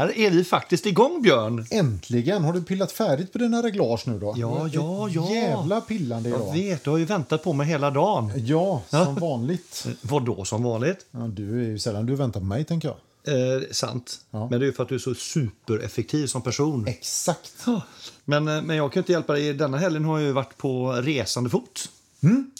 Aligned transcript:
där 0.00 0.18
är 0.18 0.30
vi 0.30 0.44
faktiskt 0.44 0.86
igång, 0.86 1.22
Björn. 1.22 1.66
Äntligen! 1.70 2.44
Har 2.44 2.52
du 2.52 2.62
pillat 2.62 2.92
färdigt 2.92 3.32
på 3.32 3.38
dina 3.38 3.62
reglage 3.62 4.02
nu 4.06 4.18
då? 4.18 4.34
Ja, 4.36 4.68
ja, 4.72 5.08
ja. 5.08 5.30
Jävla 5.30 5.80
pillande 5.80 6.28
Jag 6.28 6.40
idag. 6.40 6.52
vet, 6.52 6.84
du 6.84 6.90
har 6.90 6.98
ju 6.98 7.04
väntat 7.04 7.42
på 7.42 7.52
mig 7.52 7.66
hela 7.66 7.90
dagen. 7.90 8.32
Ja, 8.36 8.82
som 8.88 9.14
vanligt. 9.14 9.86
Vad 10.02 10.24
då 10.24 10.44
som 10.44 10.62
vanligt? 10.62 11.06
Ja, 11.10 11.18
du 11.18 11.60
är 11.60 11.68
ju 11.68 11.78
sällan 11.78 12.06
du 12.06 12.14
väntar 12.16 12.40
på 12.40 12.46
mig, 12.46 12.64
tänker 12.64 12.88
jag. 12.88 12.96
Eh, 13.24 13.62
sant. 13.70 14.20
Ja. 14.30 14.48
Men 14.50 14.60
det 14.60 14.66
är 14.66 14.72
för 14.72 14.82
att 14.82 14.88
du 14.88 14.94
är 14.94 14.98
så 14.98 15.14
supereffektiv 15.14 16.26
som 16.26 16.42
person. 16.42 16.86
Exakt. 16.86 17.52
Ja. 17.66 17.82
Men, 18.24 18.48
eh, 18.48 18.62
men 18.62 18.76
jag 18.76 18.92
kan 18.92 19.00
inte 19.00 19.12
hjälpa 19.12 19.32
dig. 19.32 19.54
Denna 19.54 19.78
helgen 19.78 20.04
har 20.04 20.18
jag 20.18 20.32
varit 20.32 20.56
på 20.56 20.92
resande 20.92 21.50
fot. 21.50 21.88
Mm. 22.22 22.50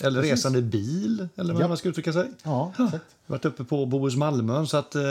Eller 0.00 0.22
resande 0.22 0.62
bil, 0.62 1.28
eller 1.36 1.54
vad 1.54 1.62
Ja. 1.62 1.68
man 1.68 1.76
ska 1.76 1.88
uttrycka 1.88 2.12
sig. 2.12 2.30
Ja, 2.42 2.72
exakt. 2.78 3.04
varit 3.26 3.44
uppe 3.44 3.64
på 3.64 3.86
Bohus 3.86 4.16
Malmön 4.16 4.66
så 4.66 4.76
att 4.76 4.94
eh, 4.94 5.02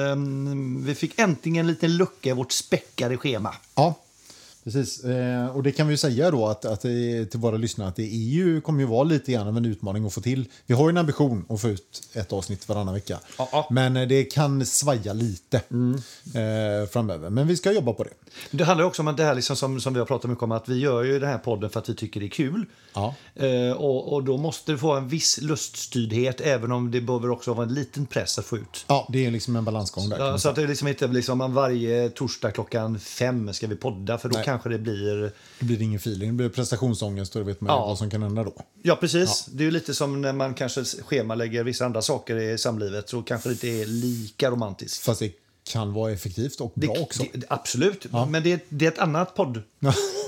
vi 0.86 0.96
fick 0.96 1.20
äntligen 1.20 1.58
en 1.60 1.68
liten 1.68 1.98
lucka 1.98 2.30
i 2.30 2.34
vårt 2.34 2.52
späckade 2.52 3.18
schema. 3.18 3.54
Ja, 3.76 3.96
precis. 4.68 5.04
Eh, 5.04 5.56
och 5.56 5.64
det 5.64 5.72
kan 5.72 5.88
vi 5.88 5.98
säga 5.98 6.32
då 6.32 6.48
att, 6.48 6.66
att 6.66 6.82
till 6.82 7.30
våra 7.34 7.58
lyssnare 7.58 7.88
att 7.88 7.96
det 7.96 8.04
ju, 8.04 8.62
kommer 8.62 8.80
ju 8.80 8.86
vara 8.86 9.04
lite 9.04 9.32
grann 9.32 9.48
av 9.48 9.58
en 9.58 9.66
utmaning 9.66 10.06
att 10.06 10.14
få 10.14 10.22
till. 10.22 10.46
Vi 10.66 10.74
har 10.74 10.84
ju 10.84 10.90
en 10.90 10.98
ambition 10.98 11.46
att 11.50 11.62
få 11.62 11.70
ut 11.70 12.10
ett 12.14 12.34
avsnitt 12.34 12.70
varannan 12.70 12.94
vecka. 12.94 13.20
Ja, 13.38 13.50
ja. 13.52 13.68
Men 13.72 13.98
eh, 13.98 14.08
det 14.08 14.24
kan 14.24 14.66
svaja 14.66 15.14
lite 15.14 15.58
eh, 15.58 16.90
framöver. 16.92 17.30
Men 17.30 17.48
vi 17.48 17.58
ska 17.58 17.72
jobba 17.72 17.94
på 17.94 18.04
det. 18.04 18.10
Det 18.52 18.64
handlar 18.64 18.86
också 18.86 19.02
om 19.02 19.08
att 19.08 19.18
det 19.18 19.24
här 19.24 19.36
liksom 19.36 19.56
som, 19.56 19.82
som 19.82 19.94
vi 19.94 20.00
har 20.00 20.06
pratat 20.06 20.30
mycket 20.30 20.44
om 20.44 20.52
att 20.52 20.70
vi 20.70 20.80
gör 20.80 21.04
ju 21.04 21.20
den 21.20 21.30
här 21.30 21.38
podden 21.38 21.70
för 21.70 21.80
att 21.80 21.90
vi 21.90 21.96
tycker 21.96 22.20
det 22.20 22.26
är 22.26 22.30
kul. 22.30 22.66
Ja. 22.94 23.16
Eh, 23.36 23.72
och, 23.72 24.14
och 24.14 24.24
då 24.24 24.38
måste 24.38 24.72
det 24.72 24.78
få 24.78 24.96
en 24.96 25.08
viss 25.08 25.42
luststyrdhet 25.42 26.42
även 26.42 26.72
om 26.72 26.92
det 26.92 27.02
behöver 27.02 27.30
också 27.30 27.54
vara 27.54 27.68
en 27.68 27.74
liten 27.74 28.06
press 28.06 28.40
att 28.40 28.46
få 28.46 28.58
ut. 28.58 28.86
Ja, 28.88 29.08
det 29.12 29.26
är 29.26 29.32
liksom 29.32 29.56
en 29.56 29.66
balansgång 29.66 30.10
där. 30.10 30.18
kan 30.18 30.28
man 30.28 30.40
så 30.40 30.50
att 30.50 30.56
det 30.56 30.68
liksom 30.68 30.88
inte 30.88 31.08
liksom 31.08 31.54
varje 31.54 32.10
torsdag 32.10 32.52
klockan 32.52 33.00
fem 33.00 33.54
ska 33.54 33.68
vi 33.68 33.76
podda 33.76 34.18
för 34.18 34.30
då 34.30 34.36
Nej. 34.36 34.46
Kanske 34.58 34.70
det 34.70 34.80
blir... 34.80 35.32
Då 35.60 35.66
blir 35.66 35.78
det 35.78 35.84
ingen 35.84 35.98
feeling, 36.00 36.30
det 36.30 36.36
blir 36.36 36.50
prestationsångest 36.50 37.36
och 37.36 37.42
då 37.42 37.48
vet 37.48 37.62
man 37.62 37.76
Ja. 37.76 37.86
vad 37.86 37.98
som 37.98 38.10
kan 38.10 38.24
hända 38.24 38.44
då. 38.44 38.54
Ja, 38.84 38.96
precis. 38.96 39.46
Det 39.52 39.66
är 39.68 39.72
lite 39.72 39.94
som 39.94 40.22
när 40.22 40.34
man 40.34 40.54
kanske 40.54 40.84
schemalägger 40.86 41.64
vissa 41.64 41.86
andra 41.86 42.02
saker 42.02 42.36
i 42.36 42.58
samlivet 42.58 43.10
så 43.10 43.22
kanske 43.22 43.50
det 43.50 43.54
inte 43.54 43.68
är 43.68 43.86
lika 43.86 44.52
romantiskt. 44.52 45.04
Fast 45.04 45.20
det 45.20 45.32
kan 45.72 45.94
vara 45.94 46.12
effektivt 46.12 46.62
och 46.62 46.72
bra 46.76 46.94
Det- 46.94 47.00
också. 47.02 47.24
Det, 47.34 47.46
absolut, 47.50 48.06
men 48.30 48.44
det, 48.44 48.52
är- 48.52 48.60
det 48.70 48.86
är 48.86 48.92
ett 48.92 49.00
annat 49.00 49.36
podd. 49.36 49.62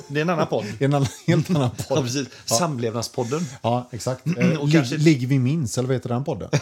Det 0.08 0.20
är 0.20 0.22
en 0.22 0.30
annan 0.30 0.48
podd. 0.48 0.66
En 0.80 0.94
annan, 0.94 1.08
helt 1.28 1.50
annan 1.50 1.70
Ja, 1.78 1.84
podd. 1.96 2.04
precis. 2.04 2.28
Samlevnadspodden. 2.46 3.46
Ja, 3.62 3.90
exakt. 3.92 4.28
Eh, 4.28 4.34
Och 4.60 4.68
Ligg 4.68 4.74
kanske- 4.76 4.96
vi 5.28 5.40
minns, 5.40 5.78
eller 5.78 5.88
vad 5.88 5.96
heter 5.96 6.10
den 6.10 6.24
podden? 6.24 6.50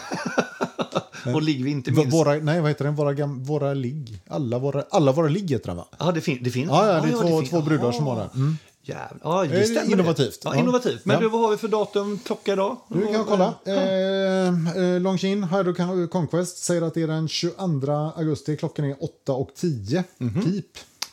Och 1.26 1.42
ligger 1.42 1.64
vi 1.64 1.70
inte 1.70 1.90
minst... 1.92 2.12
Våra, 2.12 2.34
nej, 2.34 2.60
vad 2.60 2.70
heter 2.70 2.84
den? 2.84 2.94
Våra, 2.94 3.14
gam, 3.14 3.44
våra 3.44 3.74
ligg. 3.74 4.20
Alla 4.28 4.58
våra, 4.58 4.84
alla 4.90 5.12
våra 5.12 5.28
ligg 5.28 5.50
heter 5.50 5.66
den, 5.66 5.76
va? 5.76 5.88
Ja, 5.98 6.12
det, 6.12 6.20
fin 6.20 6.38
det 6.42 6.50
finns. 6.50 6.68
Ja, 6.70 6.86
ja, 6.86 7.00
det 7.00 7.08
är 7.08 7.12
två- 7.12 7.40
fin- 7.40 7.48
två 7.50 7.60
brudar 7.62 7.92
som 7.92 8.06
har 8.06 8.16
den. 8.16 8.28
Mm. 8.34 8.56
Jävlar. 8.82 9.18
Ja, 9.22 9.44
Eh, 9.44 9.50
det 9.50 9.64
stämmer. 9.64 9.92
innovativt. 9.92 10.40
Ja, 10.44 10.54
Ja. 10.54 10.60
innovativt. 10.60 11.04
Men 11.04 11.14
Ja. 11.14 11.20
du, 11.20 11.28
vad 11.28 11.40
har 11.40 11.50
vi 11.50 11.56
för 11.56 11.68
datum, 11.68 12.18
klocka 12.24 12.52
idag? 12.52 12.76
Nu 12.88 13.06
kan 13.06 13.24
kolla. 13.24 13.54
Eh, 13.66 14.82
eh, 14.84 15.00
Longchin, 15.00 15.44
Hydro 15.44 15.72
Con- 15.72 16.08
Conquest, 16.08 16.58
säger 16.64 16.82
att 16.82 16.94
det 16.94 17.02
är 17.02 17.06
den 17.06 17.28
22 17.28 18.12
augusti. 18.16 18.56
Klockan 18.56 18.84
är 18.84 18.96
8 19.04 19.32
och 19.32 19.50
10. 19.56 20.04
Pip. 20.18 20.66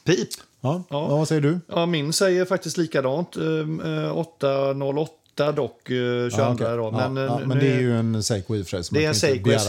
Pip. 0.03 0.27
Ja. 0.61 0.83
Ja. 0.89 1.07
Ja, 1.09 1.17
vad 1.17 1.27
säger 1.27 1.41
du? 1.41 1.59
Ja, 1.67 1.85
min 1.85 2.13
säger 2.13 2.45
faktiskt 2.45 2.77
likadant. 2.77 3.35
Ehm, 3.35 3.79
eh, 3.79 4.17
8.08 4.17 5.07
dock, 5.35 5.89
eh, 5.89 5.95
22 6.29 6.37
Ja, 6.37 6.53
okej. 6.53 6.67
då. 6.77 6.83
ja, 6.93 7.09
Men, 7.09 7.23
ja, 7.23 7.41
eh, 7.41 7.47
men 7.47 7.57
nu 7.57 7.63
det 7.63 7.73
är 7.75 7.79
ju 7.79 7.97
en 7.97 8.23
Seiko 8.23 8.55
i 8.55 8.61
och 8.61 8.67
för 8.67 8.81
sig. 8.83 8.99
Det 8.99 9.05
är 9.05 9.09
en 9.09 9.15
Seiko 9.15 9.49
den 9.49 9.59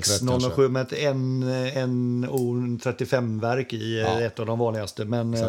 kanske. 0.00 0.50
007 0.50 0.68
med 0.68 0.82
ett 0.82 0.92
NO35-verk 1.86 3.72
i 3.72 4.00
eh, 4.00 4.06
Ja. 4.06 4.20
ett 4.20 4.38
av 4.40 4.46
de 4.46 4.58
vanligaste. 4.58 5.04
Men 5.04 5.34
eh, 5.34 5.40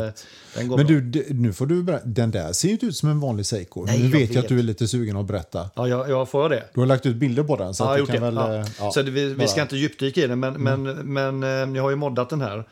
den 0.55 0.67
går 0.67 0.77
Men 0.77 0.87
du, 0.87 1.25
nu 1.29 1.53
får 1.53 1.65
du 1.65 1.83
berätta. 1.83 2.05
Den 2.05 2.31
där 2.31 2.53
ser 2.53 2.67
ju 2.67 2.73
inte 2.73 2.85
ut 2.85 2.95
som 2.95 3.09
en 3.09 3.19
vanlig 3.19 3.45
Seiko. 3.45 3.85
Nej, 3.85 3.99
nu 3.99 4.03
jag 4.05 4.11
vet 4.19 4.33
jag 4.33 4.41
att 4.43 4.49
du 4.49 4.59
är 4.59 4.63
lite 4.63 4.87
sugen 4.87 5.17
att 5.17 5.25
berätta. 5.25 5.69
Ja, 5.75 5.87
jag, 5.87 6.09
jag 6.09 6.29
får 6.29 6.49
det. 6.49 6.63
Du 6.73 6.79
har 6.79 6.87
lagt 6.87 7.05
ut 7.05 7.15
bilder 7.15 7.43
på 7.43 7.55
den. 7.55 7.73
Så 7.73 7.83
Ja, 7.83 7.91
att 7.91 7.97
jag 7.97 8.07
du 8.07 8.11
har 8.11 8.17
gjort 8.17 8.35
kan 8.35 8.35
det. 8.35 8.41
väl... 8.41 8.55
Ja. 8.55 8.61
eh, 8.61 8.67
ja, 8.79 8.91
så 8.91 9.01
det, 9.01 9.11
vi, 9.11 9.47
ska 9.47 9.61
inte 9.61 9.77
djupdyka 9.77 10.21
i 10.21 10.27
det, 10.27 10.35
men, 10.35 10.53
men, 10.53 10.83
men 11.13 11.43
eh, 11.43 11.49
jag 11.77 11.83
har 11.83 11.89
ju 11.89 11.95
moddat 11.95 12.29
den 12.29 12.41
här. 12.41 12.63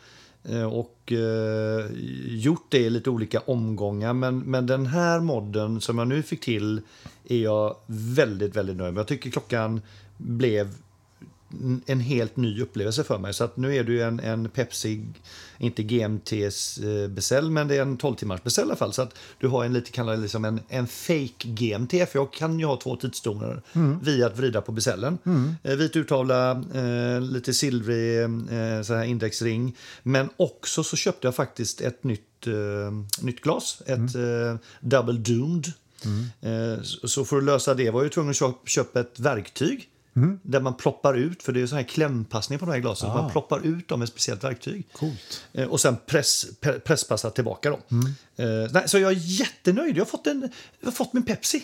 Eh, 0.49 0.63
och 0.63 1.11
eh, 1.11 1.85
gjort 2.27 2.65
det 2.69 2.77
i 2.77 2.89
lite 2.89 3.09
olika 3.09 3.39
omgångar. 3.39 4.13
Men, 4.13 4.39
men 4.39 4.67
den 4.67 4.85
här 4.85 5.19
modden 5.19 5.81
som 5.81 5.97
jag 5.97 6.07
nu 6.07 6.23
fick 6.23 6.41
till 6.41 6.81
är 7.29 7.37
jag 7.37 7.75
väldigt, 7.87 8.55
väldigt 8.55 8.77
nöjd 8.77 8.93
med. 8.93 9.01
Jag 9.01 9.07
tycker 9.07 9.29
klockan 9.29 9.81
blev 10.17 10.75
en 11.85 11.99
helt 11.99 12.37
ny 12.37 12.61
upplevelse 12.61 13.03
för 13.03 13.17
mig. 13.19 13.33
Så 13.33 13.43
att 13.43 13.57
nu 13.57 13.75
är 13.75 13.83
det 13.83 14.01
en, 14.01 14.19
en 14.19 14.49
Pepsi, 14.49 15.05
inte 15.57 15.83
GMTs 15.83 16.79
beställ, 17.09 17.51
men 17.51 17.67
det 17.67 17.75
är 17.77 17.81
en 17.81 17.97
12 17.97 18.15
timmars 18.15 18.43
beställ 18.43 18.63
i 18.63 18.67
alla 18.67 18.75
fall. 18.75 18.93
Så 18.93 19.01
att 19.01 19.15
du 19.39 19.47
har 19.47 19.65
en 19.65 19.73
lite, 19.73 19.91
kallar 19.91 20.15
det 20.15 20.21
liksom 20.21 20.45
en, 20.45 20.59
en 20.69 20.87
fake 20.87 21.47
GMT, 21.47 21.91
för 21.91 22.09
jag 22.13 22.33
kan 22.33 22.59
ju 22.59 22.65
ha 22.65 22.77
två 22.77 22.95
tidszoner 22.95 23.61
via 24.01 24.27
att 24.27 24.37
vrida 24.37 24.61
på 24.61 24.71
beställen. 24.71 25.17
Eh, 25.63 25.75
vit 25.75 25.95
urtavla, 25.95 26.51
eh, 26.73 27.21
lite 27.21 27.53
silvrig 27.53 28.21
eh, 28.23 28.81
så 28.83 28.93
här 28.93 29.03
indexring. 29.03 29.77
Men 30.03 30.29
också 30.37 30.83
så 30.83 30.95
köpte 30.95 31.27
jag 31.27 31.35
faktiskt 31.35 31.81
ett 31.81 32.03
nytt, 32.03 32.47
eh, 32.47 33.23
nytt 33.25 33.41
glas, 33.41 33.81
ett 33.85 34.15
eh, 34.15 34.55
Double 34.81 35.13
Doomed. 35.19 35.71
Eh, 36.41 36.81
så- 36.83 37.25
för 37.25 37.37
att 37.37 37.43
lösa 37.43 37.73
det 37.73 37.89
var 37.91 38.03
jag 38.03 38.11
tvungen 38.11 38.33
att 38.41 38.69
köpa 38.69 38.99
ett 38.99 39.19
verktyg. 39.19 39.89
Där 40.43 40.59
man 40.59 40.73
ploppar 40.73 41.13
ut, 41.13 41.43
för 41.43 41.51
det 41.51 41.61
är 41.61 41.67
så 41.67 41.75
här 41.75 41.83
klämpassning 41.83 42.59
på 42.59 42.65
de 42.65 42.71
här 42.71 42.79
glasen. 42.79 43.09
så 43.09 43.15
Man 43.15 43.31
ploppar 43.31 43.65
ut 43.65 43.87
dem 43.87 43.99
med 43.99 44.03
ett 44.05 44.11
speciellt 44.11 44.43
verktyg. 44.43 44.87
Coolt. 44.93 45.43
Eh, 45.53 45.67
Och 45.67 45.79
sen 45.81 45.95
press, 46.05 46.45
pre- 46.61 46.79
presspassa 46.79 47.29
tillbaka 47.29 47.69
dem. 47.69 47.79
Eh, 48.35 48.45
nej, 48.71 48.83
så 48.89 48.99
jag 48.99 49.11
är 49.11 49.17
jättenöjd. 49.39 49.97
Jag 49.97 50.01
har 50.01 50.05
fått, 50.09 50.27
en, 50.27 50.49
jag 50.79 50.87
har 50.87 50.91
fått 50.91 51.13
min 51.13 51.23
Pepsi. 51.25 51.63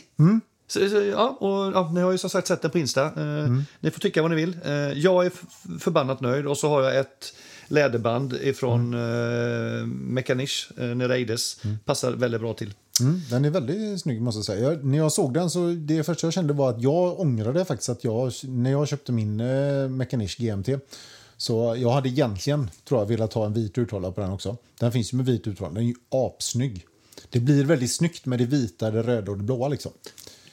Så, 0.68 0.90
så, 0.90 0.96
ja, 1.02 1.30
och, 1.30 1.72
ja, 1.74 1.92
ni 1.94 2.02
har 2.02 2.12
ju 2.12 2.18
som 2.18 2.30
sagt 2.30 2.48
sett 2.48 2.62
den 2.62 2.72
på 2.72 2.80
Insta. 2.80 3.06
Eh, 3.06 3.50
Ni 3.80 3.92
får 3.92 4.00
tycka 4.00 4.22
vad 4.22 4.32
ni 4.32 4.38
vill. 4.38 4.58
Eh, 4.66 4.72
jag 4.74 5.26
är 5.26 5.32
förbannat 5.80 6.22
nöjd. 6.22 6.48
Och 6.48 6.58
så 6.58 6.70
har 6.70 6.82
jag 6.84 6.98
ett 7.00 7.34
läderband 7.68 8.34
ifrån 8.34 8.94
mm. 8.94 9.80
eh, 9.80 9.86
Mechanish, 9.88 10.72
eh, 10.78 10.84
Nereides. 10.86 11.62
Passar 11.86 12.12
väldigt 12.12 12.42
bra 12.42 12.54
till. 12.54 12.74
Mm, 13.00 13.22
den 13.30 13.46
är 13.46 13.50
väldigt 13.50 14.02
snygg 14.02 14.22
måste 14.22 14.38
jag 14.38 14.46
säga. 14.46 14.70
Jag, 14.70 14.86
när 14.86 14.98
jag 14.98 15.12
såg 15.12 15.34
den 15.34 15.50
så 15.50 15.68
det 15.68 16.04
första 16.04 16.28
jag 16.28 16.34
kände 16.34 16.54
var 16.54 16.70
att 16.70 16.82
jag 16.82 17.20
ångrade 17.20 17.66
faktiskt 17.66 17.90
att 17.90 18.04
jag, 18.04 18.32
när 18.44 18.72
jag 18.72 18.88
köpte 18.88 19.12
min 19.12 19.40
eh, 19.40 19.90
Mechanish 19.90 20.38
GMT 20.38 20.70
så 21.38 21.76
jag 21.78 21.90
hade 21.90 22.10
egentligen, 22.10 22.70
tror 22.88 23.02
jag, 23.02 23.06
velat 23.06 23.34
ha 23.34 23.46
en 23.46 23.54
vit 23.54 23.78
urtavla 23.78 24.12
på 24.12 24.22
den 24.22 24.32
också. 24.32 24.58
Den 24.80 24.92
finns 24.92 25.14
ju 25.14 25.18
med 25.18 25.26
vit 25.26 25.48
urtavla, 25.48 25.74
den 25.74 25.84
är 25.84 25.88
ju 25.88 25.96
apsnygg. 26.10 26.86
Det 27.30 27.40
blir 27.40 27.66
väldigt 27.66 27.92
snyggt 27.92 28.26
med 28.26 28.40
det 28.40 28.46
vita, 28.46 28.92
det 28.92 29.04
röda 29.04 29.32
och 29.32 29.38
det 29.38 29.44
blåa 29.44 29.68
liksom. 29.68 29.92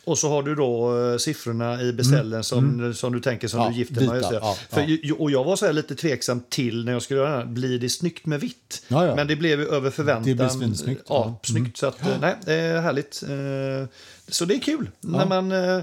Och 0.07 0.19
så 0.19 0.29
har 0.29 0.43
du 0.43 0.55
då 0.55 0.99
eh, 1.13 1.17
siffrorna 1.19 1.83
i 1.83 1.93
beställen 1.93 2.45
som, 2.45 2.95
som 2.95 3.13
du 3.13 3.21
tänker 3.21 3.49
som 3.49 3.61
Ja, 3.61 3.69
du 3.69 3.75
gifter 3.75 3.95
med. 3.95 4.03
vita, 4.05 4.17
just 4.17 4.31
det. 4.31 4.37
ja, 4.37 4.57
För, 4.71 4.81
ja. 4.81 4.87
ju- 4.87 5.13
Och 5.13 5.31
jag 5.31 5.45
var 5.45 5.57
så 5.57 5.67
här 5.67 5.73
lite 5.73 5.95
tveksam 5.95 6.43
till 6.49 6.85
när 6.85 6.93
jag 6.93 7.03
skulle 7.03 7.21
göra 7.21 7.31
den 7.31 7.39
här. 7.39 7.47
Blir 7.47 7.79
det 7.79 7.89
snyggt 7.89 8.27
med 8.27 8.41
vitt? 8.41 8.83
Ja, 8.89 9.07
ja. 9.07 9.17
Men 9.17 9.27
det 9.27 9.37
blev 9.37 9.61
ju 9.61 9.67
över 9.69 9.91
förväntan. 9.91 10.25
Det 10.25 10.35
blir 10.35 10.49
svinsnyggt, 10.49 11.03
Ja, 11.09 11.15
ja. 11.15 11.25
Mm. 11.25 11.37
snyggt. 11.43 11.77
Så 11.77 11.87
att, 11.87 12.01
eh, 12.01 12.21
nej, 12.21 12.35
det 12.45 12.53
är 12.55 12.81
härligt. 12.81 13.23
Eh, 13.23 13.89
Så 14.29 14.45
det 14.45 14.55
är 14.55 14.59
kul. 14.61 14.91
När 15.01 15.27
man... 15.27 15.53
eh, 15.53 15.81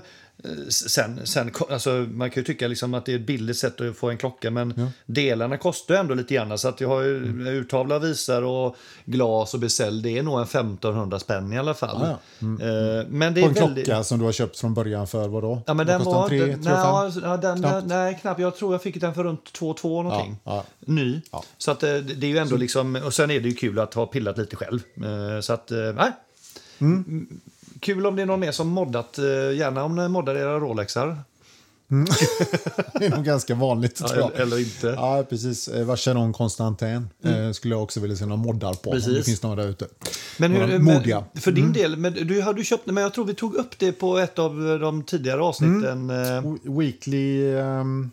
Sen, 0.70 1.20
sen, 1.28 1.52
alltså, 1.70 1.90
man 2.12 2.30
kan 2.30 2.42
ju 2.42 2.46
tycka 2.46 2.68
liksom 2.68 2.94
att 2.94 3.06
det 3.06 3.12
är 3.12 3.16
ett 3.16 3.26
billigt 3.28 3.58
sätt 3.58 3.82
att 3.82 3.98
få 3.98 4.10
en 4.10 4.18
klocka 4.18 4.52
men 4.52 4.90
delarna 5.06 5.58
kostar 5.58 5.94
ju 5.96 6.00
ändå 6.00 6.14
lite 6.14 6.34
grann. 6.34 6.58
Så 6.58 6.68
att 6.68 6.82
jag 6.82 6.88
har 6.90 7.02
ju 7.02 7.18
Mm. 7.18 7.48
urtavla, 7.48 8.00
visar 8.00 8.42
och 8.42 8.76
glas 9.06 9.54
och 9.54 9.60
beställ. 9.60 10.02
Det 10.02 10.18
är 10.18 10.24
nog 10.24 10.40
en 10.40 10.46
1500 10.46 11.20
spänn 11.20 11.54
i 11.54 11.58
alla 11.60 11.74
fall. 11.74 11.98
Ja, 12.02 12.18
ja. 12.40 12.46
Eh, 12.46 13.06
Men 13.10 13.34
det 13.34 13.42
är 13.42 13.48
en 13.48 13.54
väldigt... 13.54 13.86
klocka 13.86 14.04
som 14.04 14.20
du 14.20 14.26
har 14.26 14.32
köpt 14.32 14.60
från 14.60 14.74
början 14.74 15.08
för 15.08 15.28
vad 15.28 15.44
då? 15.44 15.62
Ja, 15.66 15.74
men 15.74 15.88
den 15.88 16.04
var... 16.04 16.28
Tre, 16.30 16.40
den, 16.46 16.64
tre, 16.64 16.74
nej, 16.74 17.12
fem? 17.12 17.22
ja, 17.24 17.38
den, 17.38 17.58
Knappt. 17.60 17.88
nej, 17.88 18.18
knappt. 18.22 18.40
Jag 18.40 18.56
tror 18.56 18.74
jag 18.74 18.82
fick 18.82 19.02
den 19.02 19.14
för 19.14 19.24
runt 19.24 19.52
2-2 19.60 20.04
någonting. 20.04 20.38
Ja, 20.44 20.64
Ny. 20.80 21.22
Ja. 21.32 21.44
Så 21.58 21.72
att, 21.72 21.84
eh, 21.84 21.96
det 21.96 22.26
är 22.28 22.30
ju 22.32 22.38
ändå 22.38 22.56
liksom... 22.56 22.96
Och 23.06 23.14
sen 23.14 23.32
är 23.32 23.40
det 23.40 23.50
ju 23.50 23.56
kul 23.56 23.80
att 23.80 23.94
ha 23.94 24.06
pillat 24.06 24.38
lite 24.38 24.56
själv. 24.56 24.80
Eh, 24.96 25.42
Så 25.42 25.54
att, 25.54 25.72
nej. 25.96 26.12
Mm, 26.80 27.28
Kul 27.84 28.06
om 28.06 28.16
det 28.16 28.22
är 28.22 28.26
någon 28.26 28.40
mer 28.40 28.52
som 28.52 28.68
moddat. 28.68 29.18
eh, 29.18 29.24
Gärna 29.58 29.84
om 29.84 29.96
ni 29.96 30.08
moddar 30.10 30.36
era 30.36 30.60
Rolexar. 30.60 31.18
Det 33.00 33.06
är 33.06 33.10
nog 33.10 33.26
ganska 33.26 33.56
vanligt 33.56 34.02
Ja, 34.02 34.14
eller, 34.14 34.32
eller 34.42 34.60
inte. 34.60 34.88
Ja, 34.88 35.26
precis. 35.30 35.68
Eh, 35.68 35.86
Vacheron 35.86 36.34
Constantin 36.34 37.10
eh, 37.24 37.52
skulle 37.52 37.76
jag 37.76 37.84
också 37.84 38.00
vilja 38.00 38.18
se 38.18 38.26
några 38.26 38.42
moddar 38.44 38.74
på. 38.74 38.90
Om 38.90 38.96
Precis. 38.96 39.18
det 39.18 39.24
finns 39.24 39.44
några 39.44 39.56
där 39.64 39.70
ute. 39.70 39.88
Men 40.38 40.52
hur, 40.52 40.80
modiga. 40.80 41.24
för 41.36 41.52
din 41.52 41.74
del, 41.74 41.98
men 41.98 42.14
du 42.14 42.42
har 42.42 42.54
du 42.54 42.64
köpt, 42.64 42.86
men 42.86 43.04
jag 43.04 43.14
tror 43.14 43.26
vi 43.26 43.34
tog 43.34 43.56
upp 43.56 43.80
det 43.80 43.92
på 43.92 44.18
ett 44.18 44.40
av 44.40 44.80
de 44.82 45.04
tidigare 45.04 45.42
avsnitten. 45.42 46.08
W- 46.08 46.58
Weekly... 46.64 47.56
ehm, 47.58 48.12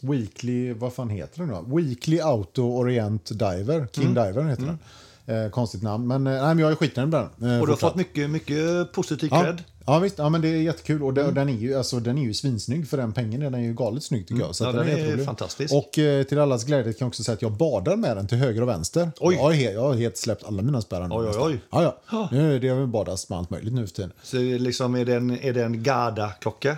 weekly... 0.00 0.72
Vad 0.72 0.92
fan 0.92 1.10
heter 1.10 1.38
den 1.38 1.48
då? 1.48 1.76
Weekly 1.76 2.20
Auto 2.20 2.62
Orient 2.62 3.24
Diver. 3.38 3.86
King 3.92 4.04
Mm. 4.04 4.14
Diver 4.26 4.42
heter 4.48 4.62
den. 4.64 4.78
Eh, 5.26 5.50
konstigt 5.50 5.82
namn. 5.82 6.06
Men, 6.06 6.26
eh, 6.26 6.32
nej, 6.32 6.42
men 6.42 6.58
jag 6.58 6.70
är 6.70 6.74
skitnöjd 6.76 7.08
med 7.08 7.28
den. 7.38 7.52
Eh, 7.54 7.60
Och 7.60 7.66
du 7.66 7.72
har 7.72 7.76
fått 7.76 7.94
mycket, 7.96 8.30
mycket 8.30 8.92
positiv 8.92 9.28
Ja, 9.32 9.42
cred. 9.42 9.62
Ja, 9.86 9.98
visst. 9.98 10.18
Ja, 10.18 10.28
men 10.28 10.40
det 10.40 10.48
är 10.48 10.56
jättekul. 10.56 11.02
Och 11.02 11.14
den, 11.14 11.26
och 11.26 11.34
den, 11.34 11.48
är 11.48 11.52
ju, 11.52 11.74
alltså, 11.74 12.00
den 12.00 12.18
är 12.18 12.22
ju 12.22 12.34
svinsnygg 12.34 12.88
för 12.88 12.96
den 12.96 13.12
pengen. 13.12 13.40
Den 13.40 13.54
är 13.54 13.58
ju 13.58 13.74
galet 13.74 14.02
snygg 14.02 14.28
tycker 14.28 14.42
jag. 14.42 14.54
Så 14.54 14.64
Ja, 14.64 14.68
att 14.68 14.76
den 14.76 14.88
är 14.88 14.96
jätterolig. 14.96 15.24
fantastisk. 15.26 15.74
Och 15.74 15.98
eh, 15.98 16.22
till 16.22 16.38
allas 16.38 16.64
glädje 16.64 16.92
kan 16.92 16.96
jag 17.06 17.08
också 17.08 17.24
säga 17.24 17.34
att 17.34 17.42
jag 17.42 17.52
badar 17.52 17.96
med 17.96 18.16
den 18.16 18.26
till 18.26 18.38
höger 18.38 18.62
och 18.62 18.68
vänster. 18.68 19.10
Oj. 19.20 19.34
Jag, 19.34 19.42
har 19.42 19.52
jag 19.52 19.80
har 19.82 19.94
helt 19.94 20.16
släppt 20.16 20.44
alla 20.44 20.62
mina 20.62 20.80
spärrar 20.80 21.08
nu 21.08 21.14
Oj, 21.14 21.26
oj, 21.28 21.36
oj. 21.40 21.60
Ja, 21.70 21.96
ja. 22.10 22.28
Nu 22.32 22.56
är 22.56 22.60
det 22.60 22.66
jag 22.66 22.88
badas 22.88 23.28
med 23.28 23.38
allt 23.38 23.50
möjligt 23.50 23.72
nu 23.74 23.86
för 23.86 23.94
tiden. 23.94 24.12
Så 24.22 24.36
är 24.36 24.58
liksom, 24.58 24.94
är 24.94 25.04
det 25.04 25.14
en, 25.14 25.30
är 25.30 25.52
det 25.52 25.64
en 25.64 25.82
Garda-klocka? 25.82 26.76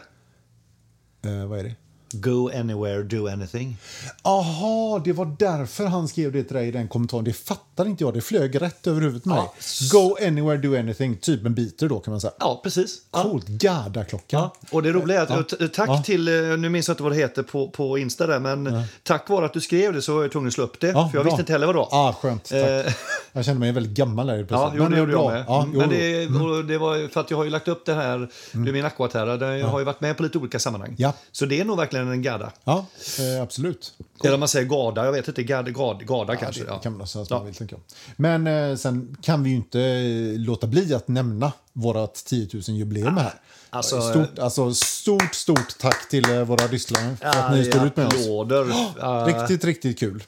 Eh, 1.25 1.47
vad 1.47 1.59
är 1.59 1.65
det? 1.65 1.75
Go 2.15 2.51
anywhere, 2.55 3.03
do 3.03 3.29
anything. 3.29 3.77
Aha, 4.23 5.01
det 5.05 5.13
var 5.13 5.37
därför 5.39 5.87
han 5.87 6.09
skrev 6.09 6.33
det 6.33 6.45
till 6.45 6.57
dig 6.57 6.69
i 6.69 6.71
den 6.71 6.89
kommentaren. 6.89 7.25
Det 7.25 7.33
fattar 7.33 7.87
inte 7.87 8.05
jag. 8.05 8.15
Det 8.15 8.21
flög 8.21 8.63
rätt 8.63 8.87
över 8.87 9.01
huvudet 9.01 9.25
mig. 9.25 9.37
Ja. 9.39 9.55
Go 9.93 10.17
anywhere, 10.27 10.57
do 10.57 10.77
anything. 10.79 11.17
Typ 11.17 11.47
en 11.47 11.55
biter 11.55 11.89
då 11.89 11.99
kan 12.01 12.11
man 12.13 12.21
säga. 12.21 12.33
Ja, 12.41 12.61
precis. 12.65 12.99
Ja. 13.13 13.23
Coolt. 13.23 13.47
Garda-klockan. 13.49 14.41
Ja, 14.41 14.55
och 14.71 14.83
det 14.83 14.93
roliga 14.93 15.19
är 15.21 15.23
att, 15.41 15.53
Ja. 15.61 15.69
tack 15.75 15.89
Ja. 15.89 16.03
till, 16.03 16.29
eh, 16.29 16.57
nu 16.59 16.69
minns 16.69 16.89
jag 16.89 16.93
inte 16.93 17.03
vad 17.03 17.13
det 17.13 17.17
heter 17.17 17.43
på, 17.43 17.69
på 17.71 17.99
Insta 17.99 18.27
där, 18.27 18.39
men 18.41 18.83
tack 19.03 19.29
vare 19.29 19.47
att 19.47 19.53
du 19.53 19.61
skrev 19.61 19.93
det 19.93 20.03
så 20.03 20.15
var 20.15 20.23
jag 20.23 20.33
tvungen 20.33 20.49
att 20.49 20.55
slå 20.55 20.65
upp 20.65 20.81
det. 20.81 20.87
Ja, 20.87 20.93
för 20.93 21.01
jag 21.01 21.13
bra. 21.13 21.23
visste 21.23 21.41
inte 21.43 21.53
heller 21.53 21.67
vad 21.67 21.75
det 21.75 21.79
var. 21.79 21.89
Ah, 21.93 22.13
skönt. 22.13 22.45
Tack. 22.45 22.59
Eh, 22.59 22.93
Jag 23.33 23.45
kände 23.45 23.61
mig 23.61 23.73
väldigt 23.73 23.93
gammal 23.93 24.27
där 24.27 24.47
Ja, 24.51 24.73
jo, 24.77 24.85
det 24.89 24.95
eh, 24.95 24.99
gjorde 24.99 25.13
jag 25.13 25.33
med. 25.33 25.45
Ja, 25.49 25.63
Mm, 25.63 25.79
men 25.79 25.89
det, 25.89 26.27
och 26.27 26.65
det 26.65 26.79
var 26.79 27.09
för 27.09 27.21
att 27.21 27.31
jag 27.31 27.37
har 27.39 27.45
ju 27.45 27.51
lagt 27.51 27.69
upp 27.69 27.87
det 27.87 27.95
här, 27.95 28.19
det 28.53 28.69
är 28.69 28.73
min 28.73 28.85
aquaterra, 28.85 29.59
jag 29.59 29.67
har 29.69 29.79
ju 29.79 29.85
varit 29.85 30.01
med 30.01 30.17
på 30.17 30.23
lite 30.23 30.39
olika 30.39 30.59
sammanhang. 30.59 30.95
Ja. 30.99 31.13
Så 31.33 31.47
det 31.47 31.61
är 31.61 31.65
nog 31.65 31.77
verkligen 31.77 32.04
en 32.13 32.23
garda. 32.23 32.53
Ja, 32.65 32.87
eh, 33.19 33.43
absolut. 33.43 33.93
Eller 34.25 34.35
om 34.35 34.41
man 34.41 34.49
säger 34.49 34.67
garda, 34.67 35.05
jag 35.05 35.13
vet 35.13 35.29
inte, 35.29 35.43
garda, 35.43 35.71
garda, 35.71 36.05
garda 36.05 36.33
Ja, 36.33 36.39
kanske. 36.41 36.61
det 36.65 36.71
Ja. 36.71 36.79
kan 36.79 36.99
man 36.99 37.07
säga 37.07 37.27
Ja. 37.31 37.37
man 37.37 37.47
vill, 37.47 37.55
tänker 37.55 37.77
jag. 37.77 37.83
Men 38.17 38.47
eh, 38.47 38.77
sen 38.77 39.17
kan 39.23 39.43
vi 39.43 39.51
ju 39.51 39.57
inte 39.57 39.81
eh, 39.81 40.39
låta 40.41 40.67
bli 40.67 40.95
att 40.95 41.09
nämna 41.09 41.53
vårt 41.73 42.15
10 42.15 42.47
000-jubileum 42.47 43.19
här. 43.19 43.35
alltså, 43.71 44.01
stort, 44.01 44.39
alltså, 44.39 44.75
stort, 44.75 45.35
stort 45.35 45.79
tack 45.79 46.09
till 46.09 46.31
eh, 46.31 46.43
våra 46.45 46.67
lyssnare 46.67 47.17
för 47.21 47.27
att 47.27 47.53
ni 47.55 47.65
står 47.65 47.87
ut 47.87 47.97
med 47.97 48.07
oss. 48.07 48.15
applåder. 48.15 48.67
Ja, 49.01 49.27
Riktigt, 49.29 49.65
riktigt 49.65 49.99
kul. 49.99 50.23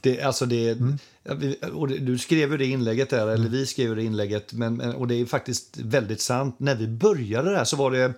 Det, 0.00 0.22
alltså 0.22 0.46
det, 0.46 0.68
Mm. 0.68 0.98
det, 1.22 1.98
du 1.98 2.18
skrev 2.18 2.50
ju 2.52 2.56
det 2.56 2.66
inlägget 2.66 3.10
där, 3.10 3.26
eller 3.28 3.48
vi 3.48 3.66
skrev 3.66 3.88
ju 3.88 3.94
det 3.94 4.02
inlägget, 4.04 4.52
men- 4.52 4.80
och 4.80 5.06
det 5.08 5.14
är 5.14 5.26
faktiskt 5.26 5.76
väldigt 5.78 6.20
sant. 6.20 6.54
När 6.58 6.74
vi 6.74 6.86
började 6.88 7.50
där 7.50 7.64
så 7.64 7.76
var 7.76 7.90
det, 7.90 8.12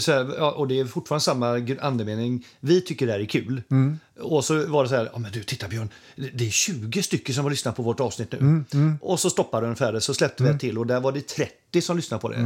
så 0.00 0.12
här, 0.12 0.56
och 0.58 0.68
det 0.68 0.80
är 0.80 0.84
fortfarande 0.84 1.24
samma 1.24 1.76
andemening, 1.80 2.46
vi 2.60 2.80
tycker 2.80 3.06
det 3.06 3.12
här 3.12 3.20
är 3.20 3.24
kul. 3.24 3.62
Mm. 3.70 3.98
Och 4.20 4.44
så 4.44 4.66
var 4.66 4.82
det 4.82 4.88
så 4.88 4.94
här, 4.96 5.10
ja, 5.12 5.18
men 5.18 5.32
du 5.32 5.42
titta 5.42 5.68
Björn, 5.68 5.88
det 6.34 6.46
är 6.46 6.50
20 6.50 7.02
stycken 7.02 7.34
som 7.34 7.44
har 7.44 7.50
lyssnat 7.50 7.76
på 7.76 7.82
vårt 7.82 8.00
avsnitt 8.00 8.32
nu. 8.32 8.38
Mm, 8.38 8.98
Och 9.02 9.20
så 9.20 9.30
stoppade 9.30 9.66
den 9.66 9.76
färre, 9.76 10.00
så 10.00 10.14
släppte 10.14 10.42
vi 10.44 10.50
ett 10.50 10.60
till 10.60 10.78
och 10.78 10.86
där 10.86 11.00
var 11.00 11.12
det 11.12 11.26
30 11.28 11.80
som 11.82 11.96
lyssnade 11.96 12.20
på 12.20 12.28
det. 12.28 12.36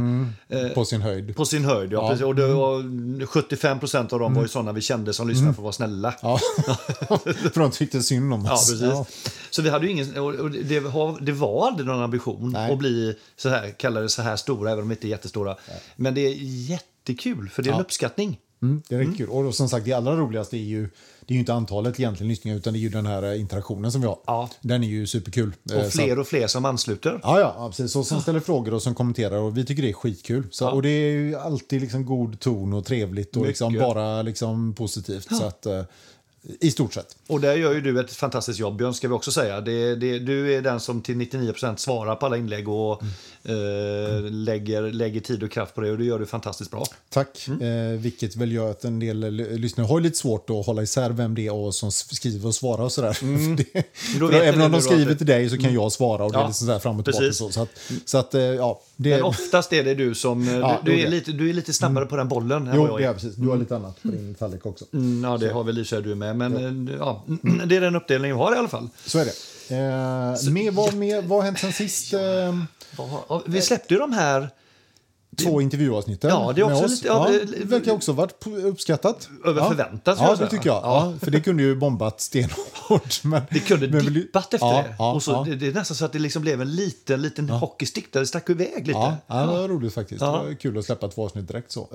Eh, 0.49 0.69
På 0.69 0.85
sin 0.85 1.01
höjd. 1.01 1.35
på 1.35 1.45
sin 1.45 1.65
höjd, 1.65 1.91
ja. 1.93 1.97
Ja. 2.03 2.09
Precis. 2.09 2.25
Och 2.25 2.35
det 2.35 2.47
var 2.47 3.25
75 3.25 3.79
procent 3.79 4.13
av 4.13 4.19
dem 4.19 4.33
var 4.33 4.41
ju 4.41 4.47
sådana 4.47 4.71
vi 4.71 4.81
kände 4.81 5.13
som 5.13 5.27
lyssnade 5.27 5.53
för 5.53 5.61
att 5.61 5.63
vara 5.63 5.73
snälla. 5.73 6.13
Ja. 6.21 6.37
för 7.53 7.59
de 7.59 7.71
tyckte 7.71 8.03
synd 8.03 8.33
om 8.33 8.45
Ja, 8.45 8.53
oss. 8.53 8.69
precis. 8.71 9.27
Så 9.49 9.61
vi 9.61 9.69
hade 9.69 9.87
ingen, 9.89 10.17
och 10.17 10.51
det, 10.51 10.79
det 11.21 11.31
var 11.31 11.67
aldrig 11.67 11.87
någon 11.87 12.01
ambition 12.03 12.51
Nej. 12.51 12.71
att 12.73 12.79
bli 12.79 13.15
så 13.35 13.49
här, 13.49 13.71
kalla 13.71 13.99
det 14.01 14.09
så 14.09 14.21
här 14.21 14.35
stora, 14.35 14.71
även 14.71 14.83
om 14.83 14.89
de 14.89 14.93
inte 14.95 15.07
är 15.07 15.09
jättestora. 15.09 15.55
Men 15.95 16.13
det 16.13 16.21
är 16.21 16.33
jättekul, 16.69 17.49
för 17.49 17.63
det 17.63 17.69
är 17.69 17.71
en 17.71 17.77
Ja. 17.77 17.83
uppskattning. 17.83 18.39
Mm, 18.61 18.81
det 18.89 18.95
är 18.95 18.99
riktigt 18.99 19.17
kul. 19.17 19.29
Och 19.29 19.55
som 19.55 19.69
sagt, 19.69 19.85
det 19.85 19.93
allra 19.93 20.15
roligaste 20.15 20.57
är 20.57 20.61
ju, 20.61 20.89
det 21.27 21.33
är 21.33 21.35
ju 21.35 21.39
inte 21.39 21.53
antalet 21.53 21.99
egentligen 21.99 22.29
lyssningar 22.29 22.57
utan 22.57 22.73
det 22.73 22.79
är 22.79 22.81
ju 22.81 22.89
den 22.89 23.05
här 23.05 23.23
eh, 23.23 23.39
interaktionen 23.41 23.91
som 23.91 24.01
vi 24.01 24.07
har. 24.07 24.19
Ja. 24.25 24.49
Den 24.61 24.83
är 24.83 24.87
ju 24.87 25.07
superkul. 25.07 25.53
Eh, 25.71 25.77
Och 25.77 25.85
så 25.85 25.91
fler 25.91 26.19
och 26.19 26.27
fler 26.27 26.47
som 26.47 26.65
ansluter. 26.65 27.19
Ja, 27.23 27.39
ja, 27.39 27.55
ja, 27.57 27.67
precis. 27.69 27.95
Och 27.95 28.05
som 28.07 28.21
ställer 28.21 28.39
frågor 28.39 28.73
och 28.73 28.81
som 28.81 28.95
kommenterar 28.95 29.37
och 29.37 29.57
vi 29.57 29.65
tycker 29.65 29.83
det 29.83 29.89
är 29.89 29.93
skitkul. 29.93 30.43
Så, 30.51 30.63
Ja. 30.65 30.71
Och 30.71 30.81
det 30.81 30.89
är 30.89 31.11
ju 31.11 31.35
alltid 31.35 31.81
liksom 31.81 32.05
god 32.05 32.39
ton 32.39 32.73
och 32.73 32.85
trevligt 32.85 33.37
och 33.37 33.45
liksom 33.47 33.73
bara 33.73 34.21
liksom 34.21 34.73
positivt. 34.73 35.35
Så 35.37 35.43
att, 35.45 35.65
eh, 35.65 35.81
I 36.59 36.71
stort 36.71 36.93
sett. 36.93 37.17
Och 37.27 37.41
där 37.41 37.55
gör 37.55 37.73
ju 37.73 37.81
du 37.81 37.99
ett 37.99 38.11
fantastiskt 38.13 38.59
jobb, 38.59 38.77
Björn, 38.77 38.93
ska 38.93 39.07
vi 39.07 39.13
också 39.13 39.31
säga. 39.31 39.61
Det, 39.61 39.95
det, 39.95 40.19
du 40.19 40.53
är 40.53 40.61
den 40.61 40.79
som 40.79 41.01
till 41.01 41.15
99% 41.15 41.75
svarar 41.75 42.15
på 42.15 42.25
alla 42.25 42.37
inlägg 42.37 42.69
och 42.69 43.01
eh, 43.47 44.31
lägger, 44.31 44.91
lägger 44.91 45.19
tid 45.21 45.43
och 45.43 45.51
kraft 45.51 45.75
på 45.75 45.81
det. 45.81 45.91
Och 45.91 45.97
det 45.97 46.03
gör 46.05 46.19
du 46.19 46.25
fantastiskt 46.25 46.71
bra. 46.71 46.85
Tack. 47.09 47.47
Eh, 47.47 47.99
vilket 47.99 48.35
väl 48.35 48.51
gör 48.51 48.71
att 48.71 48.83
en 48.85 48.99
del 48.99 49.19
lyssnare 49.35 49.87
har 49.87 49.99
lite 50.01 50.17
svårt 50.17 50.49
att 50.49 50.65
hålla 50.65 50.81
isär 50.83 51.09
vem 51.09 51.35
det 51.35 51.47
är 51.47 51.53
och 51.53 51.75
som 51.75 51.91
skriver 51.91 52.47
och 52.47 52.55
svarar 52.55 52.83
och 52.83 52.91
sådär. 52.91 53.13
För 53.13 53.55
det, 53.73 53.83
Då 54.19 54.29
även 54.29 54.61
om 54.61 54.71
de 54.71 54.81
skriver 54.81 55.15
till 55.15 55.25
dig 55.27 55.49
så 55.49 55.57
kan 55.57 55.73
jag 55.73 55.91
svara 55.91 56.25
och 56.25 56.31
det 56.31 56.37
Ja, 56.37 56.43
är 56.43 56.47
liksom 56.47 56.67
så 56.67 56.73
här 56.73 56.79
fram 56.79 56.99
och 56.99 57.05
tillbaka. 57.05 57.25
precis. 57.25 57.37
Så, 57.37 57.49
så 57.51 57.61
att, 57.61 57.69
så 58.05 58.17
att 58.17 58.33
eh, 58.35 58.41
ja, 58.41 58.81
det, 58.95 59.09
Men 59.09 59.23
oftast 59.23 59.73
är 59.73 59.83
det 59.83 59.93
du 59.95 60.15
som... 60.15 60.47
eh, 60.47 60.53
Ja, 60.55 60.81
du, 60.85 60.91
du, 60.91 61.01
är 61.01 61.09
lite, 61.09 61.31
du 61.31 61.49
är 61.49 61.53
lite 61.53 61.73
snabbare 61.73 62.05
på 62.05 62.15
den 62.15 62.27
bollen 62.27 62.65
vad 62.65 62.75
jo, 62.75 62.87
jag 62.87 63.01
är. 63.01 63.09
är 63.09 63.13
precis. 63.13 63.35
Du 63.35 63.47
har 63.47 63.57
lite 63.57 63.75
annat 63.75 64.01
på 64.01 64.07
din 64.07 64.35
tallrik 64.35 64.65
också. 64.65 64.85
Mm, 64.93 65.23
ja, 65.23 65.37
det 65.37 65.49
har 65.49 65.63
väl 65.63 65.77
i 65.79 65.83
du 65.83 66.15
med. 66.15 66.35
Men 66.37 66.89
ja. 66.99 67.23
ja, 67.27 67.37
det 67.65 67.75
är 67.75 67.81
den 67.81 67.95
uppdelning 67.95 68.31
vi 68.31 68.37
har 68.37 68.55
i 68.55 68.57
alla 68.57 68.67
fall. 68.67 68.89
Så 69.05 69.19
är 69.19 69.25
det. 69.25 69.31
Eh, 69.69 70.51
med, 70.51 70.73
vad, 70.73 70.93
med, 70.93 71.23
vad 71.23 71.39
har 71.39 71.45
hänt 71.45 71.59
sen 71.59 71.73
sist? 71.73 72.13
Eh, 72.13 72.19
Ja, 72.97 73.43
Vi 73.45 73.61
släppte 73.61 73.93
ju 73.93 73.99
de 73.99 74.13
här 74.13 74.49
två 75.43 75.61
intervjuavsnitten 75.61 76.29
Ja, 76.29 76.51
det 76.55 76.61
är 76.61 76.65
med 76.65 76.73
också 76.73 76.85
oss. 76.85 76.91
lite- 76.91 77.07
ja, 77.07 77.29
ja, 77.31 77.39
verkar 77.65 77.91
också 77.91 78.11
varit 78.11 78.47
uppskattat. 78.65 79.29
Över 79.45 79.61
ja. 79.61 79.67
förväntan, 79.69 80.17
Ja, 80.19 80.35
det 80.35 80.47
tycker 80.49 80.69
jag. 80.69 80.75
Ja. 80.83 81.13
för 81.21 81.31
det 81.31 81.39
kunde 81.41 81.63
ju 81.63 81.75
bombat 81.75 82.21
stenhårt. 82.21 82.57
Men, 83.23 83.41
Det 83.49 83.59
kunde 83.59 83.87
men 83.87 84.13
dippat 84.13 84.53
efter 84.53 84.67
ja, 84.67 84.73
det. 84.73 84.95
Ja, 84.99 85.13
och 85.13 85.23
så, 85.23 85.31
ja. 85.31 85.43
det. 85.49 85.55
Det 85.55 85.67
är 85.67 85.73
nästan 85.73 85.95
så 85.97 86.05
att 86.05 86.13
det 86.13 86.19
liksom 86.19 86.41
blev 86.41 86.61
en 86.61 86.75
liten, 86.75 87.21
liten 87.21 87.49
hockeystick 87.49 88.13
där 88.13 88.19
det 88.19 88.27
stack 88.27 88.49
iväg 88.49 88.87
lite. 88.87 88.99
Ja, 88.99 89.15
ja, 89.27 89.35
det 89.41 89.45
var 89.47 89.67
roligt 89.67 89.93
faktiskt. 89.93 90.21
Ja. 90.21 90.27
Det 90.41 90.47
var 90.47 90.53
kul 90.53 90.77
att 90.77 90.85
släppa 90.85 91.07
två 91.07 91.25
avsnitt 91.25 91.47
direkt 91.47 91.71
så. 91.71 91.87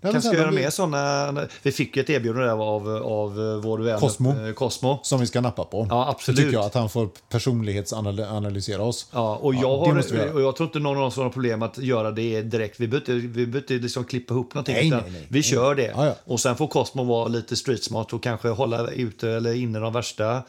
Men 0.00 0.12
Kanske 0.12 0.28
ska 0.30 0.38
göra 0.38 0.50
vi- 0.50 0.56
mer 0.56 0.70
såna. 0.70 1.46
Vi 1.62 1.72
fick 1.72 1.96
ju 1.96 2.02
ett 2.02 2.10
erbjudande 2.10 2.50
av, 2.50 2.88
av 2.96 3.30
eh, 3.40 3.56
vår 3.56 3.78
vän 3.78 4.00
Cosmo. 4.00 4.46
eh, 4.46 4.52
Cosmo. 4.52 4.98
Som 5.02 5.20
vi 5.20 5.26
ska 5.26 5.40
nappa 5.40 5.64
på. 5.64 5.86
Ja, 5.90 6.08
absolut. 6.08 6.40
Tycker 6.40 6.52
jag, 6.52 6.64
att 6.64 6.74
han 6.74 6.88
får 6.90 7.08
personlighetsanalysera 7.30 8.82
oss. 8.82 9.06
Ja, 9.12 9.36
och 9.36 9.54
jag, 9.54 9.62
Ja, 9.62 9.68
har, 9.78 10.32
och 10.34 10.42
jag 10.42 10.56
tror 10.56 10.66
inte 10.66 10.78
någon 10.78 10.96
av 10.96 11.02
oss 11.02 11.16
har 11.16 11.30
problem 11.30 11.62
att 11.62 11.78
göra 11.78 12.10
det 12.10 12.27
direkt. 12.28 12.80
Vi 12.80 12.88
behöver 12.88 13.12
inte, 13.12 13.26
vi 13.26 13.46
behöver 13.46 13.58
inte 13.58 13.74
liksom 13.74 14.04
klippa 14.04 14.34
ihop 14.34 14.54
någonting. 14.54 14.74
Nej, 14.74 14.90
nej, 14.90 15.10
nej. 15.12 15.26
vi 15.28 15.42
kör 15.42 15.74
det. 15.74 15.92
Ja, 15.96 16.06
ja. 16.06 16.14
Och 16.24 16.40
sen 16.40 16.56
får 16.56 16.68
Cosmo 16.68 17.04
vara 17.04 17.28
lite 17.28 17.56
street 17.56 17.84
smart 17.84 18.12
och 18.12 18.22
kanske 18.22 18.48
hålla 18.48 18.90
ute 18.90 19.30
eller 19.30 19.54
inne 19.54 19.78
de 19.78 19.92
värsta 19.92 20.42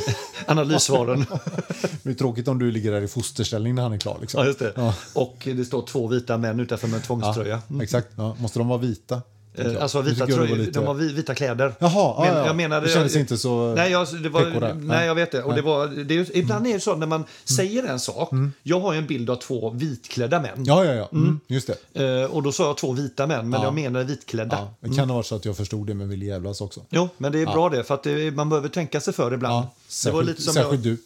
analyssvaren. 0.46 1.26
Det 2.02 2.10
är 2.10 2.14
tråkigt 2.14 2.48
om 2.48 2.58
du 2.58 2.70
ligger 2.70 2.92
där 2.92 3.02
i 3.02 3.08
fosterställning 3.08 3.74
när 3.74 3.82
han 3.82 3.92
är 3.92 3.98
klar. 3.98 4.18
Liksom. 4.20 4.46
ja, 4.46 4.54
det. 4.58 4.92
Och 5.12 5.36
det 5.44 5.64
står 5.64 5.86
två 5.86 6.08
vita 6.08 6.38
män 6.38 6.60
utanför 6.60 6.88
med 6.88 6.96
en 6.96 7.02
tvångströja. 7.02 7.62
Ja, 7.68 7.82
exakt. 7.82 8.08
Måste 8.38 8.58
de 8.58 8.68
vara 8.68 8.78
vita? 8.78 9.22
Jag. 9.56 9.74
Eh, 9.74 9.82
Alltså 9.82 10.00
vita 10.02 10.18
jag 10.28 10.28
tröjor, 10.36 10.56
lite- 10.56 10.70
de 10.80 10.86
har 10.86 10.94
vi- 10.94 11.12
vita 11.12 11.34
kläder. 11.34 11.74
Jaha, 11.78 11.92
ja, 11.94 12.24
Men, 12.28 12.36
ja. 12.36 12.46
jag 12.46 12.56
menade, 12.56 12.86
det 12.86 12.92
kändes 12.92 13.16
inte 13.16 13.38
så 13.38 13.74
Nej, 13.74 13.90
jag, 13.92 14.06
det 14.22 14.28
var, 14.28 14.74
nej, 14.74 15.06
jag 15.06 15.14
vet 15.14 15.32
det. 15.32 15.42
Och 15.42 15.54
det 15.54 15.62
var, 15.62 15.86
det 15.86 16.14
är, 16.14 16.18
ju- 16.18 16.26
ibland 16.34 16.66
är 16.66 16.72
det 16.72 16.80
så 16.80 16.96
när 16.96 17.06
man 17.06 17.20
Mm. 17.20 17.28
säger 17.44 17.84
en 17.84 18.00
sak. 18.00 18.30
Jag 18.62 18.80
har 18.80 18.92
ju 18.92 18.98
en 18.98 19.06
bild 19.06 19.30
av 19.30 19.36
två 19.36 19.70
vitklädda 19.70 20.40
män. 20.40 20.64
Ja, 20.64 20.84
ja, 20.84 20.92
ja. 20.94 21.08
Mm. 21.12 21.40
Just 21.46 21.70
det. 21.92 22.22
Eh, 22.22 22.30
och 22.30 22.42
då 22.42 22.52
sa 22.52 22.66
jag 22.66 22.76
två 22.76 22.92
vita 22.92 23.26
män, 23.26 23.50
men 23.50 23.60
Ja. 23.60 23.66
jag 23.66 23.74
menade 23.74 24.04
vitklädda. 24.04 24.56
Ja. 24.80 24.88
Det 24.88 24.96
kan 24.96 25.08
ha 25.10 25.16
varit 25.16 25.26
så 25.26 25.34
att 25.36 25.44
jag 25.44 25.56
förstod 25.56 25.86
det 25.86 25.94
men 25.94 26.08
ville 26.08 26.24
jävlas 26.24 26.60
också. 26.60 26.80
Jo, 26.90 27.08
men 27.18 27.32
det 27.32 27.42
är 27.42 27.46
bra 27.46 27.68
det, 27.68 27.84
för 27.84 27.94
att 27.94 28.02
det, 28.02 28.30
man 28.30 28.48
behöver 28.48 28.68
tänka 28.68 29.00
sig 29.00 29.14
för 29.14 29.34
ibland. 29.34 29.54
Ja, 29.54 29.58
det 29.60 29.64
var 29.64 29.72
särskilt, 29.88 30.26
lite 30.28 30.42
som 30.42 30.54
särskilt 30.54 30.84
jag, 30.84 30.94
du. 30.96 31.02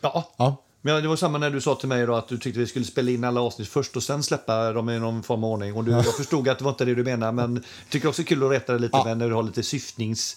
Ja, 0.00 0.30
Ja. 0.36 0.56
Men 0.82 1.02
det 1.02 1.08
var 1.08 1.16
samma 1.16 1.38
när 1.38 1.50
du 1.50 1.60
sa 1.60 1.74
till 1.74 1.88
mig 1.88 2.06
då 2.06 2.14
att 2.14 2.28
du 2.28 2.38
tyckte 2.38 2.60
vi 2.60 2.66
skulle 2.66 2.84
spela 2.84 3.10
in 3.10 3.24
alla 3.24 3.40
avsnitt 3.40 3.68
först 3.68 3.96
och 3.96 4.02
sen 4.02 4.22
släppa 4.22 4.72
dem 4.72 4.90
i 4.90 4.98
någon 4.98 5.22
form 5.22 5.44
av 5.44 5.50
ordning. 5.50 5.74
Och 5.74 5.84
du, 5.84 5.90
jag 5.90 6.16
förstod 6.16 6.48
att 6.48 6.58
det 6.58 6.64
var 6.64 6.70
inte 6.70 6.84
det 6.84 6.94
du 6.94 7.04
menade, 7.04 7.32
men 7.32 7.54
jag 7.54 7.64
tycker 7.90 8.08
också 8.08 8.22
kul 8.22 8.44
att 8.44 8.50
rätta 8.50 8.72
det 8.72 8.78
lite 8.78 8.96
Ja. 8.96 9.04
med 9.04 9.18
när 9.18 9.28
du 9.28 9.34
har 9.34 9.42
lite 9.42 9.62
syftnings... 9.62 10.36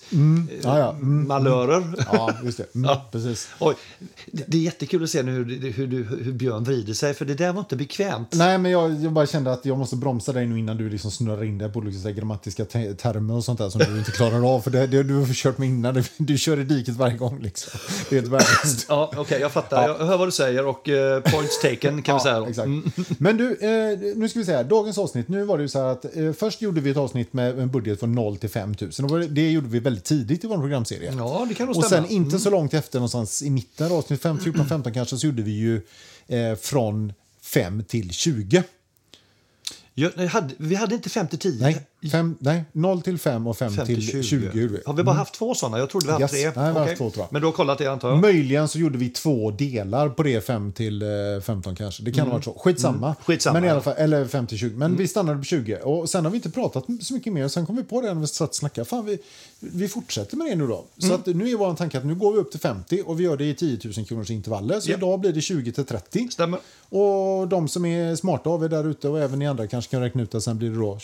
Ja, 0.63 0.79
ja. 0.79 0.89
Mm. 0.91 1.27
Ja, 2.11 2.33
just 2.43 2.57
det. 2.57 2.75
Mm, 2.75 2.89
Ja. 2.89 3.05
Precis. 3.11 3.49
Oj, 3.59 3.75
det 4.25 4.57
är 4.57 4.61
jättekul 4.61 5.03
att 5.03 5.09
se 5.09 5.23
nu 5.23 5.31
hur, 5.31 5.71
hur, 5.71 5.87
hur 6.23 6.31
Björn 6.33 6.63
vrider 6.63 6.93
sig, 6.93 7.13
för 7.13 7.25
det 7.25 7.33
där 7.35 7.53
var 7.53 7.59
inte 7.59 7.75
bekvämt. 7.75 8.27
Nej, 8.31 8.57
men 8.57 8.71
jag, 8.71 9.03
jag 9.03 9.11
bara 9.11 9.25
kände 9.27 9.51
att 9.51 9.65
jag 9.65 9.77
måste 9.77 9.95
bromsa 9.95 10.31
dig 10.33 10.45
nu 10.47 10.59
innan 10.59 10.77
du 10.77 10.89
liksom 10.89 11.11
snurrar 11.11 11.43
in 11.43 11.57
dig 11.57 11.71
på 11.73 11.81
här 11.81 12.11
grammatiska 12.11 12.65
te- 12.65 12.93
termer 12.93 13.33
och 13.33 13.43
sånt 13.45 13.59
där 13.59 13.69
som 13.69 13.81
du 13.81 13.97
inte 13.97 14.11
klarar 14.11 14.55
av. 14.55 14.61
För 14.61 14.71
det, 14.71 14.87
det 14.87 15.03
du 15.03 15.15
har 15.15 15.25
kört 15.33 15.57
med 15.57 15.67
innan. 15.69 15.93
Du, 15.93 16.03
du 16.17 16.37
kör 16.37 16.59
i 16.59 16.63
diket 16.63 16.95
varje 16.95 17.17
gång 17.17 17.39
liksom. 17.41 17.79
Det 18.09 18.15
är 18.17 18.21
ett 18.21 18.27
värdelöst. 18.27 18.85
Ja, 18.89 19.11
okej, 19.17 19.41
jag 19.41 19.51
fattar. 19.51 19.87
Ja. 19.89 19.95
Jag 19.99 20.05
hör 20.05 20.17
vad 20.17 20.27
du 20.27 20.31
säger 20.33 20.65
och 20.65 20.89
eh, 20.89 21.21
points 21.21 21.61
taken 21.61 22.01
kan 22.01 22.15
vi 22.15 22.19
säga. 22.23 22.45
Exakt. 22.49 22.69
Men 23.19 23.37
du, 23.37 23.51
eh, 23.55 23.99
nu 24.17 24.29
ska 24.29 24.39
vi 24.39 24.45
säga, 24.45 24.63
dagens 24.63 24.97
avsnitt, 24.97 25.27
nu 25.27 25.43
var 25.43 25.57
det 25.57 25.61
ju 25.61 25.67
så 25.69 25.79
här 25.79 25.85
att 25.87 26.17
eh, 26.17 26.33
först 26.33 26.61
gjorde 26.61 26.81
vi 26.81 26.89
ett 26.89 26.97
avsnitt 26.97 27.33
med 27.33 27.59
en 27.59 27.71
budget 27.71 27.99
från 27.99 28.15
0 28.15 28.37
till 28.37 28.49
5 28.49 28.75
000. 28.99 29.11
Och 29.11 29.19
det- 29.19 29.51
gjorde 29.51 29.67
vi 29.67 29.79
väldigt 29.79 30.03
tidigt 30.03 30.43
i 30.43 30.47
vår 30.47 30.57
programserie. 30.57 31.13
Ja, 31.17 31.45
det 31.49 31.55
kan 31.55 31.67
nog 31.67 31.77
Och 31.77 31.85
stämma. 31.85 32.07
sen 32.07 32.15
inte 32.15 32.39
så 32.39 32.49
långt 32.49 32.73
efter, 32.73 32.99
någonstans 32.99 33.41
i 33.43 33.49
mitten 33.49 33.85
av 33.85 33.93
avsnitt 33.93 34.21
5, 34.21 34.39
14, 34.39 34.65
15 34.69 34.93
kanske, 34.93 35.17
så 35.17 35.25
gjorde 35.27 35.41
vi 35.41 35.51
ju 35.51 35.81
eh, 36.27 36.55
från 36.55 37.13
5 37.41 37.83
till 37.83 38.09
20. 38.11 38.63
Ja, 39.93 40.09
hade, 40.31 40.53
vi 40.57 40.75
hade 40.75 40.95
inte 40.95 41.09
5 41.09 41.27
till 41.27 41.39
10. 41.39 41.61
Nej, 41.61 41.81
Fem, 42.11 42.35
nej, 42.39 42.63
0 42.71 43.01
till 43.01 43.17
5 43.19 43.47
och 43.47 43.57
5, 43.57 43.73
5 43.73 43.85
till 43.85 44.23
20. 44.23 44.45
gjorde 44.45 44.73
vi. 44.73 44.81
Har 44.85 44.93
vi 44.93 45.03
bara 45.03 45.15
haft 45.15 45.33
två 45.33 45.53
sådana? 45.55 45.77
Jag 45.79 45.89
trodde 45.89 46.05
vi 46.05 46.11
hade 46.11 46.23
Yes. 46.23 46.31
tre. 46.31 46.41
Nej, 46.43 46.51
vi 46.55 46.79
har 46.79 46.85
haft 46.85 46.97
två, 46.97 47.09
tror 47.09 47.23
jag. 47.23 47.27
Men 47.33 47.41
du 47.41 47.47
har 47.47 47.51
kollat 47.51 47.77
det 47.77 47.87
antar 47.87 48.09
jag? 48.09 48.19
Möjligen 48.21 48.67
så 48.67 48.79
gjorde 48.79 48.97
vi 48.97 49.09
två 49.09 49.51
delar 49.51 50.09
på 50.09 50.23
det 50.23 50.41
5 50.45 50.71
till 50.71 51.01
eh, 51.01 51.07
15 51.43 51.75
kanske. 51.75 52.03
Det 52.03 52.11
kan 52.11 52.27
ha 52.27 52.33
varit 52.33 52.43
så. 52.45 52.53
Skitsamma. 52.53 53.07
Mm. 53.07 53.15
Skitsamma, 53.25 53.53
Men 53.59 53.69
i 53.69 53.71
alla 53.71 53.81
fall, 53.81 53.93
eller 53.97 54.25
5 54.25 54.47
till 54.47 54.57
20. 54.57 54.75
Men 54.77 54.85
Mm. 54.85 54.97
vi 54.97 55.07
stannade 55.07 55.37
på 55.37 55.43
20. 55.43 55.77
Och 55.77 56.09
sen 56.09 56.23
har 56.25 56.31
vi 56.31 56.37
inte 56.37 56.49
pratat 56.51 56.85
så 57.01 57.13
mycket 57.13 57.33
mer. 57.33 57.47
Sen 57.47 57.65
kom 57.65 57.75
vi 57.75 57.83
på 57.83 58.01
det 58.01 58.13
när 58.13 58.21
vi 58.21 58.27
satt 58.27 58.49
och 58.49 58.55
snackade. 58.55 58.85
Fan, 58.85 59.05
vi, 59.05 59.17
vi 59.59 59.87
fortsätter 59.87 60.37
med 60.37 60.47
det 60.47 60.55
nu 60.55 60.67
då. 60.67 60.85
Så 60.97 61.05
Mm. 61.07 61.19
att 61.19 61.25
nu 61.25 61.49
är 61.49 61.55
vår 61.57 61.73
tanke 61.75 61.97
att 61.97 62.05
nu 62.05 62.15
går 62.15 62.31
vi 62.31 62.37
upp 62.39 62.51
till 62.51 62.59
50 62.59 63.03
och 63.05 63.19
vi 63.19 63.23
gör 63.23 63.37
det 63.37 63.45
i 63.49 63.53
10 63.55 63.79
000 63.97 64.05
kronors 64.05 64.29
intervaller. 64.29 64.79
Så 64.79 64.91
Ja. 64.91 64.97
idag 64.97 65.19
blir 65.19 65.33
det 65.33 65.41
20 65.41 65.71
till 65.71 65.85
30. 65.85 66.27
Stämmer. 66.31 66.59
Och 66.89 67.47
de 67.47 67.67
som 67.67 67.85
är 67.85 68.15
smarta 68.15 68.49
av 68.49 68.63
er 68.63 68.69
där 68.69 68.87
ute 68.87 69.09
och 69.09 69.19
även 69.21 69.39
ni 69.39 69.47
andra 69.47 69.67
kanske 69.67 69.91
kan 69.91 70.01
räkna 70.01 70.23
ut 70.23 70.35
att 70.35 70.43
sen 70.43 70.57
blir 70.57 70.69
det 70.69 70.75
då 70.77 70.99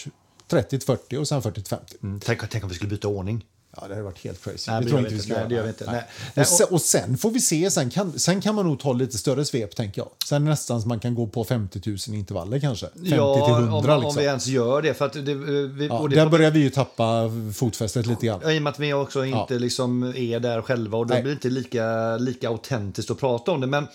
30 0.50 0.70
till 0.70 0.82
40 0.86 1.18
och 1.18 1.28
sen 1.28 1.42
40 1.42 1.56
till 1.62 1.70
50. 1.70 1.96
Mm, 2.04 2.20
tänk, 2.20 2.50
tänk 2.50 2.64
om 2.64 2.70
vi 2.70 2.76
skulle 2.76 2.90
byta 2.90 3.08
ordning. 3.08 3.46
Ja, 3.76 3.88
det 3.88 3.94
hade 3.94 4.04
varit 4.04 4.24
helt 4.24 4.44
crazy. 4.44 4.72
Nej, 4.72 4.82
det 4.82 4.88
tror 4.90 5.00
jag 5.02 5.06
inte 5.12 5.16
vi 5.16 5.22
ska 5.22 5.34
Nej, 5.48 5.58
göra. 5.58 5.68
inte. 5.68 5.86
Nej. 5.92 6.04
Nej. 6.34 6.42
Och, 6.44 6.48
sen, 6.48 6.68
och 6.72 6.82
sen 6.82 7.18
får 7.18 7.32
vi 7.32 7.40
se. 7.42 7.72
Sen 7.72 7.90
kan, 7.90 8.20
sen 8.20 8.42
kan 8.42 8.56
man 8.56 8.66
nog 8.66 8.80
ta 8.80 8.94
lite 8.94 9.18
större 9.18 9.46
svep, 9.46 9.76
tänker 9.76 10.02
jag. 10.02 10.10
Sen 10.26 10.46
nästan 10.46 10.82
man 10.86 11.00
kan 11.00 11.16
gå 11.16 11.28
på 11.28 11.44
50 11.44 11.82
000 11.86 11.98
intervaller 12.18 12.60
kanske. 12.60 12.86
50 12.86 13.10
till 13.10 13.16
100 13.16 13.74
om, 13.74 13.90
om 13.90 14.02
liksom. 14.02 14.16
vi 14.22 14.24
ens 14.28 14.48
gör 14.48 14.82
det. 14.82 14.94
För 14.94 15.06
att 15.06 15.14
det, 15.14 15.22
vi, 15.22 15.88
ja, 15.88 16.08
det 16.10 16.16
där 16.16 16.24
får- 16.24 16.30
börjar 16.32 16.52
vi 16.52 16.60
ju 16.60 16.70
tappa 16.70 17.32
fotfästet 17.56 18.06
lite 18.06 18.26
grann. 18.26 18.40
Ja, 18.44 18.52
I 18.52 18.58
och 18.58 18.62
med 18.62 18.72
att 18.72 18.80
vi 18.80 18.94
också 18.94 19.26
inte 19.26 19.54
Ja. 19.54 19.60
liksom 19.60 20.04
är 20.16 20.40
där 20.40 20.62
själva 20.62 20.98
och 20.98 21.08
då 21.08 21.14
blir 21.14 21.24
det 21.24 21.32
inte 21.32 21.50
lika, 21.50 22.18
lika 22.18 22.48
autentiskt 22.50 23.12
att 23.12 23.20
prata 23.20 23.52
om 23.52 23.62
det. 23.62 23.68
Men 23.68 23.88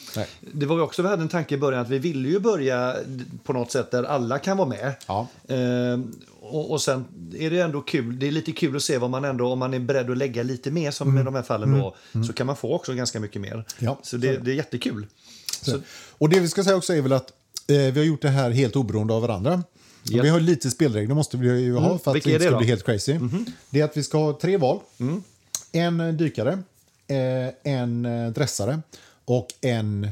det 0.53 0.67
var 0.67 0.77
ju 0.77 0.83
också, 0.83 1.03
vi 1.03 1.09
hade 1.09 1.23
en 1.23 1.29
tanke 1.29 1.55
i 1.55 1.59
början 1.59 1.83
att 1.83 1.89
vi 1.91 1.99
ville 1.99 2.29
ju 2.29 2.39
börja 2.39 2.97
på 3.45 3.53
något 3.53 3.73
sätt 3.73 3.91
där 3.91 4.03
alla 4.03 4.39
kan 4.39 4.57
vara 4.57 4.69
med. 4.69 4.93
Ja. 5.07 5.27
Ehm, 5.49 6.13
och, 6.45 6.71
och 6.71 6.83
sen 6.83 7.05
är 7.39 7.51
det 7.51 7.61
ändå 7.61 7.81
kul, 7.81 8.19
det 8.19 8.27
är 8.27 8.31
lite 8.31 8.53
kul 8.53 8.77
att 8.77 8.83
se 8.83 8.99
vad 8.99 9.11
man 9.11 9.25
ändå, 9.25 9.53
om 9.53 9.59
man 9.59 9.75
är 9.75 9.79
beredd 9.79 10.11
att 10.11 10.19
lägga 10.19 10.43
lite 10.43 10.71
mer 10.71 10.91
som 10.91 11.19
i 11.19 11.23
de 11.23 11.35
här 11.35 11.43
fallen 11.43 11.79
då, 11.79 11.97
så 12.27 12.33
kan 12.33 12.47
man 12.47 12.57
få 12.57 12.75
också 12.75 12.95
ganska 12.95 13.21
mycket 13.21 13.43
mer. 13.43 13.53
Mm. 13.53 13.65
Ja, 13.79 13.99
så 14.03 14.17
det, 14.17 14.37
det 14.37 14.51
är 14.51 14.55
jättekul. 14.55 15.07
Så, 15.63 15.79
Och 16.19 16.29
det 16.29 16.41
vi 16.41 16.49
ska 16.49 16.65
säga 16.65 16.77
också 16.77 16.95
är 16.95 17.03
väl 17.03 17.13
att 17.13 17.31
eh, 17.69 17.77
vi 17.77 17.93
har 17.97 18.05
gjort 18.05 18.23
det 18.23 18.29
här 18.29 18.51
helt 18.51 18.77
oberoende 18.77 19.15
av 19.15 19.23
varandra. 19.23 19.63
Japp. 20.03 20.25
Vi 20.25 20.29
har 20.29 20.41
lite 20.41 20.71
spelregler 20.71 21.15
måste 21.15 21.37
vi 21.37 21.61
ju 21.61 21.75
ha 21.75 21.99
för 21.99 22.11
att 22.11 22.17
Vilka 22.17 22.29
det 22.29 22.35
inte 22.35 22.45
ska 22.45 22.51
då? 22.53 22.59
bli 22.59 22.67
helt 22.67 22.85
crazy. 22.85 23.19
Det 23.71 23.81
är 23.81 23.85
att 23.85 23.97
vi 23.97 24.03
ska 24.03 24.19
ha 24.19 24.39
tre 24.41 24.57
val. 24.57 24.81
En 25.73 26.17
dykare, 26.17 26.53
eh, 27.07 27.73
en 27.73 28.05
eh, 28.05 28.31
dressare 28.31 28.81
och 29.25 29.47
en 29.61 30.11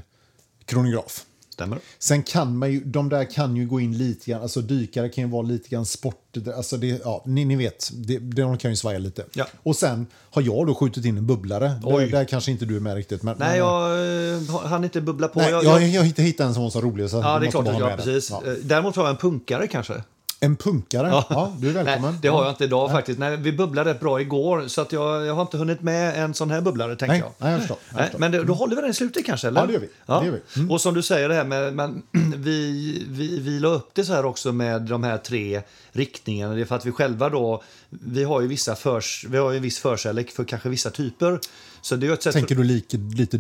kronograf. 0.65 1.25
Stämmer. 1.53 1.79
Sen 1.99 2.23
kan 2.23 2.59
man 2.59 2.73
ju, 2.73 2.85
de 2.85 3.09
där 3.09 3.25
kan 3.31 3.57
ju 3.57 3.67
gå 3.67 3.81
in 3.81 3.99
lite 3.99 4.31
grann, 4.31 4.43
alltså 4.43 4.61
dykare 4.61 5.09
kan 5.09 5.25
ju 5.25 5.31
vara 5.31 5.43
lite 5.43 5.69
grann 5.69 5.87
sport, 5.87 6.37
alltså 6.57 6.77
det, 6.77 7.01
ja, 7.05 7.23
ni, 7.27 7.45
ni 7.45 7.57
vet, 7.57 7.91
det, 7.93 8.19
de 8.19 8.59
kan 8.59 8.71
ju 8.71 8.77
svaja 8.77 8.99
lite. 8.99 9.25
Ja. 9.35 9.47
Och 9.63 9.77
sen 9.77 10.07
har 10.31 10.43
jag 10.43 10.67
då 10.67 10.75
skjutit 10.75 11.05
in 11.05 11.19
en 11.19 11.27
bubblare, 11.27 11.69
där, 11.69 11.97
Oj. 11.97 12.11
där 12.11 12.25
kanske 12.25 12.51
inte 12.51 12.65
du 12.65 12.77
är 12.77 12.81
med 12.81 12.95
riktigt. 12.95 13.23
Men, 13.23 13.37
Nej, 13.39 13.49
men, 13.49 13.59
jag 13.59 14.63
eh, 14.63 14.67
hann 14.67 14.85
inte 14.85 15.01
bubbla 15.01 15.29
på. 15.29 15.39
nej, 15.41 15.51
jag, 15.51 15.65
jag, 15.65 15.83
jag, 15.83 16.07
jag, 16.07 16.25
hittat 16.25 16.47
en 16.47 16.55
som 16.55 16.63
var 16.63 16.71
så 16.71 16.81
rolig 16.81 17.11
så 17.11 17.17
ja, 17.17 17.39
det 17.39 17.47
är 17.47 17.51
klart. 17.51 17.67
Ja, 17.81 17.93
precis. 17.97 18.31
Ja. 18.31 18.43
Eh, 18.47 18.53
Däremot 18.53 18.97
har 18.97 19.05
jag 19.05 19.11
en 19.11 19.17
punkare 19.17 19.67
kanske. 19.67 20.03
En 20.45 20.57
punkare, 20.57 21.09
ja. 21.09 21.53
du 21.59 21.69
är 21.69 21.73
välkommen. 21.73 22.11
Nej, 22.11 22.19
det 22.23 22.29
har 22.29 22.43
jag 22.45 22.53
inte 22.53 22.65
idag 22.65 22.91
faktiskt. 22.91 23.19
Nej, 23.19 23.37
vi 23.37 23.53
bubblade 23.53 23.91
rätt 23.91 24.01
bra 24.01 24.21
igår 24.21 24.69
så 24.69 24.81
att 24.81 24.93
jag, 24.93 25.27
jag 25.27 25.35
har 25.35 25.43
inte 25.43 25.57
hunnit 25.57 25.83
med 25.83 26.25
en 26.25 26.35
sån 26.35 26.51
här 26.51 26.61
bubblare 26.61 26.97
tänker 26.97 27.13
Nej, 27.13 27.21
jag. 27.21 27.33
nej, 27.39 27.53
jag 27.53 27.61
förstår, 27.61 27.77
jag 27.89 27.97
Nej, 27.97 28.05
förstår. 28.05 28.19
men 28.19 28.33
det, 28.33 28.45
då 28.45 28.53
håller 28.53 28.77
vi 28.77 28.83
den 28.83 28.91
i 28.91 28.95
slutet 28.95 29.27
kanske? 29.27 29.49
Eller? 29.49 29.61
Ja, 29.61 29.67
det 29.67 29.73
gör 29.73 29.81
vi. 29.81 29.89
Det 30.07 30.13
gör 30.13 30.33
vi. 30.33 30.61
Mm. 30.61 30.71
Och 30.71 30.81
som 30.81 30.95
du 30.95 31.03
säger 31.03 31.29
det 31.29 31.35
här 31.35 31.45
med, 31.45 31.75
men, 31.75 32.03
vi, 32.37 33.07
vi, 33.09 33.39
vi 33.39 33.61
la 33.61 33.69
upp 33.69 33.91
det 33.93 34.05
så 34.05 34.13
här 34.13 34.25
också 34.25 34.53
med 34.53 34.83
de 34.83 35.05
här 35.05 35.19
tre 35.19 35.63
riktningarna. 35.93 36.55
Det 36.55 36.61
är 36.61 36.65
för 36.65 36.77
att 36.77 36.87
vi 36.87 36.93
själva 36.93 37.29
då, 37.29 37.63
vi 37.91 38.25
har 38.25 38.41
ju 38.41 38.47
vissa 38.47 38.75
förs, 38.75 39.27
vi 39.29 39.39
har 39.39 39.51
ju 39.51 39.57
en 39.57 39.63
viss 39.63 39.79
förkärlek 39.79 40.31
för 40.31 40.45
kanske 40.45 40.69
vissa 40.69 40.91
typer. 40.91 41.41
Så 41.81 41.97
det 41.97 42.07
är 42.07 42.13
ett 42.13 42.23
sätt 42.23 42.33
Tänker 42.33 42.55
du 42.55 42.65
lite, 42.65 42.97
lite 42.97 43.39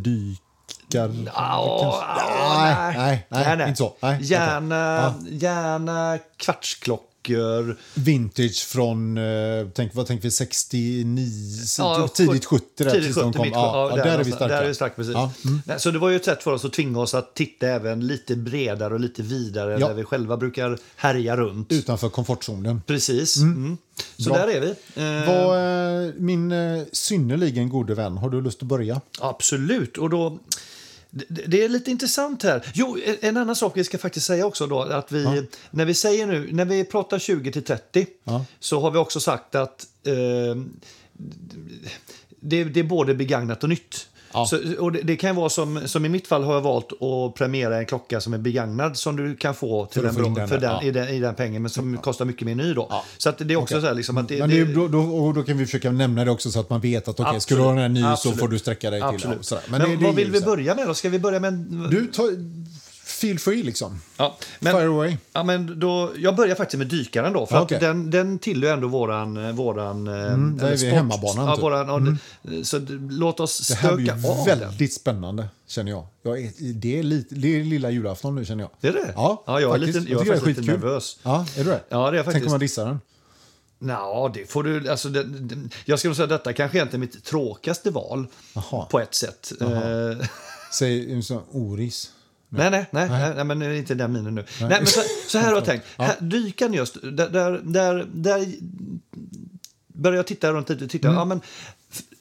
ja, 0.88 1.07
nej, 2.97 3.26
nej, 3.28 3.57
nej, 3.57 3.69
inte 3.69 3.78
så. 3.78 3.95
Nej. 4.00 4.19
Gärna, 4.23 5.14
gärna 5.25 6.19
kvartsklockor. 7.23 7.76
Vintage 7.95 8.67
från, 8.67 9.19
eh, 9.19 9.69
tänk, 9.75 9.95
vad 9.95 10.07
tänker 10.07 10.23
vi, 10.23 10.31
69, 10.31 11.29
Ja, 11.79 12.09
tidigt 12.09 12.45
70 12.45 12.85
där, 12.85 12.91
Tidigt 12.91 13.07
precis 13.07 13.17
när 13.17 13.23
de 13.23 13.33
70, 13.33 13.37
kom. 13.38 13.47
mitt, 13.47 13.55
Ja, 13.55 13.91
ja, 13.97 14.05
där, 14.05 14.19
är 14.19 14.25
vi 14.25 14.33
starka. 14.33 14.55
Där 14.55 14.62
är 14.62 14.69
vi 14.69 14.75
starka 14.75 14.95
precis. 14.95 15.14
Ja, 15.14 15.33
mm. 15.45 15.79
Så 15.79 15.91
det 15.91 15.99
var 15.99 16.11
ju 16.11 16.17
ett 16.17 16.25
sätt 16.25 16.43
för 16.43 16.52
oss 16.52 16.64
att 16.64 16.73
tvinga 16.73 17.00
oss 17.00 17.14
att 17.14 17.35
titta 17.35 17.67
även 17.67 18.07
lite 18.07 18.37
bredare 18.37 18.95
och 18.95 19.00
lite 19.00 19.23
vidare 19.23 19.79
där 19.79 19.95
vi 19.95 20.05
själva 20.05 20.37
brukar 20.37 20.79
härja 20.97 21.37
runt. 21.37 21.73
Utanför 21.73 22.09
komfortzonen. 22.09 22.83
Precis. 22.87 23.37
Mm. 23.37 23.76
Så 24.17 24.31
Bra. 24.31 24.38
där 24.38 24.49
är 24.49 24.61
vi. 24.61 24.69
Eh, 25.02 25.26
Vad, 25.26 26.07
eh, 26.07 26.12
min 26.17 26.52
synnerligen 26.93 27.69
gode 27.69 27.95
vän, 27.95 28.17
har 28.19 28.31
du 28.31 28.41
lust 28.41 28.62
att 28.62 28.69
börja? 28.69 29.00
Absolut. 29.21 29.99
Och 29.99 30.11
då, 30.11 30.38
det, 31.14 31.42
det 31.47 31.64
är 31.64 31.69
lite 31.69 31.90
intressant 31.90 32.42
här. 32.42 32.71
Jo, 32.75 32.99
en- 33.07 33.16
en 33.21 33.37
annan 33.37 33.57
sak 33.57 33.73
vi 33.76 33.85
ska 33.85 33.99
faktiskt 33.99 34.26
säga 34.26 34.47
också 34.47 34.66
då. 34.66 34.81
Att 34.83 35.12
vi, 35.12 35.47
när 35.71 35.85
vi 35.85 35.95
säger 35.95 36.26
nu, 36.26 36.49
när 36.52 36.64
vi 36.64 36.85
pratar 36.85 37.19
20 37.19 37.52
till 37.52 37.64
30 37.64 38.07
Ja. 38.25 38.45
så 38.61 38.81
har 38.81 38.90
vi 38.90 38.99
också 38.99 39.21
sagt 39.21 39.54
att 39.54 39.87
eh, 40.07 40.12
det, 42.40 42.64
det 42.64 42.81
är 42.81 42.85
både 42.85 43.14
begagnat 43.14 43.62
och 43.62 43.69
nytt. 43.69 44.09
Ja. 44.33 44.47
Så, 44.47 44.59
och 44.79 44.93
det, 44.93 45.01
det 45.03 45.17
kan 45.17 45.37
vara 45.37 45.49
som, 45.49 45.81
som 45.89 46.05
i 46.05 46.09
mitt 46.09 46.27
fall 46.27 46.43
har 46.45 46.55
jag 46.55 46.61
valt 46.61 46.93
att 47.03 47.35
premiera 47.35 47.79
en 47.79 47.87
klocka 47.87 48.21
som 48.21 48.35
är 48.35 48.39
begagnad 48.39 48.97
som 48.97 49.17
du 49.17 49.37
kan 49.37 49.55
få 49.55 49.87
till 49.87 50.03
den, 50.03 50.35
den 50.35 50.49
för 50.49 50.59
den, 50.59 50.71
ja. 50.71 50.83
i, 50.83 50.91
den, 50.91 51.09
i 51.09 51.21
den 51.21 51.35
pengen 51.35 51.62
men 51.62 51.71
som 51.71 51.97
kostar 51.99 52.25
mycket 52.25 52.47
mer 52.47 52.55
ny 52.55 52.75
då. 52.75 52.87
Ja. 52.91 53.05
Så 53.19 53.29
att 53.29 53.39
det 53.39 53.55
är 53.55 53.57
också 53.57 53.75
Okej. 53.75 53.81
så 53.83 53.87
här 53.87 53.95
liksom 53.95 54.19
att 54.19 54.29
det, 54.29 54.39
Men 54.39 54.49
det, 54.51 54.55
ju- 54.57 54.89
då, 54.89 54.99
och 54.99 55.35
då 55.35 55.43
kan 55.43 55.59
vi 55.59 55.67
försöka 55.67 55.93
nämna 55.93 56.25
det 56.25 56.31
också 56.31 56.51
så 56.51 56.61
att 56.61 56.71
man 56.71 56.81
vet 56.81 57.09
att 57.09 57.21
okej, 57.21 57.41
ska 57.41 57.55
du 57.55 57.61
ha 57.61 57.69
den 57.69 57.79
här 57.79 57.89
ny 57.89 58.01
så 58.03 58.07
Absolut. 58.07 58.39
får 58.39 58.49
du 58.49 58.59
sträcka 58.59 58.91
dig 58.91 59.01
till. 59.01 59.09
Absolut. 59.09 59.37
Ja, 59.37 59.43
sådär. 59.43 59.65
Men, 59.69 59.81
det- 59.81 59.97
det 59.97 60.05
vad 60.05 60.15
vill 60.15 60.31
vi 60.31 60.39
så. 60.41 60.45
börja 60.45 60.75
med 60.75 60.87
då? 60.87 60.95
Ska 60.95 61.09
vi 61.09 61.19
börja 61.19 61.41
med... 61.41 61.49
en- 61.53 61.89
Du, 61.91 62.07
ta, 62.07 62.23
feel 63.23 63.38
free 63.38 63.62
liksom. 63.62 64.00
Ja, 64.17 64.37
Fire 64.61 64.73
men, 64.75 64.88
away. 64.88 65.17
ja, 65.33 65.43
men 65.43 65.81
då, 65.81 66.12
jag 66.17 66.37
börjar 66.37 66.55
faktiskt 66.55 66.79
med 66.79 66.87
dykaren 66.87 67.33
då. 67.33 67.47
För 67.47 67.55
Ja, 67.57 67.62
okej. 67.62 67.75
att 67.75 67.81
den, 67.81 68.11
den 68.11 68.38
tillhör 68.38 68.73
ändå 68.73 68.88
våran... 68.88 69.37
eh, 69.47 69.52
våran 69.52 70.07
mm, 70.09 70.57
där 70.59 70.71
är 70.73 70.76
vi 70.76 70.91
hemmabanan, 70.91 71.47
Ja, 71.47 71.55
typ. 71.55 71.62
våran, 71.64 72.19
ja, 72.43 72.64
Så 72.64 72.79
låt 73.11 73.41
oss 73.41 73.69
Det 73.69 73.75
här 73.75 73.97
blir 73.97 74.07
stöka 74.07 74.29
av 74.29 74.38
ju 74.38 74.45
den. 74.55 74.59
väldigt 74.61 74.93
spännande, 74.93 75.49
känner 75.67 75.91
jag. 75.93 76.07
jag 76.23 76.41
är, 76.41 76.50
det, 76.73 76.99
är 76.99 77.02
lite, 77.02 77.35
det 77.35 77.61
är 77.61 77.64
lilla 77.64 77.91
julafton 77.91 78.35
nu, 78.35 78.45
känner 78.45 78.62
jag. 78.64 78.71
Det 78.81 78.88
är 78.88 78.93
det? 78.93 79.12
Ja, 79.17 79.43
ja 79.47 79.61
jag 79.61 79.75
är, 79.75 79.79
faktiskt. 79.79 79.99
lite, 79.99 80.12
jag 80.12 80.21
är 80.21 80.25
tycker 80.25 80.35
det 80.35 80.41
faktiskt 80.41 80.59
lite 80.59 80.73
skitkul. 80.73 80.88
nervös. 80.88 81.19
Ja, 81.23 81.47
är 81.57 81.64
du 81.64 81.71
det? 81.71 81.81
Ja, 81.88 81.99
det 81.99 82.02
är 82.09 82.12
jag 82.12 82.25
Tänk 82.25 82.25
faktiskt. 82.25 82.47
om 82.47 82.50
man 82.50 82.61
dissar 82.61 82.87
den. 82.87 83.00
Nå, 83.79 84.31
det 84.35 84.50
får 84.50 84.62
du... 84.62 84.88
Alltså, 84.91 85.09
det, 85.09 85.23
det, 85.25 85.57
jag 85.85 85.99
skulle 85.99 86.14
säga 86.14 86.25
att 86.25 86.31
detta 86.31 86.52
kanske 86.52 86.79
är 86.79 86.83
inte 86.83 86.99
mitt 86.99 87.25
tråkigaste 87.25 87.91
val 87.91 88.26
Jaha. 88.55 88.85
på 88.91 89.00
ett 89.00 89.14
sätt. 89.14 89.52
Eh, 89.61 90.26
Säg 90.73 91.12
en 91.12 91.23
sån 91.23 91.43
oris. 91.52 92.11
Nej, 92.54 92.71
nej, 92.71 92.87
nej, 92.90 93.09
nej. 93.09 93.35
nej 93.35 93.44
men 93.44 93.59
det 93.59 93.66
är 93.66 93.73
inte 93.73 93.94
den 93.94 94.12
minen 94.12 94.35
nu. 94.35 94.44
Nej. 94.61 94.68
men 94.71 94.87
så, 94.87 95.00
så 95.28 95.38
här 95.38 95.49
har 95.49 95.54
jag 95.54 95.64
tänkt. 95.73 95.87
Här, 95.99 96.16
dykan 96.21 96.73
just, 96.73 96.97
där, 97.02 97.28
där, 97.28 97.61
där, 97.64 98.06
där 98.12 98.47
börjar 99.87 100.16
jag 100.16 100.26
titta 100.26 100.52
runt 100.52 100.68
lite 100.68 100.88
titta. 100.88 101.09
Ja, 101.09 101.25
men, 101.25 101.40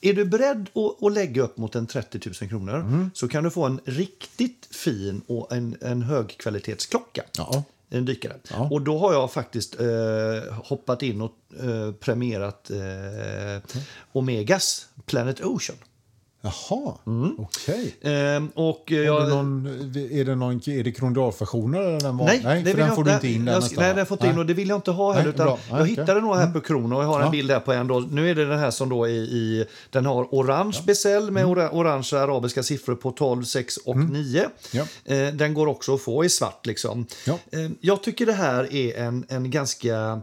är 0.00 0.12
du 0.12 0.24
beredd 0.24 0.68
att, 0.74 1.02
att 1.02 1.12
lägga 1.12 1.42
upp 1.42 1.56
mot 1.56 1.74
en 1.74 1.86
30 1.86 2.20
000 2.40 2.50
kronor 2.50 3.10
så 3.14 3.28
kan 3.28 3.44
du 3.44 3.50
få 3.50 3.64
en 3.64 3.80
riktigt 3.84 4.68
fin 4.70 5.22
och 5.26 5.52
en, 5.52 5.76
en 5.80 6.02
högkvalitetsklocka. 6.02 7.22
Ja. 7.38 7.64
En 7.90 8.04
dykare. 8.04 8.36
Ja. 8.50 8.68
Och 8.70 8.82
då 8.82 8.98
har 8.98 9.12
jag 9.12 9.32
faktiskt 9.32 9.80
eh, 9.80 10.52
hoppat 10.52 11.02
in 11.02 11.20
och 11.20 11.32
eh, 11.60 11.92
premierat 11.92 12.70
eh, 12.70 13.78
Omegas 14.12 14.86
Planet 15.06 15.40
Ocean. 15.40 15.78
Jaha, 16.44 16.94
Mm. 17.06 17.34
okej. 17.38 17.94
Eh, 18.00 18.42
och 18.54 18.92
eh, 18.92 18.98
Är, 18.98 19.20
det 19.20 19.34
någon, 19.34 19.66
är 20.10 20.24
det 20.24 20.34
någon 20.34 20.60
är 20.68 20.84
det 20.84 20.90
var? 22.18 22.26
Nej, 22.26 22.40
nej 22.44 22.62
det 22.62 22.70
för 22.70 22.78
den 22.78 22.86
jag 22.86 22.94
får 22.96 23.04
du 23.04 23.12
inte 23.14 23.28
in 23.28 23.44
där 23.44 23.52
jag, 23.52 23.62
nästan. 23.62 23.84
Nej, 23.84 23.94
den 23.94 24.06
får 24.06 24.14
inte 24.16 24.26
in 24.26 24.38
och 24.38 24.46
det 24.46 24.54
vill 24.54 24.68
jag 24.68 24.78
inte 24.78 24.90
ha 24.90 25.12
heller. 25.12 25.30
Utan 25.30 25.46
bra. 25.46 25.58
Jag 25.70 25.80
okej. 25.80 25.90
hittade 25.90 26.20
några 26.20 26.38
här 26.38 26.52
på 26.52 26.60
Krono 26.60 26.94
och 26.96 27.02
jag 27.02 27.08
har 27.08 27.18
en 27.20 27.24
Ja. 27.24 27.30
bild 27.30 27.50
här 27.50 27.60
på 27.60 27.72
en. 27.72 27.86
Då. 27.86 28.00
Nu 28.00 28.30
är 28.30 28.34
det 28.34 28.44
den 28.44 28.58
här 28.58 28.70
som 28.70 28.88
då 28.88 29.04
är 29.04 29.10
i, 29.10 29.64
den 29.90 30.06
har 30.06 30.24
orange 30.30 30.78
bezel 30.86 31.30
med 31.30 31.46
ora, 31.46 31.70
orangea 31.70 32.20
arabiska 32.20 32.62
siffror 32.62 32.94
på 32.94 33.10
12, 33.10 33.44
6 33.44 33.76
och 33.76 33.96
9. 33.98 34.46
Ja. 34.72 34.84
Eh, 35.04 35.28
den 35.34 35.54
går 35.54 35.66
också 35.66 35.94
att 35.94 36.00
få 36.02 36.24
i 36.24 36.28
svart 36.28 36.66
liksom. 36.66 37.06
Ja. 37.26 37.38
Eh, 37.52 37.70
jag 37.80 38.02
tycker 38.02 38.26
det 38.26 38.32
här 38.32 38.74
är 38.74 38.96
en, 39.02 39.24
en 39.28 39.50
ganska, 39.50 40.22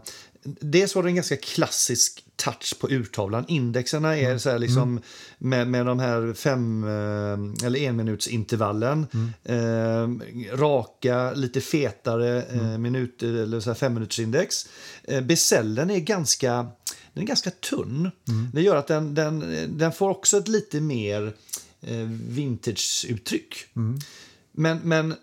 dels 0.60 0.94
var 0.94 1.02
det 1.02 1.08
en 1.08 1.14
ganska 1.14 1.36
klassisk 1.36 2.24
touch 2.40 2.78
på 2.78 2.88
urtavlan. 2.90 3.44
Indexerna 3.48 4.16
är 4.16 4.38
så 4.38 4.50
här 4.50 4.58
liksom 4.58 5.00
med, 5.38 5.68
med 5.68 5.86
de 5.86 5.98
här 5.98 6.34
fem 6.34 6.84
eh, 6.84 7.66
eller 7.66 7.76
enminutsintervallen. 7.76 9.06
Eh, 9.44 10.08
raka, 10.56 11.32
lite 11.32 11.60
fetare 11.60 12.42
eh, 12.42 12.78
minut, 12.78 13.22
eller 13.22 13.60
så 13.60 13.70
här 13.70 13.74
femminutsindex. 13.74 14.66
Eh, 15.04 15.20
Bezellen 15.20 15.90
är 15.90 15.98
ganska, 15.98 16.66
den 17.12 17.22
är 17.22 17.26
ganska 17.26 17.50
tunn. 17.50 18.10
Det 18.52 18.62
gör 18.62 18.76
att 18.76 18.86
den, 18.86 19.14
den, 19.14 19.44
den 19.78 19.92
får 19.92 20.10
också 20.10 20.38
ett 20.38 20.48
lite 20.48 20.80
mer 20.80 21.32
eh, 21.80 22.08
vintage-uttryck. 22.28 23.54
Men, 24.52 24.78
men 24.82 25.10
Eh, 25.10 25.16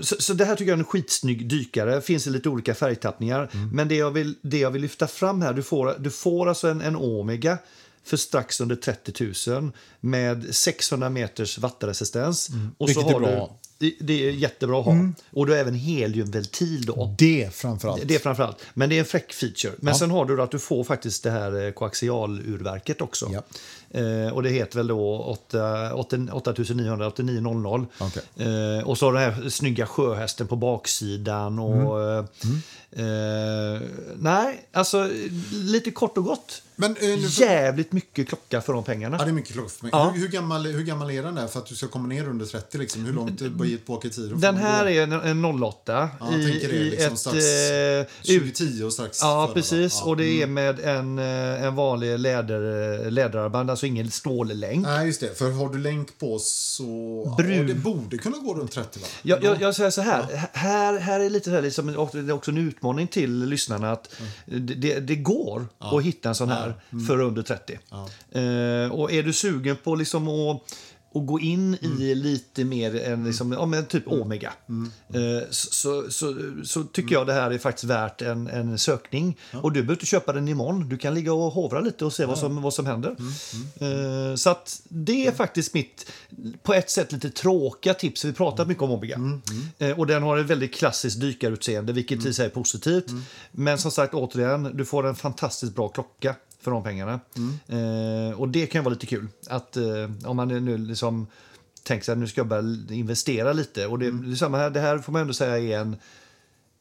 så, 0.00 0.16
så 0.18 0.34
det 0.34 0.44
här 0.44 0.56
tycker 0.56 0.70
jag 0.70 0.76
är 0.76 0.80
en 0.80 0.84
skitsnygg 0.84 1.48
dykare. 1.48 2.00
Finns 2.00 2.26
i 2.26 2.30
lite 2.30 2.48
olika 2.48 2.74
färgtappningar. 2.74 3.50
Men 3.72 3.88
det 3.88 3.94
jag, 3.94 4.10
vill, 4.10 4.34
det 4.42 4.58
jag 4.58 4.70
vill 4.70 4.82
lyfta 4.82 5.06
fram 5.06 5.42
här, 5.42 5.52
du 5.52 5.62
får, 5.62 5.94
du 5.98 6.10
får 6.10 6.48
alltså 6.48 6.68
en, 6.68 6.80
en 6.80 6.96
Omega 6.96 7.58
för 8.04 8.16
strax 8.16 8.60
under 8.60 8.76
30 8.76 9.50
000 9.50 9.70
med 10.00 10.54
600 10.54 11.08
meters 11.08 11.58
vattenresistens. 11.58 12.50
Och 12.78 12.88
Vilket 12.88 13.06
är 13.06 13.12
har 13.12 13.20
bra. 13.20 13.28
Mm. 13.28 13.48
Du, 13.78 13.96
det, 14.00 14.28
är 14.28 14.30
jättebra 14.30 14.80
att 14.80 14.84
ha. 14.84 15.12
Och 15.32 15.46
du 15.46 15.52
har 15.52 15.58
även 15.58 15.74
heliumventil 15.74 16.86
då. 16.86 17.14
Det 17.18 17.54
framförallt. 17.54 18.08
Det 18.08 18.14
är 18.14 18.18
framförallt. 18.18 18.56
Men 18.74 18.88
det 18.88 18.94
är 18.94 18.98
en 18.98 19.04
fräck 19.04 19.32
feature. 19.32 19.72
Men 19.78 19.94
sen 19.94 20.10
har 20.10 20.24
du 20.24 20.42
att 20.42 20.50
du 20.50 20.58
får 20.58 20.84
faktiskt 20.84 21.22
det 21.22 21.30
här 21.30 21.66
eh, 21.66 21.72
koaxialurverket 21.72 23.00
också. 23.00 23.30
Ja. 23.32 23.42
Eh, 23.94 24.32
och 24.34 24.42
det 24.42 24.50
heter 24.50 24.76
väl 24.76 24.86
då 24.86 25.18
8 25.18 25.94
8900 25.94 27.06
8900. 27.06 27.86
Okej. 27.98 28.22
Eh, 28.78 28.88
och 28.88 28.98
så 28.98 29.06
har 29.06 29.12
den 29.12 29.22
här 29.22 29.48
snygga 29.48 29.86
sjöhästen 29.86 30.46
på 30.46 30.56
baksidan. 30.56 31.58
Och, 31.58 32.00
Mm. 32.02 32.24
eh, 32.92 33.74
eh, 33.74 33.80
nej, 34.16 34.68
alltså 34.72 35.08
lite 35.52 35.90
kort 35.90 36.18
och 36.18 36.24
gott. 36.24 36.62
Men, 36.76 36.90
eh, 36.90 37.02
nu- 37.02 37.26
Jävligt 37.28 37.92
mycket 37.92 38.28
klocka 38.28 38.60
för 38.60 38.72
de 38.72 38.84
pengarna. 38.84 39.16
Ja, 39.18 39.24
det 39.24 39.30
är 39.30 39.34
mycket 39.34 39.52
klockor 39.52 39.68
för 39.68 39.84
mig. 39.84 39.90
Ja. 39.94 40.10
Hur, 40.14 40.20
hur, 40.20 40.28
gammal, 40.28 40.66
hur 40.66 40.82
gammal 40.84 41.10
är 41.10 41.22
den 41.22 41.34
där 41.34 41.46
för 41.46 41.58
att 41.58 41.66
du 41.66 41.74
ska 41.74 41.86
komma 41.88 42.08
ner 42.08 42.28
under 42.28 42.46
30? 42.46 42.78
Liksom? 42.78 43.04
Hur 43.04 43.12
långt 43.12 43.86
på 43.86 43.92
åker 43.94 44.08
tiden? 44.08 44.40
Den 44.40 44.56
här 44.56 44.86
är 44.86 45.02
en, 45.02 45.12
en 45.12 45.44
08 45.62 46.08
Ja, 46.20 46.36
i, 46.36 46.50
tänker 46.50 46.68
det, 46.68 46.74
i 46.74 46.90
liksom 46.90 47.12
ett 47.12 47.18
strax 47.18 47.36
eh, 47.36 48.00
ut, 48.00 48.54
2010 48.56 48.82
och 48.84 48.92
strax 48.92 49.18
Ja, 49.22 49.46
före, 49.46 49.54
precis. 49.54 49.98
Ja. 50.00 50.06
Och 50.10 50.16
det 50.16 50.42
är 50.42 50.46
med 50.46 50.80
en, 50.80 51.18
eh, 51.18 51.64
en 51.64 51.74
vanlig 51.74 52.18
läder, 52.18 53.10
läderarmband, 53.10 53.70
alltså 53.80 53.86
ingen 53.86 54.10
stållänk. 54.10 54.86
Nej, 54.86 55.06
just 55.06 55.20
det. 55.20 55.38
För 55.38 55.50
har 55.50 55.68
du 55.68 55.78
länk 55.78 56.18
på 56.18 56.38
så... 56.38 57.34
Brun. 57.38 57.56
Ja, 57.56 57.62
det 57.62 57.74
borde 57.74 58.18
kunna 58.18 58.38
gå 58.38 58.54
runt 58.54 58.72
30, 58.72 59.00
va? 59.00 59.06
Jag, 59.22 59.44
jag, 59.44 59.60
jag 59.60 59.74
säger 59.74 59.90
så 59.90 60.00
här, 60.00 60.48
här, 60.52 60.98
här 60.98 61.20
är 61.20 61.30
lite 61.30 61.44
så 61.44 61.54
här, 61.54 61.62
liksom, 61.62 61.96
och 61.96 62.10
det 62.12 62.18
är 62.18 62.32
också 62.32 62.50
en 62.50 62.58
utmaning 62.58 63.06
till 63.06 63.44
lyssnarna 63.44 63.92
att 63.92 64.14
det, 64.44 64.74
det, 64.74 65.00
det 65.00 65.16
går 65.16 65.66
att 65.78 66.02
hitta 66.02 66.28
en 66.28 66.34
sån 66.34 66.48
här 66.48 66.74
för 67.08 67.20
under 67.20 67.42
30. 67.42 67.72
Eh, 67.72 68.92
och 68.92 69.12
är 69.12 69.22
du 69.22 69.32
sugen 69.32 69.76
på 69.76 69.94
liksom 69.94 70.28
att 70.28 70.62
och 71.12 71.26
gå 71.26 71.40
in 71.40 71.74
i 71.74 72.14
lite 72.14 72.64
mer 72.64 72.96
än 72.96 73.24
liksom, 73.24 73.52
ja, 73.52 73.66
men 73.66 73.86
typ 73.86 74.08
Omega. 74.08 74.52
Eh, 75.14 75.48
så, 75.50 76.10
så, 76.10 76.34
så 76.64 76.84
tycker 76.84 77.14
jag 77.14 77.26
det 77.26 77.32
här 77.32 77.50
är 77.50 77.58
faktiskt 77.58 77.84
värt 77.84 78.22
en, 78.22 78.46
en 78.46 78.78
sökning. 78.78 79.38
Och 79.52 79.72
du 79.72 79.80
behöver 79.80 79.92
inte 79.92 80.06
köpa 80.06 80.32
den 80.32 80.48
imorgon. 80.48 80.88
Du 80.88 80.98
kan 80.98 81.14
ligga 81.14 81.32
och 81.32 81.52
hovra 81.52 81.80
lite 81.80 82.04
och 82.04 82.12
se 82.12 82.26
vad, 82.26 82.38
som, 82.38 82.62
vad 82.62 82.74
som 82.74 82.86
händer. 82.86 83.16
Eh, 83.80 84.34
så 84.34 84.56
det 84.88 85.26
är 85.26 85.32
faktiskt 85.32 85.74
mitt, 85.74 86.12
på 86.62 86.74
ett 86.74 86.90
sätt 86.90 87.12
lite 87.12 87.30
tråkiga 87.30 87.94
tips. 87.94 88.24
Vi 88.24 88.32
pratat 88.32 88.68
mycket 88.68 88.82
om 88.82 88.90
Omega. 88.90 89.20
Eh, 89.78 89.98
och 89.98 90.06
den 90.06 90.22
har 90.22 90.38
ett 90.38 90.46
väldigt 90.46 90.74
klassiskt 90.74 91.20
dykarutseende, 91.20 91.92
vilket 91.92 92.26
i 92.26 92.34
sig 92.34 92.46
är 92.46 92.50
positivt. 92.50 93.06
Men 93.52 93.78
som 93.78 93.90
sagt, 93.90 94.14
återigen, 94.14 94.76
du 94.76 94.84
får 94.84 95.06
en 95.06 95.14
fantastiskt 95.14 95.74
bra 95.74 95.88
klocka 95.88 96.34
för 96.60 96.70
de 96.70 96.82
pengarna. 96.82 97.20
Eh, 97.68 98.40
och 98.40 98.48
det 98.48 98.66
kan 98.66 98.84
vara 98.84 98.92
lite 98.94 99.06
kul. 99.06 99.28
Att 99.46 99.76
eh, 99.76 100.10
om 100.24 100.36
man 100.36 100.48
nu 100.48 100.78
liksom 100.78 101.26
tänker 101.82 102.04
sig 102.04 102.12
att 102.12 102.18
nu 102.18 102.26
ska 102.26 102.40
jag 102.40 102.48
börja 102.48 102.94
investera 102.94 103.52
lite. 103.52 103.86
Och 103.86 103.98
det, 103.98 104.10
det, 104.10 104.32
är 104.32 104.36
samma 104.36 104.58
här, 104.58 104.70
det 104.70 104.80
här 104.80 104.98
får 104.98 105.12
man 105.12 105.22
ändå 105.22 105.34
säga 105.34 105.58
är 105.58 105.80
en 105.80 105.96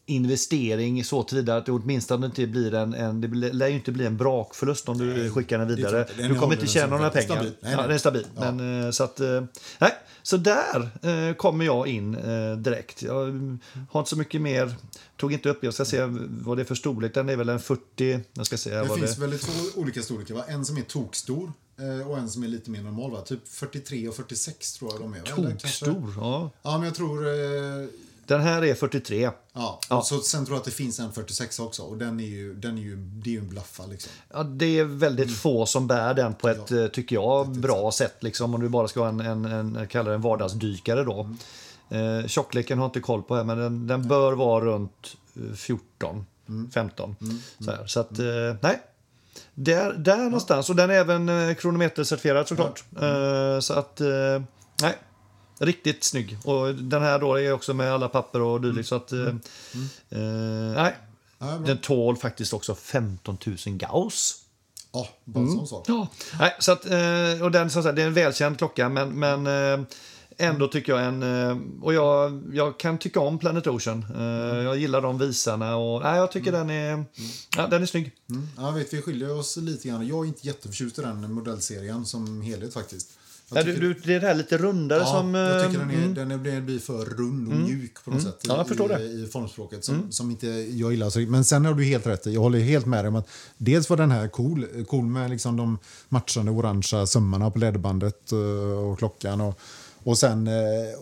investering 0.10 1.04
så 1.04 1.24
tillvida 1.24 1.58
att 1.58 1.66
det 1.66 1.72
åtminstone 1.72 2.26
inte 2.26 2.48
blir 2.48 2.74
en, 2.74 2.94
en 2.94 3.22
det 3.22 3.28
lär 3.54 3.68
ju 3.68 3.76
inte 3.76 3.92
bli 3.92 4.06
en 4.06 4.18
brakförlust 4.18 4.90
om 4.90 4.98
du 4.98 5.32
skickar 5.32 5.58
den 5.60 5.68
vidare. 5.68 6.08
Den 6.18 6.30
Du 6.34 6.40
kommer 6.40 6.54
inte 6.54 6.68
tjäna 6.68 6.98
några 6.98 7.10
pengar. 7.10 7.26
stabil. 7.26 7.52
Nej, 7.62 7.72
Ja, 7.72 7.78
nej. 7.78 7.86
den 7.88 7.96
är 7.96 7.98
stabil. 7.98 8.28
Ja. 8.36 8.52
Men, 8.52 8.84
eh, 8.86 8.92
så, 8.92 9.04
att, 9.04 9.20
eh, 9.20 9.44
nej, 9.80 9.92
så 10.24 10.38
där 10.38 10.90
eh, 11.02 11.34
kommer 11.36 11.66
jag 11.66 11.88
in 11.88 12.16
eh, 12.16 12.58
direkt. 12.58 13.02
Jag 13.02 13.24
mm, 13.24 13.60
har 13.90 14.00
inte 14.00 14.10
så 14.10 14.18
mycket 14.18 14.42
mer. 14.42 14.76
Tog 15.18 15.34
inte 15.34 15.50
upp, 15.50 15.64
jag 15.64 15.74
ska 15.74 15.86
se 15.86 16.06
vad 16.30 16.58
det 16.58 16.62
är 16.62 16.66
för 16.66 16.76
storlek. 16.76 17.14
Den 17.14 17.30
är 17.30 17.36
väl 17.36 17.50
en 17.50 17.60
40, 17.60 18.20
jag 18.34 18.46
ska 18.46 18.58
se 18.58 18.76
Det 18.76 18.90
finns 18.90 19.16
det 19.16 19.22
väl 19.28 19.40
två 19.40 19.82
olika 19.82 20.02
storlekar, 20.02 20.36
va? 20.36 20.44
En 20.48 20.66
som 20.66 20.78
är 20.78 20.82
tokstor 20.82 21.54
eh, 21.80 22.08
och 22.08 22.18
en 22.18 22.30
som 22.30 22.44
är 22.44 22.48
lite 22.48 22.72
mer 22.72 22.82
normal, 22.82 23.12
va? 23.12 23.22
Typ 23.22 23.48
43 23.48 24.08
och 24.08 24.16
46 24.16 24.74
tror 24.74 24.92
jag 24.92 25.02
de 25.02 25.14
är. 25.14 25.20
Tokstor, 25.60 26.14
ja. 26.18 26.52
Ja, 26.62 26.78
men 26.78 26.86
jag 26.86 26.96
tror... 26.96 27.28
Eh, 27.28 27.88
Den 28.30 28.42
här 28.42 28.64
är 28.66 28.76
43. 28.76 29.30
ja. 29.54 29.80
Ja. 29.90 30.02
Så, 30.02 30.20
sen 30.20 30.46
tror 30.46 30.56
jag 30.56 30.60
att 30.60 30.66
det 30.66 30.72
finns 30.72 31.00
en 31.00 31.12
46 31.12 31.60
också. 31.60 31.82
Och 31.84 31.98
den 31.98 32.20
är 32.20 32.26
ju, 32.26 32.54
den 32.54 32.78
är 32.78 32.82
ju, 32.82 32.96
det 32.96 33.30
är 33.30 33.32
ju 33.32 33.40
en 33.40 33.50
blaffa 33.50 33.86
liksom. 33.86 34.12
Ja, 34.34 34.44
det 34.44 34.80
är 34.80 34.84
väldigt 34.84 35.26
Mm. 35.26 35.36
få 35.38 35.66
som 35.66 35.88
bär 35.88 36.14
den 36.14 36.34
på 36.34 36.50
ett, 36.50 36.72
eh, 36.72 36.88
tycker 36.88 37.16
jag, 37.16 37.50
bra 37.50 37.92
sätt. 37.92 38.16
Liksom, 38.20 38.54
om 38.56 38.62
du 38.62 38.70
bara 38.70 38.88
ska 38.88 39.00
ha 39.00 39.08
en, 39.10 39.20
en, 39.20 39.46
en 39.46 39.88
kallar 39.88 40.12
en 40.12 40.22
vardagsdykare. 40.22 41.04
Då. 41.04 41.30
Mm. 41.90 42.20
Eh, 42.20 42.28
tjockleken 42.28 42.78
har 42.78 42.86
jag 42.86 42.90
inte 42.90 43.00
koll 43.00 43.24
på 43.24 43.36
här, 43.36 43.44
men 43.44 43.58
den, 43.58 43.88
den 43.88 44.08
bör 44.08 44.34
vara 44.34 44.66
runt 44.66 45.16
eh, 45.36 45.56
14, 45.56 46.26
Mm. 46.50 46.72
15. 46.72 47.16
Så, 47.60 47.72
här. 47.72 47.86
så 47.88 48.00
att, 48.00 48.20
eh, 48.20 48.26
nej. 48.62 48.82
Där, 49.54 49.94
där 49.94 50.18
någonstans. 50.18 50.70
Och 50.70 50.76
den 50.76 50.90
är 50.90 50.94
även 50.94 51.30
eh, 51.30 51.56
kronometercertifierad 51.56 52.48
såklart. 52.48 52.84
Eh, 53.02 53.60
så 53.60 53.74
att, 53.74 54.02
nej. 54.82 54.96
Riktigt 55.60 56.04
snygg. 56.04 56.38
Och 56.44 56.76
den 56.76 57.02
här 57.02 57.20
då 57.20 57.40
är 57.40 57.52
också 57.54 57.74
med 57.74 57.94
alla 57.94 58.08
papper 58.10 58.42
och 58.42 58.62
dylikt. 58.62 58.90
Så 58.90 58.96
att, 58.96 59.12
eh, 59.12 59.20
eh, 59.20 59.34
nej. 60.10 60.96
Mm. 61.42 61.54
Ja, 61.54 61.58
bra. 61.58 61.68
Den 61.68 61.78
tål 61.78 62.18
faktiskt 62.18 62.54
också 62.54 62.76
15 62.76 63.38
000 63.46 63.58
gauss. 63.66 64.36
Ja, 64.92 65.10
bara 65.26 65.44
en 65.44 65.68
sån. 65.68 65.84
Ja, 65.88 66.08
nej, 66.40 66.56
så 66.60 66.72
att, 66.72 66.86
eh, 66.86 67.44
och 67.44 67.52
den, 67.52 67.70
som 67.70 67.84
sagt, 67.84 67.96
det 67.96 68.02
är 68.02 68.08
en 68.08 68.14
välkänd 68.14 68.58
klocka, 68.58 68.90
men, 68.90 69.20
men 69.20 69.48
eh, 69.48 69.86
ändå 70.38 70.68
tycker 70.68 70.94
jag 70.96 71.06
en... 71.06 71.24
eh, 71.24 71.58
Och 71.82 71.94
jag, 71.94 72.44
jag 72.54 72.80
kan 72.80 72.98
tycka 72.98 73.20
om 73.20 73.40
Planet 73.40 73.68
Ocean. 73.68 74.06
Eh, 74.16 74.58
Jag 74.64 74.78
gillar 74.78 75.02
de 75.02 75.18
visarna 75.18 75.76
och 75.78 76.02
nej, 76.04 76.18
jag 76.18 76.32
tycker 76.32 76.52
den 76.52 76.70
är, 76.70 77.06
ja, 77.58 77.68
den 77.68 77.82
är 77.82 77.86
snygg. 77.86 78.12
Mm. 78.30 78.48
Ja, 78.58 78.72
vet, 78.72 78.94
vi 78.94 79.02
skiljer 79.02 79.36
oss 79.40 79.58
lite 79.58 79.88
grann. 79.88 80.08
Jag 80.08 80.24
är 80.26 80.28
inte 80.28 80.48
jätteförtjust 80.48 81.00
i 81.00 81.02
den 81.02 81.34
modellserien 81.34 82.06
som 82.06 82.42
helhet 82.42 82.74
faktiskt. 82.74 83.19
Ja, 83.52 83.64
du, 83.64 83.74
du, 83.80 83.94
det 83.94 84.14
är 84.14 84.20
det 84.20 84.28
här 84.28 84.36
lite 84.36 84.58
rundare 84.58 85.00
Ja, 85.00 85.06
som... 85.06 85.34
jag 85.34 85.66
tycker 85.66 85.80
den, 85.80 85.90
är, 85.92 85.96
mm. 85.96 86.14
den 86.14 86.32
är, 86.32 86.38
blir- 86.38 86.62
blir 86.62 86.80
för 86.80 87.06
rund 87.06 87.48
och 87.48 87.54
mjuk 87.54 88.04
på 88.06 88.12
något 88.12 88.24
sätt 88.24 88.40
Ja, 88.42 88.58
jag 88.58 88.68
förstår 88.68 88.92
i, 88.92 88.96
det. 88.96 89.06
Mm. 89.10 89.24
i 89.24 89.28
formspråket 89.28 89.86
som, 89.86 90.12
som 90.12 90.32
inte 90.32 90.48
jag 90.48 90.92
gillar. 90.92 91.10
Så, 91.10 91.20
men 91.20 91.46
sen 91.46 91.66
har 91.66 91.74
du 91.74 91.84
helt 91.84 92.08
rätt. 92.08 92.26
Jag 92.26 92.42
håller 92.42 92.60
helt 92.60 92.86
med 92.86 93.04
dig 93.04 93.08
om 93.10 93.16
att 93.16 93.28
dels 93.58 93.90
var 93.90 93.98
den 93.98 94.12
här 94.12 94.28
cool, 94.28 94.66
cool 94.88 95.06
med 95.06 95.30
liksom 95.30 95.58
de 95.58 95.78
matchande 96.10 96.52
orangea 96.52 97.06
sömmarna 97.08 97.52
på 97.52 97.60
ledbandet 97.60 98.32
eh, 98.32 98.38
och 98.80 98.98
klockan. 98.98 99.42
Och, 99.42 99.60
och, 100.04 100.18
sen, 100.18 100.48
eh, 100.48 100.54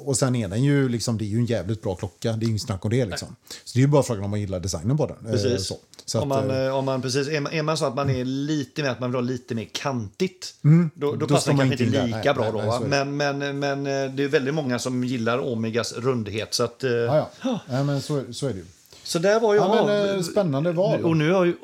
och 0.06 0.18
sen 0.18 0.36
är 0.36 0.48
den 0.48 0.64
ju 0.64 0.90
liksom, 0.90 1.18
det 1.18 1.24
är 1.24 1.28
ju 1.28 1.38
en 1.38 1.46
jävligt 1.46 1.82
bra 1.82 1.96
klocka. 1.96 2.34
Det 2.34 2.46
är 2.46 2.50
inget 2.50 2.62
snack 2.62 2.86
om 2.86 2.92
det 2.92 3.06
liksom. 3.06 3.28
Så 3.64 3.72
det 3.74 3.80
är 3.80 3.82
ju 3.82 3.88
bara 3.88 4.04
frågan 4.04 4.24
om 4.24 4.30
man 4.30 4.40
gillar 4.40 4.60
designen 4.60 4.98
på 4.98 5.08
den. 5.08 5.18
Eh, 5.26 5.32
Precis. 5.32 5.68
Så. 5.68 5.76
Så 6.10 6.22
om, 6.22 6.32
att, 6.32 6.48
man, 6.48 6.56
eh, 6.58 6.66
eh, 6.66 6.76
om 6.76 6.86
man, 6.86 7.02
precis, 7.02 7.28
är, 7.28 7.40
man, 7.42 7.54
är 7.54 7.64
man 7.64 7.78
så 7.78 7.86
att 7.86 7.96
man 7.96 8.10
är 8.10 8.26
lite 8.26 8.84
mer, 8.84 8.90
att 8.90 9.00
man 9.00 9.10
vill 9.12 9.16
ha 9.16 9.22
lite 9.22 9.56
mer 9.56 9.68
kantigt, 9.74 10.54
då, 10.94 11.12
då, 11.12 11.16
Då 11.16 11.28
passar 11.28 11.54
man 11.54 11.70
kanske 11.70 11.84
inte 11.84 11.98
inte 11.98 11.98
in 11.98 12.12
där. 12.12 12.18
lika 12.18 12.34
Nej, 12.34 12.34
bra 12.34 12.44
nej, 12.44 12.52
då. 12.52 12.58
nej, 12.88 13.00
är 13.00 13.06
det. 13.06 13.12
Men, 13.12 13.40
men, 13.40 13.60
men 13.60 14.06
eh, 14.06 14.12
det 14.16 14.24
är 14.24 14.28
väldigt 14.28 14.54
många 14.54 14.80
som 14.80 15.04
gillar 15.04 15.52
Omegas 15.52 15.94
rundhet. 15.94 16.54
Så, 16.54 16.64
att, 16.64 16.84
ja, 17.08 17.30
ja. 17.44 17.60
ja, 17.70 17.84
men 17.84 18.02
så, 18.02 18.24
så 18.32 18.48
är 18.48 18.52
det 18.52 18.58
ju. 18.58 18.66
så 19.04 19.20
där 19.20 19.40
var 19.40 19.56
jag. 19.56 19.64
Ja, 19.76 19.86
men, 19.88 20.24
spännande 20.24 20.72
val. 20.72 21.06
Och 21.06 21.18
nu 21.18 21.32
har 21.32 21.46
ju, 21.46 21.56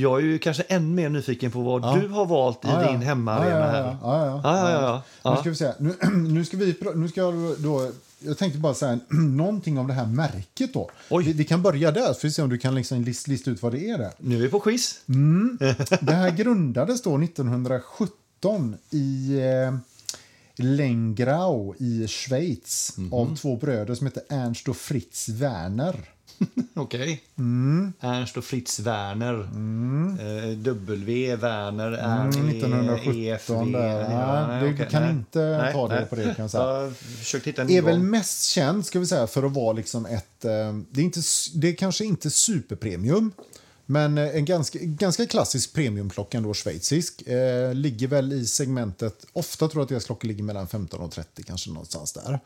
jag 0.00 0.18
är 0.18 0.24
ju 0.24 0.38
kanske 0.38 0.62
än 0.62 0.94
mer 0.94 1.08
nyfiken 1.08 1.50
på 1.50 1.60
vad 1.60 1.82
Ja. 1.84 1.98
du 2.02 2.08
har 2.08 2.26
valt 2.26 2.64
i 2.64 2.68
Ja, 2.68 2.82
ja. 2.82 2.90
din 2.90 3.02
hemmaarena 3.02 3.98
ja, 4.02 4.40
ja, 4.42 4.50
här. 4.50 5.02
Ja. 5.22 5.30
Nu 5.34 5.36
ska 5.40 5.50
vi 5.50 5.56
se. 5.56 5.72
Nu, 5.78 5.94
nu 6.28 6.44
ska 6.44 6.56
vi 6.56 6.74
nu 6.94 7.08
ska 7.08 7.20
jag 7.20 7.34
då 7.58 7.90
jag 8.18 8.38
tänkte 8.38 8.58
bara 8.58 8.74
säga 8.74 9.00
någonting 9.08 9.78
om 9.78 9.86
det 9.86 9.92
här 9.94 10.06
märket 10.06 10.72
då. 10.74 10.90
Vi, 11.24 11.32
vi 11.32 11.44
kan 11.44 11.62
börja 11.62 11.90
där 11.90 12.12
för 12.14 12.28
att 12.28 12.34
se 12.34 12.42
om 12.42 12.48
du 12.48 12.58
kan 12.58 12.74
liksom 12.74 13.02
list, 13.04 13.28
lista 13.28 13.50
ut 13.50 13.62
vad 13.62 13.72
det 13.72 13.88
är. 13.90 13.98
Där. 13.98 14.12
Nu 14.18 14.36
är 14.36 14.40
vi 14.40 14.48
på 14.48 14.60
quiz. 14.60 15.00
Det 16.00 16.12
här 16.14 16.30
grundades 16.30 17.02
då 17.02 17.18
1917 17.22 18.76
i 18.90 19.38
eh, 19.38 19.78
Lengrau 20.56 21.74
i 21.78 22.06
Schweiz 22.08 22.94
Mhm. 22.96 23.12
av 23.12 23.36
två 23.36 23.56
bröder 23.56 23.94
som 23.94 24.06
heter 24.06 24.22
Ernst 24.28 24.68
och 24.68 24.76
Fritz 24.76 25.28
Werner. 25.28 25.96
Okej. 26.74 27.22
Mm. 27.38 27.92
Ernst 28.00 28.36
och 28.36 28.44
Fritz 28.44 28.80
Werner. 28.80 29.34
Eh, 29.34 30.58
w. 30.58 31.36
Werner. 31.36 31.92
Mm, 31.92 32.48
1917 32.48 33.72
där. 33.72 34.00
Ja, 34.00 34.60
du 34.60 34.86
kan 34.86 35.10
inte 35.10 35.70
ta 35.72 35.88
det 35.88 36.06
på 36.10 36.16
det, 36.16 36.22
kan 36.22 36.34
jag 36.36 36.50
säga. 36.50 36.92
Jag 37.32 37.40
hitta 37.44 37.62
en 37.62 37.70
är 37.70 37.82
väl 37.82 37.98
mest 37.98 38.44
känd 38.44 38.86
ska 38.86 38.98
vi 38.98 39.06
säga, 39.06 39.26
för 39.26 39.42
att 39.42 39.52
vara 39.52 39.72
liksom 39.72 40.06
ett... 40.06 40.44
Eh, 40.44 40.50
det, 40.90 41.00
är 41.00 41.04
inte, 41.04 41.20
det 41.54 41.68
är 41.68 41.74
kanske 41.74 42.04
inte 42.04 42.30
superpremium, 42.30 43.32
men 43.86 44.18
eh, 44.18 44.36
en 44.36 44.44
ganska, 44.44 44.78
ganska 44.82 45.26
klassisk 45.26 45.72
premiumklocka 45.72 46.38
ändå, 46.38 46.54
schweizisk. 46.54 47.22
Eh, 47.22 47.74
ligger 47.74 48.08
väl 48.08 48.32
i 48.32 48.46
segmentet... 48.46 49.26
Ofta 49.32 49.68
tror 49.68 49.80
jag 49.80 49.82
att 49.82 49.88
deras 49.88 50.04
klockor 50.04 50.28
ligger 50.28 50.42
mellan 50.42 50.68
15 50.68 51.00
och 51.00 51.12
30, 51.12 51.42
kanske 51.42 51.70
någonstans 51.70 52.12
där. 52.12 52.40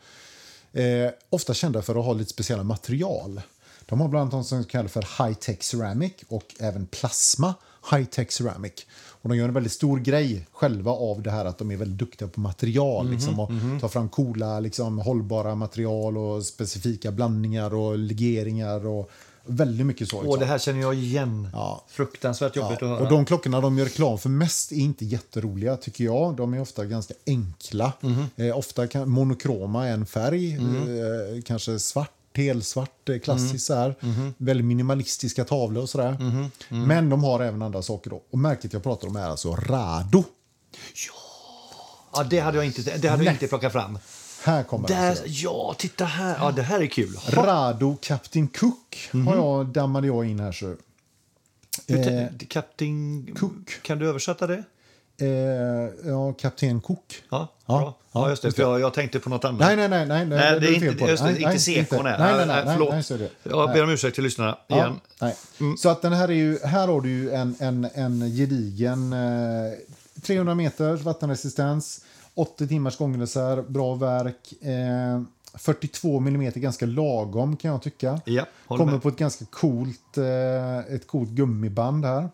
Eh, 0.73 1.11
ofta 1.29 1.53
kända 1.53 1.81
för 1.81 1.95
att 1.99 2.05
ha 2.05 2.13
lite 2.13 2.29
speciella 2.29 2.63
material. 2.63 3.41
De 3.85 4.01
har 4.01 4.07
bland 4.07 4.21
annat 4.21 4.33
något 4.33 4.47
som 4.47 4.63
kallas 4.63 4.91
för 4.91 5.01
high-tech 5.23 5.63
ceramic 5.63 6.13
och 6.27 6.55
även 6.59 6.85
plasma 6.85 7.53
High 7.91 8.05
Tech 8.05 8.31
Ceramic. 8.31 8.73
Och 9.21 9.29
de 9.29 9.37
gör 9.37 9.47
en 9.47 9.53
väldigt 9.53 9.71
stor 9.73 9.99
grej 9.99 10.47
själva 10.51 10.91
av 10.91 11.21
det 11.21 11.31
här 11.31 11.45
att 11.45 11.57
de 11.57 11.71
är 11.71 11.77
väldigt 11.77 11.97
duktiga 11.97 12.27
på 12.27 12.39
material. 12.39 13.05
Mhm, 13.05 13.13
liksom, 13.13 13.39
och 13.39 13.49
tar 13.81 13.87
fram 13.87 14.09
coola, 14.09 14.59
liksom, 14.59 14.97
hållbara 14.99 15.55
material 15.55 16.17
och 16.17 16.45
specifika 16.45 17.11
blandningar 17.11 17.73
och 17.73 17.97
legeringar 17.97 18.87
och 18.87 19.09
väldigt 19.45 19.85
mycket 19.85 20.09
så. 20.09 20.21
Liksom. 20.21 20.39
det 20.39 20.45
här 20.45 20.57
känner 20.59 20.81
jag 20.81 20.95
igen. 20.95 21.49
Ja. 21.53 21.83
Fruktansvärt 21.87 22.55
jobbigt 22.55 22.77
Ja, 22.81 22.87
att 22.87 22.91
höra. 22.91 23.03
och 23.03 23.09
de 23.09 23.25
klockorna 23.25 23.61
de 23.61 23.77
gör 23.77 23.85
reklam 23.85 24.17
för 24.17 24.29
mest 24.29 24.71
är 24.71 24.75
inte 24.75 25.05
jätteroliga 25.05 25.77
tycker 25.77 26.03
jag. 26.03 26.35
De 26.35 26.53
är 26.53 26.61
ofta 26.61 26.85
ganska 26.85 27.13
enkla. 27.27 27.93
Mhm. 28.01 28.25
Eh, 28.35 28.57
ofta 28.57 28.87
kan, 28.87 29.09
monokroma 29.09 29.87
en 29.87 30.05
färg, 30.05 30.53
Mm. 30.53 30.75
eh, 31.35 31.41
kanske 31.45 31.79
svart, 31.79 32.11
helsvart, 32.37 33.09
eh, 33.09 33.19
klassiskt 33.19 33.65
så 33.65 33.73
här. 33.75 33.95
Mhm. 33.99 34.33
Väldigt 34.37 34.65
minimalistiska 34.65 35.45
tavlor 35.45 35.81
och 35.83 35.89
sådär. 35.89 36.17
Mm. 36.19 36.49
Men 36.69 37.09
de 37.09 37.23
har 37.23 37.39
även 37.39 37.61
andra 37.61 37.81
saker 37.81 38.09
då. 38.09 38.23
Och 38.31 38.39
märket 38.39 38.73
jag 38.73 38.83
pratar 38.83 39.07
om 39.07 39.15
är 39.15 39.29
alltså 39.29 39.55
Rado. 39.55 40.23
Ja, 42.13 42.23
det 42.23 42.39
hade 42.39 42.57
jag 42.57 42.65
inte, 42.65 42.97
det 42.97 43.07
hade 43.07 43.23
jag 43.23 43.33
inte 43.33 43.47
plockat 43.47 43.71
fram. 43.71 43.99
Här 44.43 44.63
kommer. 44.63 44.87
Där, 44.87 45.09
Alltså. 45.09 45.23
ja, 45.27 45.75
titta 45.77 46.05
här. 46.05 46.37
Ja, 46.39 46.51
det 46.51 46.61
här 46.61 46.81
är 46.81 46.87
kul. 46.87 47.17
Rado 47.27 47.97
Captain 48.01 48.47
Cook 48.47 49.09
har 49.25 49.35
jag, 49.35 49.67
dammade 49.67 50.07
jag 50.07 50.25
in 50.25 50.39
här. 50.39 50.51
Så. 50.51 50.75
Eh, 51.87 52.27
Kapten... 52.49 53.27
Cook. 53.35 53.79
Kan 53.81 53.99
du 53.99 54.09
översätta 54.09 54.47
det? 54.47 54.63
Eh, 55.17 55.27
ja, 56.09 56.33
Kapten 56.33 56.81
Cook. 56.81 57.23
Ja, 57.29 57.47
Ja, 57.65 57.77
bra. 57.79 57.93
ja, 58.11 58.29
just 58.29 58.41
det. 58.41 58.51
För 58.51 58.61
jag, 58.63 58.79
jag 58.79 58.93
tänkte 58.93 59.19
på 59.19 59.29
något 59.29 59.45
annat. 59.45 59.59
Nej, 59.59 59.75
nej, 59.75 59.89
nej. 59.89 60.05
nej, 60.05 60.25
Nej, 60.25 60.59
det 60.59 60.67
är 60.67 60.73
inte, 60.73 61.05
just 61.05 61.23
det, 61.23 61.29
Nej, 61.29 61.35
inte 61.37 61.49
nej, 61.49 61.59
sekon 61.59 62.05
här. 62.05 62.19
Nej, 62.19 62.33
nej, 62.37 62.45
nej, 62.47 62.65
nej, 62.65 62.73
förlåt. 62.75 62.89
nej, 63.09 63.29
det. 63.43 63.49
Jag 63.49 63.65
Nej. 63.65 63.75
ber 63.75 63.83
om 63.83 63.89
ursäkt 63.89 64.15
till 64.15 64.23
lyssnarna 64.23 64.57
Ja, 64.67 64.75
igen. 64.75 64.99
nej. 65.21 65.35
Mm. 65.59 65.77
Så 65.77 65.89
att 65.89 66.01
den 66.01 66.13
här 66.13 66.27
är 66.27 66.33
ju, 66.33 66.59
här 66.63 66.87
har 66.87 67.01
du 67.01 67.09
ju 67.09 67.31
en, 67.31 67.55
en, 67.59 67.87
en 67.93 68.19
gedigen 68.35 69.13
eh, 69.13 69.71
300 70.21 70.55
meters 70.55 71.01
vattenresistens, 71.01 72.01
80 72.35 72.67
timmars 72.67 72.97
gångreserv, 72.97 73.71
bra 73.71 73.95
verk, 73.95 74.53
eh, 74.61 75.21
42 75.57 76.19
millimeter 76.19 76.59
ganska 76.59 76.85
lagom 76.85 77.57
kan 77.57 77.71
jag 77.71 77.81
tycka. 77.81 78.21
Ja, 78.25 78.45
Kommer 78.67 78.85
med. 78.91 79.01
på 79.01 79.09
ett 79.09 79.17
ganska 79.17 79.45
coolt, 79.45 80.17
eh, 80.17 80.95
ett 80.95 81.07
coolt 81.07 81.29
gummiband 81.29 82.05
här. 82.05 82.29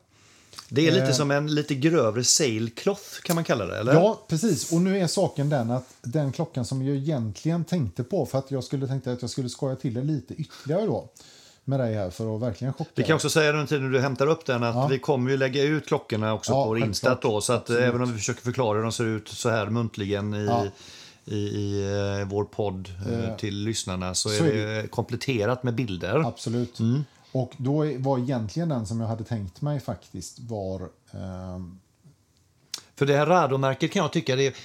Det 0.69 0.87
är 0.87 0.91
lite 0.91 1.05
Eh. 1.05 1.11
som 1.11 1.31
en 1.31 1.55
lite 1.55 1.75
grövre 1.75 2.23
sailcloth 2.23 3.21
kan 3.23 3.35
man 3.35 3.43
kalla 3.43 3.65
det, 3.65 3.77
eller? 3.79 3.93
Ja, 3.93 4.25
precis. 4.27 4.71
Och 4.71 4.81
nu 4.81 4.97
är 4.99 5.07
saken 5.07 5.49
den 5.49 5.71
att 5.71 5.85
den 6.01 6.31
klockan 6.31 6.65
som 6.65 6.85
jag 6.85 6.95
egentligen 6.95 7.63
tänkte 7.65 8.03
på 8.03 8.25
för 8.25 8.37
att 8.37 8.51
jag 8.51 8.63
skulle 8.63 8.87
tänkte 8.87 9.11
att 9.11 9.21
jag 9.21 9.31
skulle 9.31 9.49
skoja 9.49 9.75
till 9.75 9.93
det 9.93 10.01
lite 10.03 10.33
ytterligare 10.33 10.85
då 10.85 11.09
med 11.65 11.79
dig 11.79 11.95
här 11.95 12.09
för 12.09 12.35
att 12.35 12.41
verkligen 12.41 12.73
chocka 12.73 12.89
Vi 12.95 13.03
kan 13.03 13.15
också 13.15 13.29
säga 13.29 13.51
under 13.53 13.65
tiden 13.65 13.91
du 13.91 13.99
hämtar 13.99 14.27
upp 14.27 14.45
den 14.45 14.63
att 14.63 14.75
Ja. 14.75 14.87
vi 14.87 14.99
kommer 14.99 15.31
ju 15.31 15.37
lägga 15.37 15.63
ut 15.63 15.87
klockorna 15.87 16.33
också 16.33 16.51
Ja, 16.51 16.65
på. 16.65 16.77
Instat 16.77 17.21
då. 17.21 17.41
Så 17.41 17.53
att 17.53 17.69
eh, 17.69 17.73
Absolut. 17.75 17.89
även 17.89 18.01
om 18.01 18.11
vi 18.11 18.17
försöker 18.17 18.41
förklara 18.41 18.75
hur 18.77 18.83
de 18.83 18.91
ser 18.91 19.05
ut 19.05 19.27
så 19.27 19.49
här 19.49 19.65
muntligen 19.69 20.33
i, 20.33 20.45
Ja. 20.45 20.65
i, 21.25 21.35
i 21.35 21.81
eh, 22.21 22.27
vår 22.27 22.43
podd 22.45 22.91
eh, 23.07 23.29
Eh, 23.29 23.35
till 23.35 23.55
lyssnarna 23.55 24.15
så, 24.15 24.29
så 24.29 24.43
är 24.43 24.53
är 24.55 24.81
det 24.81 24.87
kompletterat 24.87 25.63
med 25.63 25.75
bilder. 25.75 26.27
Absolut. 26.27 26.79
Mm. 26.79 27.03
Och 27.31 27.53
då 27.57 27.85
var 27.97 28.19
egentligen 28.19 28.69
den 28.69 28.85
som 28.85 28.99
jag 28.99 29.07
hade 29.07 29.23
tänkt 29.23 29.61
mig 29.61 29.79
faktiskt 29.79 30.39
var... 30.39 30.89
ehm, 31.11 31.79
För 32.95 33.05
det 33.05 33.17
här 33.17 33.25
Rado-märket 33.25 33.91
kan 33.91 34.01
jag 34.01 34.13
tycka, 34.13 34.35
det, 34.35 34.55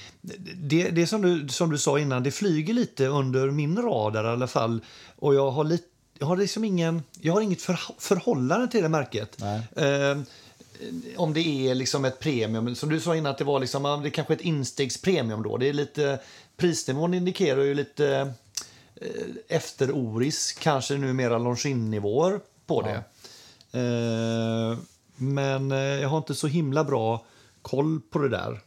det, 0.54 0.90
det 0.90 1.06
som, 1.06 1.22
du, 1.22 1.48
som 1.48 1.70
du 1.70 1.78
sa 1.78 1.98
innan, 1.98 2.22
det 2.22 2.30
flyger 2.30 2.74
lite 2.74 3.06
under 3.06 3.50
min 3.50 3.82
radar 3.82 4.24
i 4.24 4.28
alla 4.28 4.46
fall. 4.46 4.80
Och 5.16 5.34
jag 5.34 5.50
har, 5.50 5.64
lite, 5.64 5.84
jag 6.18 6.26
har 6.26 6.36
liksom 6.36 6.64
ingen, 6.64 7.02
jag 7.20 7.32
har 7.32 7.40
inget 7.40 7.62
för, 7.62 7.78
förhållande 7.98 8.68
till 8.68 8.82
det 8.82 8.88
märket. 8.88 9.42
Eh, 9.76 10.18
om 11.16 11.34
det 11.34 11.40
är 11.40 11.74
liksom 11.74 12.04
ett 12.04 12.20
premium, 12.20 12.74
som 12.74 12.88
du 12.88 13.00
sa 13.00 13.16
innan 13.16 13.32
att 13.32 13.38
det 13.38 13.44
var 13.44 13.60
liksom, 13.60 14.00
det 14.02 14.10
kanske 14.10 14.34
ett 14.34 14.40
instegspremium 14.40 15.42
då. 15.42 15.56
Det 15.56 15.68
är 15.68 15.72
lite, 15.72 16.20
prisnivån 16.56 17.14
indikerar 17.14 17.62
ju 17.62 17.74
lite 17.74 18.32
eh, 18.96 19.08
efter-Oris, 19.48 20.52
kanske 20.52 20.94
numera 20.94 21.38
Longines-nivåer 21.38 22.40
på 22.66 22.82
det. 22.82 23.04
Eh, 23.78 24.78
men 25.16 25.72
eh, 25.72 25.78
jag 25.78 26.08
har 26.08 26.18
inte 26.18 26.34
så 26.34 26.46
himla 26.46 26.84
bra 26.84 27.24
koll 27.62 28.00
på 28.10 28.18
det 28.18 28.28
där. 28.28 28.60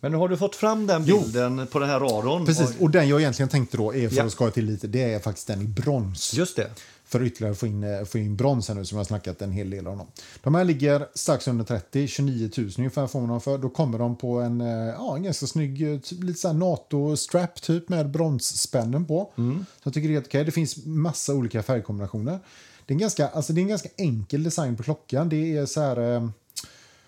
Men 0.00 0.12
nu 0.12 0.18
har 0.18 0.28
du 0.28 0.36
fått 0.36 0.56
fram 0.56 0.86
den 0.86 1.04
Jo. 1.06 1.20
bilden 1.20 1.66
på 1.66 1.78
den 1.78 1.88
här 1.88 2.00
radarn. 2.00 2.46
precis, 2.46 2.80
Och- 2.80 2.90
den 2.90 3.08
jag 3.08 3.20
egentligen 3.20 3.48
tänkte 3.48 3.76
då 3.76 3.94
är 3.94 4.08
för 4.08 4.16
Ja. 4.16 4.24
att 4.24 4.32
skoja 4.32 4.50
till 4.50 4.64
lite, 4.64 4.86
det 4.86 5.02
är 5.14 5.18
faktiskt 5.20 5.46
den 5.46 5.62
i 5.62 5.64
brons. 5.64 6.34
Just 6.34 6.56
det. 6.56 6.70
För 7.04 7.20
att 7.20 7.26
ytterligare 7.26 7.54
få 7.54 7.66
in, 7.66 7.84
eh, 7.84 8.04
få 8.04 8.18
in 8.18 8.36
brons 8.36 8.68
här 8.68 8.74
nu 8.74 8.84
som 8.84 8.96
jag 8.96 9.00
har 9.00 9.04
snackat 9.06 9.42
en 9.42 9.52
hel 9.52 9.70
del 9.70 9.86
om. 9.88 9.98
Dem. 9.98 10.06
De 10.42 10.54
här 10.54 10.64
ligger 10.64 11.06
strax 11.14 11.48
under 11.48 11.64
30, 11.64 12.06
29 12.08 12.50
000 12.56 12.70
ungefär 12.78 13.06
får 13.06 13.20
man 13.20 13.28
dem 13.28 13.40
för. 13.40 13.58
Då 13.58 13.68
kommer 13.68 13.98
de 13.98 14.16
på 14.16 14.40
en, 14.40 14.60
eh, 14.60 14.66
ja, 14.68 15.16
en 15.16 15.22
ganska 15.22 15.46
snygg, 15.46 16.02
typ, 16.04 16.22
lite 16.24 16.38
så 16.38 16.52
NATO-strap 16.52 17.62
typ 17.62 17.88
med 17.88 18.10
bronsspännen 18.10 19.04
på. 19.04 19.32
Så 19.36 19.64
jag 19.82 19.94
tycker 19.94 20.08
det 20.08 20.12
är 20.12 20.16
helt 20.16 20.26
okej. 20.26 20.44
Det 20.44 20.50
finns 20.52 20.86
massa 20.86 21.34
olika 21.34 21.62
färgkombinationer. 21.62 22.38
Det 22.86 22.92
är, 22.92 22.94
en 22.94 22.98
ganska, 22.98 23.28
alltså 23.28 23.52
det 23.52 23.60
är 23.60 23.62
en 23.62 23.68
ganska 23.68 23.88
enkel 23.96 24.42
design 24.42 24.76
på 24.76 24.82
klockan. 24.82 25.28
Det 25.28 25.56
är 25.56 25.66
så 25.66 25.80
här... 25.80 26.14
Eh, 26.16 26.28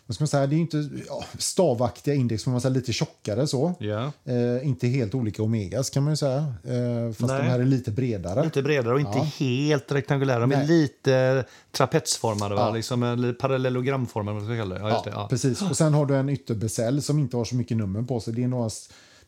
vad 0.07 0.15
ska 0.15 0.23
man 0.23 0.29
säga, 0.29 0.47
det 0.47 0.57
är 0.57 0.59
inte 0.59 0.89
ja, 1.09 1.25
stavaktiga 1.39 2.15
index, 2.15 2.47
men 2.47 2.53
man 2.53 2.61
säga 2.61 2.73
lite 2.75 2.93
tjockare 2.93 3.47
så. 3.47 3.75
Ja. 3.79 4.13
Eh, 4.25 4.67
inte 4.67 4.87
helt 4.87 5.15
olika 5.15 5.43
Omegas 5.43 5.91
kan 5.91 6.03
man 6.03 6.13
ju 6.13 6.17
säga. 6.17 6.37
Eh, 6.65 7.13
fast 7.13 7.21
Nej. 7.33 7.43
de 7.43 7.49
här 7.49 7.61
är 7.61 7.65
lite 7.65 7.91
bredare. 7.91 8.45
Lite 8.45 8.63
bredare 8.63 8.95
och 8.95 9.01
inte 9.01 9.19
Ja. 9.19 9.25
helt 9.39 9.93
rektangulära. 9.93 10.39
De 10.39 10.53
är 10.53 10.57
Nej. 10.57 10.67
lite 10.67 11.45
trapetsformade? 11.73 12.55
Ja. 12.55 12.71
Liksom, 12.71 13.03
eller 13.03 13.33
parallellogramformade. 13.33 14.39
Vad 14.41 14.45
ska 14.47 14.65
det. 14.65 14.81
Ja, 14.81 14.89
Ja, 14.89 15.03
det. 15.05 15.11
Ja. 15.11 15.27
precis. 15.31 15.63
Och 15.63 15.77
sen 15.77 15.95
har 15.95 16.07
du 16.07 16.17
en 16.17 16.29
ytterbesäll 16.29 17.03
som 17.03 17.19
inte 17.19 17.37
har 17.37 17.45
så 17.45 17.55
mycket 17.57 17.77
nummer 17.77 18.03
på 18.03 18.21
sig. 18.21 18.35
Det 18.35 18.43
är, 18.43 18.49
några, 18.49 18.71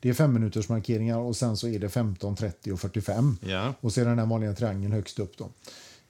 det 0.01 0.09
är 0.09 0.13
fem 0.15 0.33
minuters 0.35 0.69
markeringar 0.69 1.19
och 1.19 1.37
sen 1.37 1.57
så 1.57 1.69
är 1.69 1.79
det 1.79 1.89
15, 1.89 2.37
30 2.37 2.73
och 2.73 2.81
45. 2.81 3.39
Ja. 3.43 3.75
Och 3.81 3.93
så 3.93 4.01
är 4.01 4.05
den 4.05 4.19
här 4.19 4.27
vanliga 4.27 4.53
triangeln 4.53 4.93
högst 4.93 5.19
upp 5.19 5.39
då. 5.39 5.49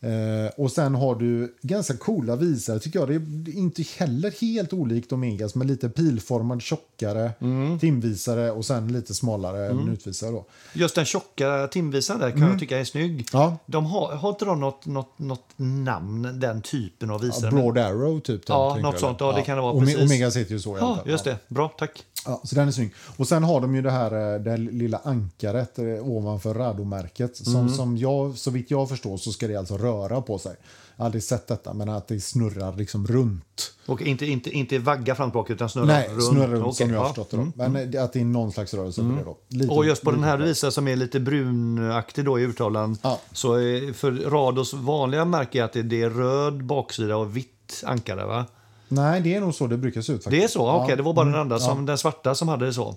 Eh, 0.01 0.51
och 0.57 0.73
sen 0.73 0.95
har 0.95 1.15
du 1.15 1.55
ganska 1.63 1.97
coola 1.97 2.37
visare 2.37 2.79
tycker 2.79 2.99
jag. 2.99 3.09
Det 3.09 3.15
är 3.51 3.55
inte 3.57 3.83
heller 3.99 4.35
helt 4.41 4.73
olikt 4.73 5.13
Omegas 5.13 5.55
med 5.55 5.67
lite 5.67 5.89
pilformad 5.89 6.63
tjockare 6.63 7.33
Mm. 7.41 7.79
timvisare 7.79 8.51
och 8.51 8.65
sen 8.65 8.93
lite 8.93 9.15
smalare 9.15 9.75
minutvisare 9.75 10.31
då. 10.31 10.45
Just 10.73 10.95
den 10.95 11.05
tjocka 11.05 11.69
timvisaren 11.73 12.21
där 12.21 12.31
kan 12.31 12.43
jag 12.43 12.59
tycka 12.59 12.79
är 12.79 12.85
snygg. 12.85 13.13
Mm. 13.13 13.25
Ja. 13.33 13.59
De 13.67 13.87
har, 13.87 14.13
har 14.15 14.29
inte 14.29 14.45
de 14.45 14.61
något, 14.61 14.87
något, 14.87 15.19
något 15.19 15.51
namn, 15.57 16.41
den 16.41 16.63
typen 16.63 17.11
av 17.11 17.21
Ja, 17.25 17.27
visare? 17.27 17.51
Broad 17.51 17.79
Arrow 17.79 18.21
typ. 18.21 18.43
Ja, 18.49 18.79
något 18.83 19.01
sånt. 19.01 19.21
Ja, 19.21 19.33
det 19.33 19.43
kan 19.43 19.57
det 19.57 19.63
vara, 19.63 19.73
Ome- 19.75 19.81
precis. 19.81 20.01
Omegas 20.01 20.37
heter 20.37 20.53
ju 20.53 20.61
så 20.61 20.77
Ja, 20.81 20.99
just 21.07 21.27
Ja. 21.27 21.33
det. 21.33 21.55
Bra, 21.55 21.69
tack. 21.79 22.05
Ja, 22.27 22.41
så 22.45 22.55
den 22.55 22.69
är 22.69 22.73
snygg. 22.73 22.95
Och 23.17 23.29
sen 23.29 23.45
har 23.45 23.61
de 23.61 23.75
ju 23.75 23.83
det 23.83 23.91
här, 23.91 24.35
eh, 24.35 24.41
det 24.41 24.57
lilla 24.57 25.01
ankaret 25.05 25.79
eh, 25.79 25.85
ovanför 26.09 26.55
Rado-märket. 26.55 27.37
Som, 27.37 27.55
Mm. 27.57 27.69
som 27.69 27.97
jag, 27.97 28.39
så 28.39 28.51
vitt 28.51 28.71
jag 28.71 28.89
förstår 28.89 29.17
så 29.17 29.33
ska 29.33 29.49
det 29.49 29.57
alltså 29.57 29.77
röra 29.87 30.21
på 30.23 30.39
sig. 30.39 30.57
Jag 30.97 31.03
har 31.03 31.07
aldrig 31.07 31.23
sett 31.23 31.47
detta, 31.47 31.73
men 31.75 31.89
att 31.89 32.09
det 32.09 32.21
snurrar 32.21 32.77
liksom 32.77 33.07
runt. 33.07 33.73
Och 33.87 34.03
inte, 34.03 34.27
inte, 34.27 34.51
inte 34.51 34.79
vagga 34.79 35.15
fram 35.15 35.27
och 35.29 35.33
tillbaka 35.33 35.53
utan 35.53 35.69
snurra 35.69 35.87
Nej, 35.87 36.09
runt. 36.09 36.25
snurrar 36.25 36.47
runt 36.49 36.63
Okej, 36.65 36.75
som 36.75 36.91
jag 36.91 36.99
har 37.01 37.05
ja. 37.05 37.09
förstått 37.09 37.31
det. 37.31 37.37
Då. 37.37 37.53
Men 37.55 37.95
eh, 37.95 38.05
att 38.05 38.13
det 38.13 38.21
är 38.21 38.25
någon 38.25 38.53
slags 38.53 38.75
rörelse 38.75 39.03
det 39.03 39.25
då. 39.25 39.37
Lite, 39.49 39.73
Och 39.75 39.87
just 39.87 40.03
på 40.03 40.11
den 40.11 40.25
här 40.25 40.37
bra. 40.37 40.47
visaren 40.47 40.73
som 40.73 40.89
är 40.89 40.97
lite 40.97 41.21
brunaktig 41.21 42.25
då 42.25 42.39
i 42.41 42.43
urtavlan. 42.43 42.99
Ja. 43.03 43.21
Så 43.33 43.55
är- 43.55 43.93
för 43.93 44.13
Rados 44.13 44.75
vanliga 44.75 45.25
märke 45.25 45.59
är 45.61 45.63
att 45.65 45.73
det- 45.73 46.03
är 46.03 46.11
röd 46.11 46.65
baksida 46.65 47.17
och 47.17 47.37
vitt 47.37 47.83
ankare 47.87 48.25
va? 48.27 48.47
Nej, 48.89 49.21
det 49.21 49.35
är 49.35 49.41
nog 49.41 49.55
så 49.55 49.67
det 49.67 49.77
brukar 49.77 50.03
se 50.03 50.13
ut 50.13 50.25
faktiskt. 50.25 50.41
Det 50.41 50.45
är 50.45 50.49
så? 50.49 50.71
Okej, 50.71 50.91
Ja. 50.91 50.97
det 50.97 51.03
var 51.03 51.13
bara 51.13 51.25
den 51.25 51.35
Mm, 51.35 51.41
andra, 51.41 51.57
ja. 51.57 51.61
som, 51.61 51.87
den 51.87 51.99
svarta 51.99 52.35
som 52.35 52.49
hade 52.49 52.67
det 52.67 52.73
så. 52.73 52.97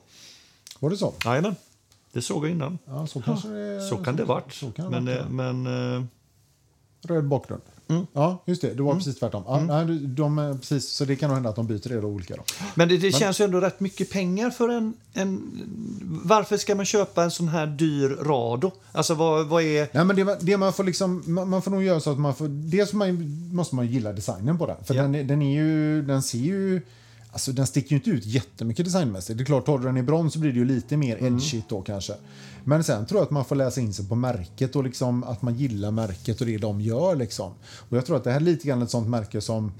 Var 0.79 0.89
det 0.89 0.97
så? 0.97 1.13
Jajamän, 1.25 1.55
det 2.13 2.21
såg 2.21 2.45
jag 2.45 2.51
innan. 2.51 2.77
Ja, 2.85 3.07
så 3.07 3.21
kanske 3.21 3.47
det 3.47 3.81
Så 3.81 3.97
kan 3.97 4.15
det 4.15 4.23
varit. 4.23 4.53
Så 4.53 4.71
kan 4.71 4.85
det 4.91 5.01
men, 5.01 5.05
varit, 5.05 5.17
eh, 5.19 5.23
ja. 5.25 5.29
men 5.29 5.95
eh, 5.97 6.03
Röd 7.07 7.27
bakgrund. 7.27 7.61
Mm. 7.89 8.07
Ja, 8.13 8.43
just 8.45 8.61
det. 8.61 8.73
Det 8.73 8.83
var 8.83 8.95
precis 8.95 9.19
tvärtom. 9.19 9.43
Ja, 9.47 9.59
nej, 9.59 9.99
de, 9.99 10.39
eh, 10.39 10.57
precis, 10.57 10.89
så 10.89 11.05
det 11.05 11.15
kan 11.15 11.29
nog 11.29 11.35
hända 11.35 11.49
att 11.49 11.55
de 11.55 11.67
byter 11.67 11.89
det 11.89 12.01
då 12.01 12.07
olika. 12.07 12.35
Då. 12.35 12.43
Men 12.75 12.89
det, 12.89 12.97
det 12.97 13.11
känns 13.11 13.39
ju 13.41 13.45
ändå 13.45 13.59
rätt 13.59 13.79
mycket 13.79 14.09
pengar 14.11 14.49
för 14.49 14.69
en, 14.69 14.93
en... 15.13 15.41
Varför 16.23 16.57
ska 16.57 16.75
man 16.75 16.85
köpa 16.85 17.23
en 17.23 17.31
sån 17.31 17.47
här 17.47 17.67
dyr 17.67 18.09
Rado? 18.09 18.71
Alltså 18.91 19.13
vad, 19.13 19.47
vad 19.47 19.63
är... 19.63 19.87
Nej, 19.91 20.05
men 20.05 20.15
det, 20.15 20.37
det 20.41 20.57
man 20.57 20.73
får 20.73 20.83
liksom, 20.83 21.23
man, 21.25 21.49
man 21.49 21.61
får 21.61 21.71
nog 21.71 21.83
göra 21.83 21.99
så 21.99 22.11
att 22.11 22.19
man 22.19 22.35
får, 22.35 22.47
dels 22.47 22.93
man, 22.93 23.39
måste 23.53 23.75
man 23.75 23.87
gilla 23.87 24.13
designen 24.13 24.57
på 24.57 24.65
den. 24.67 24.77
För 24.83 24.93
Ja. 24.93 25.01
den, 25.01 25.27
den 25.27 25.41
är 25.41 25.53
ju, 25.53 26.01
den 26.01 26.21
ser 26.23 26.37
ju, 26.39 26.81
alltså 27.31 27.51
den 27.51 27.67
sticker 27.67 27.89
ju 27.89 27.95
inte 27.95 28.09
ut 28.09 28.25
jättemycket 28.25 28.85
designmässigt. 28.85 29.37
Det 29.37 29.43
är 29.43 29.45
klart, 29.45 29.65
tar 29.65 29.77
du 29.77 29.85
den 29.85 29.97
i 29.97 30.03
brons 30.03 30.33
så 30.33 30.39
blir 30.39 30.51
det 30.53 30.59
ju 30.59 30.65
lite 30.65 30.97
mer 30.97 31.17
Mm. 31.17 31.35
edgigt 31.35 31.69
då 31.69 31.81
kanske. 31.81 32.13
Men 32.63 32.83
sen 32.83 33.05
tror 33.05 33.19
jag 33.19 33.25
att 33.25 33.31
man 33.31 33.45
får 33.45 33.55
läsa 33.55 33.81
in 33.81 33.93
sig 33.93 34.07
på 34.07 34.15
märket 34.15 34.75
och 34.75 34.83
liksom 34.83 35.23
att 35.23 35.41
man 35.41 35.55
gillar 35.55 35.91
märket 35.91 36.41
och 36.41 36.47
det 36.47 36.57
de 36.57 36.81
gör 36.81 37.15
liksom. 37.15 37.51
Och 37.89 37.97
jag 37.97 38.05
tror 38.05 38.17
att 38.17 38.23
det 38.23 38.29
här 38.31 38.39
är 38.39 38.43
lite 38.43 38.67
grann 38.67 38.81
ett 38.81 38.89
sånt 38.89 39.07
märke 39.09 39.41
som, 39.41 39.71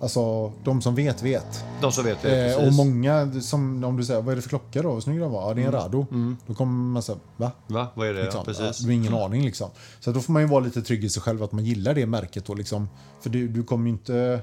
alltså 0.00 0.52
de 0.64 0.82
som 0.82 0.94
vet 0.94 1.22
vet. 1.22 1.64
De 1.80 1.92
som 1.92 2.04
vet 2.04 2.22
det, 2.22 2.54
Eh, 2.54 2.66
och 2.66 2.72
många, 2.72 3.40
som 3.40 3.84
om 3.84 3.96
du 3.96 4.04
säger, 4.04 4.22
vad 4.22 4.32
är 4.32 4.36
det 4.36 4.42
för 4.42 4.48
klocka 4.48 4.82
då? 4.82 4.92
Hur 4.94 5.00
snygg 5.00 5.20
den 5.20 5.30
var? 5.30 5.48
Ja, 5.48 5.54
det 5.54 5.62
är 5.62 5.66
en 5.66 5.72
Rado. 5.72 6.06
Då 6.46 6.54
kommer 6.54 6.72
man 6.92 7.02
säga, 7.02 7.18
va? 7.36 7.52
Va? 7.66 7.86
Vad 7.94 8.08
är 8.08 8.14
det? 8.14 8.22
Liksom. 8.22 8.42
Ja, 8.46 8.52
Ja, 8.58 8.64
precis. 8.66 8.78
du 8.82 8.86
har 8.88 8.92
ingen 8.94 9.14
aning 9.14 9.44
liksom. 9.44 9.70
Så 10.00 10.12
då 10.12 10.20
får 10.20 10.32
man 10.32 10.42
ju 10.42 10.48
vara 10.48 10.60
lite 10.64 10.82
trygg 10.82 11.04
i 11.04 11.08
sig 11.08 11.22
själv 11.22 11.42
att 11.42 11.52
man 11.52 11.64
gillar 11.64 11.94
det 11.94 12.06
märket 12.06 12.44
då 12.46 12.54
liksom. 12.54 12.88
För 13.20 13.30
du, 13.30 13.48
du 13.48 13.62
kommer 13.62 13.84
ju 13.86 13.90
inte... 13.92 14.40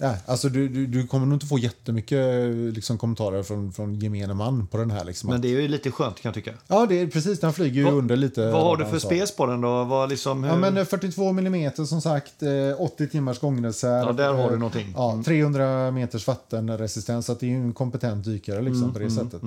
Ja, 0.00 0.14
alltså 0.26 0.48
du, 0.48 0.68
du, 0.68 0.86
du 0.86 1.06
kommer 1.06 1.26
nog 1.26 1.36
inte 1.36 1.46
få 1.46 1.58
jättemycket 1.58 2.46
liksom, 2.74 2.98
kommentarer 2.98 3.42
från, 3.42 3.72
från 3.72 3.94
gemene 3.94 4.34
man 4.34 4.66
på 4.66 4.78
den 4.78 4.90
här. 4.90 5.04
Liksom. 5.04 5.30
Men 5.30 5.40
det 5.40 5.48
är 5.48 5.60
ju 5.60 5.68
lite 5.68 5.90
skönt 5.90 6.20
kan 6.20 6.28
jag 6.28 6.34
tycka. 6.34 6.52
Ja, 6.66 6.86
det 6.88 7.00
är 7.00 7.06
precis. 7.06 7.40
Den 7.40 7.52
flyger 7.52 7.74
ju 7.74 7.84
Vad- 7.84 7.94
under 7.94 8.16
lite. 8.16 8.50
Vad 8.50 8.62
har 8.62 8.76
du 8.76 8.84
för 8.86 8.98
spes 8.98 9.36
på 9.36 9.46
den 9.46 9.60
då? 9.60 9.84
Vad 9.84 10.08
liksom, 10.10 10.44
hur... 10.44 10.50
Ja, 10.50 10.56
men 10.56 10.76
eh, 10.76 10.84
42 10.84 11.32
millimeter 11.32 11.84
som 11.84 12.00
sagt, 12.00 12.42
eh, 12.42 12.48
80 12.82 13.08
timmars 13.08 13.38
gångreserv. 13.38 14.06
Ja, 14.06 14.12
där 14.12 14.32
har 14.32 14.48
du 14.48 14.54
eh, 14.54 14.58
någonting. 14.58 14.92
Ja, 14.96 15.22
300 15.24 15.90
meters 15.90 16.26
vattenresistens, 16.26 17.26
så 17.26 17.32
att 17.32 17.40
det 17.40 17.46
är 17.46 17.50
ju 17.50 17.56
en 17.56 17.72
kompetent 17.72 18.24
dykare 18.24 18.62
liksom, 18.62 18.82
Mm, 18.82 18.92
på 18.92 18.98
det 18.98 19.10
sättet. 19.10 19.40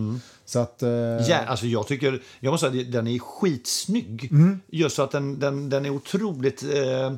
Så 0.46 0.60
att, 0.60 0.84
eh, 0.84 0.90
Ja, 0.90 1.38
alltså 1.48 1.66
jag 1.66 1.88
tycker, 1.88 2.22
jag 2.40 2.52
måste 2.52 2.72
säga, 2.72 2.84
den 2.92 3.08
är 3.08 3.20
skitsnygg. 3.20 4.28
Mm. 4.32 4.60
Just 4.68 4.96
så 4.96 5.02
att 5.02 5.12
den, 5.12 5.40
den, 5.40 5.70
den 5.70 5.86
är 5.86 5.90
otroligt 5.90 6.64
eh, 6.64 7.14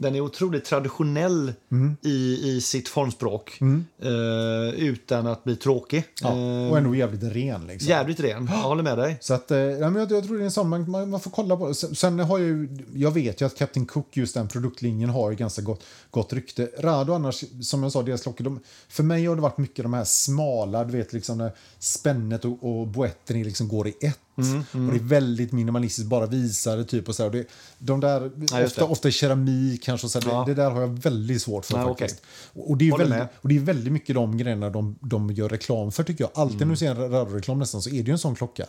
den 0.00 0.14
är 0.14 0.20
otroligt 0.20 0.64
traditionell 0.64 1.52
Mm. 1.70 1.96
i, 2.02 2.40
i 2.50 2.60
sitt 2.60 2.88
formspråk. 2.88 3.58
Eh, 4.02 4.74
utan 4.78 5.26
att 5.26 5.44
bli 5.44 5.56
tråkig. 5.56 6.04
ja, 6.22 6.28
Eh, 6.28 6.70
och 6.70 6.78
ändå 6.78 6.94
jävligt 6.94 7.22
ren. 7.22 7.66
Liksom. 7.66 7.88
jävligt 7.88 8.20
ren, 8.20 8.48
jag 8.52 8.58
håller 8.58 8.82
med 8.82 8.98
dig. 8.98 9.18
Så 9.20 9.34
att, 9.34 9.50
eh, 9.50 9.58
jag, 9.58 9.96
jag 9.96 10.08
tror 10.08 10.36
det 10.36 10.42
är 10.42 10.44
en 10.44 10.50
sån 10.50 10.68
man, 10.68 10.90
man, 10.90 11.10
man 11.10 11.20
får 11.20 11.30
kolla 11.30 11.56
på. 11.56 11.74
Sen, 11.74 11.94
sen 11.94 12.18
har 12.18 12.38
jag 12.38 12.48
ju, 12.48 12.68
jag 12.94 13.10
vet 13.10 13.40
ju 13.40 13.46
att 13.46 13.56
Captain 13.58 13.86
Cook, 13.86 14.16
just 14.16 14.34
den 14.34 14.48
produktlinjen, 14.48 15.10
har 15.10 15.30
ju 15.30 15.36
ganska 15.36 15.62
gott, 15.62 15.84
gott 16.10 16.32
rykte. 16.32 16.70
Rado 16.78 17.12
annars, 17.12 17.44
som 17.62 17.82
jag 17.82 17.92
sa, 17.92 18.02
deras 18.02 18.22
klockor, 18.22 18.44
de, 18.44 18.60
för 18.88 19.02
mig 19.02 19.26
har 19.26 19.36
det 19.36 19.42
varit 19.42 19.58
mycket 19.58 19.82
de 19.82 19.94
här 19.94 20.04
smala, 20.04 20.84
du 20.84 20.96
vet 20.96 21.12
liksom 21.12 21.38
när 21.38 21.52
spännet 21.78 22.44
och, 22.44 22.80
och 22.80 22.86
boetten 22.86 23.42
liksom 23.42 23.68
går 23.68 23.88
i 23.88 23.94
ett. 24.00 24.18
Mm, 24.38 24.86
Och 24.88 24.92
det 24.94 24.98
är 25.00 25.04
väldigt 25.04 25.52
minimalistiskt, 25.52 26.08
bara 26.10 26.26
visare 26.26 26.84
typ 26.84 27.08
och 27.08 27.16
så 27.16 27.22
här. 27.22 27.30
Och 27.30 27.36
det, 27.36 27.46
de 27.78 28.00
där, 28.00 28.30
Ja, 28.50 28.64
ofta, 28.64 28.84
ofta 28.84 29.10
keramik 29.10 29.82
kanske, 29.84 30.06
och 30.06 30.10
så 30.10 30.20
Ja. 30.26 30.44
det, 30.46 30.54
det 30.54 30.62
där 30.62 30.70
har 30.70 30.80
jag 30.80 30.88
väldigt 31.02 31.42
svårt 31.42 31.64
för 31.64 31.76
Nej, 31.76 31.86
faktiskt. 31.86 32.22
Och, 32.52 32.70
och, 32.70 32.76
det 32.76 32.88
är 32.88 32.98
väldigt, 32.98 33.08
med. 33.18 33.28
och 33.36 33.48
det 33.48 33.56
är 33.56 33.60
väldigt 33.60 33.92
mycket 33.92 34.14
de 34.14 34.36
grejerna 34.38 34.70
de, 34.70 34.96
de 35.00 35.30
gör 35.30 35.48
reklam 35.48 35.92
för 35.92 36.02
tycker 36.02 36.24
jag. 36.24 36.30
Alltid 36.34 36.56
Mm. 36.56 36.68
när 36.68 36.74
du 36.74 36.78
ser 36.78 36.90
en 37.04 37.10
radioreklam 37.10 37.58
nästan 37.58 37.82
så 37.82 37.90
är 37.90 37.92
det 37.92 37.98
ju 38.06 38.12
en 38.12 38.18
sån 38.18 38.34
klocka. 38.34 38.64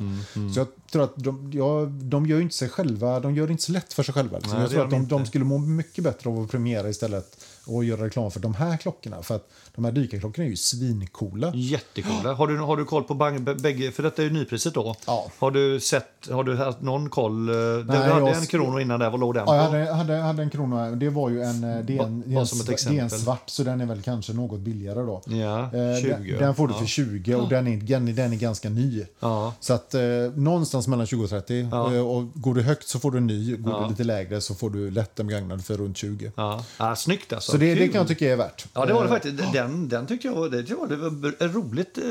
Så 0.53 0.59
jag 0.59 0.67
tror 0.91 1.03
att 1.03 1.13
de, 1.15 1.51
ja, 1.53 1.85
de 1.85 2.25
gör 2.25 2.41
inte 2.41 2.55
sig 2.55 2.69
själva, 2.69 3.19
de 3.19 3.35
gör 3.35 3.47
det 3.47 3.51
inte 3.51 3.63
så 3.63 3.71
lätt 3.71 3.93
för 3.93 4.03
sig 4.03 4.13
själva. 4.13 4.37
Liksom. 4.37 4.53
Nej, 4.53 4.61
jag 4.61 4.71
tror 4.71 4.83
att 4.85 4.91
de 4.91 5.07
de 5.07 5.25
skulle 5.25 5.45
må 5.45 5.57
mycket 5.57 6.03
bättre 6.03 6.29
av 6.29 6.39
att 6.43 6.51
premiera 6.51 6.89
istället 6.89 7.37
och 7.65 7.83
göra 7.83 8.05
reklam 8.05 8.31
för 8.31 8.39
de 8.39 8.53
här 8.55 8.77
klockorna. 8.77 9.21
För 9.23 9.35
att 9.35 9.49
de 9.79 9.85
här 9.85 9.91
dykarklockorna 9.91 10.45
är 10.45 10.49
ju 10.49 10.55
svincoola. 10.55 11.51
Jättecoola. 11.55 12.33
Har 12.33 12.47
du, 12.47 12.57
har 12.57 12.77
du 12.77 12.85
koll 12.85 13.03
på 13.03 13.13
bang, 13.13 13.43
bägge, 13.61 13.91
för 13.91 14.03
detta 14.03 14.21
är 14.21 14.25
ju 14.27 14.33
nypriset 14.33 14.73
då. 14.73 14.95
Ja. 15.07 15.31
Har 15.39 15.51
du 15.51 15.79
sett, 15.79 16.05
har 16.31 16.43
du 16.43 16.55
haft 16.57 16.81
någon 16.81 17.09
koll? 17.09 17.49
eh, 17.49 17.55
Du 17.55 17.83
Nej, 17.87 17.97
hade 17.97 18.25
jag- 18.25 18.37
en 18.37 18.45
krono 18.45 18.79
innan 18.79 18.99
där, 18.99 19.09
vad 19.09 19.19
låg 19.19 19.33
den 19.33 19.43
Ja, 19.47 19.55
jag 19.55 19.65
på? 19.65 19.71
hade, 19.77 19.91
hade, 19.93 20.15
hade 20.15 20.43
en 20.43 20.49
krona. 20.49 20.91
Det 20.91 21.09
var 21.09 21.29
ju 21.29 21.41
en, 21.41 21.63
eh, 21.63 21.79
det 21.85 21.97
är 21.97 22.03
en, 22.03 22.19
Bara- 22.21 22.35
bara 22.35 22.75
det 22.89 22.97
är 22.99 23.07
svart, 23.09 23.43
så 23.49 23.63
den 23.63 23.81
är 23.81 23.85
väl 23.85 24.01
kanske 24.01 24.33
något 24.33 24.59
billigare 24.59 24.99
då. 25.01 25.21
Ja, 25.25 25.59
Eh, 25.63 26.01
20. 26.01 26.09
Den, 26.31 26.39
den 26.39 26.55
får 26.55 26.67
du 26.67 26.73
ja. 26.73 26.79
för 26.79 26.85
20 26.85 27.35
och 27.35 27.49
den 27.49 27.67
är, 27.67 27.77
den, 28.13 28.33
är- 28.33 28.39
ganska 28.39 28.69
ny. 28.69 29.05
Ja. 29.19 29.53
Så 29.59 29.73
att 29.73 29.93
eh, 29.93 30.01
någonstans 30.35 30.87
mellan 30.87 31.05
20 31.07 31.23
och 31.23 31.29
30. 31.29 31.67
Ja. 31.71 31.93
Eh, 31.95 32.01
och 32.07 32.23
går 32.33 32.53
du 32.55 32.61
högt 32.61 32.87
så 32.87 32.99
får 32.99 33.11
du 33.11 33.17
en 33.17 33.27
ny, 33.27 33.55
går 33.57 33.73
Ja. 33.73 33.83
du 33.83 33.89
lite 33.89 34.03
lägre 34.03 34.41
så 34.41 34.55
får 34.55 34.69
du 34.69 34.91
lätt 34.91 35.15
begagnad 35.15 35.65
för 35.65 35.77
runt 35.77 35.97
20. 35.97 36.31
Ja. 36.35 36.63
Ja, 36.77 36.95
snyggt 36.95 37.33
alltså. 37.33 37.51
Så 37.51 37.57
det, 37.57 37.75
det 37.75 37.87
kan 37.87 37.99
jag 37.99 38.07
tycka 38.07 38.31
är 38.31 38.35
värt. 38.35 38.65
Ja, 38.73 38.85
det 38.85 38.93
var 38.93 39.01
det 39.01 39.07
Eh, 39.07 39.13
faktiskt. 39.13 39.37
Den, 39.37 39.53
den 39.69 40.07
tyckte 40.07 40.27
jag, 40.27 40.51
det, 40.51 40.75
var- 40.75 40.87
det 40.87 40.95
var 40.95 41.27
ett 41.29 41.55
roligt, 41.55 41.97
eh, 41.97 42.03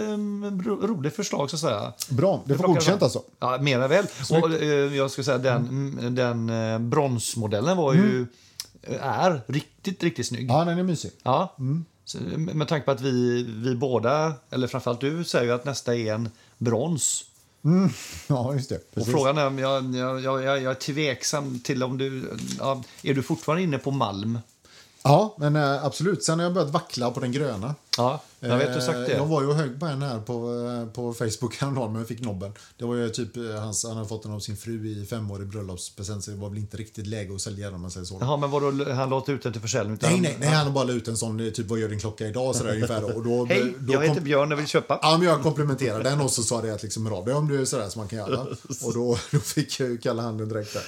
ro, 0.67 0.87
roligt 0.87 1.17
förslag 1.17 1.51
så 1.51 1.57
att 1.57 1.61
säga. 1.61 1.93
Bra, 2.11 2.43
det 2.47 2.55
får 2.55 2.65
plockar 2.65 2.75
godkänt 2.81 3.03
alltså. 3.03 3.23
Ja, 3.41 3.59
mer 3.61 3.81
än 3.81 3.91
väl. 3.91 4.07
Och, 4.31 4.53
eh, 4.55 4.97
jag 4.97 5.11
ska 5.11 5.23
säga 5.23 5.39
den, 5.39 5.69
mm, 5.69 6.15
den 6.15 6.51
eh, 6.51 6.79
bronsmodellen 6.79 7.77
var 7.77 7.95
ju, 7.95 8.27
eh, 8.83 9.07
är 9.07 9.41
riktigt, 9.47 10.03
riktigt 10.03 10.27
snygg. 10.27 10.51
Ja, 10.51 10.65
den 10.65 10.79
är 10.79 10.83
mysig. 10.83 11.11
Ja. 11.23 11.55
Mm. 11.59 11.85
Så, 12.05 12.19
med 12.37 12.69
tanke 12.69 12.85
på 12.85 12.91
att 12.91 13.01
vi, 13.01 13.43
vi 13.43 13.75
båda, 13.75 14.33
eller 14.51 14.67
framförallt 14.67 15.01
du, 15.01 15.25
säger 15.25 15.45
ju 15.45 15.53
att 15.53 15.65
nästa 15.65 15.95
är 15.97 16.15
en 16.15 16.29
brons. 16.59 17.25
Ja, 18.29 18.55
just 18.55 18.69
det. 18.69 18.77
Och 18.77 18.95
Precis. 18.95 19.13
frågan 19.13 19.39
är 19.39 19.47
om 19.47 19.59
jag, 19.59 19.95
jag, 19.95 20.21
jag, 20.23 20.45
jag 20.45 20.63
är 20.71 20.75
tveksam 20.75 21.59
till 21.61 21.83
om 21.83 21.99
du... 21.99 22.31
Ja, 22.59 22.83
är 23.03 23.15
du 23.15 23.23
fortfarande 23.23 23.63
inne 23.63 23.79
på 23.79 23.91
malm? 23.91 24.39
Ja, 25.03 25.35
men 25.39 25.57
eh, 25.57 25.85
absolut. 25.85 26.25
Sen 26.25 26.39
har 26.39 26.45
jag 26.47 26.55
börjat 26.55 26.71
vackla 26.71 27.11
på 27.11 27.21
den 27.21 27.33
gröna. 27.33 27.75
Ja, 27.99 28.23
jag 28.41 28.59
vet 28.59 28.75
du 28.75 28.81
sagt 28.81 28.97
Eh, 28.99 29.03
det. 29.05 29.13
Jag 29.13 29.27
var 29.27 29.43
ju 29.43 29.49
och 29.49 29.55
högg 29.55 29.81
på 29.81 29.87
en 29.87 30.03
här 30.03 30.21
på, 30.21 30.33
eh, 30.87 30.93
på 30.93 31.15
Facebook 31.15 31.57
häromdagen, 31.61 31.93
men 31.93 31.99
jag 32.01 32.09
fick 32.09 32.21
nobben. 32.21 32.53
Det 32.77 32.85
var 32.85 32.95
ju 32.95 33.09
typ, 33.11 33.37
eh, 33.37 33.43
hans, 33.45 33.85
han 33.85 33.97
hade 33.97 34.09
fått 34.09 34.23
den 34.23 34.33
av 34.33 34.41
sin 34.41 34.57
fru 34.57 34.89
i 34.89 35.07
femårig 35.07 35.49
bröllopspresent, 35.49 36.25
så 36.25 36.31
det 36.31 36.37
var 36.37 36.49
väl 36.49 36.59
inte 36.59 36.77
riktigt 36.77 37.07
läge 37.07 37.35
att 37.35 37.41
sälja 37.41 37.67
den 37.67 37.75
om 37.75 37.81
man 37.81 37.91
säger 37.91 38.07
så. 38.07 38.19
Jaha, 38.21 38.37
men 38.37 38.51
vadå, 38.51 38.85
han 38.93 39.11
låter 39.11 39.33
ut 39.33 39.43
den 39.43 39.53
till 39.53 39.63
försäljning? 39.63 39.95
utan- 39.95 40.11
Nej, 40.11 40.21
nej, 40.21 40.37
nej, 40.41 40.49
han 40.49 40.67
har 40.67 40.73
bara 40.75 40.85
la 40.85 40.93
ut 40.93 41.09
en 41.09 41.17
sån, 41.17 41.41
eh, 41.41 41.51
typ 41.53 41.67
vad 41.67 41.79
gör 41.79 41.89
din 41.89 42.01
klocka 42.01 42.27
idag? 42.27 42.57
Sådär, 42.57 42.75
ungefär, 42.75 43.01
då. 43.01 43.07
och 43.09 43.25
då, 43.25 43.45
Hej, 43.45 43.75
då 43.79 43.93
jag 43.93 44.03
heter 44.09 44.21
Björn 44.21 44.53
och 44.53 44.59
vill 44.59 44.67
köpa. 44.67 44.99
Ja, 45.03 45.17
men 45.19 45.27
jag 45.29 45.43
komplementerade 45.43 46.05
den 46.11 46.21
och 46.21 46.31
så 46.33 46.43
sa 46.43 46.63
det 46.63 46.75
att 46.75 46.83
liksom, 46.83 47.07
hör 47.07 47.17
av 47.19 47.25
dig 47.25 47.35
om 47.35 47.49
du 47.49 47.61
är 47.61 47.65
sådär 47.65 47.89
som 47.89 48.01
man 48.01 48.09
kan 48.09 48.19
göra. 48.19 48.41
Och 48.85 48.95
då, 48.95 49.19
då 49.31 49.39
fick 49.39 49.81
jag 49.81 50.03
kalla 50.03 50.23
handen 50.23 50.49
direkt 50.49 50.73
där. 50.73 50.83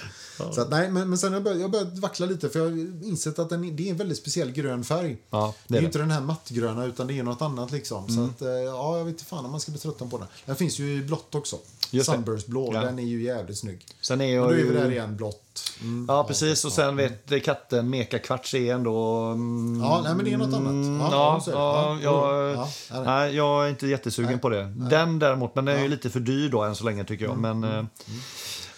Så 0.52 0.60
att, 0.60 0.70
nej, 0.70 0.90
men, 0.90 1.08
men 1.08 1.18
sen 1.18 1.28
har 1.28 1.36
jag 1.36 1.44
börjat, 1.44 1.60
jag 1.60 1.70
börjat 1.70 1.98
vackla 1.98 2.26
lite 2.26 2.48
för 2.48 2.58
jag 2.58 2.66
har 2.66 3.04
insett 3.08 3.38
att 3.38 3.48
den, 3.50 3.76
det 3.76 3.86
är 3.86 3.90
en 3.90 3.96
väldigt 3.96 4.18
speciell 4.18 4.50
grön 4.52 4.84
färg. 4.84 5.16
Ja, 5.30 5.54
det 5.68 5.74
det 5.74 5.74
är 5.74 5.78
är 5.78 5.80
ju 5.82 5.86
det. 5.86 5.86
inte 5.88 5.98
den 5.98 6.10
här 6.10 6.20
mattgröna 6.20 6.84
utan 6.86 6.99
det 7.06 7.18
är 7.18 7.22
något 7.22 7.42
annat 7.42 7.70
liksom. 7.72 8.08
Så 8.08 8.24
att, 8.24 8.42
eh, 8.42 8.48
ja, 8.48 8.98
jag 8.98 9.04
vet 9.04 9.12
inte 9.12 9.24
fan 9.24 9.44
om 9.44 9.50
man 9.50 9.60
ska 9.60 9.72
bli 9.72 9.80
tröttna 9.80 10.06
på 10.06 10.18
den. 10.18 10.26
Den 10.46 10.56
finns 10.56 10.78
ju 10.78 10.92
i 10.96 11.02
blått 11.02 11.34
också. 11.34 11.56
Just. 11.90 12.10
Sunburst 12.10 12.46
blå, 12.46 12.70
Ja. 12.74 12.80
den 12.80 12.98
är 12.98 13.02
ju 13.02 13.22
jävligt 13.22 13.58
snygg. 13.58 13.86
Sen 14.00 14.20
är 14.20 14.24
Men 14.24 14.34
jag 14.34 14.44
då 14.48 14.50
är 14.52 14.56
vi 14.56 14.62
ju... 14.62 14.72
där 14.74 14.90
igen, 14.90 15.16
blått. 15.16 15.72
Mm. 15.82 16.06
Ja, 16.08 16.24
precis. 16.24 16.64
Och 16.64 16.72
sen 16.72 16.96
vet 16.96 17.44
katten 17.44 17.90
Meka 17.90 18.18
Kvarts 18.18 18.54
är 18.54 18.74
ändå... 18.74 19.24
Mm, 19.24 19.80
Ja, 19.82 20.00
nej, 20.04 20.14
men 20.14 20.24
det 20.24 20.32
är 20.32 20.36
något 20.36 20.54
annat. 20.54 21.10
Ja, 21.12 21.42
Ja, 21.46 21.52
ja, 21.52 21.52
Ja, 21.52 22.00
jag, 22.02 22.54
ja, 22.54 22.68
ja, 22.90 22.94
nej. 22.96 23.02
nej, 23.04 23.36
jag 23.36 23.64
är 23.66 23.70
inte 23.70 23.86
jättesugen 23.86 24.38
på 24.38 24.48
det. 24.48 24.64
Den 24.76 25.18
däremot, 25.18 25.54
men 25.54 25.64
den 25.64 25.78
är 25.78 25.82
ju 25.82 25.88
lite 25.88 26.10
för 26.10 26.20
dyr 26.20 26.48
då 26.48 26.62
än 26.62 26.76
så 26.76 26.84
länge 26.84 27.04
tycker 27.04 27.24
jag. 27.24 27.38
Men, 27.38 27.64
eh, 27.64 27.84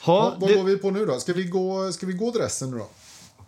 Ja, 0.06 0.12
ha, 0.12 0.34
vad 0.38 0.50
det, 0.50 0.54
går 0.56 0.64
vi 0.64 0.76
på 0.76 0.90
nu 0.90 1.06
då? 1.06 1.20
Ska 1.20 1.32
vi 1.32 1.44
gå, 1.44 1.92
ska 1.92 2.06
vi 2.06 2.12
gå 2.12 2.30
dressen 2.30 2.70
nu 2.70 2.78
då? 2.78 2.86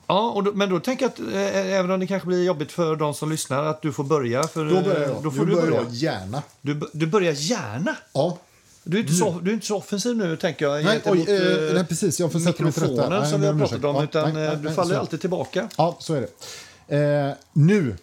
Ja, 0.07 0.31
och 0.31 0.45
då, 0.45 0.53
men 0.53 0.71
då 0.71 0.81
tänker 0.81 1.05
jag 1.05 1.13
att 1.13 1.35
eh, 1.35 1.73
även 1.73 1.91
om 1.91 2.01
det 2.01 2.07
kanske 2.07 2.27
blir 2.27 2.45
jobbigt 2.45 2.73
för 2.73 2.97
de 2.97 3.15
som 3.15 3.31
lyssnar 3.31 3.65
att 3.65 3.83
du 3.83 3.93
får 3.93 4.05
börja. 4.05 4.43
För, 4.43 4.65
Då 4.65 4.81
börjar 4.81 5.01
jag. 5.01 5.23
Då 5.23 5.31
får 5.31 5.47
du 5.47 5.55
börjar 5.55 5.71
börja. 5.71 5.83
jag 5.83 5.93
gärna. 5.93 6.43
Du, 6.61 6.81
du 6.93 7.07
börjar 7.07 7.33
gärna. 7.33 7.97
Ja. 8.13 8.39
Du 8.87 8.97
är, 8.97 9.01
inte 9.01 9.15
så, 9.15 9.41
du 9.43 9.51
är 9.51 9.55
inte 9.55 9.67
så 9.67 9.77
offensiv 9.77 10.17
nu, 10.17 10.37
tänker 10.37 10.65
jag. 10.65 10.85
Nej, 10.85 11.01
oj, 11.05 11.25
eh, 11.29 11.69
eh, 11.69 11.75
nej, 11.75 11.85
precis. 11.85 12.21
Jag 12.21 12.33
får 12.33 12.39
mikrofonen 12.39 13.11
Nej, 13.11 13.31
som 13.31 13.41
vi 13.41 13.47
jag 13.47 13.55
har 13.55 13.61
pratat 13.61 13.85
om. 13.85 13.97
Ja, 13.97 14.05
utan 14.05 14.35
nej, 14.35 14.47
eh, 14.47 14.53
du 14.53 14.71
faller 14.71 14.97
alltid 14.97 15.21
tillbaka. 15.21 15.69
Ja, 15.77 15.97
så 15.99 16.15
är 16.15 16.21
det. 16.21 16.97
Eh, 16.97 17.35
nu 17.53 17.97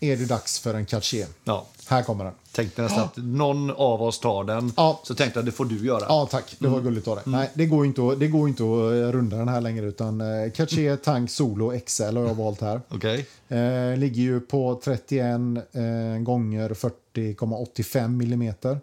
är 0.00 0.16
det 0.16 0.24
dags 0.24 0.58
för 0.58 0.74
en 0.74 0.86
Cartier. 0.86 1.26
Ja. 1.44 1.66
Här 1.86 2.02
kommer 2.02 2.24
den. 2.24 2.34
Tänkte 2.52 2.82
nästan 2.82 3.04
att 3.04 3.16
någon 3.16 3.70
av 3.70 4.02
oss 4.02 4.20
tar 4.20 4.44
den. 4.44 4.72
Ja. 4.76 5.00
Så 5.04 5.14
tänkte 5.14 5.38
jag 5.38 5.46
det 5.46 5.52
får 5.52 5.64
du 5.64 5.86
göra. 5.86 6.04
Ja, 6.08 6.28
tack. 6.30 6.56
Det 6.58 6.68
var 6.68 6.80
gulligt 6.80 7.08
av 7.08 7.16
dig. 7.16 7.24
Nej, 7.26 7.50
det 7.54 7.66
går 7.66 7.86
inte 7.86 8.02
att, 8.02 8.20
det 8.20 8.28
går 8.28 8.48
inte 8.48 8.62
att 8.62 8.68
eh, 8.68 9.12
runda 9.12 9.36
den 9.36 9.48
här 9.48 9.60
längre. 9.60 9.86
Utan 9.86 10.20
eh, 10.20 10.50
Cartier 10.50 10.96
Tank 10.96 11.30
Solo 11.30 11.80
XL 11.86 12.02
har 12.02 12.26
jag 12.26 12.34
valt 12.34 12.60
här. 12.60 12.80
Okej. 12.88 13.26
Eh, 13.48 13.96
ligger 13.96 14.22
ju 14.22 14.40
på 14.40 14.80
31 14.84 15.22
eh, 15.72 16.22
gånger 16.22 16.70
40,85 16.70 18.08
millimeter. 18.08 18.78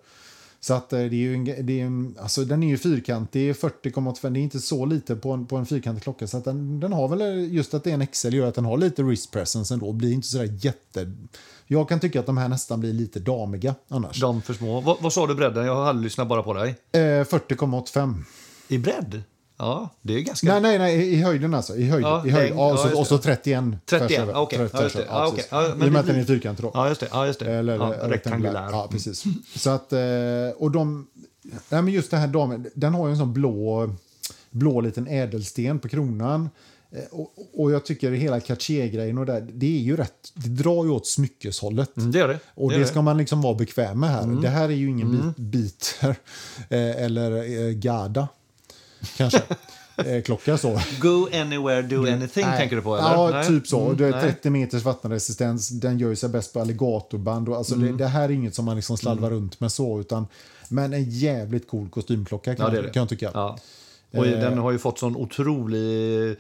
Så 0.62 0.74
att 0.74 0.94
eh, 0.94 1.00
det 1.00 1.06
är 1.06 1.14
ju 1.14 1.34
en, 1.34 1.46
det 1.46 1.82
är 1.82 1.86
en, 1.86 2.16
alltså 2.20 2.46
den 2.46 2.64
är 2.64 2.68
ju 2.68 2.78
fyrkantig, 2.78 3.54
40,85, 3.54 4.30
det 4.30 4.40
är 4.40 4.42
inte 4.42 4.60
så 4.60 4.86
lite 4.86 5.16
på 5.16 5.32
en, 5.32 5.46
på 5.46 5.58
en 5.58 5.66
fyrkantig 5.66 6.04
klocka. 6.04 6.28
Så 6.28 6.38
att 6.38 6.46
den, 6.46 6.80
den 6.80 6.94
har 6.94 7.08
väl, 7.08 7.54
just 7.54 7.74
att 7.74 7.84
det 7.84 7.90
är 7.90 7.94
en 7.94 8.08
XL 8.08 8.34
gör 8.34 8.48
att 8.48 8.56
den 8.56 8.66
har 8.66 8.78
lite 8.78 9.04
wrist 9.04 9.32
presence 9.32 9.74
ändå. 9.74 9.92
Blir 9.92 10.14
inte 10.14 10.28
sådär 10.28 10.58
jätte... 10.62 11.12
Jag 11.72 11.90
kan 11.90 12.00
tycka 12.00 12.20
att 12.20 12.26
de 12.26 12.38
här 12.38 12.48
nästan 12.50 12.80
blir 12.80 12.94
lite 12.94 13.20
damiga 13.20 13.76
annars. 13.88 14.22
De 14.22 14.42
för 14.42 14.54
små. 14.54 14.82
Vad, 14.82 14.98
vad 15.02 15.14
sa 15.14 15.28
du 15.28 15.36
bredden? 15.36 15.66
Jag 15.66 15.86
hade 15.86 16.00
lyssnat 16.00 16.28
bara 16.28 16.44
på 16.44 16.54
dig. 16.54 16.70
Eh, 16.92 17.00
40,85. 17.00 18.14
I 18.68 18.78
bredd? 18.78 19.22
Ja, 19.58 19.90
det 20.02 20.14
är 20.16 20.20
ganska... 20.22 20.48
Nej, 20.48 20.62
nej, 20.62 20.80
nej, 20.80 21.14
i 21.14 21.22
höjden 21.22 21.54
alltså. 21.54 21.76
I 21.76 21.84
höjd. 21.90 22.06
Ja, 22.06 22.26
i 22.28 22.30
höjd. 22.30 22.54
Ja, 22.56 22.74
och, 22.74 22.80
så, 22.80 23.00
och 23.00 23.08
så 23.08 23.16
det. 23.18 23.22
31. 23.22 23.64
31, 23.86 24.08
tvärs 24.10 24.20
över. 24.20 24.36
okej. 24.42 24.60
Tvärs- 24.60 24.70
Ja, 24.74 24.84
just 24.84 24.96
det. 24.96 25.06
Ja, 25.10 25.32
precis. 25.32 25.48
Ja, 25.52 25.74
men 25.78 25.86
I 25.88 25.90
och 25.90 25.94
med 25.94 26.00
att 26.00 26.08
den 26.08 26.16
är 26.20 26.24
fyrkantig 26.24 26.66
då. 26.66 26.72
Ja, 26.74 26.88
just 26.90 27.00
det. 27.02 27.08
Ja, 27.12 27.28
just 27.28 27.40
det. 27.40 27.52
Eller 27.54 27.74
ja, 27.76 27.80
rektangulär. 27.86 28.10
rektangulär. 28.10 28.70
Ja, 28.72 28.88
precis. 28.92 29.24
Så 29.56 29.70
att, 29.70 29.94
eh, 29.94 30.00
och 30.58 30.72
de, 30.72 31.08
nej 31.70 31.82
men 31.82 31.88
just 31.88 32.12
den 32.12 32.20
här 32.20 32.28
damen, 32.28 32.70
den 32.76 32.94
har 32.94 33.08
ju 33.08 33.12
en 33.12 33.18
sån 33.18 33.34
blå, 33.34 33.90
blå 34.52 34.82
liten 34.82 35.08
ädelsten 35.08 35.80
på 35.80 35.90
kronan. 35.90 36.50
Eh, 36.92 37.04
Och, 37.12 37.34
och 37.54 37.72
jag 37.72 37.86
tycker 37.86 38.12
hela 38.12 38.40
Cartier-grejen 38.40 39.18
och 39.18 39.26
där, 39.26 39.48
det 39.54 39.66
är 39.78 39.82
ju 39.82 39.98
rätt, 39.98 40.32
det 40.34 40.50
drar 40.50 40.86
ju 40.86 40.92
åt 40.92 41.08
smyckeshållet. 41.08 41.98
Mm, 41.98 42.12
det 42.12 42.20
är 42.20 42.28
det. 42.28 42.40
Och 42.56 42.72
det, 42.72 42.78
det, 42.78 42.86
ska 42.86 43.02
man 43.02 43.18
liksom 43.18 43.42
vara 43.42 43.54
bekväm 43.56 44.00
med 44.00 44.10
här. 44.10 44.42
Det 44.42 44.50
här 44.50 44.64
är 44.70 44.74
ju 44.74 44.90
ingen 44.90 45.12
bit, 45.12 45.38
biter 45.38 46.10
eh, 46.70 47.04
eller 47.06 47.32
eh, 47.68 47.70
Garda, 47.74 48.28
kanske. 49.18 49.42
eh, 50.06 50.22
klocka 50.24 50.58
så. 50.58 50.82
Go 51.02 51.28
anywhere, 51.34 51.82
do 51.82 52.02
anything 52.02 52.46
Nej. 52.46 52.60
tänker 52.60 52.76
du 52.76 52.82
på? 52.82 52.98
Eller? 52.98 53.10
Ja, 53.14 53.30
Nej. 53.34 53.48
typ 53.48 53.68
så. 53.68 53.86
Mm, 53.86 53.98
det 53.98 54.06
är 54.08 54.12
nej. 54.12 54.22
30 54.22 54.50
meters 54.50 54.84
vattenresistens. 54.84 55.70
Den 55.70 56.00
gör 56.00 56.10
ju 56.10 56.16
sig 56.16 56.30
bäst 56.30 56.54
på 56.54 56.60
alligatorband. 56.62 57.50
Och 57.50 57.56
alltså 57.58 57.76
Mm. 57.76 57.88
det, 57.98 58.04
det 58.04 58.08
här 58.10 58.24
är 58.24 58.30
inget 58.32 58.56
som 58.56 58.66
man 58.66 58.76
liksom 58.76 58.98
slarvar 58.98 59.30
runt 59.30 59.60
med 59.60 59.72
så. 59.72 60.00
Utan, 60.00 60.28
men 60.70 60.94
en 60.94 61.10
jävligt 61.10 61.68
cool 61.68 61.90
kostymklocka 61.90 62.56
kan, 62.56 62.66
Ja, 62.66 62.72
det 62.72 62.82
det. 62.82 62.90
kan 62.90 63.00
jag 63.02 63.10
tycka. 63.10 63.32
Ja. 63.34 63.58
Och 64.12 64.26
den 64.26 64.58
har 64.58 64.72
ju 64.72 64.78
fått 64.80 65.00
sån 65.00 65.16
otrolig 65.16 66.36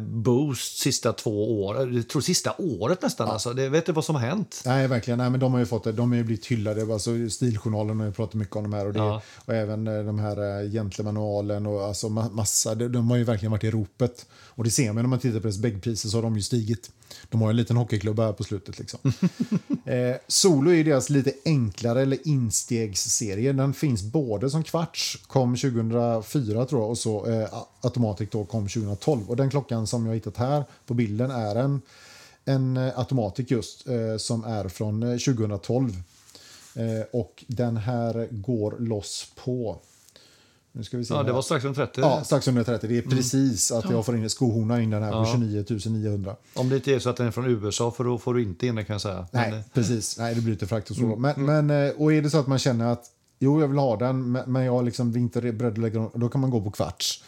boost 0.00 0.78
sista 0.78 1.12
två 1.12 1.64
åren. 1.64 1.94
Jag 1.96 2.08
tror 2.08 2.22
sista 2.22 2.54
året 2.58 3.02
nästan. 3.02 3.28
Alltså. 3.28 3.52
Det, 3.52 3.68
vet 3.68 3.86
du 3.86 3.92
vad 3.92 4.04
som 4.04 4.14
har 4.14 4.22
hänt? 4.22 4.62
Nej, 4.66 4.86
verkligen. 4.88 5.18
Nej, 5.18 5.30
men 5.30 5.40
de 5.40 5.52
har 5.52 5.60
ju 5.60 5.66
fått 5.66 5.84
det. 5.84 5.92
De 5.92 6.10
har 6.10 6.16
ju 6.16 6.24
blivit 6.24 6.46
hyllade. 6.46 6.92
Alltså, 6.92 7.10
Stiljournalen 7.30 8.00
har 8.00 8.06
ju 8.06 8.12
pratat 8.12 8.34
mycket 8.34 8.56
om 8.56 8.62
de 8.62 8.72
här. 8.72 8.86
Och, 8.86 8.92
det, 8.92 8.98
Ja. 8.98 9.22
och 9.44 9.54
även 9.54 9.86
eh, 9.86 10.04
de 10.04 10.18
här 10.18 10.62
eh, 10.64 10.70
Gentlemanualen 10.70 11.66
och 11.66 11.82
alltså 11.84 12.08
ma- 12.08 12.32
massa. 12.32 12.74
De, 12.74 12.88
de 12.88 13.10
har 13.10 13.16
ju 13.16 13.24
verkligen 13.24 13.50
varit 13.52 13.64
i 13.64 13.70
ropet. 13.70 14.26
Och 14.54 14.64
det 14.64 14.70
ser 14.70 14.92
man 14.92 15.02
när 15.02 15.08
man 15.08 15.18
tittar 15.18 15.40
på 15.40 15.42
deras 15.42 15.58
bäggpriser 15.58 16.08
så 16.08 16.16
har 16.16 16.22
de 16.22 16.36
ju 16.36 16.42
stigit. 16.42 16.90
De 17.28 17.42
har 17.42 17.50
en 17.50 17.56
liten 17.56 17.76
hockeyklubb 17.76 18.20
här 18.20 18.32
på 18.32 18.44
slutet 18.44 18.78
liksom. 18.78 19.00
eh, 19.84 20.16
Solo 20.28 20.72
är 20.72 20.84
deras 20.84 21.10
lite 21.10 21.32
enklare 21.44 22.02
eller 22.02 22.28
instegsserie. 22.28 23.52
Den 23.52 23.74
finns 23.74 24.02
både 24.02 24.50
som 24.50 24.62
kvarts, 24.62 25.18
kom 25.26 25.56
2004 25.56 26.66
tror 26.66 26.80
jag, 26.82 26.90
och 26.90 26.98
så 26.98 27.26
eh, 27.26 27.48
Automatic 27.80 28.28
då 28.30 28.44
kom 28.44 28.68
2012. 28.68 29.30
Och 29.30 29.36
den 29.36 29.50
klockan 29.50 29.86
som 29.86 30.06
jag 30.06 30.14
hittat 30.14 30.36
här 30.36 30.64
på 30.86 30.94
bilden 30.94 31.30
är 31.30 31.56
en 31.56 31.80
en 32.44 32.76
eh, 32.76 32.98
Automatic 32.98 33.50
just 33.50 33.88
eh, 33.88 34.16
som 34.16 34.44
är 34.44 34.68
från 34.68 35.02
eh, 35.02 35.18
2012. 35.18 36.02
Eh, 36.74 37.06
och 37.12 37.44
den 37.46 37.76
här 37.76 38.28
går 38.30 38.76
loss 38.78 39.32
på... 39.44 39.80
Nu 40.74 40.84
ska 40.84 40.96
vi 40.98 41.04
se. 41.04 41.14
Ja, 41.14 41.22
det 41.22 41.32
var 41.32 41.42
strax 41.42 41.64
under 41.64 41.86
30. 41.86 42.00
Ja, 42.00 42.24
strax 42.24 42.48
under 42.48 42.64
30. 42.64 42.86
Det 42.86 42.98
är 42.98 43.02
precis 43.02 43.72
att 43.72 43.90
jag 43.90 44.06
får 44.06 44.16
in 44.16 44.30
skohorna 44.30 44.80
in 44.82 44.90
den 44.90 45.02
här 45.02 45.10
på 45.12 45.16
Ja. 45.16 45.32
29 45.32 45.64
900. 45.90 46.36
Om 46.54 46.68
det 46.68 46.76
inte 46.76 46.94
är 46.94 46.98
så 46.98 47.10
att 47.10 47.16
den 47.16 47.26
är 47.26 47.30
från 47.30 47.46
USA 47.46 47.90
för 47.90 48.04
då 48.04 48.18
får 48.18 48.34
du 48.34 48.42
inte 48.42 48.66
in 48.66 48.74
den 48.74 48.84
kan 48.84 48.94
jag 48.94 49.00
säga. 49.00 49.26
Nej, 49.30 49.50
Men, 49.50 49.58
eh, 49.58 49.64
precis. 49.72 50.18
Nej, 50.18 50.34
det 50.34 50.40
blir 50.40 50.52
lite 50.52 50.66
frakt 50.66 50.90
och 50.90 50.96
så. 50.96 51.16
Men, 51.16 51.46
men, 51.46 51.70
eh, 51.70 51.92
och 51.96 52.12
är 52.12 52.22
det 52.22 52.30
så 52.30 52.38
att 52.38 52.46
man 52.46 52.58
känner 52.58 52.92
att 52.92 53.04
jo, 53.38 53.60
jag 53.60 53.68
vill 53.68 53.78
ha 53.78 53.96
den, 53.96 54.32
men 54.32 54.64
jag 54.64 54.84
liksom 54.84 55.16
inte 55.16 55.38
är 55.38 55.52
beredd 55.52 55.72
att 55.72 55.78
lägga 55.78 56.00
den, 56.00 56.10
då 56.14 56.28
kan 56.28 56.40
man 56.40 56.50
gå 56.50 56.60
på 56.60 56.70
kvarts. 56.70 57.24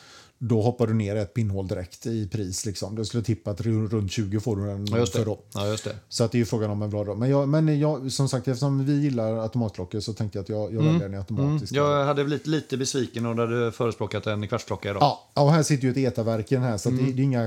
Då 0.49 0.63
hoppar 0.63 0.87
du 0.87 0.95
ner 0.95 1.17
ett 1.17 1.35
pinnhål 1.35 1.69
direkt 1.69 2.07
i 2.07 2.29
pris. 2.29 2.67
Liksom. 2.67 2.95
Du 2.95 3.05
skulle 3.05 3.23
tippa 3.23 3.51
att 3.51 3.61
ru- 3.61 3.89
runt 3.89 4.13
20 4.13 4.41
får 4.41 4.57
du 4.57 4.67
den 4.67 4.87
ja, 4.87 5.07
för 5.07 5.25
då. 5.25 5.39
Ja, 5.55 5.67
just 5.69 5.85
det. 5.85 5.97
Så 6.09 6.25
att 6.25 6.33
det 6.33 6.37
är 6.37 6.41
ju 6.41 6.45
frågan 6.45 6.71
om 6.71 6.83
en 6.83 6.91
bra 6.91 7.05
dag. 7.05 7.19
Men, 7.19 7.31
jag, 7.31 7.49
men 7.49 7.79
jag, 7.81 8.13
som 8.13 8.29
sagt, 8.29 8.49
eftersom 8.49 8.85
vi 8.85 9.01
gillar 9.01 9.37
automatklockor 9.39 10.01
så 10.01 10.13
tänkte 10.13 10.39
jag 10.39 10.43
att 10.43 10.49
jag, 10.49 10.75
jag 10.75 10.83
väljer 10.83 11.09
den 11.09 11.15
automatisk. 11.19 11.73
Jag 11.75 12.05
hade 12.05 12.25
blivit 12.25 12.47
lite 12.47 12.77
besviken 12.77 13.27
och 13.27 13.37
hade 13.37 13.73
förespråkat 13.73 14.27
en 14.27 14.49
kvartsklocka 14.49 14.91
idag. 14.91 15.03
Ja, 15.03 15.43
och 15.43 15.53
här 15.53 15.63
sitter 15.63 15.85
ju 15.85 15.91
ett 15.91 16.13
etaverk 16.13 16.53
i 16.53 16.55
den 16.55 16.65
här 16.65 16.77
så 16.79 16.89
att 16.89 16.97
det, 16.99 17.03
det 17.13 17.23
är 17.23 17.25
inga... 17.25 17.43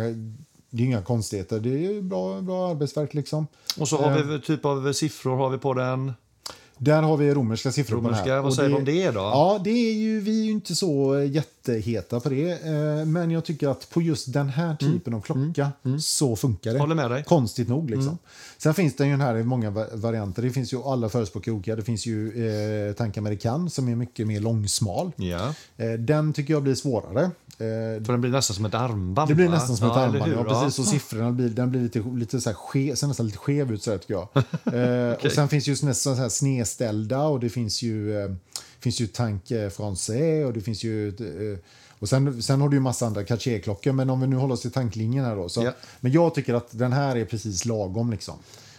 Det 0.69 0.83
är 0.83 0.85
inga 0.85 1.01
konstigheter. 1.01 1.59
Det 1.59 1.85
är 1.85 2.01
bra, 2.01 2.41
bra 2.41 2.69
arbetsverk 2.69 3.13
liksom. 3.13 3.47
Och 3.79 3.87
så 3.87 3.97
har 3.97 4.17
Eh. 4.19 4.23
vi 4.25 4.41
typ 4.41 4.65
av 4.65 4.93
siffror 4.93 5.37
har 5.37 5.49
vi 5.49 5.57
på 5.57 5.73
den. 5.73 6.13
Där 6.77 7.01
har 7.01 7.17
vi 7.17 7.33
romerska 7.33 7.71
siffror 7.71 7.97
på 8.01 8.07
Romerska, 8.07 8.33
här. 8.33 8.41
vad 8.41 8.53
säger 8.53 8.69
vi 8.69 8.75
om 8.75 8.85
det 8.85 9.11
då? 9.11 9.19
Ja, 9.19 9.61
det 9.63 9.69
är 9.69 9.93
ju, 9.93 10.19
vi 10.19 10.39
är 10.41 10.45
ju 10.45 10.51
inte 10.51 10.75
så 10.75 11.19
jätteheta 11.31 12.19
på 12.19 12.29
det. 12.29 12.49
eh, 12.51 13.05
Men 13.05 13.31
jag 13.31 13.45
tycker 13.45 13.67
att 13.67 13.89
på 13.89 14.01
just 14.01 14.33
den 14.33 14.49
här 14.49 14.75
typen 14.75 15.13
av 15.13 15.21
klocka 15.21 15.71
så 15.99 16.35
funkar 16.35 16.69
det. 16.71 16.75
Mm. 16.77 16.81
Håller 16.81 16.95
med 16.95 17.05
dig. 17.11 17.17
Mm. 17.17 17.23
Konstigt 17.25 17.67
nog 17.69 17.89
liksom. 17.89 18.17
Sen 18.57 18.73
finns 18.73 18.95
det 18.95 19.05
ju 19.05 19.11
den 19.11 19.21
här 19.21 19.37
i 19.37 19.43
många 19.43 19.69
va- 19.69 19.85
varianter. 19.93 20.41
Det 20.41 20.49
finns 20.49 20.73
ju 20.73 20.83
alla 20.83 21.09
förespråkar 21.09 21.51
olika. 21.51 21.75
Det 21.75 21.81
finns 21.81 22.05
ju 22.05 22.47
eh, 22.89 22.93
Tank 22.93 23.17
American 23.17 23.69
som 23.69 23.89
är 23.89 23.95
mycket 23.95 24.27
mer 24.27 24.39
långsmal. 24.39 25.11
Eh, 25.77 25.91
den 25.91 26.33
tycker 26.33 26.53
jag 26.53 26.63
blir 26.63 26.75
svårare. 26.75 27.31
Eh, 27.59 28.03
för 28.03 28.11
den 28.11 28.21
blir 28.21 28.31
nästan 28.31 28.55
som 28.55 28.65
ett 28.65 28.73
armband. 28.73 29.29
det 29.29 29.35
blir 29.35 29.47
va? 29.47 29.53
nästan 29.53 29.77
som 29.77 29.87
ett 29.87 29.95
ja, 29.95 30.01
armband. 30.01 30.31
Ja, 30.31 30.43
precis. 30.43 30.79
Och 30.79 30.85
siffrorna 30.85 31.31
blir, 31.31 31.49
den 31.49 31.71
blir 31.71 31.81
lite, 31.81 31.99
lite 31.99 32.41
så 32.41 32.49
här 32.49 32.55
ske, 32.55 32.95
ser 32.95 33.07
nästan 33.07 33.25
lite 33.25 33.37
skev 33.37 33.71
ut 33.71 33.83
så 33.83 33.91
här, 33.91 33.97
tycker 33.97 34.13
jag. 34.13 34.27
eh, 35.09 35.25
och 35.25 35.31
sen 35.31 35.49
finns 35.49 35.67
ju 35.67 35.71
nästan 35.85 36.15
så 36.15 36.21
här 36.21 36.29
snedställda 36.29 37.21
och 37.21 37.39
det 37.39 37.49
finns 37.49 37.81
ju, 37.81 38.23
eh, 38.23 38.31
finns 38.79 39.01
ju 39.01 39.07
Tank 39.07 39.51
eh, 39.51 39.69
Français 39.69 40.43
och 40.43 40.53
det 40.53 40.61
finns 40.61 40.83
ju... 40.83 41.13
Och 41.99 42.09
sen, 42.09 42.43
sen 42.43 42.61
har 42.61 42.69
du 42.69 42.75
ju 42.77 42.81
massa 42.81 43.05
andra 43.05 43.23
Cartier-klockor, 43.23 43.91
men 43.91 44.09
om 44.09 44.21
vi 44.21 44.27
nu 44.27 44.35
håller 44.35 44.53
oss 44.53 44.61
till 44.61 44.71
tanklinjen 44.71 45.25
här 45.25 45.35
då. 45.35 45.49
Så, 45.49 45.63
Ja. 45.63 45.73
Men 45.99 46.11
jag 46.11 46.35
tycker 46.35 46.53
att 46.53 46.67
den 46.71 46.93
här 46.93 47.15
är 47.15 47.25
precis 47.25 47.65
lagom 47.65 48.11
liksom. 48.11 48.35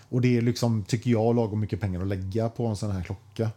Och 0.09 0.21
det 0.21 0.37
är 0.37 0.43
liksom, 0.43 0.85
tycker 0.85 1.11
jag, 1.11 1.37
lagom 1.37 1.61
mycket 1.61 1.81
pengar 1.81 2.01
att 2.01 2.07
lägga 2.07 2.49
på 2.49 2.67
en 2.67 2.77
sån 2.77 2.91
här 2.91 3.03
klocka. 3.03 3.51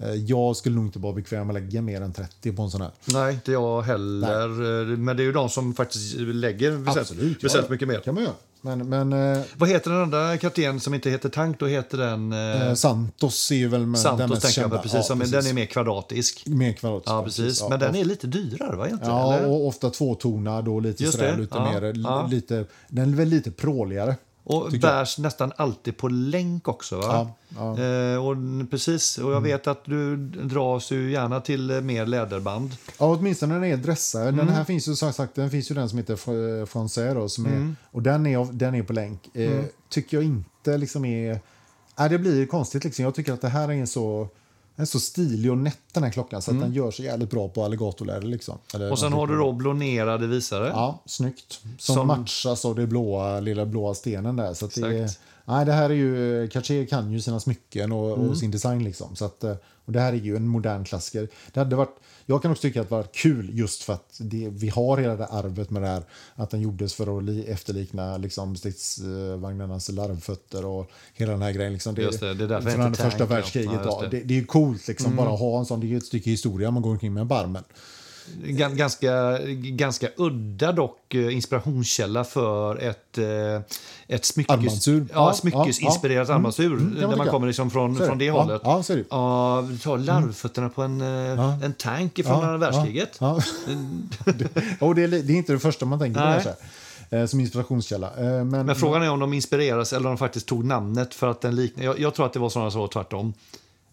Eh, 0.00 0.14
jag 0.14 0.56
skulle 0.56 0.74
nog 0.76 0.84
inte 0.84 0.98
vara 0.98 1.12
bekväm 1.12 1.46
med 1.46 1.56
att 1.56 1.62
lägga 1.62 1.82
mer 1.82 2.00
än 2.00 2.12
30 2.12 2.52
på 2.52 2.62
en 2.62 2.70
sån 2.70 2.80
här. 2.80 2.90
Nej, 3.04 3.34
inte 3.34 3.52
jag 3.52 3.82
heller. 3.82 4.48
Eh, 4.92 4.98
Men 4.98 5.16
det 5.16 5.22
är 5.22 5.24
ju 5.24 5.32
de 5.32 5.48
som 5.48 5.74
faktiskt 5.74 6.16
lägger 6.16 6.70
väsentligt, 6.70 7.44
väsentligt 7.44 7.70
mycket 7.70 7.88
mer. 7.88 8.00
kan 8.00 8.14
man 8.14 8.22
göra. 8.22 8.34
Men, 8.60 8.88
men 8.88 9.12
eh, 9.12 9.42
Vad 9.56 9.68
heter 9.68 9.90
den 9.90 10.02
andra 10.02 10.36
kapten 10.38 10.80
som 10.80 10.94
inte 10.94 11.10
heter 11.10 11.28
Tank? 11.28 11.58
Då 11.60 11.66
heter 11.66 11.98
den 11.98 12.32
eh, 12.32 12.38
Eh, 12.68 12.74
Santos 12.74 13.50
är 13.50 13.56
ju 13.56 13.68
väl 13.68 13.80
med, 13.80 13.88
den 13.88 13.96
Santos, 13.96 14.30
mest 14.30 14.42
tänker 14.42 14.60
jag. 14.60 14.82
Precis, 14.82 15.06
Ja, 15.10 15.16
precis. 15.16 15.32
Den 15.32 15.46
är 15.46 15.52
mer 15.54 15.66
kvadratisk. 15.66 16.46
Mer 16.46 16.72
kvadratisk. 16.72 17.10
Ja, 17.12 17.22
precis. 17.24 17.60
Ja, 17.60 17.68
Men 17.68 17.80
den 17.80 17.96
är 17.96 18.04
lite 18.04 18.26
dyrare, 18.26 18.76
va? 18.76 18.86
Egentligen, 18.86 19.14
Ja, 19.16 19.34
eller? 19.34 19.48
och 19.48 19.66
ofta 19.66 19.90
tvåtonad 19.90 20.68
och 20.68 20.82
lite 20.82 21.02
Just 21.02 21.14
sådär, 21.18 21.36
lite 21.36 21.56
Ja, 21.56 21.72
mer, 21.80 21.92
ja. 21.96 22.26
lite, 22.30 22.64
den 22.88 23.12
är 23.12 23.16
väl 23.16 23.28
lite 23.28 23.50
pråligare. 23.50 24.16
Och 24.48 24.70
tycker 24.70 24.88
jag. 24.88 24.96
bärs 25.00 25.18
nästan 25.18 25.52
alltid 25.56 25.96
på 25.96 26.08
länk 26.08 26.68
också. 26.68 26.96
Va? 27.00 27.30
Ja, 27.56 27.74
ja. 27.76 27.82
Eh, 27.84 28.26
och, 28.26 28.36
precis, 28.70 29.18
och 29.18 29.32
jag 29.32 29.40
vet 29.40 29.66
att 29.66 29.84
du 29.84 30.16
dras 30.26 30.90
ju 30.90 31.10
gärna 31.12 31.40
till 31.40 31.70
eh, 31.70 31.80
mer 31.80 32.06
läderband. 32.06 32.70
Ja, 32.98 33.06
åtminstone 33.06 33.54
när 33.54 33.60
den 33.60 33.70
är 33.72 33.76
dressad. 33.76 34.22
Mm. 34.22 34.36
Den 34.36 34.48
här 34.48 34.64
finns 34.64 34.88
ju 34.88 34.96
som 34.96 35.12
sagt, 35.12 35.34
den 35.34 35.50
finns 35.50 35.70
ju 35.70 35.74
den 35.74 35.88
som 35.88 35.98
heter 35.98 36.16
Fr- 36.16 36.66
Français 36.66 37.14
då, 37.14 37.28
som 37.28 37.46
Mm. 37.46 37.62
är, 37.68 37.74
och 37.96 38.02
den 38.02 38.26
är, 38.26 38.52
den 38.52 38.74
är 38.74 38.82
på 38.82 38.92
länk. 38.92 39.36
Eh, 39.36 39.60
Tycker 39.88 40.16
jag 40.16 40.24
inte 40.24 40.76
liksom 40.78 41.04
är, 41.04 41.40
nej, 41.98 42.08
det 42.08 42.18
blir 42.18 42.46
konstigt 42.46 42.84
liksom. 42.84 43.04
Jag 43.04 43.14
tycker 43.14 43.32
att 43.32 43.40
det 43.40 43.48
här 43.48 43.68
är 43.68 43.72
en 43.72 43.86
så, 43.86 44.28
en 44.80 44.86
så 44.86 45.00
stilig 45.00 45.50
och 45.50 45.58
nätt 45.58 45.78
den 45.92 46.02
här 46.02 46.10
klockan 46.10 46.42
så 46.42 46.50
att 46.50 46.60
den 46.60 46.72
gör 46.72 46.90
sig 46.90 47.04
jävligt 47.04 47.30
bra 47.30 47.48
på 47.48 47.64
alligatorläder 47.64 48.26
liksom. 48.28 48.58
Eller 48.74 48.84
Mm. 48.84 48.92
Och 48.92 48.98
sen 48.98 49.12
har 49.12 49.26
du 49.26 49.36
då 49.38 49.52
blonerade 49.52 50.26
visare. 50.26 50.68
Ja, 50.68 51.02
snyggt. 51.06 51.60
Som, 51.78 51.94
Som- 51.94 52.06
matchas 52.06 52.64
av 52.64 52.74
det 52.74 52.86
blåa, 52.86 53.40
lilla 53.40 53.66
blåa 53.66 53.94
stenen 53.94 54.36
där. 54.36 54.54
Så 54.54 54.66
det, 54.66 54.80
är, 54.98 55.10
nej, 55.44 55.66
det 55.66 55.72
här 55.72 55.90
är 55.90 55.94
ju, 55.94 56.48
Cartier 56.48 56.86
kan 56.86 57.12
ju 57.12 57.20
sina 57.20 57.40
smycken 57.40 57.92
och, 57.92 58.16
Mm. 58.16 58.30
och 58.30 58.36
sin 58.38 58.50
design 58.50 58.84
liksom. 58.84 59.16
Så 59.16 59.24
att, 59.24 59.44
eh, 59.44 59.54
och 59.84 59.92
det 59.92 60.00
här 60.00 60.12
är 60.12 60.16
ju 60.16 60.36
en 60.36 60.48
modern 60.48 60.84
klassiker. 60.84 61.28
Det 61.52 61.60
hade 61.60 61.76
varit, 61.76 61.96
jag 62.30 62.42
kan 62.42 62.50
också 62.50 62.62
tycka 62.62 62.80
att 62.80 62.88
det 62.88 62.94
var 62.94 63.02
kul 63.12 63.58
just 63.58 63.82
för 63.82 63.92
att 63.92 64.16
det, 64.18 64.48
vi 64.48 64.68
har 64.68 64.98
hela 64.98 65.16
det 65.16 65.26
arvet 65.26 65.70
med 65.70 65.82
det 65.82 65.88
här. 65.88 66.02
Att 66.34 66.50
den 66.50 66.60
gjordes 66.60 66.94
för 66.94 67.18
att 67.18 67.24
li, 67.24 67.44
efterlikna 67.44 68.16
liksom, 68.16 68.56
stridsvagnarnas 68.56 69.88
larvfötter 69.88 70.64
och 70.64 70.90
hela 71.14 71.32
den 71.32 71.42
här 71.42 71.52
grejen. 71.52 71.72
Liksom. 71.72 71.94
Det, 71.94 72.02
Just 72.02 72.20
det, 72.20 72.34
det 72.34 72.44
är 72.44 72.48
därför 72.48 72.70
från 72.70 72.86
inte 72.86 73.02
första 73.02 73.24
världskriget. 73.24 73.80
Ja, 73.84 74.00
det. 74.00 74.06
Mm. 74.06 74.10
det. 74.10 74.20
Det, 74.20 74.34
är 74.34 74.38
ju 74.38 74.44
coolt 74.44 74.88
liksom, 74.88 75.16
bara 75.16 75.30
att 75.30 75.40
ha 75.40 75.58
en 75.58 75.66
sån. 75.66 75.80
Det 75.80 75.86
är 75.86 75.88
ju 75.88 75.96
ett 75.96 76.06
stycke 76.06 76.30
historia 76.30 76.70
man 76.70 76.82
går 76.82 76.90
omkring 76.90 77.14
med 77.14 77.26
barmen. 77.26 77.64
Gan- 78.44 78.74
Ganska, 78.74 79.38
ganska 79.62 80.08
udda 80.16 80.72
dock 80.72 81.14
eh, 81.14 81.34
inspirationskälla 81.34 82.24
för 82.24 82.76
ett, 82.76 83.18
eh, 83.18 83.26
ett 84.08 84.24
smyckes, 84.24 84.54
Armbandsur. 84.54 85.06
Ja, 85.12 85.26
Ja, 85.28 85.34
smyckesinspirerat 85.34 86.28
ja, 86.28 86.52
ja. 86.58 86.64
Mm, 86.64 86.78
kan 86.78 87.00
man 87.00 87.10
där 87.10 87.16
man 87.16 87.26
kommer 87.28 87.46
liksom 87.46 87.70
från, 87.70 87.96
från 87.96 88.18
det 88.18 88.24
Ja, 88.24 88.42
hållet. 88.42 88.60
Ja, 88.64 88.82
det. 88.88 89.04
Ja, 89.10 89.60
vi 89.60 89.78
tar 89.78 89.98
larvfötterna 89.98 90.68
på 90.68 90.82
en, 90.82 91.00
eh, 91.00 91.64
en 91.64 91.72
tank 91.72 92.20
från 92.24 92.44
andra 92.44 92.56
världskriget. 92.56 93.16
Ja, 93.20 93.40
ja. 93.66 94.32
det, 94.32 94.48
och 94.80 94.94
det, 94.94 95.02
är, 95.02 95.08
det 95.08 95.16
är 95.32 95.36
inte 95.36 95.52
det 95.52 95.58
första 95.58 95.86
man 95.86 95.98
tänker 95.98 96.20
på 96.20 96.50
Nej. 97.10 97.20
eh, 97.22 97.26
som 97.26 97.40
inspirationskälla. 97.40 98.10
Men, 98.16 98.48
Men 98.48 98.76
frågan 98.76 99.02
är 99.02 99.10
om 99.10 99.20
de 99.20 99.32
inspireras 99.32 99.92
eller 99.92 100.06
om 100.06 100.12
de 100.12 100.18
faktiskt 100.18 100.46
tog 100.46 100.64
namnet 100.64 101.14
för 101.14 101.26
att 101.30 101.40
den 101.40 101.56
liknar. 101.56 101.84
Jag, 101.84 101.98
jag 102.00 102.14
tror 102.14 102.26
att 102.26 102.32
det 102.32 102.38
var 102.38 102.48
sådana 102.48 102.70
så 102.70 102.88
tvärtom. 102.88 103.32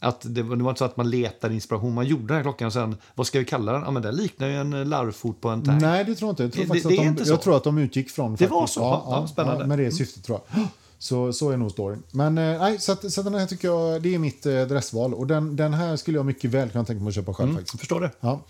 Att 0.06 0.22
det, 0.36 0.44
var- 0.44 0.56
det 0.56 0.64
var 0.64 0.72
inte 0.72 0.80
så 0.80 0.86
att 0.86 0.98
man 0.98 1.10
letade 1.10 1.54
inspiration. 1.54 1.94
Man 1.94 2.06
gjorde 2.08 2.28
den 2.28 2.36
här 2.36 2.42
klockan 2.44 2.66
och 2.68 2.74
sen, 2.74 2.96
vad 3.16 3.28
ska 3.28 3.40
vi 3.40 3.46
kalla 3.46 3.72
den? 3.72 3.82
Ja, 3.82 3.92
men 3.92 4.02
den 4.04 4.16
liknar 4.16 4.48
ju 4.48 4.56
en 4.56 4.90
larvfot 4.90 5.42
på 5.42 5.50
en 5.50 5.64
tank. 5.64 5.82
Nej, 5.82 6.04
det 6.06 6.16
tror 6.16 6.28
jag 6.28 6.32
inte. 6.32 6.44
Jag 6.44 6.54
tror, 6.54 6.66
Det- 6.66 6.96
det 7.04 7.10
att 7.10 7.18
de, 7.18 7.24
jag 7.30 7.42
tror 7.42 7.58
att 7.58 7.64
de 7.64 7.78
utgick 7.78 8.10
från... 8.10 8.36
Det 8.36 8.48
var 8.48 8.60
faktiskt- 8.62 8.74
så? 8.74 8.82
Ja, 8.82 9.28
spännande. 9.28 9.66
med 9.68 9.78
det 9.80 9.92
syftet 9.92 10.24
tror 10.24 10.40
jag. 10.54 10.62
Så, 11.06 11.34
så 11.34 11.50
är 11.50 11.58
nog 11.58 11.72
storyn. 11.72 12.04
Men 12.12 12.38
eh, 12.38 12.60
nej, 12.60 12.80
så, 12.80 12.92
att, 12.92 13.12
så 13.14 13.22
att 13.22 13.26
den 13.26 13.34
här 13.36 13.46
tycker 13.46 13.68
jag, 13.68 14.02
det 14.02 14.16
är 14.16 14.20
mitt 14.20 14.46
eh, 14.46 14.62
dressval. 14.62 15.14
Och 15.14 15.28
den, 15.28 15.56
den 15.56 15.74
här 15.74 15.96
skulle 15.96 16.18
jag 16.18 16.26
mycket 16.26 16.52
väl 16.52 16.70
kunna 16.70 16.86
tänka 16.86 17.04
mig 17.04 17.10
att 17.10 17.16
köpa 17.16 17.34
själv 17.34 17.54
faktiskt. 17.56 17.80
Förstår 17.80 18.02
det. 18.02 18.12
Ja. 18.20 18.42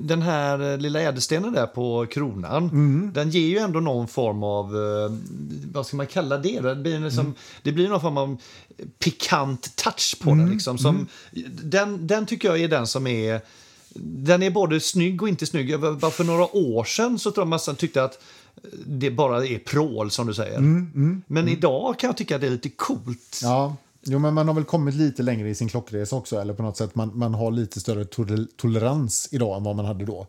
Den 0.00 0.22
här 0.22 0.72
eh, 0.72 0.78
lilla 0.78 1.00
ädelstenen 1.00 1.52
där 1.52 1.66
på 1.66 2.06
kronan, 2.10 2.62
Mm. 2.64 3.10
den 3.14 3.30
ger 3.30 3.48
ju 3.48 3.58
ändå 3.58 3.80
någon 3.80 4.08
form 4.08 4.42
av, 4.42 4.64
eh, 4.76 5.12
vad 5.72 5.86
ska 5.86 5.96
man 5.96 6.06
kalla 6.06 6.38
det? 6.38 6.60
Det 6.60 6.74
blir, 6.76 6.98
liksom, 7.00 7.20
Mm. 7.20 7.34
det 7.62 7.72
blir 7.72 7.88
någon 7.88 8.00
form 8.00 8.18
av 8.18 8.36
pikant 8.98 9.76
touch 9.76 10.16
på 10.22 10.30
Mm. 10.30 10.44
den. 10.44 10.54
Liksom, 10.54 10.78
som, 10.78 11.06
den. 11.62 12.06
Den 12.06 12.26
tycker 12.26 12.48
jag 12.48 12.60
är 12.60 12.68
den 12.68 12.86
som 12.86 13.06
är, 13.06 13.40
den 13.98 14.42
är 14.42 14.50
både 14.50 14.80
snygg 14.80 15.22
och 15.22 15.28
inte 15.28 15.46
snygg. 15.46 15.80
Bara 15.80 16.10
för 16.10 16.24
några 16.24 16.56
år 16.56 16.84
sedan 16.84 17.18
så 17.18 17.30
tror 17.30 17.42
jag 17.42 17.48
man 17.66 17.76
tyckte 17.76 18.04
att 18.04 18.18
det 18.86 19.10
bara 19.10 19.46
är 19.46 19.58
prål 19.58 20.10
som 20.10 20.26
du 20.26 20.34
säger. 20.34 20.58
Men 21.26 21.48
idag 21.48 21.98
kan 21.98 22.08
jag 22.08 22.16
tycka 22.16 22.34
att 22.34 22.40
det 22.40 22.46
är 22.46 22.50
lite 22.50 22.68
coolt. 22.68 23.40
Mm, 23.42 23.52
Ja, 23.52 23.76
jo, 24.02 24.18
men 24.18 24.34
man 24.34 24.48
har 24.48 24.54
väl 24.54 24.64
kommit 24.64 24.94
lite 24.94 25.22
längre 25.22 25.48
i 25.48 25.54
sin 25.54 25.68
klockresa 25.68 26.16
också. 26.16 26.40
Eller 26.40 26.54
på 26.54 26.62
något 26.62 26.76
sätt, 26.76 26.94
man, 26.94 27.10
man 27.18 27.34
har 27.34 27.50
lite 27.50 27.80
större 27.80 28.04
tol- 28.04 28.48
tolerans 28.56 29.28
idag 29.32 29.56
än 29.56 29.64
vad 29.64 29.76
man 29.76 29.84
hade 29.84 30.04
då. 30.04 30.26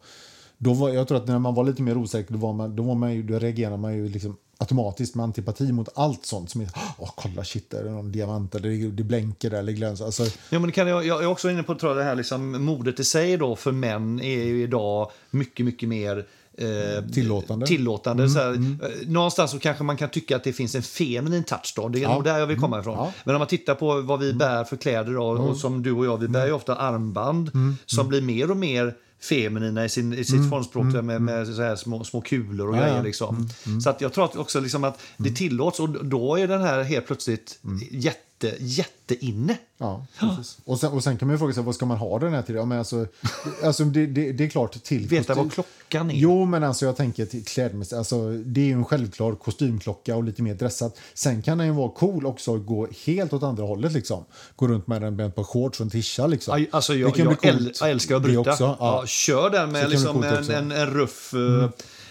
då 0.58 0.74
var, 0.74 0.90
jag 0.90 1.08
tror 1.08 1.18
att 1.18 1.28
när 1.28 1.40
man 1.40 1.54
var 1.56 1.64
lite 1.64 1.82
mer 1.82 1.98
osäker, 1.98 2.34
då, 2.34 2.40
var 2.40 2.54
man, 2.54 2.76
då, 2.76 2.84
var 2.84 2.96
man 2.96 3.14
ju, 3.16 3.24
då 3.24 3.40
reagerar 3.40 3.78
man 3.78 3.96
ju 3.96 4.10
liksom 4.10 4.38
automatiskt 4.58 5.16
med 5.16 5.24
antipati 5.24 5.72
mot 5.72 5.90
allt 5.96 6.26
sånt 6.26 6.50
som 6.50 6.62
är 6.62 6.70
åh 7.00 7.12
kolla 7.16 7.44
shit, 7.44 7.70
där 7.70 7.84
är 7.84 7.90
någon 7.90 8.12
diamant, 8.12 8.56
eller 8.56 8.70
det, 8.70 8.92
det 8.92 9.04
blänker 9.04 9.50
där, 9.50 9.58
eller 9.60 9.72
glänser. 9.74 10.06
Alltså, 10.06 10.24
Ja, 10.50 10.60
men 10.60 10.72
kan 10.72 10.88
jag, 10.88 11.06
jag 11.06 11.24
är 11.24 11.28
också 11.28 11.50
inne 11.52 11.64
på 11.64 11.76
tror 11.76 11.92
jag, 11.92 11.98
det 11.98 12.04
här 12.04 12.16
liksom, 12.16 12.64
modet 12.66 13.00
i 13.00 13.04
sig 13.04 13.38
då 13.38 13.56
för 13.56 13.72
män 13.72 14.20
är 14.22 14.44
ju 14.44 14.64
idag 14.64 15.12
mycket, 15.32 15.66
mycket 15.66 15.90
mer 15.90 16.26
eh, 16.58 17.10
Tillåtande. 17.14 17.66
tillåtande 17.66 18.24
Mm, 18.24 18.34
så 18.34 18.40
här, 18.40 18.52
eh, 18.54 19.08
Någonstans 19.08 19.52
så 19.52 19.60
kanske 19.60 19.84
man 19.84 19.98
kan 19.98 20.10
tycka 20.10 20.36
att 20.36 20.44
det 20.44 20.54
finns 20.54 20.76
en 20.76 20.84
feminin 20.84 21.44
touch 21.44 21.74
då. 21.76 21.88
Det 21.90 22.04
är 22.04 22.10
nog 22.10 22.24
där 22.24 22.38
jag 22.40 22.48
vill 22.48 22.60
komma 22.60 22.80
ifrån. 22.80 22.94
Ja. 22.98 23.02
Mm. 23.04 23.14
Men 23.24 23.36
om 23.36 23.40
man 23.40 23.48
tittar 23.48 23.76
på 23.76 24.02
vad 24.02 24.20
vi 24.20 24.34
bär 24.34 24.64
för 24.64 24.78
kläder 24.78 25.14
då, 25.14 25.24
och 25.26 25.58
som 25.58 25.84
du 25.84 25.92
och 25.92 26.06
jag, 26.06 26.18
vi 26.18 26.28
bär 26.28 26.46
ju 26.46 26.52
ofta 26.52 26.76
armband 26.76 27.52
Mm. 27.54 27.78
som 27.86 28.08
blir 28.08 28.22
mer 28.22 28.52
och 28.52 28.58
mer 28.58 28.96
feminina 29.22 29.86
i, 29.86 29.90
sin, 29.90 30.14
i 30.14 30.24
sitt 30.26 30.50
formspråk 30.50 30.94
där 30.94 31.02
med, 31.02 31.22
med 31.22 31.48
så 31.48 31.62
här 31.62 31.76
små, 31.76 32.04
små 32.04 32.22
kulor 32.22 32.70
och 32.70 32.76
Ja, 32.76 32.80
ja. 32.82 32.88
grejer. 32.88 33.04
Liksom. 33.04 33.50
Så 33.84 33.90
att 33.90 34.02
jag 34.02 34.14
tror 34.14 34.40
också 34.40 34.60
liksom 34.60 34.84
att 34.84 35.00
det 35.18 35.30
tillåts 35.32 35.80
och 35.80 36.06
då 36.06 36.36
är 36.36 36.48
den 36.48 36.62
här 36.62 36.84
helt 36.84 37.08
plötsligt 37.08 37.60
jätte, 37.92 38.20
jätteinne. 38.60 39.58
Ja, 39.78 40.06
precis. 40.20 40.58
Och, 40.66 40.80
sen, 40.80 40.92
och 40.92 41.04
sen 41.04 41.18
kan 41.18 41.28
man 41.28 41.34
ju 41.36 41.40
fråga 41.40 41.54
sig 41.54 41.64
vad 41.64 41.76
ska 41.76 41.86
man 41.86 41.98
ha 41.98 42.20
den 42.20 42.34
här 42.34 42.42
till? 42.42 42.56
Ja, 42.56 42.66
men 42.66 42.80
alltså, 42.80 43.08
alltså 43.64 43.84
det, 43.84 44.06
det, 44.06 44.32
det 44.32 44.44
är 44.44 44.50
klart 44.50 44.84
till 44.84 45.08
Veta 45.08 45.34
kostym- 45.34 45.38
vad 45.38 45.52
klockan 45.54 46.10
är. 46.12 46.16
Jo, 46.16 46.46
men 46.46 46.64
alltså 46.64 46.86
jag 46.86 46.96
tänker 46.98 47.26
till 47.26 47.46
klädmässigt. 47.46 47.98
Alltså, 47.98 48.30
det 48.32 48.62
är 48.62 48.66
ju 48.66 48.72
en 48.72 48.86
självklar 48.86 49.36
kostymklocka 49.36 50.16
och 50.16 50.24
lite 50.24 50.42
mer 50.42 50.54
dressat. 50.54 50.98
Sen 51.14 51.42
kan 51.42 51.58
den 51.58 51.68
ju 51.68 51.74
vara 51.74 51.90
cool 51.90 52.26
också 52.26 52.52
och 52.52 52.66
gå 52.66 52.88
helt 53.06 53.34
åt 53.34 53.44
andra 53.44 53.64
hållet 53.64 53.92
liksom. 53.92 54.26
Gå 54.56 54.68
runt 54.68 54.88
med 54.88 55.02
den 55.02 55.16
med 55.16 55.28
ett 55.28 55.36
par 55.36 55.44
shorts 55.44 55.80
och 55.80 55.84
en 55.86 55.90
tisha 55.90 56.28
liksom. 56.28 56.54
Aj, 56.54 56.70
Alltså 56.72 56.94
jag, 56.96 57.16
kan 57.16 57.26
jag, 57.42 57.72
jag 57.82 57.90
älskar 57.90 58.16
att 58.16 58.22
bryta. 58.22 58.40
också, 58.40 58.64
ja. 58.64 58.78
ja. 58.80 59.04
kör 59.08 59.50
den 59.50 59.72
med 59.72 59.90
liksom 59.90 60.24
en, 60.24 60.50
en, 60.52 60.72
en 60.72 60.86
ruff, 60.90 61.34
eh, 61.34 61.70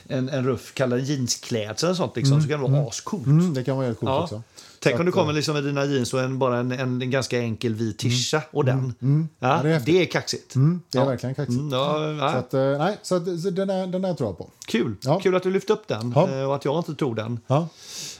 en, 0.08 0.28
en 0.28 0.46
ruff 0.46 0.74
kalla 0.74 0.96
det 0.96 1.02
jeansklädsel 1.02 1.86
eller 1.86 1.96
sånt. 1.96 2.16
Liksom, 2.16 2.42
Så 2.42 2.48
kan 2.48 2.62
det 2.62 2.68
vara 2.70 2.88
ascoolt. 2.88 3.26
Mm, 3.26 3.54
det 3.54 3.64
kan 3.64 3.76
vara 3.76 3.86
helt 3.86 3.98
coolt 4.00 4.10
Ja. 4.10 4.22
också. 4.22 4.42
Tänk 4.84 4.98
om 5.00 5.04
du 5.06 5.10
att, 5.10 5.16
eh, 5.16 5.20
kommer 5.20 5.32
liksom 5.32 5.54
med 5.54 5.64
dina 5.64 5.84
jeans 5.84 6.14
och 6.14 6.20
en, 6.20 6.38
bara 6.38 6.58
en, 6.58 6.72
en, 6.72 7.02
en 7.02 7.10
ganska 7.10 7.38
enkel 7.38 7.74
vit 7.74 7.98
tisha 7.98 8.42
och 8.50 8.64
den. 8.64 8.94
Ja, 9.38 9.48
Ja, 9.48 9.62
det 9.62 9.70
är 9.70 9.80
det, 9.80 10.02
är 10.02 10.06
kaxigt. 10.06 10.54
Mm, 10.54 10.80
det 10.90 10.98
är 10.98 11.02
Ja. 11.02 11.08
verkligen 11.08 11.34
kaxigt. 11.34 11.60
Mm, 11.60 11.72
ja. 11.72 12.18
Så, 12.32 12.36
att, 12.38 12.54
eh, 12.54 12.78
nej, 12.78 12.98
så, 13.02 13.14
att, 13.16 13.24
den, 13.56 13.68
där, 13.68 13.86
den 13.86 14.02
där 14.02 14.14
tror 14.14 14.28
jag 14.28 14.38
på. 14.38 14.50
Kul. 14.66 14.96
Kul 15.22 15.34
att 15.34 15.42
du 15.42 15.50
lyfte 15.50 15.72
upp 15.72 15.88
den 15.88 16.12
eh, 16.12 16.44
och 16.48 16.54
att 16.54 16.64
jag 16.64 16.78
inte 16.78 16.94
tog 16.94 17.16
den. 17.16 17.40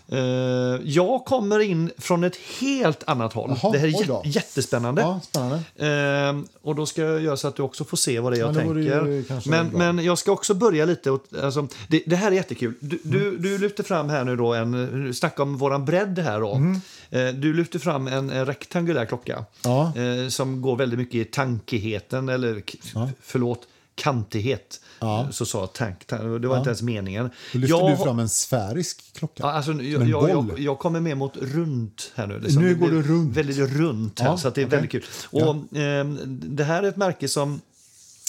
Ja. 0.07 0.17
Eh, 0.17 0.81
jag 0.85 1.25
kommer 1.25 1.59
in 1.61 1.91
från 1.99 2.25
ett 2.25 2.37
helt 2.61 3.03
annat 3.07 3.33
håll. 3.33 3.59
Jaha, 3.63 3.73
det 3.73 3.79
här 3.79 3.87
är 3.87 4.27
jättespännande. 4.27 5.03
ja, 5.03 5.21
spännande. 5.25 5.63
Ehm, 5.79 6.47
och 6.63 6.75
då 6.75 6.87
ska 6.87 7.03
jag 7.03 7.23
göra 7.23 7.37
så 7.37 7.49
att 7.49 7.57
du 7.57 7.63
också 7.63 7.85
får 7.85 7.97
se 7.97 8.21
vad 8.21 8.33
det 8.33 8.37
är 8.37 8.41
jag 8.41 8.57
Ja, 8.57 8.75
ju 8.77 9.23
tänker. 9.25 9.51
Men, 9.51 9.67
men 9.67 10.05
jag 10.05 10.19
ska 10.19 10.33
också 10.33 10.55
börja 10.55 10.85
lite 10.85 11.11
åt, 11.11 11.35
alltså, 11.43 11.69
det, 11.89 12.03
det 12.07 12.17
här 12.17 12.31
är 12.31 12.35
jättekul. 12.35 12.75
Du, 12.81 12.99
du, 13.03 13.37
du 13.39 13.59
lyfter 13.59 13.83
fram 13.85 14.09
här 14.09 14.25
nu 14.25 14.37
då 14.37 14.55
en, 14.55 15.15
snacka 15.15 15.43
om 15.43 15.57
våran 15.57 15.85
bredd 15.85 16.19
här 16.19 16.41
då. 16.41 16.55
Mm. 16.55 16.81
Eh, 17.11 17.29
du 17.29 17.55
lyfter 17.55 17.79
fram 17.79 18.07
en, 18.09 18.31
en 18.31 18.47
rektangulär 18.47 19.05
klocka. 19.07 19.45
Ja. 19.65 19.93
Eh, 19.97 20.29
som 20.29 20.63
går 20.63 20.77
väldigt 20.77 20.99
mycket 20.99 21.15
i 21.15 21.25
tankigheten, 21.25 22.29
eller 22.29 22.61
k- 22.61 23.09
förlåt, 23.23 23.61
kantighet. 23.95 24.81
Ja. 25.01 25.29
Så 25.31 25.47
sa 25.47 25.67
tank, 25.67 26.05
tank, 26.05 26.43
det 26.43 26.49
var 26.49 26.59
inte 26.59 26.71
ens 26.71 26.83
meningen. 26.83 27.31
Då 27.53 27.59
lyfter 27.59 27.77
Jag 27.79 27.91
du 27.91 27.97
fram 28.05 28.19
en 28.19 28.29
sfärisk 28.29 29.15
klocka. 29.15 29.43
Ja, 29.43 29.53
alltså, 29.53 29.73
jag, 29.73 30.09
jag, 30.09 30.31
jag, 30.31 30.59
jag 30.59 30.79
kommer 30.79 31.01
mer 31.01 31.15
mot 31.15 31.37
runt 31.37 32.13
här 32.15 32.27
nu. 32.27 32.41
liksom. 32.41 32.63
Nu 32.63 32.75
går 32.75 32.91
du 32.91 33.03
runt. 33.03 33.37
Väldigt 33.37 33.59
runt 33.59 34.21
här, 34.21 34.27
Ja, 34.27 34.37
så 34.39 34.51
det 34.51 34.61
är 34.61 34.67
okej. 34.67 34.77
väldigt 34.79 34.91
kul. 34.91 35.05
Och, 35.31 35.77
ehm, 35.79 36.19
det 36.57 36.65
här 36.65 36.83
är 36.83 36.89
ett 36.89 36.97
märke 36.97 37.29
som, 37.29 37.61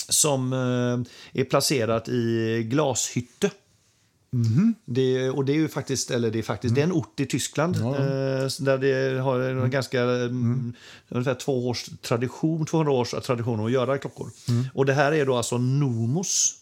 som 0.09 0.53
eh, 0.53 1.41
är 1.41 1.45
placerat 1.45 2.09
i 2.09 2.63
Glashytte. 2.63 3.51
Mhm. 4.31 4.73
Det, 4.85 5.29
och 5.29 5.45
det 5.45 5.51
är 5.51 5.55
ju 5.55 5.67
faktiskt, 5.67 6.11
eller 6.11 6.31
det 6.31 6.39
är 6.39 6.43
faktiskt, 6.43 6.75
det 6.75 6.81
är 6.81 6.85
en 6.85 6.91
ort 6.91 7.19
i 7.19 7.25
Tyskland 7.25 7.75
Mm. 7.75 7.87
Ja, 7.87 7.95
Mm. 7.95 8.43
eh, 8.45 8.49
där 8.59 8.77
det 8.77 9.21
har 9.21 9.39
en 9.39 9.69
ganska, 9.69 10.01
mm. 10.01 10.73
ungefär 11.09 11.35
två 11.35 11.67
års 11.69 11.85
tradition, 12.01 12.65
200 12.65 12.91
års 12.93 13.11
tradition 13.11 13.65
att 13.65 13.71
göra 13.71 13.97
klockor. 13.97 14.29
Och 14.73 14.85
det 14.85 14.93
här 14.93 15.11
är 15.11 15.25
då 15.25 15.35
alltså 15.35 15.57
Nomos. 15.57 16.59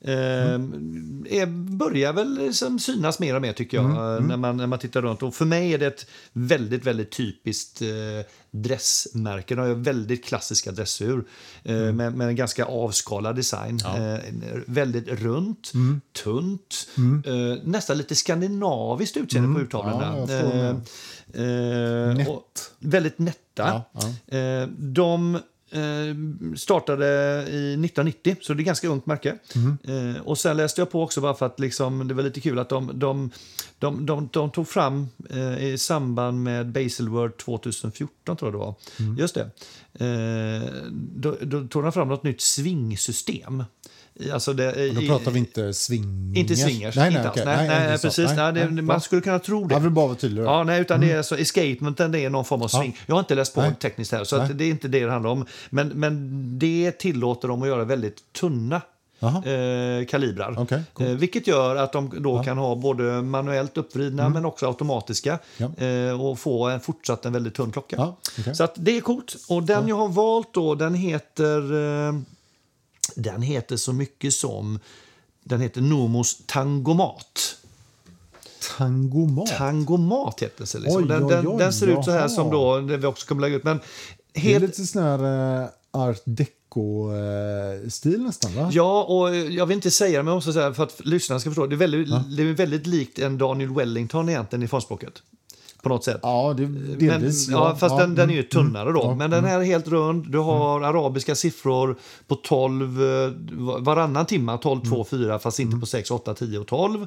Mm. 0.00 1.26
Eh, 1.30 1.46
börjar 1.76 2.12
väl 2.12 2.38
liksom 2.38 2.78
synas 2.78 3.18
mer 3.18 3.34
och 3.36 3.42
mer 3.42 3.52
tycker 3.52 3.76
jag 3.76 3.84
Mm, 4.16 4.26
När, 4.28 4.36
man, 4.36 4.56
när 4.56 4.66
man 4.66 4.78
tittar 4.78 5.02
runt. 5.02 5.22
Och 5.22 5.34
för 5.34 5.44
mig 5.44 5.74
är 5.74 5.78
det 5.78 5.86
ett 5.86 6.06
väldigt, 6.32 6.84
väldigt 6.86 7.10
typiskt 7.10 7.82
eh, 7.82 7.88
dressmärke. 8.50 9.54
De 9.54 9.60
har 9.60 9.74
väldigt 9.74 10.24
klassiska 10.24 10.70
dressur 10.72 11.24
eh, 11.64 11.76
Mm. 11.76 11.96
med, 11.96 12.14
med 12.14 12.28
en 12.28 12.36
ganska 12.36 12.64
avskalad 12.64 13.36
design. 13.36 13.80
Eh, 13.96 14.18
väldigt 14.66 15.08
runt, 15.08 15.70
Mm. 15.74 16.00
tunt, 16.24 16.88
eh, 17.26 17.62
nästan 17.64 17.98
lite 17.98 18.14
skandinaviskt 18.14 19.16
utseende 19.16 19.54
på 19.54 19.60
urtavlorna. 19.60 20.16
Mm. 20.16 20.30
Ja, 20.30 20.80
Eh, 21.34 21.42
eh, 21.42 22.14
Nätt. 22.14 22.72
väldigt 22.78 23.18
nätta. 23.18 23.82
Ja, 23.96 24.66
de 24.78 25.38
startade 26.56 27.06
i 27.48 27.72
1990, 27.72 28.36
så 28.40 28.54
det 28.54 28.62
är 28.62 28.64
ganska 28.64 28.88
ungt 28.88 29.06
märke. 29.06 29.38
Eh, 29.84 30.22
och 30.22 30.38
sen 30.38 30.56
läste 30.56 30.80
jag 30.80 30.90
på 30.90 31.02
också 31.02 31.20
bara 31.20 31.34
för 31.34 31.46
att 31.46 31.60
liksom, 31.60 32.08
det 32.08 32.14
var 32.14 32.22
lite 32.22 32.40
kul 32.40 32.58
att 32.58 32.68
de, 32.68 32.90
de, 32.94 33.30
de, 33.78 34.06
de, 34.06 34.28
de 34.32 34.50
tog 34.50 34.68
fram 34.68 35.08
eh, 35.30 35.64
i 35.64 35.78
samband 35.78 36.42
med 36.42 36.66
Baselworld 36.72 37.36
2014 37.36 38.36
tror 38.36 38.48
jag 38.48 38.54
det 38.54 38.58
var. 38.58 38.74
Mm. 39.00 39.18
Just 39.18 39.34
det. 39.34 39.50
Eh, 40.04 40.72
då, 40.92 41.36
då 41.42 41.66
tog 41.66 41.82
de 41.82 41.92
fram 41.92 42.08
något 42.08 42.22
nytt 42.22 42.40
svingsystem. 42.40 43.64
Alltså 44.32 44.52
det, 44.52 44.92
Då 44.94 45.00
pratar 45.00 45.30
vi 45.30 45.38
inte 45.38 45.72
swingers. 45.74 46.36
inte 46.38 46.56
swingers. 46.56 46.96
Nej, 46.96 47.10
nej, 47.10 47.16
inte 47.18 47.28
alls. 47.30 47.44
nej, 47.44 47.68
nej, 47.68 47.98
så. 47.98 48.08
precis. 48.08 48.30
Nej, 48.36 48.52
det, 48.52 48.70
nej, 48.70 48.82
man 48.82 49.00
skulle 49.00 49.22
kunna 49.22 49.38
tro 49.38 49.64
det. 49.66 49.74
Jag 49.74 49.80
vill 49.80 49.90
bara 49.90 50.06
vara 50.06 50.16
tydlig. 50.16 50.42
Ja, 50.42 50.62
nej, 50.64 50.80
utan 50.80 51.00
det 51.00 51.12
är 51.12 51.22
så, 51.22 51.34
escapementen 51.36 52.12
det 52.12 52.20
är 52.24 52.30
någon 52.30 52.44
form 52.44 52.62
av 52.62 52.68
swing. 52.68 52.98
Jag 53.06 53.14
har 53.14 53.20
inte 53.20 53.34
läst 53.34 53.54
på 53.54 53.60
Nej. 53.60 53.74
tekniskt 53.80 54.12
här, 54.12 54.24
så 54.24 54.38
Nej. 54.38 54.48
det 54.54 54.64
är 54.64 54.68
inte 54.70 54.88
det 54.88 55.00
det 55.04 55.10
handlar 55.10 55.30
om. 55.30 55.46
Men, 55.70 55.88
men 55.88 56.58
det 56.58 56.92
tillåter 56.98 57.48
dem 57.48 57.62
att 57.62 57.68
göra 57.68 57.84
väldigt 57.84 58.32
tunna 58.32 58.80
eh, 59.20 60.06
kalibrar. 60.06 60.54
Okej, 60.58 60.82
coolt. 60.92 61.08
eh, 61.10 61.14
vilket 61.16 61.46
gör 61.46 61.76
att 61.76 61.92
de 61.92 62.12
då 62.18 62.42
kan 62.42 62.58
ha 62.58 62.74
både 62.74 63.02
manuellt 63.22 63.76
uppvridna 63.76 64.28
men 64.28 64.44
också 64.44 64.66
automatiska 64.66 65.38
Mm. 65.58 65.72
Ja. 65.78 65.86
eh, 65.86 66.20
och 66.26 66.38
få 66.38 66.68
en, 66.68 66.80
fortsatt 66.80 67.24
en 67.24 67.32
väldigt 67.32 67.54
tunn 67.54 67.72
klocka. 67.72 67.96
Ja, 67.98 68.16
okej. 68.40 68.54
Så 68.54 68.64
att 68.64 68.72
det 68.76 68.96
är 68.96 69.00
coolt. 69.00 69.36
Och 69.48 69.62
den 69.62 69.88
jag 69.88 69.96
har 69.96 70.08
valt 70.08 70.54
då, 70.54 70.74
den 70.74 70.94
heter, 70.94 71.74
eh, 72.08 72.12
den 73.14 73.42
heter 73.42 73.76
så 73.76 73.92
mycket 73.92 74.34
som 74.34 74.78
den 75.44 75.60
heter 75.60 75.80
Nomos 75.80 76.42
Tangomat. 76.46 77.56
Tangomat. 78.78 79.46
Tangomat 79.58 80.42
heter 80.42 80.66
det. 80.72 80.78
Liksom. 80.78 81.02
Oj, 81.02 81.08
den, 81.08 81.28
den, 81.28 81.48
oj, 81.48 81.58
den 81.58 81.72
ser 81.72 81.86
ut 81.86 82.04
så 82.04 82.10
här 82.10 82.18
jaha. 82.18 82.28
som 82.28 82.50
då, 82.50 82.80
det 82.80 82.96
vi 82.96 83.06
också 83.06 83.26
kommer 83.26 83.40
lägga 83.40 83.56
ut. 83.56 83.64
Men 83.64 83.80
Det 84.32 84.40
är 84.40 84.42
helt, 84.42 84.64
lite 84.64 84.84
sån 84.84 85.02
här 85.02 85.62
eh, 85.62 85.68
art 85.90 86.22
deco-stil 86.24 88.22
nästan, 88.22 88.54
va? 88.54 88.70
Ja, 88.72 89.02
och 89.02 89.36
jag 89.36 89.66
vill 89.66 89.74
inte 89.74 89.90
säga 89.90 90.18
det, 90.18 90.22
men 90.22 90.30
jag 90.30 90.36
måste 90.36 90.52
säga 90.52 90.74
för 90.74 90.82
att 90.82 91.00
lyssnarna 91.04 91.40
ska 91.40 91.50
förstå. 91.50 91.66
Det 91.66 91.74
är 91.74 91.76
väldigt, 91.76 92.08
det 92.36 92.42
är 92.42 92.52
väldigt 92.52 92.86
likt 92.86 93.18
en 93.18 93.38
Daniel 93.38 93.74
Wellington 93.74 94.28
egentligen 94.28 94.62
i 94.62 94.68
formspråket. 94.68 95.22
På 95.86 95.90
något 95.94 96.04
sätt. 96.04 96.20
Ja, 96.22 96.54
det, 96.56 96.66
Men, 96.66 96.98
delvis. 96.98 97.48
ja, 97.48 97.76
fast 97.76 97.98
den, 97.98 98.14
den 98.14 98.30
är 98.30 98.34
ju 98.34 98.40
mm, 98.40 98.48
tunnare 98.50 98.92
då. 98.92 99.00
ja, 99.02 99.14
Men 99.14 99.30
den 99.30 99.44
här 99.44 99.60
är 99.60 99.64
helt 99.64 99.88
rund. 99.88 100.30
Du 100.32 100.38
har 100.38 100.80
arabiska 100.80 101.34
siffror 101.34 101.96
på 102.26 102.34
12 102.34 103.02
eh, 103.02 103.32
varannan 103.78 104.26
timma. 104.26 104.58
12, 104.58 104.80
2, 104.80 105.04
4 105.04 105.38
fast 105.38 105.58
inte 105.58 105.76
på 105.76 105.86
6, 105.86 106.10
8, 106.10 106.34
10 106.34 106.58
och 106.58 106.66
12. 106.66 107.06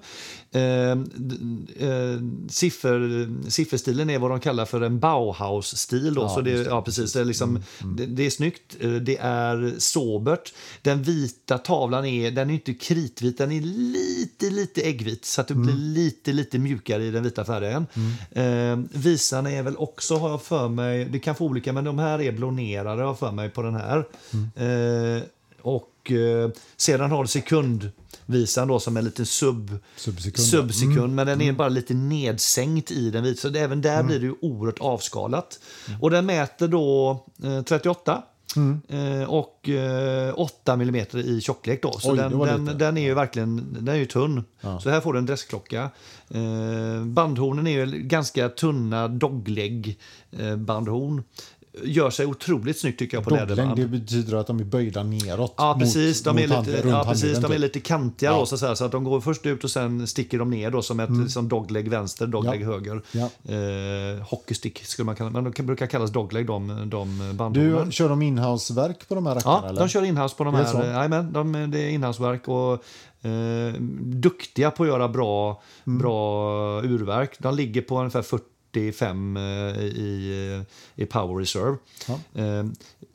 Eh, 0.52 0.62
eh, 0.62 0.96
siffer, 2.50 3.50
sifferstilen 3.50 4.10
är 4.10 4.20
vad 4.20 4.32
de 4.32 4.40
kallar 4.40 4.66
för 4.66 4.82
en 4.82 5.00
Bauhaus-stil. 5.00 6.14
Då. 6.14 6.22
Ja, 6.22 6.30
så 6.30 6.42
det, 6.42 6.52
ja, 6.52 6.82
precis, 6.82 7.14
det, 7.14 7.20
är 7.20 7.26
liksom, 7.26 7.64
det, 7.98 8.06
det 8.06 8.26
är 8.26 8.30
snyggt, 8.30 8.78
eh, 8.80 8.92
det 8.92 9.18
är 9.22 9.74
sobert. 9.78 10.54
Den 10.82 11.04
vita 11.04 11.58
tavlan 11.58 12.06
är, 12.06 12.32
den 12.32 12.50
är 12.50 12.54
inte 12.54 12.74
kritvit, 12.74 13.38
den 13.38 13.52
är 13.52 13.62
lite, 13.62 14.50
lite 14.50 14.82
äggvit. 14.82 15.26
Så 15.26 15.42
att 15.42 15.48
det 15.48 15.56
blir 15.56 15.74
lite, 15.74 16.34
lite 16.34 16.60
mjukare 16.60 17.04
i 17.04 17.12
den 17.12 17.24
vita 17.24 17.46
färgen. 17.46 17.88
Eh, 18.32 18.69
visarna 18.76 19.52
är 19.52 19.64
väl 19.64 19.78
också, 19.78 20.16
har 20.16 20.30
jag 20.30 20.42
för 20.42 20.70
mig, 20.70 21.06
det 21.06 21.20
kan 21.20 21.36
få 21.36 21.46
olika, 21.46 21.74
men 21.74 21.84
de 21.84 22.00
här 22.00 22.22
är 22.22 22.32
blånerade 22.32 23.02
har 23.02 23.08
jag 23.08 23.20
för 23.20 23.32
mig 23.32 23.50
på 23.50 23.62
den 23.62 23.76
här. 23.76 23.98
Eh, 24.56 25.24
och 25.62 26.12
eh, 26.12 26.50
sedan 26.78 27.12
har 27.12 27.24
du 27.24 27.28
sekundvisan 27.28 28.68
då 28.68 28.80
som 28.80 28.96
är 28.98 29.00
en 29.00 29.06
liten 29.06 29.26
sub, 29.26 29.78
Subsekund. 29.96 30.48
subsekund 30.48 31.16
men 31.16 31.28
den 31.28 31.42
är 31.42 31.52
bara 31.52 31.70
lite 31.70 31.94
nedsänkt 31.94 32.92
i 32.92 33.10
den 33.10 33.24
vita. 33.24 33.42
Så 33.42 33.50
det, 33.50 33.60
även 33.60 33.82
där 33.82 34.04
blir 34.04 34.20
det 34.20 34.26
ju 34.26 34.36
oerhört 34.42 34.80
avskalat. 34.80 35.60
Och 36.02 36.12
den 36.12 36.26
mäter 36.26 36.68
då 36.68 37.12
eh, 37.44 37.62
38 37.62 38.24
eh, 38.88 39.30
och 39.30 39.70
eh, 39.70 40.34
8 40.40 40.74
mm 40.74 41.06
i 41.14 41.42
tjocklek. 41.42 41.84
Då. 41.84 41.92
Så 41.92 42.12
Oj, 42.12 42.18
den, 42.18 42.40
den, 42.40 42.78
den 42.78 42.98
är 42.98 43.02
ju 43.02 43.14
verkligen 43.14 43.74
den 43.74 43.88
är 43.88 43.96
ju 43.96 44.06
tunn. 44.06 44.44
Så 44.82 44.90
här 44.90 45.02
får 45.02 45.14
du 45.14 45.20
en 45.20 45.26
dressklocka. 45.26 45.90
Eh, 46.30 47.04
bandhornen 47.06 47.68
är 47.68 47.86
ju 47.86 48.02
ganska 48.02 48.50
tunna 48.50 49.08
dogleg 49.08 50.00
eh, 50.32 50.56
bandhorn. 50.56 51.24
Gör 51.84 52.10
sig 52.10 52.26
otroligt 52.26 52.80
snyggt 52.80 53.00
tycker 53.00 53.18
jag 53.18 53.24
på 53.24 53.30
Dogleg, 53.30 53.50
läderband. 53.50 53.80
det 53.80 53.88
betyder 53.88 54.38
att 54.38 54.48
de 54.48 54.60
är 54.60 54.64
böjda 54.64 55.04
neråt. 55.04 55.54
Ja, 55.58 55.76
precis. 55.80 56.26
Mot, 56.26 56.36
De 56.36 56.44
är, 56.44 56.48
mot 56.48 56.56
hand- 56.56 56.68
lite, 56.68 56.82
runt 56.82 56.92
ja, 56.92 57.04
precis, 57.04 57.38
de 57.38 57.46
är 57.46 57.50
typ. 57.50 57.60
lite 57.60 57.80
kantiga 57.80 58.32
Ja. 58.32 58.38
då, 58.40 58.46
så, 58.46 58.58
säga, 58.58 58.76
så 58.76 58.86
att 58.86 58.92
de 58.92 59.04
går 59.04 59.22
först 59.22 59.46
ut 59.46 59.64
och 59.64 59.72
sen 59.72 60.08
sticker 60.08 60.40
de 60.40 60.50
ner 60.50 60.72
då, 60.72 60.82
som 60.82 61.00
ett 61.00 61.10
liksom 61.24 61.50
dogleg 61.50 61.90
vänster, 61.90 62.28
dogleg 62.28 62.66
höger. 62.66 63.02
Ja. 63.12 63.30
Eh, 63.54 64.22
hockeystick 64.28 64.86
skulle 64.86 65.06
man 65.06 65.16
kalla 65.16 65.30
men 65.30 65.52
de 65.52 65.64
brukar 65.64 65.88
kallas 65.88 66.12
dogleg 66.12 66.46
de, 66.48 66.90
de 66.90 67.34
bandorden. 67.38 67.86
Du, 67.86 67.92
kör 67.92 68.10
de 68.10 68.22
inhouse-verk 68.22 69.08
på 69.08 69.16
de 69.16 69.26
här 69.26 69.36
rackarna? 69.36 69.60
Ja, 69.64 69.70
eller? 69.70 69.80
de 69.80 69.90
kör 69.90 70.04
inhouse 70.04 70.36
på 70.36 70.44
de 70.44 70.54
här. 70.56 70.84
Jajamän, 70.86 71.34
de, 71.34 71.72
det 71.72 71.80
är 71.80 71.90
inhouseverk 71.90 72.48
och 72.48 72.74
eh, 73.26 73.74
duktiga 74.02 74.72
på 74.72 74.84
att 74.84 74.90
göra 74.90 75.08
bra, 75.08 75.62
Mm. 75.88 76.00
bra 76.00 76.82
urverk. 76.84 77.36
De 77.40 77.56
ligger 77.56 77.82
på 77.82 77.98
ungefär 78.00 78.22
45 78.74 79.38
eh, 79.38 79.44
i, 79.84 80.64
i 80.96 81.06
Power 81.06 81.40
Reserve. 81.40 81.78
Ja. 82.08 82.42
Eh, 82.42 82.66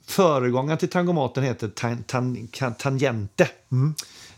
föregångaren 0.07 0.79
till 0.79 0.89
tangomaten 0.89 1.45
heter 1.45 1.69
tan, 1.69 2.03
tan, 2.03 2.49
Tangente. 2.79 3.49
Mm. 3.73 3.95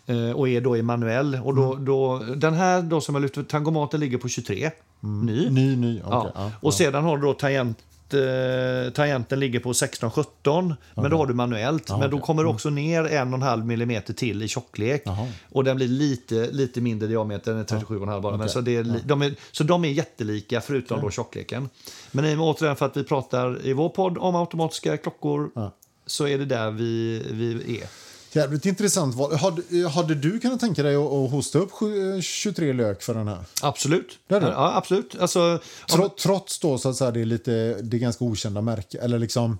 Eh, 0.07 0.37
och 0.37 0.49
är 0.49 0.61
då 0.61 0.77
i 0.77 0.83
manuell. 0.83 1.41
Och 1.45 1.55
då, 1.55 1.75
då, 1.75 2.19
den 2.19 2.55
här 2.55 2.83
då 2.83 3.01
som 3.01 3.15
jag 3.15 3.23
lyfter, 3.23 3.43
tangomaten 3.43 4.01
ligger 4.01 4.19
på 4.19 4.29
23. 4.29 4.71
Ny. 5.01 5.51
Ny, 5.51 5.77
ny. 5.77 6.03
okej, 6.05 6.11
Ja. 6.11 6.33
ja, 6.35 6.53
och 6.61 6.75
sedan 6.75 7.05
har 7.05 7.17
du 7.17 7.23
då 7.23 7.35
tangent, 7.35 7.79
eh, 8.15 8.93
tangenten 8.93 9.41
ligger 9.41 9.61
på 9.61 9.73
16-17, 9.73 10.75
men 10.95 11.11
då 11.11 11.17
har 11.17 11.27
du 11.27 11.35
manuellt. 11.35 11.91
men 11.99 12.11
då 12.11 12.19
kommer 12.19 12.43
du 12.43 12.49
också 12.49 12.71
ner 12.71 13.05
en 13.05 13.29
och 13.29 13.35
en 13.35 13.43
halv 13.43 13.67
millimeter 13.67 14.13
till 14.13 14.43
i 14.43 14.49
tjocklek. 14.49 15.03
Jaha. 15.05 15.29
Och 15.53 15.65
den 15.65 15.77
blir 15.77 15.89
lite, 15.89 16.51
lite 16.53 16.81
mindre 16.81 17.09
diameter 17.09 17.53
än 17.53 17.65
37,5 17.65 18.21
bara. 18.21 18.33
Men 18.33 18.41
Okej. 18.41 18.49
så, 18.49 18.61
det 18.61 18.77
är, 18.77 19.01
de 19.05 19.23
är, 19.23 19.35
så 19.53 19.65
de 19.65 19.85
är 19.85 19.89
jättelika 19.89 20.61
förutom 20.61 21.01
då 21.01 21.11
tjockleken. 21.11 21.69
Men 22.13 22.25
i 22.25 22.35
och 22.35 22.39
med 22.39 22.47
återigen 22.47 22.77
för 22.77 22.87
att 22.87 22.97
vi 22.97 23.05
pratar 23.05 23.67
i 23.67 23.73
vår 23.73 23.89
podd 23.89 24.19
om 24.19 24.37
automatiska 24.37 24.97
klockor 24.97 25.51
så 26.07 26.27
är 26.27 26.39
det 26.39 26.45
där 26.45 26.71
vi, 26.71 27.23
vi 27.31 27.81
är. 27.81 27.89
Jävligt 28.37 28.67
intressant. 28.67 29.15
Hade, 29.41 29.89
hade 29.89 30.15
du 30.15 30.41
kunnat 30.41 30.61
tänka 30.61 30.83
dig 30.83 30.97
att, 30.97 31.31
hosta 31.31 31.59
upp 31.59 31.73
sju- 31.73 32.23
23 32.23 32.73
lök 32.73 33.03
för 33.03 33.15
den 33.15 33.29
här? 33.29 33.39
Absolut. 33.63 34.19
Det 34.29 34.41
det. 34.41 34.47
Ja, 34.47 34.77
absolut. 34.77 35.17
Alltså, 35.21 35.59
Tro, 35.91 36.09
trots 36.09 36.59
då 36.59 36.79
så 36.79 36.89
att 36.89 36.97
säga, 36.97 37.11
det 37.11 37.21
är 37.21 37.25
lite 37.25 37.75
det 37.83 37.97
är 37.97 37.99
ganska 37.99 38.25
okända 38.25 38.61
märke 38.61 38.99
eller 38.99 39.19
liksom 39.19 39.59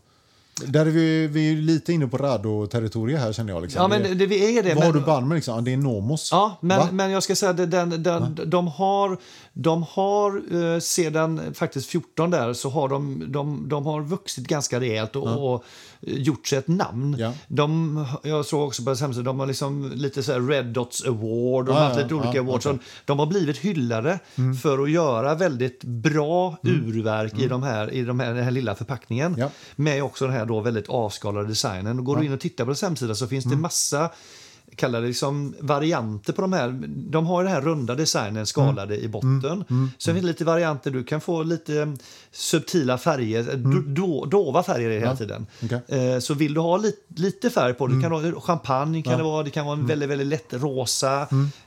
där 0.65 0.87
är 0.87 0.91
vi, 0.91 1.27
vi 1.27 1.53
är 1.53 1.57
lite 1.57 1.93
inne 1.93 2.07
på 2.07 2.17
Rado-territoriet 2.19 3.21
här 3.21 3.33
känner 3.33 3.53
jag. 3.53 3.63
Liksom. 3.63 3.83
ja, 3.83 3.89
men 3.89 4.03
det, 4.03 4.15
det, 4.15 4.27
vi 4.27 4.59
är 4.59 4.63
det. 4.63 4.75
vad 4.75 4.85
har 4.85 4.93
men- 4.93 5.01
du 5.01 5.07
band 5.07 5.29
med? 5.29 5.35
Liksom? 5.35 5.55
Ja, 5.55 5.61
Det 5.61 5.73
är 5.73 5.77
Nomos. 5.77 6.29
Ja, 6.33 6.59
Va? 6.61 6.79
men, 6.85 6.97
men 6.97 7.11
jag 7.11 7.23
ska 7.23 7.37
säga 7.37 7.51
att 7.51 7.71
den, 7.71 8.03
den, 8.03 8.39
de 8.47 8.69
har, 8.69 9.19
de 9.53 9.83
har 9.91 10.43
eh, 10.75 10.81
sedan 10.81 11.55
faktiskt 11.55 11.87
14 11.91 12.31
där 12.31 12.53
så 12.53 12.71
har 12.71 12.89
de, 12.89 13.25
de, 13.33 13.69
de 13.69 13.87
har 13.87 14.01
vuxit 14.03 14.47
ganska 14.47 14.81
rejält 14.81 15.17
och, 15.17 15.53
och 15.55 15.65
gjort 16.01 16.47
sig 16.47 16.59
ett 16.59 16.69
namn. 16.69 17.17
Ja. 17.19 17.33
De, 17.49 18.07
jag 18.23 18.45
såg 18.47 18.67
också 18.67 18.83
på 18.83 18.91
deras 18.91 19.01
hemsida, 19.01 19.25
de 19.25 19.41
har 19.41 19.47
liksom 19.47 19.93
lite 19.95 20.23
så 20.23 20.33
här 20.33 20.41
Red 20.41 20.67
Dots 20.67 21.05
Award 21.07 21.69
och 21.69 21.75
Ja, 21.75 21.79
har 21.79 21.85
haft 21.87 21.97
ja, 21.97 22.03
lite 22.03 22.15
olika 22.15 22.35
ja, 22.35 22.41
awards. 22.43 22.67
Mm. 22.67 22.79
Så 22.79 22.85
De 23.05 23.19
har 23.19 23.27
blivit 23.27 23.57
hyllade 23.59 24.19
för 24.63 24.83
att 24.83 24.91
göra 24.91 25.35
väldigt 25.35 25.85
bra 25.85 26.57
urverk 26.63 27.39
i, 27.39 27.49
de 27.49 27.63
här, 27.63 27.93
i 27.93 28.03
de 28.05 28.21
här, 28.21 28.35
den 28.35 28.45
här 28.45 28.51
lilla 28.51 28.75
förpackningen. 28.75 29.27
Mm. 29.27 29.41
Ja. 29.41 29.51
Med 29.77 30.03
också 30.03 30.25
den 30.27 30.35
här 30.35 30.46
då 30.47 30.61
väldigt 30.61 30.89
avskalade 30.89 31.49
designen. 31.49 31.99
Och 31.99 32.05
går 32.05 32.17
du 32.17 32.27
in 32.27 32.33
och 32.33 32.41
tittar 32.41 32.65
på 32.65 32.71
deras 32.71 32.83
hemsida 32.83 33.15
så 33.15 33.27
finns 33.27 33.45
Mm. 33.47 33.59
det 33.59 33.63
massa 33.63 34.11
kallar 34.77 35.01
det 35.01 35.07
liksom 35.07 35.55
varianter 35.61 36.33
på 36.33 36.43
de 36.43 36.53
här. 36.53 36.83
De 36.89 37.27
har 37.27 37.45
den 37.45 37.53
här 37.53 37.61
runda 37.61 37.95
designen 37.95 38.47
skalade 38.47 38.95
Mm. 38.95 39.05
i 39.07 39.09
botten. 39.09 39.65
Sen 39.99 40.15
finns 40.15 40.21
det 40.25 40.27
lite 40.27 40.45
varianter. 40.45 40.91
Du 40.91 41.05
kan 41.05 41.21
få 41.21 41.43
lite 41.43 41.97
subtila 42.33 42.99
färger, 42.99 43.57
do, 43.57 43.81
do, 43.87 44.25
dova 44.25 44.63
färger 44.63 44.91
hela 44.91 45.07
Ja, 45.07 45.17
tiden. 45.17 45.47
okej. 45.65 45.81
Eh, 46.13 46.19
så 46.19 46.35
vill 46.35 46.55
du 46.55 46.61
ha 46.61 46.77
lite, 46.77 46.99
lite 47.17 47.51
färg 47.51 47.75
på 47.75 47.87
det, 47.87 47.93
Mm. 47.95 48.03
kan 48.03 48.13
ha 48.35 48.41
champagne 48.41 49.03
kan 49.03 49.19
det 49.19 49.25
vara, 49.25 49.43
det 49.43 49.51
kan 49.51 49.67
vara 49.67 49.79
en 49.79 49.87
väldigt, 49.87 50.09
väldigt 50.09 50.27
lätt 50.27 50.55
rosa. 50.55 51.21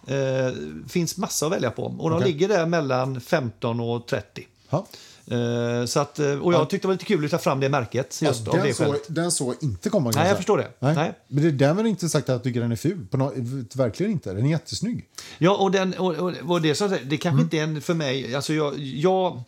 Eh, 0.08 0.54
finns 0.88 1.18
massa 1.18 1.46
att 1.46 1.52
välja 1.52 1.72
på. 1.72 1.84
Och 2.00 2.10
de 2.10 2.16
Mm. 2.18 2.28
Ligger 2.28 2.48
där 2.48 2.66
mellan 2.66 3.22
15 3.22 3.80
och 3.80 4.08
30. 4.08 4.48
Ja. 4.70 4.86
Eh, 5.32 5.86
så 5.86 6.00
att, 6.00 6.20
eh, 6.20 6.32
och 6.40 6.54
jag 6.54 6.70
tyckte 6.70 6.86
det 6.86 6.88
var 6.88 6.94
lite 6.94 7.06
kul 7.06 7.26
att 7.26 7.32
ta 7.32 7.38
fram 7.38 7.60
det 7.60 7.70
märket 7.70 8.20
just 8.22 8.48
av 8.48 8.56
den, 8.56 8.66
det 8.68 8.74
så, 8.74 8.96
den 9.08 9.32
så 9.32 9.54
inte 9.62 9.90
komma. 9.90 10.12
Nej, 10.16 10.28
jag 10.28 10.38
förstår 10.38 10.58
det. 10.58 10.68
Nej. 10.80 10.96
Nej. 10.96 11.14
Men 11.28 11.44
det 11.44 11.50
är 11.50 11.52
därmed 11.52 11.86
inte 11.88 12.10
sagt 12.10 12.30
att 12.30 12.34
jag 12.34 12.44
tycker 12.44 12.62
den 12.62 12.72
är 12.72 12.76
ful. 12.76 13.06
På 13.12 13.18
nå- 13.18 13.34
verkligen 13.76 14.12
inte. 14.12 14.34
Den 14.34 14.46
är 14.46 14.50
jättesnygg. 14.50 15.06
Ja, 15.38 15.58
och, 15.58 15.72
den, 15.72 15.94
och, 15.94 16.16
och, 16.16 16.34
och 16.48 16.62
det, 16.62 16.76
som, 16.76 16.98
det 17.06 17.18
kanske 17.18 17.42
inte 17.42 17.58
är 17.58 17.64
en 17.64 17.82
för 17.82 17.94
mig... 17.94 18.36
Alltså 18.36 18.54
jag, 18.54 18.78
jag, 18.78 19.44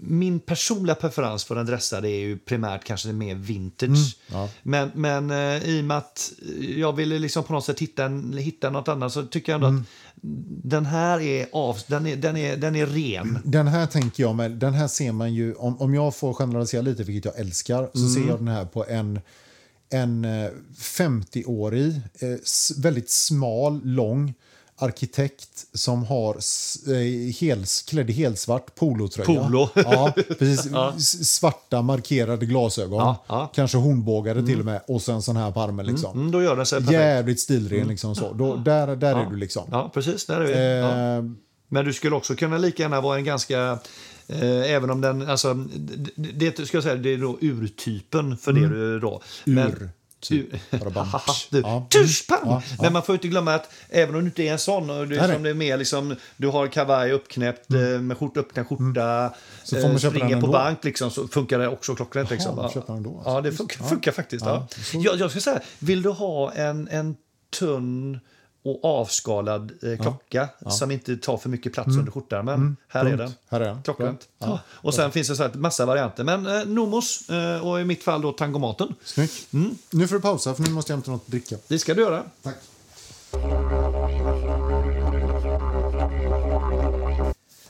min 0.00 0.40
personliga 0.40 0.94
preferens 0.94 1.44
för 1.44 1.56
en 1.56 1.66
dressare 1.66 2.10
är 2.10 2.20
ju 2.20 2.38
primärt 2.38 2.84
kanske 2.84 3.12
mer 3.12 3.34
vintage. 3.34 4.16
ja. 4.32 4.48
Men, 4.62 4.90
men 4.94 5.30
eh, 5.30 5.68
i 5.68 5.80
och 5.80 5.84
med 5.84 5.96
att 5.96 6.32
jag 6.76 6.96
ville 6.96 7.18
liksom 7.18 7.44
på 7.44 7.52
något 7.52 7.64
sätt 7.64 7.80
hitta, 7.80 8.04
en, 8.04 8.32
hitta 8.32 8.70
något 8.70 8.88
annat 8.88 9.12
så 9.12 9.26
tycker 9.26 9.52
jag 9.52 9.64
ändå 9.64 9.80
att 9.80 9.86
den 10.62 10.86
här 10.86 11.20
är, 11.20 11.46
av, 11.52 11.78
den 11.86 12.06
är, 12.06 12.16
den 12.16 12.36
är, 12.36 12.56
den 12.56 12.76
är 12.76 12.86
ren. 12.86 13.38
Den 13.44 13.66
här 13.66 13.86
tänker 13.86 14.22
jag 14.22 14.36
med, 14.36 14.50
den 14.50 14.74
här 14.74 14.88
ser 14.88 15.12
man 15.12 15.34
ju, 15.34 15.54
om, 15.54 15.80
om 15.80 15.94
jag 15.94 16.16
får 16.16 16.34
generalisera 16.34 16.82
lite, 16.82 17.02
vilket 17.02 17.24
jag 17.24 17.40
älskar, 17.40 17.90
så 17.92 18.08
ser 18.08 18.28
jag 18.28 18.38
den 18.38 18.48
här 18.48 18.64
på 18.64 18.86
en, 18.88 19.20
en 19.90 20.24
eh, 20.24 20.50
50-årig, 20.76 22.00
eh, 22.18 22.38
väldigt 22.76 23.10
smal, 23.10 23.80
lång 23.84 24.34
arkitekt 24.78 25.48
som 25.74 26.04
har 26.04 26.34
eh, 26.34 27.32
hels, 27.40 27.82
klädd 27.82 28.10
i 28.10 28.12
helsvart 28.12 28.74
polotröja. 28.74 29.26
Polo. 29.26 29.68
Ja, 29.74 30.12
precis. 30.38 30.70
S- 30.96 31.28
Svarta 31.34 31.82
markerade 31.82 32.46
glasögon. 32.46 32.98
Ja, 32.98 33.24
ja. 33.28 33.50
Kanske 33.54 33.78
hornbågade 33.78 34.46
till 34.46 34.58
och 34.58 34.64
med. 34.64 34.80
Och 34.88 35.02
sen 35.02 35.22
sån 35.22 35.36
här 35.36 35.50
på 35.50 35.60
armen 35.60 35.86
liksom. 35.86 36.18
Mm, 36.18 36.30
då 36.30 36.42
gör 36.42 36.56
den 36.56 36.66
sig. 36.66 36.82
Jävligt 36.92 37.40
stilren 37.40 37.88
liksom 37.88 38.14
så. 38.14 38.32
Då, 38.32 38.56
där 38.56 38.96
där 38.96 39.16
är 39.16 39.30
du 39.30 39.36
liksom. 39.36 39.68
Ja, 39.70 39.90
precis. 39.94 40.26
Där 40.26 40.40
är 40.40 40.46
vi. 40.46 40.78
ja. 40.78 41.16
Eh, 41.18 41.24
Men 41.68 41.84
du 41.84 41.92
skulle 41.92 42.16
också 42.16 42.34
kunna 42.34 42.58
lika 42.58 42.82
gärna 42.82 43.00
vara 43.00 43.18
en 43.18 43.24
ganska... 43.24 43.78
Eh, 44.28 44.72
även 44.72 44.90
om 44.90 45.00
den... 45.00 45.28
Alltså, 45.30 45.54
det, 46.16 46.66
ska 46.66 46.76
jag 46.76 46.84
säga, 46.84 46.96
det 46.96 47.10
är 47.10 47.18
då 47.18 47.38
urtypen 47.40 48.36
för 48.36 48.52
det 48.52 48.68
du 48.68 49.00
då. 49.00 49.22
Men, 49.44 49.68
Ur. 49.72 49.90
Typ. 50.20 50.50
Du, 51.50 51.60
Ja. 51.60 51.86
pang! 52.28 52.38
Ja, 52.44 52.62
ja. 52.70 52.82
Men 52.82 52.92
man 52.92 53.02
får 53.02 53.14
inte 53.14 53.28
glömma 53.28 53.54
att 53.54 53.70
även 53.88 54.14
om 54.14 54.20
du 54.20 54.26
inte 54.26 54.42
är 54.42 54.52
en 54.52 54.58
sån, 54.58 54.90
och 54.90 55.08
du, 55.08 55.16
Nej, 55.16 55.32
som 55.32 55.42
det 55.42 55.50
är 55.50 55.54
mer 55.54 55.76
liksom, 55.76 56.16
du 56.36 56.48
har 56.48 56.66
kavaj 56.66 57.12
uppknäppt 57.12 57.72
eh, 57.72 57.80
med 57.80 58.18
skjort, 58.18 58.36
öppna 58.36 58.64
skjorta, 58.64 59.18
Mm. 59.18 59.30
Så 59.64 59.76
får 59.76 59.82
man 59.82 59.90
eh, 59.92 59.98
springer 59.98 60.28
på 60.28 60.34
ändå? 60.34 60.52
bank 60.52 60.84
liksom, 60.84 61.10
så 61.10 61.28
funkar 61.28 61.58
det 61.58 61.68
också 61.68 61.94
klockrent. 61.94 62.30
Liksom. 62.30 62.58
Ja. 62.58 62.70
köper 62.70 62.92
den 62.92 63.02
då, 63.02 63.14
alltså. 63.16 63.30
Ja, 63.30 63.40
det 63.40 63.52
funkar, 63.52 63.84
funkar 63.84 64.12
faktiskt. 64.12 64.44
Ja. 64.46 64.66
Jag, 64.92 65.16
jag 65.20 65.30
ska 65.30 65.40
säga, 65.40 65.60
vill 65.78 66.02
du 66.02 66.10
ha 66.10 66.52
en, 66.52 66.88
en 66.88 67.16
tunn 67.58 68.20
och 68.70 68.84
avskalad 69.00 69.72
eh, 69.82 70.02
klocka 70.02 70.48
som 70.70 70.90
inte 70.90 71.16
tar 71.16 71.36
för 71.36 71.48
mycket 71.48 71.72
plats 71.72 71.96
under 71.96 72.12
skjortärmen. 72.12 72.76
Här 72.88 73.00
är 73.00 73.06
Mm. 73.06 73.18
Den. 73.18 73.32
Här 73.48 73.60
är 73.60 73.64
den. 73.64 73.82
Klockrent. 73.82 74.28
Ja. 74.38 74.46
Ja. 74.46 74.60
Och 74.68 74.94
sen 74.94 75.12
finns 75.12 75.28
det 75.28 75.36
så 75.36 75.42
här 75.42 75.54
massa 75.54 75.86
varianter. 75.86 76.24
Men 76.24 76.46
eh, 76.46 76.64
Nomos 76.66 77.30
eh, 77.30 77.66
och 77.66 77.80
i 77.80 77.84
mitt 77.84 78.02
fall 78.02 78.22
då 78.22 78.32
Tangomaten. 78.32 78.94
Snyggt. 79.04 79.52
Mm. 79.52 79.78
Nu 79.90 80.08
får 80.08 80.14
du 80.16 80.20
pausa 80.22 80.54
för 80.54 80.62
nu 80.62 80.70
måste 80.70 80.92
jag 80.92 80.96
hämta 80.96 81.10
något 81.10 81.22
att 81.24 81.30
dricka. 81.30 81.56
Det 81.68 81.78
ska 81.78 81.94
du 81.94 82.02
göra. 82.02 82.22
Tack. 82.42 82.56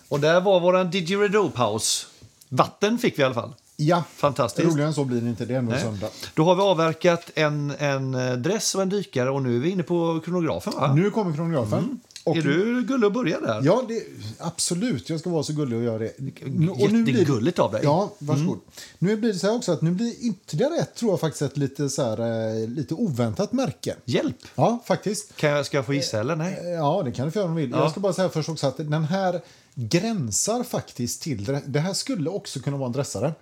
Och 0.08 0.20
där 0.20 0.40
var 0.40 0.60
våran 0.60 0.90
didgeridoo-paus. 0.90 2.06
Vatten 2.48 2.98
fick 2.98 3.18
vi 3.18 3.22
i 3.22 3.24
alla 3.24 3.34
fall. 3.34 3.54
Ja, 3.80 4.04
Fantastiskt. 4.16 4.68
roligare 4.68 4.88
än 4.88 4.94
så 4.94 5.04
blir 5.04 5.20
det 5.20 5.28
inte. 5.28 5.44
Det 5.44 5.54
är 5.54 5.58
ändå 5.58 5.72
Nej. 5.72 5.80
söndag. 5.82 6.08
Då 6.34 6.44
har 6.44 6.54
vi 6.54 6.62
avverkat 6.62 7.30
en, 7.34 7.72
en 7.78 8.14
eh, 8.14 8.32
dress 8.32 8.74
och 8.74 8.82
en 8.82 8.88
dykare 8.88 9.30
och 9.30 9.42
nu 9.42 9.56
är 9.56 9.60
vi 9.60 9.70
inne 9.70 9.82
på 9.82 10.20
kronografen 10.24 10.72
va? 10.76 10.94
Nu 10.94 11.10
kommer 11.10 11.34
kronografen. 11.34 12.00
Och 12.24 12.36
Mm. 12.36 12.50
Är 12.50 12.54
du 12.64 12.82
gullig 12.82 13.06
att 13.06 13.12
börja 13.12 13.40
där? 13.40 13.60
Ja, 13.64 13.82
det, 13.88 14.02
absolut. 14.38 15.10
Jag 15.10 15.20
ska 15.20 15.30
vara 15.30 15.42
så 15.42 15.52
gullig 15.52 15.78
och 15.78 15.84
göra 15.84 15.98
det. 15.98 16.12
Nu- 16.18 16.68
och 16.70 16.78
nu 16.92 17.02
blir 17.02 17.04
det- 17.04 17.10
Jättegulligt 17.20 17.58
av 17.58 17.72
dig. 17.72 17.80
Mm. 17.80 17.92
Ja, 17.92 18.12
varsågod. 18.18 18.58
Nu 18.98 19.16
blir 19.16 19.32
det 19.32 19.38
så 19.38 19.46
här 19.46 19.54
också 19.56 19.72
att 19.72 19.82
nu 19.82 19.90
blir 19.90 20.14
ytterligare 20.20 20.76
ett, 20.78 20.94
tror 20.94 21.12
jag 21.12 21.20
faktiskt, 21.20 21.42
ett 21.42 21.56
lite, 21.56 21.90
så 21.90 22.02
här, 22.02 22.18
eh, 22.62 22.68
lite 22.68 22.94
oväntat 22.94 23.52
märke. 23.52 23.94
Hjälp! 24.04 24.36
Ja, 24.54 24.82
faktiskt. 24.86 25.36
Kan 25.36 25.50
jag, 25.50 25.66
ska 25.66 25.76
jag 25.76 25.86
få 25.86 25.94
gissa 25.94 26.20
eller? 26.20 26.36
Nej. 26.36 26.58
Eh, 26.64 26.68
Ja, 26.70 27.02
det 27.04 27.12
kan 27.12 27.26
du 27.26 27.30
få 27.32 27.38
göra 27.38 27.48
om 27.48 27.54
du 27.56 27.60
vill. 27.62 27.70
Ja. 27.70 27.78
Jag 27.82 27.90
ska 27.90 28.00
bara 28.00 28.12
säga 28.12 28.28
först 28.28 28.48
också 28.48 28.66
att 28.66 28.76
den 28.76 29.04
här 29.04 29.40
gränsar 29.74 30.62
faktiskt 30.62 31.22
till... 31.22 31.60
Det 31.66 31.80
här 31.80 31.92
skulle 31.94 32.30
också 32.30 32.60
kunna 32.60 32.76
vara 32.76 32.86
en 32.86 32.92
dressare. 32.92 33.32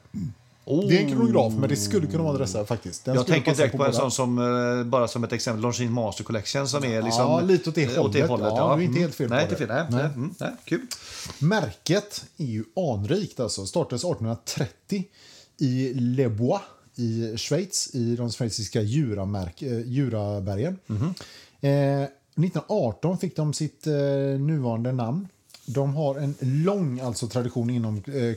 Oh. 0.68 0.88
Det 0.88 0.96
är 0.98 1.02
en 1.02 1.10
kronograf, 1.10 1.52
men 1.52 1.68
det 1.68 1.76
skulle 1.76 2.06
kunna 2.06 2.22
vara 2.22 2.32
en 2.32 2.38
dressare 2.38 2.66
faktiskt. 2.66 3.04
Den 3.04 3.14
Jag 3.14 3.26
tänker 3.26 3.54
direkt 3.54 3.76
på, 3.76 3.84
en 3.84 3.90
båda. 3.90 4.00
sån 4.00 4.10
som, 4.10 4.38
eh, 4.78 4.84
bara 4.84 5.08
som 5.08 5.24
ett 5.24 5.32
exempel, 5.32 5.62
Longines 5.62 5.92
Master 5.92 6.24
Collection 6.24 6.68
som 6.68 6.84
är 6.84 7.02
liksom... 7.02 7.22
Ja, 7.22 7.40
lite 7.40 7.68
åt 7.68 7.74
det 8.12 8.20
eh, 8.20 8.28
hållet. 8.28 8.52
Ja, 8.56 8.74
du 8.76 8.82
är 8.82 8.86
inte 8.86 9.00
helt 9.00 9.14
fel 9.14 9.30
Nej, 9.30 9.44
på 9.44 9.50
det. 9.50 9.58
fel. 9.58 9.68
Nej, 9.68 9.86
Nej. 9.90 10.04
Mm, 10.04 10.34
nej, 10.38 10.50
kul. 10.64 10.80
Märket 11.38 12.24
är 12.36 12.44
ju 12.44 12.64
anrikt. 12.76 13.40
Alltså. 13.40 13.66
Startades 13.66 14.04
1830 14.04 15.04
i 15.58 15.94
Le 15.94 16.28
Bois 16.28 16.60
i 16.94 17.36
Schweiz, 17.36 17.94
i 17.94 18.16
de 18.16 18.30
schweiziska 18.30 18.80
eh, 18.80 18.86
Jurabergen. 19.84 20.78
Mhm. 20.86 21.14
Eh, 21.60 22.02
1918 22.38 23.18
fick 23.18 23.36
de 23.36 23.52
sitt 23.52 23.86
eh, 23.86 23.92
nuvarande 24.40 24.92
namn. 24.92 25.28
De 25.66 25.94
har 25.94 26.16
en 26.16 26.34
lång 26.40 27.00
alltså, 27.00 27.28
tradition 27.28 27.70
inom 27.70 27.96
eh, 27.96 28.34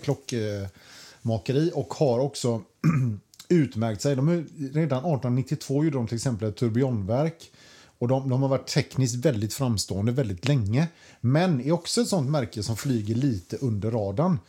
klockmakeri 1.21 1.71
och 1.73 1.93
har 1.93 2.19
också 2.19 2.61
utmärkt 3.49 4.01
sig. 4.01 4.15
De 4.15 4.29
är, 4.29 4.45
redan 4.73 4.99
1892 4.99 5.83
gjorde 5.83 5.97
de 5.97 6.07
till 6.07 6.15
exempel 6.15 6.49
ett 6.49 6.57
turbionverk. 6.57 7.51
Och 7.99 8.07
de, 8.07 8.29
de 8.29 8.41
har 8.41 8.49
varit 8.49 8.67
tekniskt 8.67 9.15
väldigt 9.15 9.53
framstående 9.53 10.11
väldigt 10.11 10.47
länge. 10.47 10.87
Men 11.21 11.61
är 11.61 11.71
också 11.71 12.01
ett 12.01 12.07
sånt 12.07 12.29
märke 12.29 12.63
som 12.63 12.77
flyger 12.77 13.15
lite 13.15 13.57
under 13.57 13.91
radarn. 13.91 14.39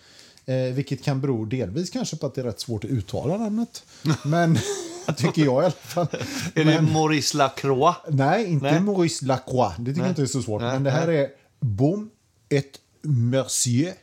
Eh, 0.46 0.74
vilket 0.74 1.02
kan 1.02 1.20
bero 1.20 1.44
delvis 1.44 1.90
kanske 1.90 2.16
på 2.16 2.26
att 2.26 2.34
det 2.34 2.40
är 2.40 2.44
rätt 2.44 2.60
svårt 2.60 2.84
att 2.84 2.90
uttala 2.90 3.36
namnet. 3.36 3.84
Men 4.24 4.58
tycker 5.16 5.44
jag 5.44 5.62
i 5.62 5.64
alla 5.64 5.70
fall. 5.70 6.06
Är 6.54 6.64
det 6.64 6.80
Maurice 6.80 7.36
Lacroix? 7.36 7.96
Nej, 8.08 8.46
inte 8.46 8.70
Nej. 8.70 8.80
Maurice 8.80 9.26
Lacroix. 9.26 9.76
Det 9.78 9.84
tycker 9.84 10.00
jag 10.00 10.10
inte 10.10 10.22
är 10.22 10.26
så 10.26 10.42
svårt. 10.42 10.62
Nej, 10.62 10.72
Men 10.72 10.84
det 10.84 10.90
här 10.90 11.08
är 11.08 11.28
Baume 11.60 12.06
et 12.48 12.78
Mercier. 13.02 13.94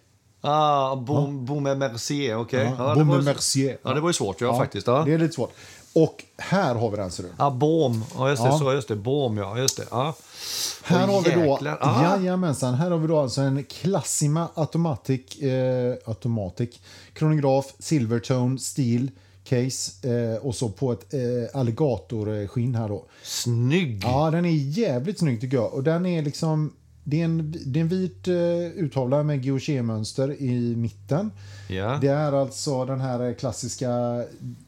Ah, 0.41 0.95
Baume 0.95 1.41
Baume 1.45 1.75
Mercier, 1.75 2.37
okej. 2.37 2.63
Ja, 2.77 2.87
Ja, 2.89 2.95
Baume 2.95 3.13
var- 3.15 3.21
Mercier. 3.21 3.77
Ja, 3.83 3.93
det 3.93 4.01
var 4.01 4.09
ju 4.09 4.13
svårt, 4.13 4.41
ja, 4.41 4.57
faktiskt. 4.57 4.87
Ja. 4.87 5.03
Det 5.05 5.13
är 5.13 5.17
lite 5.17 5.33
svårt. 5.33 5.51
Och 5.93 6.23
här 6.37 6.75
har 6.75 6.89
vi 6.91 6.97
den 6.97 7.11
ser 7.11 7.23
du. 7.23 7.29
Ja, 7.37 7.49
Baume. 7.51 8.05
Ja, 8.17 8.29
just 8.29 8.43
det. 8.43 8.49
Ja. 8.49 8.57
Så, 8.59 8.73
just 8.73 8.87
det. 8.87 8.95
Baume, 8.95 9.41
ja. 9.41 9.57
Just 9.59 9.77
det. 9.77 9.83
Ja. 9.91 10.15
Här 10.83 11.07
har 11.07 11.21
vi 11.21 11.31
då. 11.45 11.59
Ah. 11.81 12.03
jajamensan, 12.17 12.73
här 12.73 12.91
har 12.91 12.97
vi 12.97 13.07
då 13.07 13.19
alltså 13.19 13.41
en 13.41 13.63
Classima 13.63 14.47
Automatic, 14.53 15.35
eh, 15.41 15.95
Automatic 16.05 16.69
kronograf, 17.13 17.73
Silvertone, 17.79 18.59
Steel 18.59 19.11
case 19.43 20.09
eh, 20.09 20.37
och 20.37 20.55
så 20.55 20.69
på 20.69 20.91
ett 20.91 21.13
eh, 21.13 21.59
alligatorskinn 21.59 22.75
här 22.75 22.87
då. 22.89 23.05
Snygg! 23.23 24.03
Ja, 24.03 24.31
den 24.31 24.45
är 24.45 24.49
jävligt 24.79 25.19
snygg 25.19 25.41
tycker 25.41 25.57
jag. 25.57 25.73
Och 25.73 25.83
den 25.83 26.05
är 26.05 26.21
liksom, 26.21 26.73
det 27.09 27.21
är 27.21 27.25
en, 27.25 27.55
det 27.65 27.79
är 27.79 27.81
en 27.81 27.87
vit 27.87 28.27
eh, 28.27 28.83
urtavla 28.83 29.23
med 29.23 29.43
Guilloché-mönster 29.43 30.41
i 30.41 30.75
mitten. 30.75 31.31
Ja. 31.67 31.97
Det 32.01 32.07
är 32.07 32.31
alltså 32.31 32.85
den 32.85 33.01
här 33.01 33.33
klassiska... 33.33 33.89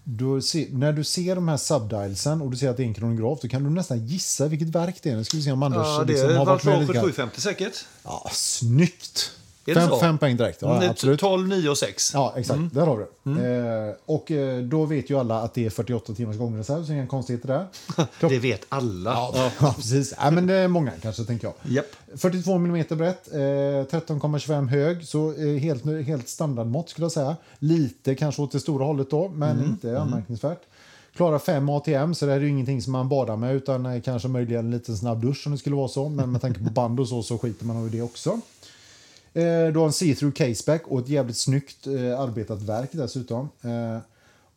Du 0.03 0.41
ser, 0.41 0.67
när 0.71 0.93
du 0.93 1.03
ser 1.03 1.35
de 1.35 1.47
här 1.47 1.57
subdialsen 1.57 2.41
och 2.41 2.51
du 2.51 2.57
ser 2.57 2.69
att 2.69 2.77
det 2.77 2.83
är 2.83 2.87
en 2.87 2.93
kronograf, 2.93 3.39
då 3.41 3.47
kan 3.47 3.63
du 3.63 3.69
nästan 3.69 4.05
gissa 4.05 4.47
vilket 4.47 4.67
verk 4.67 4.95
det 5.03 5.09
är. 5.09 5.15
Nu 5.15 5.23
ska 5.23 5.37
vi 5.37 5.43
se 5.43 5.51
om 5.51 5.63
Anders 5.63 5.85
Ja, 5.85 6.03
det 6.03 6.13
liksom, 6.13 6.35
har 6.37 6.45
varit 6.45 6.63
grann. 6.63 6.87
7750 6.87 7.41
säkert. 7.41 7.85
Ja, 8.03 8.29
snyggt! 8.33 9.31
Fem, 9.65 9.89
fem 9.99 10.17
poäng 10.17 10.37
direkt. 10.37 10.61
Ja, 10.61 10.75
Mm, 10.77 10.89
absolut. 10.89 11.19
12, 11.19 11.47
9 11.47 11.69
och 11.69 11.77
6. 11.77 12.11
Ja, 12.13 12.33
exakt. 12.37 12.59
Där 12.73 12.85
har 12.85 12.97
du 12.97 13.05
det. 13.35 13.89
Eh, 13.89 13.95
och 14.05 14.31
eh, 14.31 14.61
då 14.63 14.85
vet 14.85 15.09
ju 15.09 15.19
alla 15.19 15.41
att 15.41 15.53
det 15.53 15.65
är 15.65 15.69
48 15.69 16.13
timmars 16.13 16.37
gångreserv, 16.37 16.85
så 16.85 16.91
inga 16.93 17.07
konstigheter 17.07 17.47
där. 17.47 17.65
Klock- 18.19 18.29
Det 18.29 18.39
vet 18.39 18.61
alla. 18.69 19.09
Ja, 19.13 19.51
ja, 19.61 19.73
precis. 19.77 20.13
Ja, 20.21 20.31
men 20.31 20.47
det 20.47 20.53
är 20.53 20.67
många 20.67 20.91
kanske, 21.01 21.23
tänker 21.23 21.47
jag. 21.47 21.53
Japp. 21.73 21.85
42 22.17 22.53
mm 22.55 22.85
brett, 22.89 23.33
eh, 23.33 23.37
13,25 23.37 24.67
hög, 24.67 25.05
så 25.05 25.33
eh, 25.33 25.47
helt, 25.59 25.85
helt 26.05 26.29
standardmått 26.29 26.89
skulle 26.89 27.05
jag 27.05 27.11
säga. 27.11 27.35
Lite 27.59 28.15
kanske 28.15 28.41
åt 28.41 28.51
det 28.51 28.59
stora 28.59 28.85
hållet 28.85 29.09
då, 29.09 29.27
men 29.29 29.63
inte 29.65 29.99
anmärkningsvärt. 30.01 30.61
Klarar 31.15 31.39
5 31.39 31.69
ATM, 31.69 32.13
så 32.13 32.25
det 32.25 32.33
är 32.33 32.39
ju 32.39 32.49
ingenting 32.49 32.81
som 32.81 32.91
man 32.93 33.09
badar 33.09 33.35
med 33.35 33.55
utan 33.55 33.85
eh, 33.85 34.01
kanske 34.01 34.27
möjligen 34.27 34.65
en 34.65 34.71
liten 34.71 34.97
snabb 34.97 35.21
dusch 35.21 35.43
om 35.45 35.51
det 35.51 35.57
skulle 35.57 35.75
vara 35.75 35.87
så. 35.87 36.09
Men 36.09 36.31
med 36.31 36.41
tanke 36.41 36.59
på 36.63 36.69
band 36.69 36.99
och 36.99 37.07
så, 37.07 37.23
så 37.23 37.37
skiter 37.37 37.65
man 37.65 37.85
i 37.87 37.89
det 37.89 38.01
också. 38.01 38.39
Eh, 39.33 39.73
du 39.73 39.79
har 39.79 39.85
en 39.85 39.91
see-through 39.91 40.31
caseback 40.31 40.87
och 40.87 40.99
ett 40.99 41.09
jävligt 41.09 41.37
snyggt 41.37 41.87
eh, 41.87 42.19
arbetat 42.19 42.61
verk 42.61 42.89
dessutom. 42.91 43.49
Eh, 43.61 43.97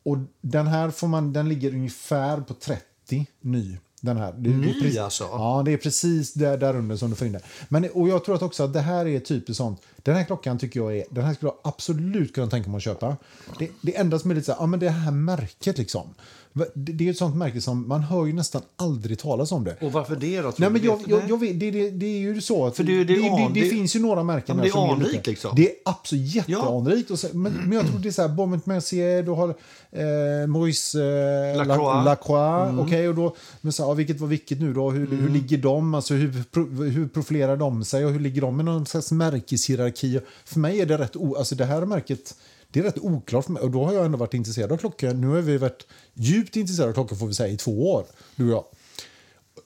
och 0.03 0.17
den 0.41 0.67
här 0.67 0.89
får 0.89 1.07
man, 1.07 1.33
den 1.33 1.49
ligger 1.49 1.73
ungefär 1.73 2.37
på 2.37 2.53
30 2.53 3.27
ny. 3.41 3.77
Den 4.01 4.17
här. 4.17 4.33
Det, 4.37 4.49
Ny, 4.49 4.81
precis, 4.81 4.99
alltså? 4.99 5.23
Ja, 5.23 5.61
det 5.65 5.73
är 5.73 5.77
precis 5.77 6.33
där, 6.33 6.57
där 6.57 6.75
under 6.75 6.95
som 6.95 7.09
du 7.09 7.15
får 7.15 7.27
in 7.27 7.33
det. 7.33 7.41
Men, 7.69 7.89
och 7.93 8.09
jag 8.09 8.25
tror 8.25 8.35
att 8.35 8.41
också 8.41 8.63
att 8.63 8.73
det 8.73 8.79
här 8.79 9.07
är 9.07 9.19
typiskt 9.19 9.57
sånt. 9.57 9.81
Den 9.97 10.15
här 10.15 10.23
klockan 10.23 10.57
tycker 10.57 10.79
jag 10.79 10.97
är, 10.97 11.05
den 11.09 11.23
här 11.23 11.33
skulle 11.33 11.49
jag 11.51 11.59
absolut 11.63 12.35
kunna 12.35 12.47
tänka 12.47 12.69
mig 12.69 12.77
att 12.77 12.83
köpa. 12.83 13.17
Det, 13.59 13.69
det 13.81 13.97
enda 13.97 14.19
som 14.19 14.31
är 14.31 14.35
lite 14.35 14.45
så 14.45 14.51
här, 14.51 14.59
ja 14.59 14.65
men 14.65 14.79
det 14.79 14.89
här 14.89 15.11
märket 15.11 15.77
liksom. 15.77 16.13
Det, 16.73 17.07
är 17.07 17.11
ett 17.11 17.17
sånt 17.17 17.35
märke 17.35 17.61
som 17.61 17.87
man 17.87 18.01
hör 18.03 18.25
ju 18.25 18.33
nästan 18.33 18.61
aldrig 18.75 19.19
talas 19.19 19.51
om 19.51 19.63
det. 19.63 19.77
Och 19.81 19.91
varför 19.91 20.15
det 20.15 20.41
då? 20.41 20.53
Nej, 20.57 20.69
men 20.69 20.83
jag, 20.83 20.99
jag, 21.07 21.21
jag 21.29 21.39
vet, 21.39 21.59
det, 21.59 21.71
det, 21.71 21.89
det 21.91 22.05
är 22.05 22.19
ju 22.19 22.41
så 22.41 22.65
att 22.65 22.75
För 22.77 22.83
det- 22.83 23.03
det 23.03 23.29
an- 23.29 23.51
det, 23.53 23.61
finns 23.61 23.95
ju 23.95 23.99
några 23.99 24.23
märken 24.23 24.57
Ja, 24.57 24.63
det 24.63 24.69
är 24.69 24.91
anrikt, 24.93 25.27
liksom. 25.27 25.51
Det 25.55 25.69
är 25.69 25.75
absolut 25.85 26.35
jätteanrikt. 26.35 27.11
Och 27.11 27.19
så, 27.19 27.27
men, 27.33 27.53
men 27.53 27.71
jag 27.71 27.87
tror 27.87 27.99
det 27.99 28.09
är 28.09 28.11
så 28.11 28.21
här, 28.21 28.29
Bonnet 28.29 28.65
Mercier, 28.65 29.23
du 29.23 29.31
har 29.31 29.49
eh, 29.49 30.47
Maurice 30.47 30.95
eh, 30.99 31.57
Lacroix. 31.57 31.77
La- 31.79 32.03
Lacroix. 32.03 32.69
Mm. 32.69 32.79
Okej, 32.79 33.09
och 33.09 33.15
då, 33.15 33.35
men 33.61 33.73
så, 33.73 33.83
ja, 33.83 33.93
vilket 33.93 34.19
var 34.19 34.27
vilket 34.27 34.59
nu 34.61 34.73
då? 34.73 34.91
Hur, 34.91 35.07
hur 35.07 35.29
ligger 35.29 35.57
de? 35.57 35.93
Alltså, 35.93 36.13
hur, 36.13 36.43
pro- 36.51 36.83
hur 36.83 37.07
profilerar 37.07 37.57
de 37.57 37.83
sig 37.85 38.05
och 38.05 38.11
hur 38.11 38.19
ligger 38.19 38.41
de 38.41 38.59
i 38.59 38.63
någon 38.63 38.85
slags 38.85 39.11
märkeshierarki? 39.11 40.19
För 40.45 40.59
mig 40.59 40.81
är 40.81 40.85
det 40.85 40.97
rätt, 40.97 41.15
o, 41.15 41.35
alltså 41.35 41.55
det 41.55 41.65
här 41.65 41.85
märket 41.85 42.35
det 42.73 42.79
är 42.79 42.83
rätt 42.83 42.99
oklart 42.99 43.45
för 43.45 43.51
mig. 43.51 43.63
Och 43.63 43.71
då 43.71 43.85
har 43.85 43.93
jag 43.93 44.05
ändå 44.05 44.17
varit 44.17 44.33
intresserad 44.33 44.71
av 44.71 44.77
klockan. 44.77 45.21
Nu 45.21 45.27
har 45.27 45.41
vi 45.41 45.57
varit 45.57 45.87
djupt 46.13 46.55
intresserade 46.55 46.89
av 46.89 46.93
klockan 46.93 47.17
får 47.17 47.27
vi 47.27 47.33
säga 47.33 47.53
i 47.53 47.57
två 47.57 47.93
år, 47.93 48.05
du 48.35 48.45
och 48.45 48.51
jag. 48.51 48.65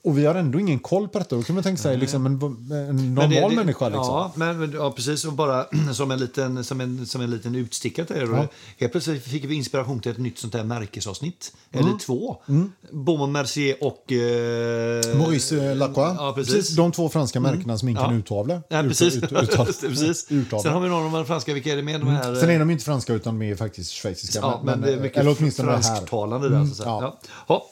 Och 0.07 0.17
vi 0.17 0.25
har 0.25 0.35
ändå 0.35 0.59
ingen 0.59 0.79
koll 0.79 1.07
på 1.07 1.19
detta. 1.19 1.35
Då 1.35 1.43
kan 1.43 1.55
man 1.55 1.63
tänka 1.63 1.81
sig 1.81 1.97
liksom 1.97 2.25
en, 2.25 2.31
en 2.33 2.37
normal 2.39 3.13
Men 3.13 3.29
det- 3.29 3.49
det- 3.49 3.55
människa. 3.55 3.85
Liksom. 3.89 4.05
Ja, 4.05 4.31
men, 4.35 4.59
men- 4.59 4.71
ja, 4.71 4.91
precis. 4.91 5.25
Och 5.25 5.33
bara 5.33 5.65
som 5.93 6.11
en 6.11 6.19
liten, 6.19 6.63
som 6.63 6.81
en, 6.81 7.05
som 7.05 7.21
en 7.21 7.31
liten 7.31 7.55
utstickare. 7.55 8.05
Ja. 8.31 8.47
Helt 8.77 8.91
plötsligt 8.91 9.23
fick 9.23 9.45
vi 9.45 9.55
inspiration 9.55 9.99
till 9.99 10.11
ett 10.11 10.17
nytt 10.17 10.39
sånt 10.39 10.53
här 10.53 10.63
märkesavsnitt. 10.63 11.53
Mm. 11.71 11.85
Eller 11.87 11.97
två. 11.99 12.41
Mm. 12.47 12.71
Beaumont 12.91 13.31
Mercier 13.33 13.83
och... 13.83 14.11
Eh, 14.11 15.17
Maurice 15.17 15.51
eh, 15.71 15.75
Lacroix. 15.75 16.15
Ja, 16.17 16.33
precis. 16.35 16.75
De 16.75 16.91
två 16.91 17.09
franska 17.09 17.39
märkena 17.39 17.77
som 17.77 17.89
ingen 17.89 18.01
Ja. 18.01 18.07
kan 18.07 18.17
uttavla. 18.17 18.61
Ja, 18.69 18.81
Ut- 18.83 18.87
precis. 18.87 19.15
ut- 19.17 19.23
uttala. 19.31 19.65
precis. 19.65 20.31
Uttavla. 20.31 20.63
Sen 20.63 20.73
har 20.73 20.79
vi 20.81 20.89
några 20.89 21.05
av 21.05 21.11
de 21.11 21.25
franska. 21.25 21.53
Vilka 21.53 21.71
är 21.71 21.75
det 21.75 21.83
med? 21.83 21.99
De 21.99 22.07
här, 22.09 22.35
Sen 22.35 22.49
är 22.49 22.59
de 22.59 22.69
ju 22.69 22.73
inte 22.73 22.85
franska 22.85 23.13
utan 23.13 23.39
de 23.39 23.45
är 23.51 23.55
faktiskt 23.55 23.91
schweiziska. 23.91 24.39
ja, 24.41 24.61
men, 24.63 24.81
det 24.81 24.93
är 24.93 24.99
mycket 24.99 25.17
eller 25.17 25.35
åtminstone 25.39 25.71
här. 25.71 25.81
fransktalande 25.81 26.49
där. 26.49 26.65
Så 26.65 26.71
att 26.71 26.77
säga. 26.77 26.87
ja. 26.89 27.19
ja. 27.47 27.69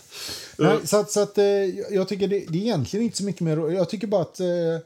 Ja. 0.58 0.64
Nej, 0.66 0.78
så 0.88 0.98
att, 1.00 1.12
så 1.12 1.20
att, 1.22 1.38
eh, 1.38 1.46
jag 1.92 2.08
tycker 2.08 2.28
det, 2.28 2.46
det 2.50 2.58
är 2.58 2.62
egentligen 2.62 3.04
inte 3.06 3.18
så 3.18 3.24
mycket 3.24 3.42
mer. 3.42 3.72
Jag 3.72 3.90
tycker 3.90 4.08
bara 4.08 4.22
att 4.22 4.40
eh, 4.40 4.46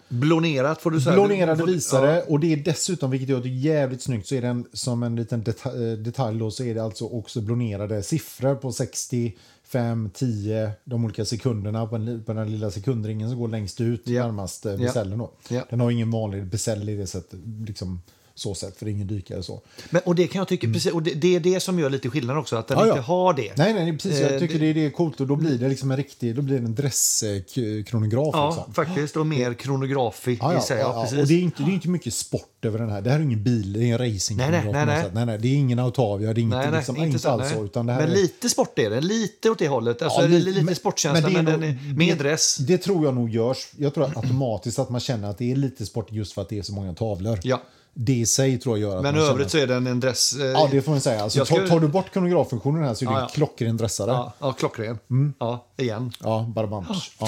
Blonerat 0.09 0.81
får 0.81 0.91
du 0.91 1.01
säga. 1.01 1.13
blonerade 1.15 1.65
visare 1.65 2.21
och 2.21 2.39
det 2.39 2.53
är 2.53 2.57
dessutom, 2.57 3.11
vilket 3.11 3.29
jag 3.29 3.43
tycker 3.43 3.55
är 3.55 3.59
jävligt 3.75 4.01
snyggt, 4.01 4.27
så 4.27 4.35
är 4.35 4.41
den 4.41 4.65
som 4.73 5.03
en 5.03 5.15
liten 5.15 5.43
deta- 5.43 5.91
eh, 5.91 5.97
detalj 5.97 6.39
då, 6.39 6.51
så 6.51 6.63
är 6.63 6.75
det 6.75 6.83
alltså 6.83 7.05
också 7.05 7.41
blonerade 7.41 8.03
siffror 8.03 8.55
på 8.55 8.71
60, 8.71 9.37
5, 9.67 10.09
10, 10.13 10.71
de 10.83 11.05
olika 11.05 11.25
sekunderna 11.25 11.85
på, 11.87 11.95
en, 11.95 12.05
li- 12.05 12.19
på 12.25 12.33
den 12.33 12.51
lilla 12.51 12.71
sekundringen 12.71 13.29
som 13.29 13.39
går 13.39 13.47
längst 13.47 13.81
ut 13.81 14.01
Ja. 14.05 14.23
närmast 14.25 14.63
då. 14.63 15.31
Ja. 15.49 15.61
Den 15.69 15.79
har 15.79 15.91
ingen 15.91 16.11
vanlig 16.11 16.45
besäll 16.45 16.89
i 16.89 16.95
det 16.95 17.07
sättet, 17.07 17.39
liksom 17.67 18.01
så 18.39 18.55
sätt, 18.55 18.77
för 18.77 18.85
det 18.85 18.91
är 18.91 18.93
ingen 18.93 19.07
dykare 19.07 19.43
så. 19.43 19.61
Men, 19.89 20.01
och 20.05 20.15
det 20.15 20.27
kan 20.27 20.39
jag 20.39 20.47
tycka, 20.47 20.67
precis, 20.67 20.91
och 20.93 21.03
det, 21.03 21.13
det 21.13 21.35
är 21.35 21.39
det 21.39 21.59
som 21.59 21.79
gör 21.79 21.89
lite 21.89 22.09
skillnad 22.09 22.37
också, 22.37 22.55
att 22.55 22.67
den 22.67 22.77
Mm. 22.77 22.87
Ja, 22.89 22.93
ja. 22.95 22.97
inte 22.99 23.07
har 23.11 23.33
det. 23.33 23.57
Nej, 23.57 23.73
nej, 23.73 23.91
precis. 23.97 24.19
Eh, 24.21 24.31
Jag 24.31 24.39
tycker 24.39 24.59
det, 24.59 24.73
det 24.73 24.85
är 24.85 24.89
coolt 24.89 25.21
och 25.21 25.27
då 25.27 25.35
blir 25.35 25.57
det 25.57 25.69
liksom 25.69 25.91
en 25.91 25.97
riktig, 25.97 26.35
då 26.35 26.41
blir 26.41 26.59
det 26.59 26.65
en 26.65 26.75
dresskronograf. 26.75 28.29
Ja, 28.33 28.49
liksom. 28.55 28.73
faktiskt. 28.73 29.17
Och 29.17 29.25
mer 29.27 29.53
kronografi 29.53 30.37
Ja, 30.41 30.53
ja, 30.53 30.59
i 30.59 30.61
sig. 30.61 30.77
ja, 30.79 30.83
Ja, 30.83 30.93
ja. 30.95 31.01
precis. 31.03 31.19
Och 31.19 31.27
det 31.27 31.33
är, 31.33 31.39
inte, 31.41 31.63
det 31.63 31.71
är 31.71 31.73
inte 31.73 31.89
mycket 31.89 32.13
sport 32.13 32.65
över 32.65 32.79
den 32.79 32.89
här. 32.89 33.01
Det 33.01 33.09
här 33.09 33.19
är 33.19 33.23
ingen 33.23 33.43
bil, 33.43 33.73
det 33.73 33.79
är 33.89 33.91
en 34.01 34.13
racing 34.13 34.37
Nej, 34.37 34.51
nej, 34.51 34.71
nej, 34.73 34.85
nej. 35.13 35.25
nej. 35.25 35.37
Det 35.39 35.47
är 35.47 35.55
ingen 35.55 35.79
Autavia, 35.79 36.33
det 36.33 36.39
är 36.39 36.41
inget, 36.41 36.57
Nej, 36.57 36.67
nej, 36.71 36.77
liksom, 36.79 36.97
inte 36.97 37.09
inte 37.09 37.31
alls 37.31 37.49
så. 37.53 37.65
Utan 37.65 37.85
det 37.85 37.93
här 37.93 38.01
men 38.01 38.11
är, 38.11 38.15
lite 38.15 38.49
sport 38.49 38.79
är 38.79 38.89
det. 38.89 39.01
Lite 39.01 39.49
åt 39.49 39.59
det 39.59 39.67
hållet. 39.67 40.01
Alltså, 40.01 40.21
Ja, 40.21 40.27
li- 40.27 40.39
lite- 40.39 40.59
lite 40.61 40.75
sportkänsla, 40.75 41.29
men, 41.29 41.45
nog- 41.45 41.63
är 41.63 41.93
med 41.95 42.17
dress. 42.17 42.57
Det 42.57 42.77
tror 42.77 43.05
jag 43.05 43.13
nog 43.15 43.29
görs. 43.29 43.67
Jag 43.77 43.93
tror 43.93 44.05
automatiskt 44.17 44.79
att 44.79 44.89
man 44.89 45.01
känner 45.01 45.29
att 45.29 45.37
det 45.37 45.51
är 45.51 45.55
lite 45.55 45.85
sport 45.85 46.11
just 46.11 46.33
för 46.33 46.41
att 46.41 46.49
det 46.49 46.57
är 46.59 46.63
så 46.63 46.73
många 46.73 46.93
tavlor. 46.93 47.39
Ja. 47.43 47.61
Det 47.93 48.13
i 48.13 48.25
sig 48.25 48.59
tror 48.59 48.77
jag 48.79 48.89
gör 48.89 48.97
att 48.97 49.03
Men 49.03 49.15
i 49.15 49.19
övrigt 49.19 49.51
så 49.51 49.57
känner... 49.57 49.63
är 49.73 49.73
den 49.73 49.87
en 49.87 49.99
dress. 49.99 50.33
eh, 50.35 50.45
Ja, 50.45 50.67
det 50.71 50.81
får 50.81 50.91
man 50.91 51.01
säga. 51.01 51.23
Alltså, 51.23 51.45
ska- 51.45 51.67
tar, 51.67 51.79
du 51.79 51.87
bort 51.87 52.11
kronograffunktionen 52.13 52.83
här 52.83 52.93
så 52.93 53.05
är 53.05 53.09
det 53.09 53.13
Ja, 53.13 53.17
en 53.19 53.23
ja. 53.23 53.29
klockren 53.33 53.77
dressare. 53.77 54.11
Ja, 54.11 54.33
Ja, 54.39 54.47
ja 54.47 54.53
klockren. 54.53 54.97
Ja, 55.39 55.65
igen. 55.77 56.11
Ja. 56.23 56.51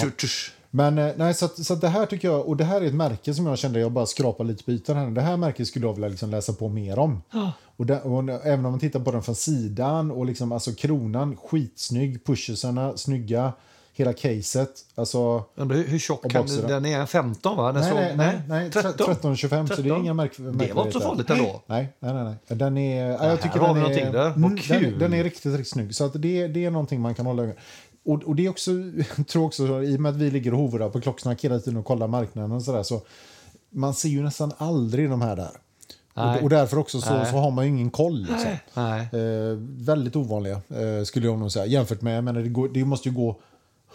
Tush, 0.00 0.10
tush. 0.20 0.50
Men 0.74 0.98
eh, 0.98 1.12
nej, 1.16 1.34
så, 1.34 1.44
att, 1.44 1.64
så 1.66 1.72
att 1.72 1.80
det 1.80 1.88
här 1.88 2.06
tycker 2.06 2.28
jag, 2.28 2.48
och 2.48 2.56
det 2.56 2.64
här 2.64 2.80
är 2.80 2.86
ett 2.86 2.94
märke 2.94 3.34
som 3.34 3.46
jag 3.46 3.58
kände, 3.58 3.80
jag 3.80 3.92
bara 3.92 4.06
skrapar 4.06 4.44
lite 4.44 4.64
på 4.64 4.70
ytan 4.70 4.96
här. 4.96 5.10
Det 5.10 5.20
här 5.20 5.36
märket 5.36 5.66
skulle 5.68 5.86
jag 5.86 5.92
vilja 5.94 6.08
liksom 6.08 6.30
läsa 6.30 6.52
på 6.52 6.68
mer 6.68 6.98
om. 6.98 7.22
Och, 7.76 7.86
det, 7.86 8.00
och 8.00 8.28
även 8.46 8.64
om 8.66 8.70
man 8.72 8.80
tittar 8.80 9.00
på 9.00 9.10
den 9.10 9.22
från 9.22 9.34
sidan 9.34 10.10
och 10.10 10.26
liksom 10.26 10.52
alltså 10.52 10.72
kronan, 10.72 11.36
skitsnygg, 11.36 12.24
pushersarna, 12.24 12.96
snygga, 12.96 13.52
hela 13.94 14.12
caset. 14.12 14.70
Alltså, 14.94 15.44
Undrar 15.56 15.76
hur, 15.76 15.84
hur 15.88 15.98
tjock 15.98 16.30
kan 16.30 16.42
boxer, 16.42 16.68
den 16.68 16.86
är? 16.86 17.06
15 17.06 17.56
va? 17.56 17.72
Den 17.72 17.80
nej, 17.82 17.90
såg- 17.90 17.98
nej, 17.98 18.16
nej, 18.16 18.40
nej, 18.48 18.70
13. 18.70 19.06
13, 19.06 19.36
25, 19.36 19.66
så 19.68 19.74
det 19.74 19.80
är 19.80 19.82
13. 19.82 20.00
inga 20.00 20.14
märk 20.14 20.32
Det 20.36 20.72
var 20.74 20.86
inte 20.86 20.92
så 20.92 21.00
farligt 21.00 21.30
ändå. 21.30 21.62
Nej, 21.66 21.92
nej, 22.00 22.14
nej. 22.14 22.24
nej. 22.24 22.36
Den 22.58 22.78
är, 22.78 23.06
ja, 23.10 23.26
jag 23.28 23.40
tycker 23.42 23.58
den 23.60 23.76
är, 23.76 24.12
där. 24.12 24.28
Vad 24.28 24.36
Mm, 24.36 24.50
den, 24.50 24.58
kul. 24.58 24.98
den 24.98 25.14
är 25.14 25.24
riktigt, 25.24 25.52
riktigt 25.52 25.68
snygg. 25.68 25.94
Så 25.94 26.04
att 26.04 26.12
det, 26.22 26.48
det 26.48 26.64
är 26.64 26.70
någonting 26.70 27.00
man 27.00 27.14
kan 27.14 27.26
hålla 27.26 27.42
ögonen 27.42 27.58
och, 28.04 28.22
och 28.22 28.36
det 28.36 28.46
är 28.46 28.50
också, 28.50 28.70
jag 29.16 29.26
tror 29.28 29.44
också, 29.46 29.66
så, 29.66 29.82
i 29.82 29.96
och 29.96 30.00
med 30.00 30.10
att 30.10 30.16
vi 30.16 30.30
ligger 30.30 30.54
och 30.54 30.60
hovrar 30.60 30.88
på 30.88 31.00
klocksnack 31.00 31.44
hela 31.44 31.58
tiden 31.58 31.76
och 31.78 31.84
kollar 31.84 32.06
marknaden 32.08 32.52
och 32.52 32.62
sådär, 32.62 32.82
så 32.82 33.00
man 33.70 33.94
ser 33.94 34.08
ju 34.08 34.22
nästan 34.22 34.52
aldrig 34.58 35.10
de 35.10 35.22
här 35.22 35.36
där. 35.36 35.50
Och, 36.14 36.42
och 36.42 36.48
därför 36.48 36.78
också 36.78 37.00
så, 37.00 37.14
Nej. 37.14 37.26
så 37.30 37.36
har 37.36 37.50
man 37.50 37.64
ju 37.64 37.70
ingen 37.70 37.90
koll. 37.90 38.18
Liksom. 38.18 38.50
Nej. 38.74 39.00
Eh, 39.00 39.56
väldigt 39.60 40.16
ovanliga, 40.16 40.54
eh, 40.54 41.04
skulle 41.04 41.26
jag 41.26 41.38
nog 41.38 41.52
säga. 41.52 41.66
Jämfört 41.66 42.02
med, 42.02 42.16
jag 42.16 42.24
menar, 42.24 42.40
det, 42.40 42.48
går, 42.48 42.68
det 42.68 42.84
måste 42.84 43.08
ju 43.08 43.14
gå 43.14 43.36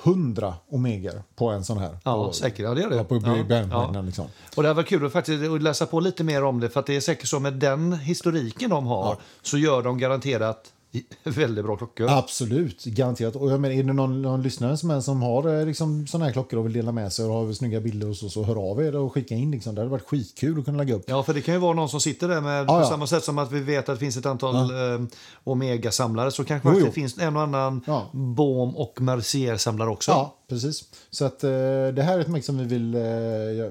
hundra 0.03 0.53
omeger 0.69 1.23
på 1.35 1.49
en 1.49 1.63
sån 1.63 1.77
här. 1.77 1.97
Ja, 2.03 2.25
på, 2.25 2.33
säkert. 2.33 2.59
Ja, 2.59 2.73
det 2.73 2.81
gör 2.81 2.89
det. 2.89 2.95
Ja, 2.95 3.03
på 3.03 3.15
Ja, 3.25 3.91
ja. 3.93 4.01
Liksom. 4.01 4.25
Och 4.55 4.63
det 4.63 4.73
var 4.73 4.83
kul 4.83 5.05
att, 5.05 5.11
faktiskt, 5.11 5.43
att 5.43 5.61
läsa 5.61 5.85
på 5.85 5.99
lite 5.99 6.23
mer 6.23 6.43
om 6.43 6.59
det, 6.59 6.69
för 6.69 6.79
att 6.79 6.85
det 6.85 6.95
är 6.95 7.01
säkert 7.01 7.27
så 7.27 7.39
med 7.39 7.53
den 7.53 7.93
historiken 7.93 8.69
de 8.69 8.85
har 8.85 9.17
så 9.41 9.57
gör 9.57 9.83
de 9.83 9.97
garanterat 9.97 10.73
väldigt 11.23 11.65
bra 11.65 11.77
klockor. 11.77 12.07
Absolut, 12.09 12.83
garanterat. 12.83 13.35
Och 13.35 13.51
jag 13.51 13.59
menar, 13.59 13.75
är 13.75 13.83
det 13.83 13.93
någon, 13.93 14.21
någon 14.21 14.41
lyssnare 14.41 14.77
som, 14.77 14.89
är, 14.91 15.01
som 15.01 15.21
har 15.21 15.59
eh, 15.59 15.65
liksom, 15.65 16.07
såna 16.07 16.25
här 16.25 16.31
klockor 16.31 16.59
och 16.59 16.65
vill 16.65 16.73
dela 16.73 16.91
med 16.91 17.13
sig 17.13 17.25
och 17.25 17.33
har 17.33 17.53
snygga 17.53 17.79
bilder 17.79 18.09
och 18.09 18.15
så, 18.15 18.29
så 18.29 18.43
hör 18.43 18.71
av 18.71 18.83
er 18.83 18.95
och 18.95 19.13
skicka 19.13 19.35
in. 19.35 19.51
Liksom. 19.51 19.75
Det 19.75 19.81
hade 19.81 19.91
varit 19.91 20.07
skitkul 20.07 20.59
att 20.59 20.65
kunna 20.65 20.77
lägga 20.77 20.95
upp. 20.95 21.03
Ja, 21.07 21.23
för 21.23 21.33
det 21.33 21.41
kan 21.41 21.53
ju 21.53 21.59
vara 21.59 21.73
någon 21.73 21.89
som 21.89 21.99
sitter 21.99 22.27
där 22.27 22.41
med, 22.41 22.61
Ja, 22.61 22.65
på 22.65 22.73
ja. 22.73 22.85
samma 22.89 23.07
sätt 23.07 23.23
som 23.23 23.37
att 23.37 23.51
vi 23.51 23.59
vet 23.59 23.89
att 23.89 23.95
det 23.95 23.99
finns 23.99 24.17
ett 24.17 24.25
antal 24.25 24.55
eh, 24.55 25.07
Omega-samlare, 25.43 26.31
så 26.31 26.43
kanske 26.43 26.69
Jo, 26.69 26.75
jo. 26.79 26.85
det 26.85 26.91
finns 26.91 27.17
en 27.17 27.35
och 27.35 27.41
annan 27.41 27.81
Ja. 27.87 28.09
Bohm 28.13 28.75
och 28.75 29.01
Mercier-samlare 29.01 29.89
också. 29.89 30.11
Ja, 30.11 30.35
precis. 30.49 30.83
Så 31.09 31.25
att, 31.25 31.43
eh, 31.43 31.49
det 31.93 32.01
här 32.03 32.17
är 32.17 32.19
ett 32.19 32.27
märke 32.27 32.45
som 32.45 32.57
vi 32.57 32.65
vill... 32.65 32.95
Eh, 32.95 33.01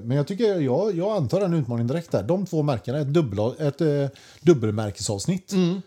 men 0.03 0.17
jag 0.17 0.27
tycker 0.27 0.61
jag, 0.61 0.95
jag 0.95 1.17
antar 1.17 1.41
en 1.41 1.53
utmaning 1.53 1.87
direkt 1.87 2.11
där. 2.11 2.23
De 2.23 2.45
två 2.45 2.63
märkena, 2.63 2.99
ett, 2.99 3.07
dubbel, 3.13 3.51
ett 3.59 3.81
eh, 3.81 3.87
dubbelmärkesavsnitt. 4.41 5.53
Märken 5.53 5.81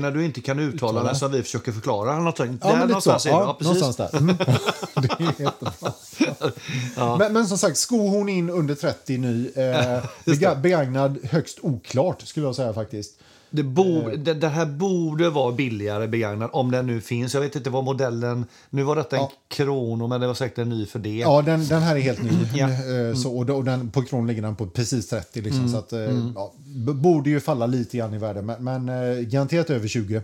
när 0.00 0.10
du 0.10 0.24
inte 0.24 0.40
kan 0.40 0.58
uttala, 0.58 1.00
Uttala. 1.00 1.14
som 1.14 1.32
vi 1.32 1.42
försöker 1.42 1.72
förklara. 1.72 2.18
Någonting. 2.18 2.58
Ja, 2.62 2.68
där 2.68 2.76
men 2.78 2.88
lite 2.88 3.00
så. 3.00 3.10
någonstans 3.10 3.26
är. 3.26 3.30
Ja, 3.30 3.56
Ja, 3.60 3.64
någonstans 3.64 3.96
där. 3.96 4.16
Mm. 4.16 4.36
det 4.94 5.24
är 5.24 5.42
jättebra. 5.42 7.16
men, 7.18 7.32
men 7.32 7.46
som 7.46 7.58
sagt, 7.58 7.76
skohorn 7.78 8.28
in 8.28 8.50
under 8.50 8.74
30 8.74 9.18
ny. 9.18 9.50
Eh, 9.56 10.04
bega, 10.26 10.54
begagnad 10.54 11.18
högst 11.30 11.58
oklart 11.62 12.22
skulle 12.22 12.46
jag 12.46 12.54
säga 12.56 12.72
faktiskt. 12.74 13.14
Det, 13.54 13.62
bo, 13.62 14.08
det, 14.16 14.34
det 14.34 14.48
här 14.48 14.66
borde 14.66 15.30
vara 15.30 15.52
billigare 15.52 16.08
begagnad, 16.08 16.50
om 16.52 16.70
den 16.70 16.86
nu 16.86 17.00
finns. 17.00 17.34
Jag 17.34 17.40
vet 17.40 17.56
inte 17.56 17.70
vad 17.70 17.84
modellen... 17.84 18.44
Nu 18.70 18.82
var 18.82 18.96
detta 18.96 19.16
en 19.16 19.26
Krono, 19.48 20.06
men 20.06 20.20
det 20.20 20.26
var 20.26 20.34
säkert 20.34 20.58
en 20.58 20.68
ny 20.68 20.86
för 20.86 20.98
det. 20.98 21.16
Ja, 21.16 21.42
den, 21.42 21.66
den 21.66 21.82
här 21.82 21.96
är 21.96 22.00
helt 22.00 22.22
ny. 22.22 22.30
Ja. 22.54 22.68
Eh, 22.68 23.14
Så, 23.14 23.36
och, 23.38 23.64
den, 23.64 23.90
på 23.90 24.02
kron 24.02 24.26
ligger 24.26 24.42
den 24.42 24.56
på 24.56 24.66
precis 24.66 25.08
30. 25.08 25.40
Liksom, 25.40 25.68
Så 25.68 25.76
att, 25.78 25.92
eh, 25.92 26.00
ja, 26.34 26.52
b- 26.86 26.92
borde 26.92 27.30
ju 27.30 27.40
falla 27.40 27.66
lite 27.66 27.96
grann 27.96 28.14
i 28.14 28.18
värde, 28.18 28.42
men, 28.42 28.64
men 28.64 28.88
eh, 28.88 29.20
garanterat 29.20 29.70
över 29.70 29.88
20. 29.88 30.22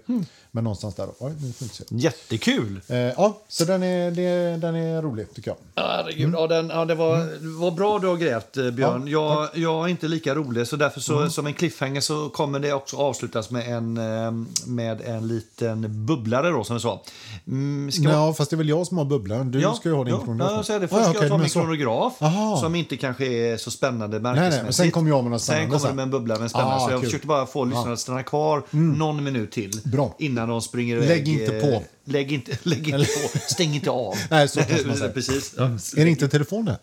Men 0.51 0.64
någonstans 0.64 0.94
där. 0.94 1.09
Oj, 1.18 1.32
nu 1.42 1.53
får 1.53 1.64
se. 1.66 1.84
Jättekul! 1.88 2.80
Eh, 2.88 2.96
ja, 2.96 3.38
så 3.49 3.64
den 3.64 3.82
är, 3.82 4.11
det, 4.11 4.57
den 4.57 4.74
är 4.76 5.03
rolig 5.03 5.34
tycker 5.34 5.51
jag. 5.51 5.84
Herregud, 5.84 6.34
ja, 6.34 6.46
den, 6.46 6.68
ja, 6.68 6.84
det 6.84 6.94
var, 6.94 7.16
var 7.61 7.70
bra 7.70 7.99
du 7.99 8.07
har 8.07 8.16
grävt, 8.16 8.57
eh, 8.57 8.70
Björn. 8.70 9.09
jag, 9.09 9.49
jag 9.55 9.84
är 9.84 9.88
inte 9.88 10.09
lika 10.09 10.34
rolig, 10.34 10.66
så 10.66 10.76
därför 10.76 11.01
så, 11.01 11.30
som 11.30 11.46
en 11.46 11.55
cliffhanger 11.55 12.01
så 12.01 12.28
kommer 12.28 12.59
det 12.61 12.72
också 12.72 12.96
avslutas 12.96 13.51
med 13.51 13.76
en, 13.76 13.96
eh, 13.96 14.32
med 14.66 15.01
en 15.01 15.28
liten 15.28 16.07
bubblare 16.07 16.51
då, 16.51 16.64
som 16.64 16.76
vi 16.76 16.80
sa. 16.82 17.03
Mm, 17.46 17.92
ska 17.92 18.03
Ja, 18.03 18.34
fast 18.34 18.51
det 18.51 18.55
är 18.55 18.59
väl 18.59 18.68
jag 18.68 18.86
som 18.86 18.99
har 18.99 19.05
bubblan. 19.05 19.51
Du 19.51 19.61
ska 19.76 19.88
ju 19.88 19.94
ha 19.94 20.05
din 20.05 20.14
ja, 20.14 20.20
kronograf. 20.20 20.51
Ja, 20.51 20.57
jag 20.57 20.64
säger 20.66 20.80
det. 20.80 20.86
Ah, 20.86 20.88
Först 20.88 20.99
ja, 21.01 21.05
ska 21.05 21.11
okej, 21.11 21.22
jag 21.22 21.30
ta 21.30 21.38
min 21.38 21.49
så. 21.51 21.61
kronograf, 21.61 22.22
Aha. 22.22 22.57
som 22.61 22.74
inte 22.74 22.96
kanske 22.96 23.26
är 23.26 23.57
så 23.57 23.70
spännande 23.70 24.18
nej, 24.18 24.22
märkesmässigt. 24.32 24.64
men 24.64 24.72
sen 24.72 24.90
kommer 24.90 25.11
jag 25.11 25.22
med 25.24 25.30
något 25.30 25.42
Sen 25.42 25.55
spännande 25.55 25.66
kommer 25.68 25.78
sen. 25.78 25.90
det 25.90 25.96
med 25.96 26.03
en 26.03 26.11
bubbla 26.11 26.34
med 26.34 26.42
en 26.42 26.49
spännande. 26.49 26.74
Ah, 26.76 26.86
så 26.86 26.90
jag 26.90 27.01
kul. 27.01 27.07
försökte 27.07 27.26
bara 27.26 27.46
få 27.46 27.64
lyssnarna 27.64 27.92
att 27.92 27.99
stanna 28.01 28.22
kvar 28.22 28.62
någon 28.70 29.24
minut 29.24 29.53
till. 29.53 29.80
Bra. 29.84 30.14
Innan 30.18 30.38
de 30.47 30.62
springer 30.62 30.97
iväg. 30.97 31.09
Lägg 31.09 31.28
inte 31.28 31.57
eh, 31.57 31.62
på. 31.62 31.84
Lägg 32.05 32.32
inte, 32.32 32.59
lägg 32.62 32.89
inte 32.89 32.99
på. 33.32 33.39
Stäng 33.39 33.74
inte 33.74 33.91
av. 33.91 34.14
Nej, 34.30 34.49
så 34.49 34.61
kanske 34.61 34.86
man 34.86 34.97
säger. 34.99 35.12
Precis. 35.12 35.55
Ja. 35.57 35.64
Är 35.64 36.05
det 36.05 36.11
inte 36.11 36.28
telefon 36.28 36.64
där? 36.64 36.76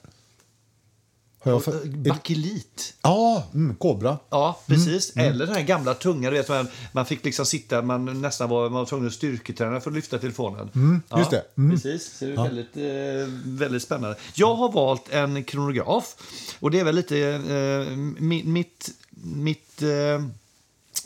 Har 1.39 1.51
jag 1.51 1.63
för... 1.63 1.81
är... 1.81 1.85
Bakelit. 1.85 2.93
Ja, 3.01 3.47
mm, 3.53 3.75
Kobra. 3.75 4.17
Ja, 4.29 4.59
precis. 4.67 5.13
Eller 5.15 5.45
den 5.45 5.55
här 5.55 5.63
gamla 5.63 5.93
tunga. 5.93 6.29
Du 6.29 6.37
vet, 6.37 6.49
man, 6.49 6.67
man 6.91 7.05
fick 7.05 7.25
liksom 7.25 7.45
sitta, 7.45 7.81
man 7.81 8.21
nästan 8.21 8.49
var, 8.49 8.63
man 8.69 8.73
var 8.79 8.85
tvungen 8.85 9.07
att 9.07 9.13
styrketräna 9.13 9.79
för 9.81 9.89
att 9.89 9.95
lyfta 9.95 10.17
telefonen. 10.17 10.69
ja, 11.09 11.19
just 11.19 11.31
det. 11.31 11.43
Mm. 11.57 11.71
Precis. 11.71 12.17
Så 12.17 12.25
det 12.25 12.31
är 12.33 12.43
väldigt, 12.43 12.77
eh, 12.77 13.33
väldigt 13.45 13.83
spännande. 13.83 14.15
Jag 14.33 14.55
har 14.55 14.71
valt 14.71 15.09
en 15.09 15.43
kronograf. 15.43 16.15
Och 16.59 16.71
det 16.71 16.79
är 16.79 16.83
väl 16.83 16.95
lite 16.95 17.17
eh, 17.19 17.41
mi- 18.19 18.45
mitt... 18.45 18.89
mitt 19.23 19.81
eh, 19.81 20.25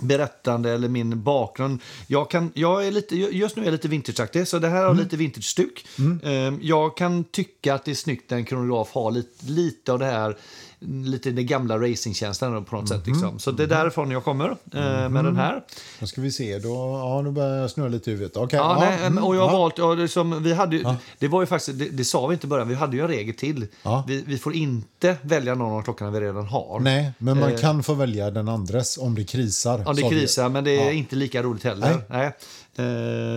berättande 0.02 0.72
eller 0.72 0.88
min 0.88 1.24
bakgrund. 1.24 1.80
Jag, 2.08 2.30
kan, 2.30 2.52
jag 2.56 2.88
är 2.88 2.92
lite, 2.92 3.16
just 3.16 3.56
nu 3.56 3.62
är 3.62 3.66
jag 3.66 3.72
lite 3.72 3.88
vintageaktig, 3.88 4.48
så 4.48 4.60
det 4.60 4.68
här 4.68 4.84
har 4.86 4.96
lite 4.96 5.18
vintage-stuk. 5.18 5.86
Eh, 6.24 6.54
Jag 6.62 6.98
kan 6.98 7.24
tycka 7.24 7.74
att 7.74 7.86
det 7.86 7.92
är 7.92 7.96
snyggt 7.96 8.30
när 8.30 8.38
en 8.38 8.46
kronograf 8.46 8.92
har 8.92 9.12
lite, 9.12 9.46
lite 9.46 9.92
av 9.94 10.00
det 10.00 10.06
här 10.06 10.38
lite 10.82 11.32
den 11.32 11.46
gamla 11.46 11.78
racingtjänsten 11.78 12.66
på 12.66 12.76
något 12.76 12.90
sätt. 12.90 13.08
Liksom. 13.08 13.40
Så 13.40 13.52
det 13.52 13.64
är 13.64 13.68
därifrån 13.68 14.12
jag 14.12 14.24
kommer 14.24 14.50
eh, 14.50 15.10
med 15.10 15.26
den 15.26 15.36
här. 15.36 15.64
Då 16.00 16.08
ska 16.08 16.22
vi 16.22 16.32
se. 16.32 16.60
Då, 16.60 16.70
ja, 17.04 17.22
nu 17.22 17.32
börjar 17.32 17.56
jag 17.58 17.70
snurra 17.72 17.88
lite 17.90 18.10
i 18.10 18.14
huvudet. 18.14 18.38
Okej. 18.38 18.58
Ja, 18.60 18.84
ja, 18.84 18.90
nej, 18.90 19.08
mm, 19.08 19.24
och 19.24 19.36
jag 19.36 19.48
har 19.48 19.58
valt, 19.60 19.78
ja, 19.78 19.96
det, 19.96 20.08
som, 20.08 20.44
vi 20.44 20.54
hade, 20.54 20.76
ju- 20.76 20.86
det 21.20 21.28
var 21.28 21.42
ju 21.42 21.46
faktiskt, 21.46 21.80
det, 21.80 21.90
det 21.90 22.06
sa 22.06 22.28
vi 22.28 22.34
inte 22.34 22.48
i 22.48 22.50
början, 22.50 22.68
vi 22.68 22.76
hade 22.76 22.96
ju 22.96 23.02
en 23.02 23.08
regel 23.08 23.36
till. 23.36 23.68
Vi, 24.08 24.24
vi 24.28 24.38
får 24.38 24.54
inte 24.56 25.16
välja 25.22 25.56
någon 25.56 25.74
av 25.80 25.82
klockorna 25.82 26.12
vi 26.12 26.20
redan 26.20 26.46
har. 26.46 26.80
Nej, 26.80 27.12
men 27.18 27.40
man 27.40 27.58
kan 27.58 27.84
få 27.84 27.94
välja 27.94 28.32
den 28.32 28.48
andres 28.50 28.98
om 28.98 29.16
det 29.16 29.24
krisar. 29.24 29.84
Ja, 29.86 29.94
det 29.94 30.02
sa 30.02 30.10
vi. 30.10 30.20
krisar, 30.20 30.50
men 30.50 30.64
det 30.64 30.88
är 30.88 30.92
inte 30.92 31.16
lika 31.16 31.44
roligt 31.44 31.64
heller. 31.64 32.02
Nej. 32.10 32.26
Eh, 32.26 32.32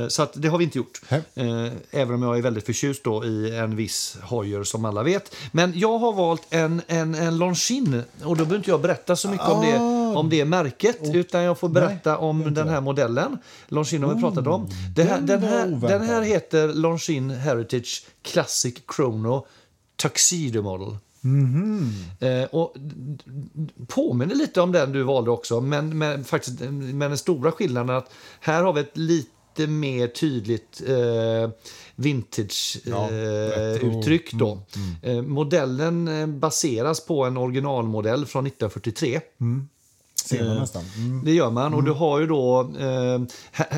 så 0.08 0.22
att 0.22 0.32
det 0.34 0.48
har 0.48 0.58
vi 0.58 0.64
inte 0.64 0.78
gjort. 0.78 1.02
Nej. 1.08 1.22
Eh, 1.34 1.72
även 1.90 2.14
om 2.14 2.22
jag 2.22 2.38
är 2.38 2.42
väldigt 2.42 2.66
förtjust 2.66 3.04
då 3.04 3.24
i 3.24 3.56
en 3.56 3.76
viss 3.76 4.16
Hoyer 4.22 4.64
som 4.64 4.84
alla 4.84 5.02
vet. 5.02 5.34
Men 5.52 5.72
jag 5.78 5.98
har 5.98 6.12
valt 6.12 6.46
en, 6.50 6.82
en, 6.86 7.14
en 7.14 7.38
Longines 7.38 8.04
och 8.22 8.36
då 8.36 8.44
behöver 8.44 8.56
inte 8.56 8.70
jag 8.70 8.80
berätta 8.80 9.16
så 9.16 9.28
mycket 9.28 9.48
om, 9.48 9.60
det, 9.60 9.78
om 10.18 10.30
det 10.30 10.44
märket 10.44 10.98
utan 11.14 11.42
jag 11.42 11.58
får 11.58 11.68
berätta 11.68 12.18
om 12.18 12.54
den 12.54 12.68
här 12.68 12.80
modellen. 12.80 13.38
Longines 13.68 14.08
har 14.08 14.14
vi 14.14 14.20
pratat 14.20 14.46
om. 14.46 14.70
Det 14.96 15.02
här, 15.02 15.20
den 15.20 15.42
här, 15.42 15.66
den 15.88 16.02
här 16.02 16.22
heter 16.22 16.68
Longines 16.68 17.38
Heritage 17.38 18.06
Classic 18.22 18.74
Chrono 18.96 19.46
Tuxedo 19.96 20.62
Model. 20.62 20.96
Eh, 22.20 22.44
och 22.50 22.72
d- 22.76 23.16
d- 23.54 23.72
påminner 23.88 24.34
lite 24.34 24.60
om 24.60 24.72
den 24.72 24.92
du 24.92 25.02
valde 25.02 25.30
också, 25.30 25.60
men 25.60 25.98
med, 25.98 26.26
faktiskt, 26.26 26.60
med 26.70 27.10
den 27.10 27.18
stora 27.18 27.52
skillnaden 27.52 27.96
att 27.96 28.10
här 28.40 28.62
har 28.62 28.72
vi 28.72 28.80
ett 28.80 28.96
lite 28.96 29.66
mer 29.68 30.06
tydligt 30.06 30.82
eh, 30.86 30.94
Ja, 32.84 33.08
vintage-uttryck. 33.76 34.32
då. 34.32 34.58
Eh, 35.02 35.22
modellen 35.22 36.08
eh, 36.08 36.26
baseras 36.26 37.06
på 37.06 37.24
en 37.24 37.36
originalmodell 37.36 38.26
från 38.26 38.46
1943. 38.46 39.20
Ser 40.24 40.44
man 40.44 40.56
nästan. 40.56 40.82
Mm. 40.96 41.24
Det 41.24 41.32
gör 41.32 41.50
man. 41.50 41.74
Och 41.74 41.84
du 41.84 41.90
har 41.92 42.20
ju 42.20 42.26
då... 42.26 42.60
Eh, 42.80 43.20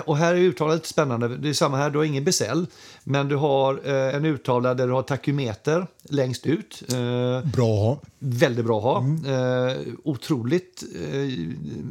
och 0.07 0.16
här 0.16 0.34
är 0.34 0.38
uttalet 0.38 0.86
spännande. 0.86 1.36
Det 1.36 1.49
är 1.49 1.53
samma 1.53 1.76
här, 1.76 1.90
du 1.90 1.99
har 1.99 2.05
ingen 2.05 2.24
besäll. 2.24 2.66
Men 3.07 3.28
du 3.28 3.36
har 3.36 3.80
eh, 3.84 4.14
en 4.16 4.24
uttavla 4.24 4.74
där 4.74 4.86
du 4.86 4.92
har 4.92 5.02
takymeter 5.02 5.86
längst 6.09 6.46
ut. 6.46 6.82
Eh, 6.88 7.48
Bra 7.50 7.72
att 7.74 7.78
ha. 7.80 7.98
Väldigt 8.18 8.64
bra 8.66 8.78
att 8.78 8.84
ha. 8.84 8.98
Eh, 9.32 9.76
otroligt 10.05 10.82
eh, 11.12 11.18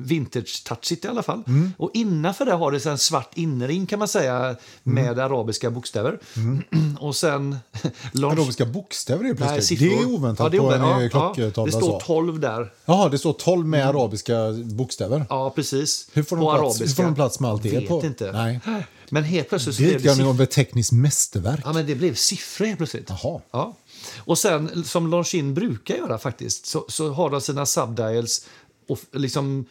vintage-touchigt 0.08 1.06
i 1.06 1.08
alla 1.08 1.24
fall. 1.24 1.44
Och 1.78 1.90
innanför 1.94 2.46
det 2.46 2.54
har 2.54 2.72
det 2.72 2.86
en 2.86 2.98
svart 2.98 3.32
inring 3.36 3.86
kan 3.86 4.00
man 4.00 4.08
säga 4.08 4.56
med 4.84 5.20
arabiska 5.20 5.72
bokstäver. 5.72 6.20
och 7.00 7.16
sen... 7.16 7.56
launch- 8.12 8.32
Arabiska 8.32 8.66
bokstäver 8.66 9.20
är 9.24 9.28
Nej, 9.28 9.36
plötsligt. 9.36 9.66
siffror. 9.66 9.88
det 9.88 9.96
är 9.96 10.16
oväntat 10.16 10.44
Ja, 10.46 10.50
det 10.50 10.58
är 10.58 10.62
på 10.62 10.72
en 10.74 10.84
oväntat. 10.84 11.14
eh, 11.16 11.20
Ja, 11.22 11.34
klocktavla. 11.34 11.66
Det 11.72 11.78
står 11.78 12.00
så. 12.00 12.06
12 12.06 12.40
där. 12.40 12.72
Jaha, 12.86 13.10
det 13.10 13.18
står 13.18 13.34
12 13.34 13.66
med 13.68 13.88
arabiska 13.88 14.36
bokstäver. 14.64 15.26
Ja, 15.30 15.50
precis. 15.56 16.08
Hur 16.14 16.24
får 16.24 16.36
de 16.36 16.42
På 16.46 16.52
plats- 16.52 16.60
arabiska. 16.60 16.86
hur 16.86 16.94
får 16.94 17.04
de 17.04 17.16
plats 17.16 17.40
med 17.40 17.50
allt 17.52 17.64
det 17.64 17.70
Vet 17.70 17.88
på? 17.88 18.02
inte. 18.06 18.32
Nej. 18.32 18.60
Men 19.10 19.24
helt 19.24 19.50
plötsligt 19.50 19.78
Det 19.78 19.94
är 19.94 20.00
blev 20.00 20.14
siffror. 20.14 20.30
av 20.30 20.42
ett 20.42 20.52
tekniskt 20.52 20.92
mästerverk. 20.92 21.60
Ja, 21.64 21.74
men 21.74 21.86
det 21.86 21.96
blev 21.96 22.16
siffror 22.16 22.66
helt 22.66 22.78
plötsligt. 22.78 23.10
Jaha. 23.10 23.42
Ja. 23.52 23.76
Och 24.18 24.38
sen, 24.38 24.84
som 24.86 25.08
Longines 25.08 25.56
brukar 25.56 25.96
göra 25.96 26.18
faktiskt, 26.18 26.66
så, 26.66 26.86
så 26.88 27.10
har 27.10 27.30
de 27.30 27.42
sina 27.42 27.66
subdials 27.66 28.46
och 28.88 29.00
liksom 29.12 29.66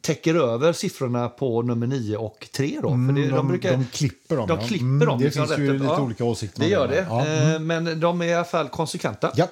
täcker 0.00 0.34
över 0.34 0.72
siffrorna 0.72 1.28
på 1.28 1.62
nummer 1.62 1.86
9 1.86 2.16
och 2.16 2.48
3. 2.52 2.78
Då. 2.82 2.88
För 2.88 3.12
det, 3.12 3.22
Mm, 3.24 3.30
de- 3.34 3.58
de 3.68 3.84
klipper 3.92 4.36
dem, 4.36 4.48
De 4.48 4.60
ja. 4.60 4.66
klipper 4.66 4.84
Mm, 4.84 5.06
dem. 5.06 5.18
det 5.18 5.24
liksom 5.24 5.46
finns 5.46 5.58
ju 5.58 5.78
lite 5.78 5.92
olika 6.00 6.24
åsikter 6.24 6.60
Det 6.60 6.68
gör 6.68 6.88
det. 6.88 7.06
Ja, 7.10 7.24
mm. 7.26 7.54
Eh, 7.54 7.60
Men 7.60 8.00
de 8.00 8.20
är 8.22 8.26
i 8.26 8.34
alla 8.34 8.44
fall 8.44 8.68
konsekventa. 8.68 9.32
Ja. 9.36 9.48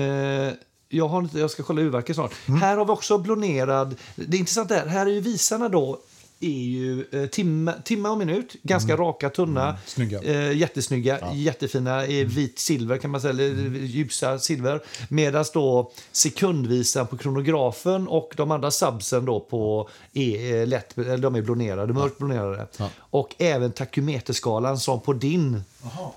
Eh, 0.00 0.52
jag, 0.88 1.08
har 1.08 1.28
jag 1.34 1.50
ska 1.50 1.62
kolla 1.62 1.80
urverket 1.82 2.16
snart. 2.16 2.32
Mm. 2.46 2.60
Här 2.60 2.76
har 2.76 2.84
vi 2.84 2.90
också 2.90 3.18
blonerad... 3.18 3.94
Det 4.16 4.36
är 4.36 4.38
intressant 4.38 4.68
där. 4.68 4.86
Här 4.86 5.06
är 5.06 5.10
ju 5.10 5.20
visarna 5.20 5.68
då 5.68 5.98
är 6.44 6.64
ju 6.64 7.04
eh, 7.12 7.26
timme, 7.26 7.74
timme 7.84 8.08
och 8.08 8.18
minut. 8.18 8.56
Ganska 8.62 8.96
raka, 8.96 9.30
tunna. 9.30 9.64
Mm. 9.64 9.76
Snygga. 9.86 10.22
Eh, 10.22 10.56
jättesnygga, 10.56 11.32
jättefina 11.32 12.06
i 12.06 12.24
vit 12.24 12.58
silver 12.58 12.96
kan 12.96 13.10
man 13.10 13.20
säga, 13.20 13.30
eller 13.30 13.44
ljusa 13.78 14.38
silver. 14.38 14.82
Medan 15.08 15.44
då 15.54 15.92
sekundvisan 16.12 17.06
på 17.06 17.16
kronografen 17.16 18.08
och 18.08 18.32
de 18.36 18.50
andra 18.50 18.70
subsen 18.70 19.24
då 19.24 19.40
på 19.40 19.88
är 20.12 20.60
eh, 20.60 20.66
lätt, 20.66 20.98
eller 20.98 21.18
de 21.18 21.34
är 21.34 21.42
blonerade, 21.42 21.92
mörkt 21.92 22.18
blonerade. 22.18 22.66
Och 22.96 23.34
även 23.38 23.72
takymeterskalan 23.72 24.78
som 24.78 25.00
på 25.00 25.12
din 25.12 25.62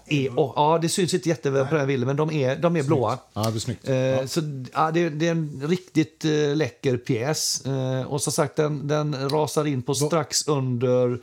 är, 0.06 0.40
och, 0.40 0.54
ja 0.56 0.80
det 0.82 0.90
syns 0.90 1.14
inte 1.14 1.30
jätteväl 1.30 1.66
på 1.66 1.72
den 1.72 1.80
här 1.80 1.88
bilden 1.88 2.08
men 2.08 2.16
de 2.16 2.32
är, 2.32 2.56
de 2.56 2.76
är 2.76 2.84
blåa. 2.84 3.18
Ja, 3.34 3.50
det 3.50 3.58
är 3.58 3.60
snyggt. 3.60 3.90
Eh, 3.90 4.26
Så, 4.26 4.42
ja, 4.74 4.92
det, 4.92 5.10
det 5.10 5.28
är 5.28 5.32
en 5.32 5.64
riktigt 5.68 6.26
eh, 6.26 6.56
läcker 6.56 6.98
pjäs. 6.98 7.66
Eh, 7.66 8.02
och 8.02 8.22
som 8.22 8.34
sagt, 8.34 8.56
den, 8.56 8.88
den 8.88 9.30
rasar 9.30 9.66
in 9.66 9.82
på 9.82 9.94
strax 9.96 10.48
under 10.48 11.20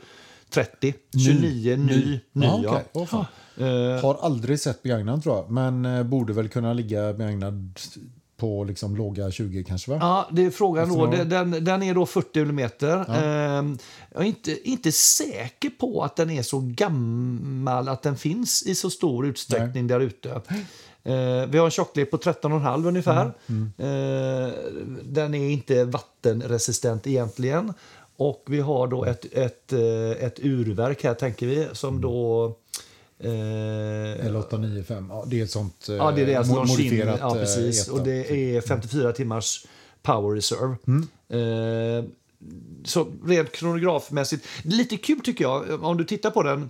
30. 0.49 0.93
29 1.25 1.77
ny. 1.77 2.19
ny, 2.31 2.45
Ja, 2.45 2.59
ja. 2.63 2.69
okej. 2.71 2.83
Åh, 2.93 3.05
fan. 3.05 3.25
Eh, 3.57 4.01
Har 4.01 4.17
aldrig 4.21 4.59
sett 4.59 4.83
begagnad 4.83 5.23
tror 5.23 5.35
jag, 5.35 5.51
men 5.51 5.85
eh, 5.85 6.03
borde 6.03 6.33
väl 6.33 6.49
kunna 6.49 6.73
ligga 6.73 7.13
begagnad 7.13 7.79
på 8.37 8.63
liksom 8.63 8.95
låga 8.95 9.31
20 9.31 9.63
kanske 9.63 9.91
va? 9.91 9.97
Ja, 10.01 10.29
det 10.31 10.45
är 10.45 10.51
frågan 10.51 10.89
då. 10.89 11.05
Den, 11.05 11.63
den 11.63 11.83
är 11.83 11.93
då 11.93 12.05
40 12.05 12.39
mm. 12.39 12.69
Ehm, 13.09 13.77
jag 14.13 14.21
är 14.21 14.27
inte, 14.27 14.69
inte 14.69 14.91
säker 14.91 15.69
på 15.69 16.03
att 16.03 16.15
den 16.15 16.29
är 16.29 16.41
så 16.41 16.59
gammal 16.59 17.89
att 17.89 18.01
den 18.01 18.17
finns 18.17 18.63
i 18.63 18.75
så 18.75 18.89
stor 18.89 19.27
utsträckning 19.27 19.87
där 19.87 19.99
ute. 19.99 20.41
Eh, 21.03 21.45
vi 21.49 21.57
har 21.57 21.65
en 21.65 21.71
tjocklek 21.71 22.11
på 22.11 22.17
13,5 22.17 22.87
ungefär. 22.87 23.25
Eh, 23.77 24.53
den 25.03 25.33
är 25.33 25.49
inte 25.49 25.85
vattenresistent 25.85 27.07
egentligen. 27.07 27.73
Och 28.17 28.43
vi 28.47 28.59
har 28.59 28.87
då 28.87 29.05
ett, 29.05 29.25
ett, 29.33 29.73
eh, 29.73 30.25
ett 30.25 30.39
urverk 30.39 31.03
här, 31.03 31.13
tänker 31.13 31.47
vi, 31.47 31.67
som 31.73 32.01
då... 32.01 32.55
Eh, 33.19 33.29
L895, 33.29 35.05
ja, 35.09 35.23
det 35.27 35.39
är 35.39 35.43
ett 35.43 35.51
sånt 35.51 35.89
eh, 35.89 35.95
Ja, 35.95 36.11
det 36.11 36.21
är 36.21 36.25
deras 36.25 36.47
mo- 36.47 36.55
Longines. 36.55 36.77
modifierat 36.77 37.17
Ja, 37.21 37.27
eh, 37.35 37.41
precis. 37.41 37.81
etta. 37.83 37.91
Och 37.93 38.03
det 38.03 38.31
är 38.55 38.61
54 38.61 39.11
timmars 39.11 39.65
power 40.03 40.35
reserve. 40.35 40.75
Eh, 41.29 42.05
så 42.83 43.07
rent 43.25 43.51
kronografmässigt, 43.51 44.45
lite 44.63 44.97
kul 44.97 45.19
tycker 45.19 45.43
jag, 45.43 45.83
om 45.83 45.97
du 45.97 46.03
tittar 46.03 46.31
på 46.31 46.43
den. 46.43 46.69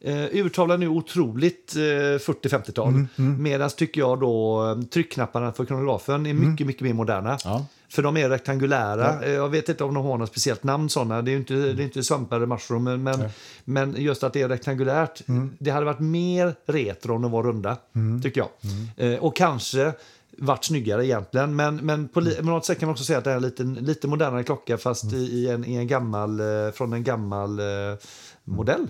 Eh, 0.00 0.14
urtavlan 0.24 0.82
är 0.82 0.86
otroligt 0.88 1.76
eh, 1.76 1.80
40-50-tal. 1.80 3.06
Medan 3.16 3.70
tycker 3.70 4.00
jag 4.00 4.20
då 4.20 4.66
eh, 4.70 4.82
tryckknapparna 4.82 5.52
för 5.52 5.64
kronografen 5.64 6.26
är 6.26 6.34
mycket, 6.34 6.66
mycket 6.66 6.82
mer 6.82 6.92
moderna. 6.92 7.38
Ja. 7.44 7.66
För 7.90 8.02
de 8.02 8.16
är 8.16 8.28
rektangulära. 8.28 9.22
Eh, 9.24 9.30
Jag 9.32 9.48
vet 9.48 9.68
inte 9.68 9.84
om 9.84 9.94
de 9.94 10.04
har 10.04 10.18
något 10.18 10.28
speciellt 10.28 10.64
namn 10.64 10.88
sådana. 10.88 11.22
Det 11.22 11.30
är 11.32 11.36
inte, 11.36 11.54
det 11.54 11.82
är 11.82 11.84
inte 11.84 12.02
svampar 12.02 12.36
eller 12.36 12.46
mushroom. 12.46 12.84
Men, 12.84 13.02
men, 13.02 13.20
men 13.64 13.94
just 13.98 14.22
att 14.22 14.32
det 14.32 14.42
är 14.42 14.48
rektangulärt. 14.48 15.22
Det 15.58 15.70
hade 15.70 15.86
varit 15.86 16.00
mer 16.00 16.54
retro 16.66 17.14
om 17.14 17.22
de 17.22 17.30
var 17.30 17.42
runda. 17.42 17.76
Tycker 18.22 18.40
jag. 18.40 18.48
Eh, 19.12 19.18
och 19.18 19.36
kanske 19.36 19.92
varit 20.38 20.64
snyggare 20.64 21.06
egentligen. 21.06 21.56
Men, 21.56 21.76
men 21.76 22.08
på, 22.08 22.20
på 22.38 22.42
något 22.42 22.64
sätt 22.66 22.78
kan 22.78 22.86
man 22.86 22.92
också 22.92 23.04
säga 23.04 23.18
att 23.18 23.24
det 23.24 23.30
är 23.32 23.36
en 23.36 23.42
lite, 23.42 23.62
lite 23.62 24.08
modernare 24.08 24.44
klocka 24.44 24.78
fast 24.78 25.12
i, 25.12 25.16
i, 25.16 25.48
en, 25.48 25.64
i 25.64 25.74
en 25.74 25.86
gammal, 25.86 26.40
eh, 26.40 26.46
från 26.74 26.92
en 26.92 27.04
gammal 27.04 27.58
eh, 27.58 27.64
modell. 28.44 28.86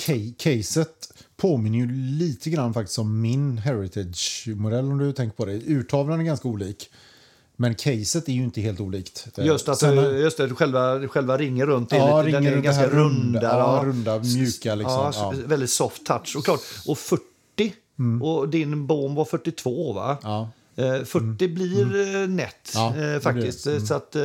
Ca- 0.00 0.34
caset 0.38 1.12
påminner 1.36 1.78
ju 1.78 1.86
lite 1.92 2.50
grann 2.50 2.74
faktiskt 2.74 2.98
om 2.98 3.20
min 3.20 3.58
Heritage-modell 3.58 4.84
om 4.92 4.98
du 4.98 5.12
tänker 5.12 5.36
på 5.36 5.44
det. 5.44 5.52
Urtavlan 5.52 6.20
är 6.20 6.24
ganska 6.24 6.48
olik. 6.48 6.90
Men 7.60 7.74
caset 7.74 8.28
är 8.28 8.32
ju 8.32 8.42
inte 8.44 8.60
helt 8.60 8.80
olikt. 8.80 9.26
Just 9.38 9.68
att 9.68 9.78
Sen- 9.78 9.98
eh, 9.98 10.20
just 10.20 10.36
det, 10.36 10.48
själva, 10.48 11.08
själva 11.08 11.36
ringen 11.38 11.66
runt 11.66 11.92
är 11.92 11.96
Ja, 11.96 12.22
lite, 12.22 12.40
den 12.40 12.46
är 12.52 12.60
ganska 12.60 12.86
runda, 12.86 13.00
rundare. 13.40 13.58
ja, 13.58 13.82
runda, 13.84 14.18
mjuka 14.18 14.74
liksom. 14.74 15.12
Ja. 15.14 15.34
Väldigt 15.46 15.70
soft 15.70 16.06
touch. 16.06 16.36
Och, 16.36 16.44
klart, 16.44 16.60
och 16.86 16.98
40, 16.98 17.20
och 18.22 18.48
din 18.48 18.86
bom 18.86 19.14
var 19.14 19.24
42 19.24 19.92
va? 19.92 20.18
Ja. 20.22 20.50
Eh, 20.76 21.04
40 21.04 21.48
blir 21.48 22.16
eh, 22.22 22.28
nätt 22.28 22.74
eh, 22.74 23.20
faktiskt. 23.20 23.64
det. 23.64 23.80
Så 23.80 23.94
att, 23.94 24.16
eh. 24.16 24.22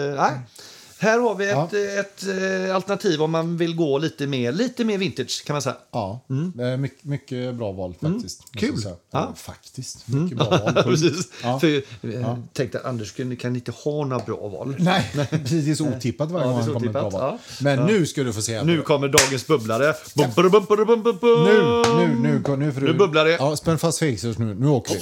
Här 1.04 1.20
har 1.20 1.36
vi 1.36 1.46
ett, 1.50 1.52
Ja. 1.52 1.70
eh, 1.80 2.00
ett, 2.00 2.24
eh, 2.70 2.76
alternativ 2.76 3.22
om 3.22 3.32
man 3.32 3.58
vill 3.58 3.76
gå 3.76 3.98
lite 3.98 4.28
mer, 4.28 4.52
lite 4.52 4.84
mer 4.86 4.98
vintage 4.98 5.44
kan 5.46 5.54
man 5.54 5.62
säga. 5.62 5.76
Ja, 5.92 6.20
eh, 6.30 6.78
mycket, 6.78 7.04
mycket 7.04 7.56
bra 7.56 7.72
val 7.72 7.96
faktiskt. 8.02 8.42
måste 8.42 8.66
Mm. 8.66 8.76
Kul. 8.76 8.92
Ja. 9.12 9.34
Faktiskt, 9.38 10.08
mycket 10.08 10.38
bra 10.38 10.50
val. 10.50 10.84
Precis. 10.84 11.28
Ja. 11.44 11.60
För, 11.60 11.82
jag 12.02 12.44
tänkte 12.54 12.82
Anders 12.84 13.12
kan, 13.12 13.56
inte 13.56 13.72
ha 13.72 14.06
några 14.06 14.26
bra 14.26 14.48
val. 14.48 14.76
Nej, 14.80 15.12
precis, 15.30 15.66
det 15.66 15.72
är 15.72 15.76
så 15.76 15.88
otippat 15.88 16.32
varje 16.32 16.46
gång 16.48 16.56
han 16.56 16.74
kommer 16.74 16.88
ett 16.88 16.94
bra 16.94 17.10
val. 17.10 17.38
Men 17.62 17.86
nu 17.86 18.06
ska 18.06 18.24
du 18.24 18.34
få 18.34 18.42
se. 18.42 18.64
Nu 18.64 18.82
kommer 18.82 19.08
dagens 19.08 19.48
bubblare. 19.48 19.94
Bum, 20.16 20.30
bum, 20.36 21.04
bum. 21.04 21.44
Nu, 21.44 21.62
nu, 21.98 22.16
nu, 22.22 22.58
nu, 22.58 22.74
Nu 22.82 22.94
bubblar 22.94 23.26
det. 23.26 23.32
Ja, 23.32 23.56
spänn 23.56 23.80
fast 23.80 24.00
fixers 24.00 24.38
nu. 24.38 24.54
Nu 24.54 24.68
åker 24.68 24.94
vi. 24.94 25.02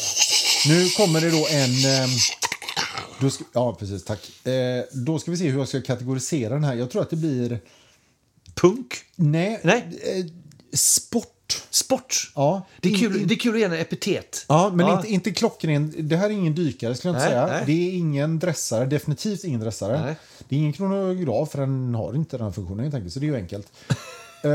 Nu 0.73 0.89
kommer 0.89 1.21
det 1.21 1.29
då 1.29 1.47
en... 1.51 2.03
ehm, 2.03 2.09
då 3.21 3.29
ska, 3.29 3.43
ja, 3.53 3.75
precis. 3.79 4.03
Tack. 4.05 4.47
Eh, 4.47 4.83
då 4.91 5.19
ska 5.19 5.31
vi 5.31 5.37
se 5.37 5.49
hur 5.49 5.59
jag 5.59 5.67
ska 5.67 5.81
kategorisera 5.81 6.53
den 6.53 6.63
här. 6.63 6.73
Jag 6.75 6.89
tror 6.91 7.01
att 7.01 7.09
det 7.09 7.15
blir... 7.15 7.59
Punk. 8.55 8.95
Nej. 9.15 9.59
Nej. 9.63 9.99
Eh, 10.03 10.25
sport. 10.73 11.63
Sport. 11.69 12.31
Ja. 12.35 12.67
Det 12.79 12.89
är 12.89 12.93
In- 12.93 12.99
kul, 12.99 13.21
in- 13.21 13.27
det 13.27 13.33
är 13.33 13.37
kul 13.39 13.53
att 13.53 13.59
ge 13.59 13.65
en 13.65 13.73
epitet. 13.73 14.45
Ja, 14.47 14.71
men 14.73 14.89
Inte, 14.97 15.07
inte 15.11 15.31
klockren. 15.31 15.93
Det 15.97 16.15
här 16.17 16.25
är 16.25 16.33
ingen 16.33 16.55
dykare 16.55 16.95
skulle 16.95 17.13
jag 17.13 17.19
Nej, 17.21 17.29
säga. 17.29 17.47
nej. 17.47 17.63
Det 17.65 17.71
är 17.89 17.97
ingen 17.97 18.39
dressare. 18.39 18.85
Definitivt 18.85 19.43
ingen 19.43 19.59
dressare. 19.59 20.01
Nej. 20.05 20.15
Det 20.49 20.55
är 20.55 20.59
ingen 20.59 20.73
kronograf 20.73 21.51
för 21.51 21.59
den 21.59 21.95
har 21.95 22.15
inte 22.15 22.37
den 22.37 22.53
funktionen 22.53 22.79
helt 22.83 22.95
enkelt. 22.95 23.13
Så 23.13 23.19
det 23.19 23.25
är 23.25 23.27
ju 23.31 23.35
enkelt. 23.35 23.67
eh, 24.43 24.51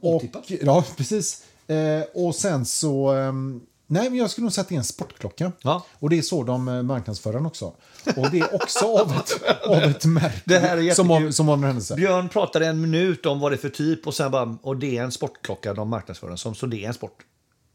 och, 0.00 0.14
Otippat. 0.14 0.44
ja, 0.62 0.84
precis. 0.96 1.42
Eh, 1.66 2.02
och 2.14 2.34
sen 2.34 2.64
så... 2.66 3.14
nej, 3.86 4.10
men 4.10 4.18
jag 4.18 4.30
skulle 4.30 4.42
nog 4.42 4.52
sätta 4.52 4.74
in 4.74 4.78
en 4.78 4.84
sportklocka. 4.84 5.52
Ja. 5.62 5.86
Och 5.98 6.10
det 6.10 6.18
är 6.18 6.22
så 6.22 6.42
de 6.42 6.68
eh, 6.68 6.82
marknadsför 6.82 7.32
den 7.32 7.46
också. 7.46 7.72
Och 8.16 8.30
det 8.30 8.40
är 8.40 8.54
också 8.54 8.98
av 8.98 9.12
ett, 9.12 9.62
av 9.66 9.76
ett 9.82 10.04
märke. 10.04 10.40
Det 10.44 10.58
här 10.58 10.78
är 10.78 10.94
som, 10.94 11.10
av, 11.10 11.30
som 11.30 11.48
av 11.48 11.58
en 11.58 11.64
händelse. 11.64 11.94
Björn 11.94 12.28
pratade 12.28 12.66
en 12.66 12.80
minut 12.80 13.26
om 13.26 13.40
vad 13.40 13.52
det 13.52 13.56
är 13.56 13.58
för 13.58 13.68
typ 13.68 14.06
och 14.06 14.14
sen 14.14 14.30
bara, 14.30 14.58
och 14.62 14.76
det 14.76 14.98
är 14.98 15.02
en 15.04 15.12
sportklocka 15.12 15.74
de 15.74 15.88
marknadsför 15.88 16.28
den 16.28 16.38
som, 16.38 16.54
så 16.54 16.66
det 16.66 16.84
är 16.84 16.88
en 16.88 16.94
sport. 16.94 17.18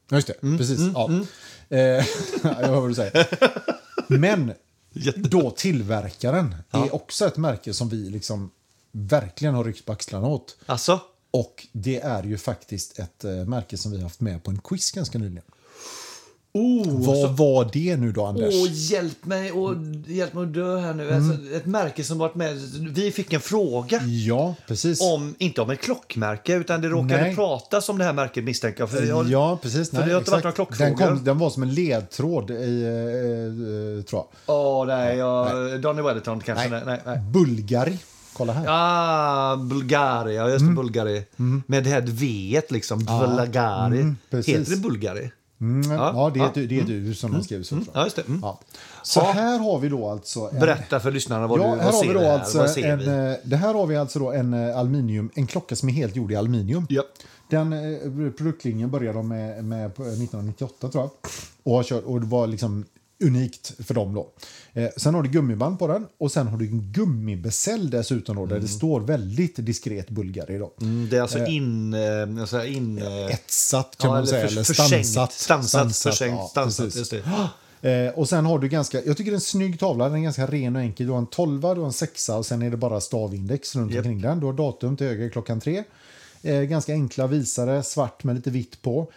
Ja, 0.10 0.16
Just 0.16 0.28
det, 0.28 0.44
Mm, 0.44 0.58
precis. 0.58 0.80
ja. 0.94 1.10
Eh, 1.70 1.80
jag 2.44 2.68
hör 2.68 2.80
vad 2.82 2.90
du 2.90 2.96
säger. 2.96 3.28
Men 4.08 4.54
då 5.16 5.52
tillverkaren 5.52 6.56
är 6.72 6.96
också 6.96 7.28
ett 7.28 7.38
märke 7.38 7.74
som 7.74 7.90
vi 7.90 8.10
liksom 8.10 8.52
verkligen 8.92 9.54
har 9.56 9.64
ryckt 9.64 9.86
på 9.86 9.92
axlarna 9.92 10.28
åt. 10.28 10.58
Alltså? 10.66 11.00
Och 11.32 11.68
det 11.72 12.00
är 12.00 12.24
ju 12.24 12.38
faktiskt 12.38 13.00
ett 13.00 13.24
eh, 13.24 13.32
märke 13.32 13.78
som 13.78 13.92
vi 13.92 13.98
har 13.98 14.04
haft 14.04 14.22
med 14.22 14.44
på 14.44 14.52
en 14.52 14.60
quiz 14.60 14.92
ganska 14.92 15.18
nyligen. 15.18 15.44
Oh, 16.54 17.06
Vad 17.06 17.38
var 17.38 17.70
det 17.74 17.98
nu 17.98 18.12
då, 18.12 18.26
Anders? 18.26 18.56
Åh, 18.56 18.68
hjälp 18.72 19.26
mig, 19.26 19.52
och, 19.52 19.76
hjälp 20.08 20.34
mig 20.34 20.44
att 20.44 20.54
dö 20.54 20.80
här 20.80 20.94
nu. 20.94 21.10
Mm. 21.10 21.16
Alltså, 21.16 21.56
ett 21.56 21.66
märke 21.66 22.04
som 22.04 22.18
varit 22.18 22.36
med. 22.36 22.58
Vi 22.94 23.12
fick 23.12 23.34
en 23.34 23.42
fråga. 23.42 24.02
Ja, 24.04 24.56
precis. 24.68 25.02
Om, 25.02 25.36
inte 25.38 25.62
om 25.62 25.70
ett 25.70 25.82
klockmärke, 25.82 26.56
utan 26.56 26.82
det 26.82 26.90
råkade 26.90 27.22
Nej. 27.22 27.36
pratas 27.36 27.90
om 27.90 27.98
det 27.98 28.04
här 28.04 28.14
märket 28.14 28.44
misstänker 28.44 28.82
jag. 28.82 28.90
För 28.90 29.04
jag 29.04 29.30
ja, 29.30 29.60
precis. 29.62 29.90
för 29.90 30.06
det 30.06 30.12
har 30.12 30.20
inte 30.20 30.32
varit 30.32 30.44
några 30.44 30.56
klockfrågor. 30.56 30.98
Den, 30.98 31.08
kom, 31.08 31.24
den 31.24 31.38
var 31.38 31.50
som 31.50 31.64
en 31.64 31.74
ledtråd, 31.74 32.52
i, 32.52 32.84
eh, 32.84 34.00
eh, 34.00 34.04
tror 34.04 34.24
jag. 34.46 34.56
Åh, 34.56 34.88
nej, 34.88 35.18
jag, 35.18 35.82
Donny 35.82 36.02
Wellington 36.02 36.40
kanske. 36.40 36.70
Nej. 36.70 36.82
Nej, 36.86 37.00
nej. 37.06 37.20
Bulgari. 37.20 37.98
Kolla 38.34 38.54
här. 38.54 38.66
Ah, 38.68 39.56
Bulgari, 39.56 40.36
ja 40.36 40.50
just 40.50 40.66
det, 40.66 40.72
Bulgari. 40.72 41.24
Med 41.66 41.84
det 41.84 41.90
här 41.90 42.02
V 42.02 42.62
liksom, 42.70 43.00
Bulgari. 43.00 44.00
Mm, 44.00 44.18
precis. 44.30 44.58
Heter 44.58 44.72
det 44.72 44.78
Bulgari? 44.78 45.32
Mm, 45.62 45.92
Ja, 45.92 46.12
ja, 46.16 46.32
det 46.34 46.40
är, 46.40 46.44
ja. 46.44 46.52
det 46.68 46.80
är 46.80 46.84
ett 46.84 46.90
ur 46.90 47.14
som 47.14 47.44
skriver 47.44 47.64
så. 47.64 47.76
tror 47.76 47.88
jag. 47.94 48.06
Ja, 48.08 48.10
det. 48.16 48.28
Mm. 48.28 48.40
Ja. 48.44 48.60
Så 49.04 49.22
här 49.22 49.60
har 49.60 49.80
vi 49.80 49.90
då 49.90 50.08
alltså... 50.10 50.50
En, 50.54 50.60
Berätta 50.60 51.00
för 51.00 51.12
lyssnarna 51.12 51.48
vad 51.48 51.60
ja, 51.60 51.64
du 51.64 51.70
här 51.70 51.76
vad 51.76 51.86
har 51.86 52.02
ser 52.02 52.08
vi 52.08 52.14
då 52.14 52.20
här. 52.20 52.40
alltså 52.40 52.58
vad 52.58 52.78
en, 52.78 53.00
vi? 53.00 53.06
eh, 53.06 53.34
det 53.44 53.56
här 53.56 53.74
har 53.74 53.88
vi 53.88 53.96
alltså 53.96 54.20
då 54.20 54.32
en 54.32 54.54
eh, 54.54 54.78
aluminium, 54.78 55.30
en 55.36 55.48
klocka 55.48 55.76
som 55.76 55.90
är 55.90 55.94
helt 55.94 56.16
gjord 56.16 56.32
i 56.32 56.36
aluminium. 56.36 56.86
Ja. 56.90 57.04
Den 57.50 57.74
eh, 57.74 58.32
produktlinjen 58.32 58.90
började 58.92 59.18
de 59.18 59.28
med, 59.28 59.64
med 59.66 59.96
på 59.96 60.04
1998 60.04 60.90
tror 60.90 61.04
jag. 61.04 61.12
Och, 61.64 61.76
har 61.76 61.84
kört, 61.84 62.04
och 62.04 62.22
det 62.22 62.28
var 62.28 62.48
liksom 62.48 62.86
unikt 63.24 63.74
för 63.88 63.94
dem 63.94 64.14
då. 64.14 64.32
Eh, 64.74 64.90
sen 64.98 65.14
har 65.16 65.24
du 65.24 65.30
gummiband 65.30 65.80
på 65.80 65.88
den 65.88 66.08
och 66.18 66.32
sen 66.32 66.48
har 66.48 66.58
du 66.58 66.66
en 66.66 66.92
gummibesäll 66.92 67.90
dessutom 67.90 68.36
då, 68.36 68.46
där 68.46 68.60
det 68.60 68.68
står 68.68 69.02
väldigt 69.02 69.56
diskret 69.56 70.10
Bulgari 70.10 70.58
då. 70.58 70.74
Mm, 70.82 71.10
det 71.10 71.18
är 71.18 71.22
alltså 71.22 71.46
in... 71.46 71.94
Eh, 71.94 72.42
alltså 72.42 72.66
in 72.66 72.98
eh, 73.02 73.26
Etsat 73.26 73.96
kan 73.98 74.10
ja, 74.10 74.16
man 74.16 74.28
säga, 74.28 74.42
för- 74.42 74.52
eller 74.52 74.64
försänkt. 74.64 75.08
stansat. 75.08 75.34
Stansat, 75.34 75.98
försänkt, 75.98 76.38
ja, 76.40 76.48
stansat, 76.52 76.86
precis. 76.86 77.14
just. 77.14 77.26
Eh, 77.82 78.08
och 78.10 78.30
sen 78.30 78.46
har 78.46 78.60
du 78.60 78.70
ganska, 78.70 79.04
jag 79.06 79.18
tycker 79.18 79.32
det 79.32 79.36
är 79.36 79.38
en 79.38 79.42
snygg 79.42 79.80
tavla, 79.80 80.10
den 80.10 80.18
är 80.18 80.24
ganska 80.24 80.48
ren 80.48 80.76
och 80.76 80.82
enkel. 80.82 81.06
Du 81.06 81.12
har 81.12 81.20
en 81.20 81.28
12, 81.28 81.62
du 81.62 81.68
har 81.68 81.86
en 81.86 81.94
6 81.94 82.30
och 82.30 82.46
sen 82.46 82.62
är 82.62 82.70
det 82.72 82.78
bara 82.78 83.02
stavindex 83.02 83.76
runt 83.76 83.92
Japp. 83.92 84.06
omkring 84.06 84.22
den. 84.22 84.40
Du 84.40 84.46
har 84.46 84.54
datum 84.54 84.98
till 84.98 85.08
höger 85.08 85.30
klockan 85.30 85.60
tre. 85.60 85.84
Eh, 86.42 86.62
ganska 86.62 86.94
enkla 86.94 87.28
visare, 87.28 87.84
svart 87.84 88.24
med 88.24 88.36
lite 88.36 88.50
vitt 88.50 88.82
på. 88.82 89.12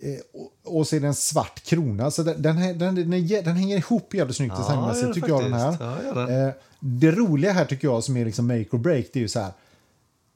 Eh, 0.00 0.40
och, 0.64 0.78
och 0.78 0.86
så 0.88 0.96
är 0.96 1.00
det 1.00 1.06
en 1.06 1.14
svart 1.14 1.62
krona. 1.62 2.10
Så 2.10 2.22
den, 2.22 2.42
den, 2.42 2.78
den, 2.78 2.94
den, 2.94 3.26
den 3.28 3.56
hänger 3.56 3.76
ihop 3.76 4.14
jävligt 4.14 4.36
snyggt 4.36 4.54
Ja, 4.56 4.62
designmässigt 4.62 5.08
det 5.08 5.14
tycker 5.14 5.28
jag 5.28 5.42
den 5.42 5.52
här. 5.52 5.76
Ja, 5.80 6.12
den. 6.14 6.46
Eh, 6.46 6.54
det 6.80 7.10
roliga 7.10 7.52
här 7.52 7.64
tycker 7.64 7.88
jag 7.88 8.04
som 8.04 8.16
är 8.16 8.24
liksom 8.24 8.46
make 8.46 8.66
or 8.70 8.78
break, 8.78 9.06
det 9.12 9.18
är 9.18 9.22
ju 9.22 9.28
så 9.28 9.40
här. 9.40 9.52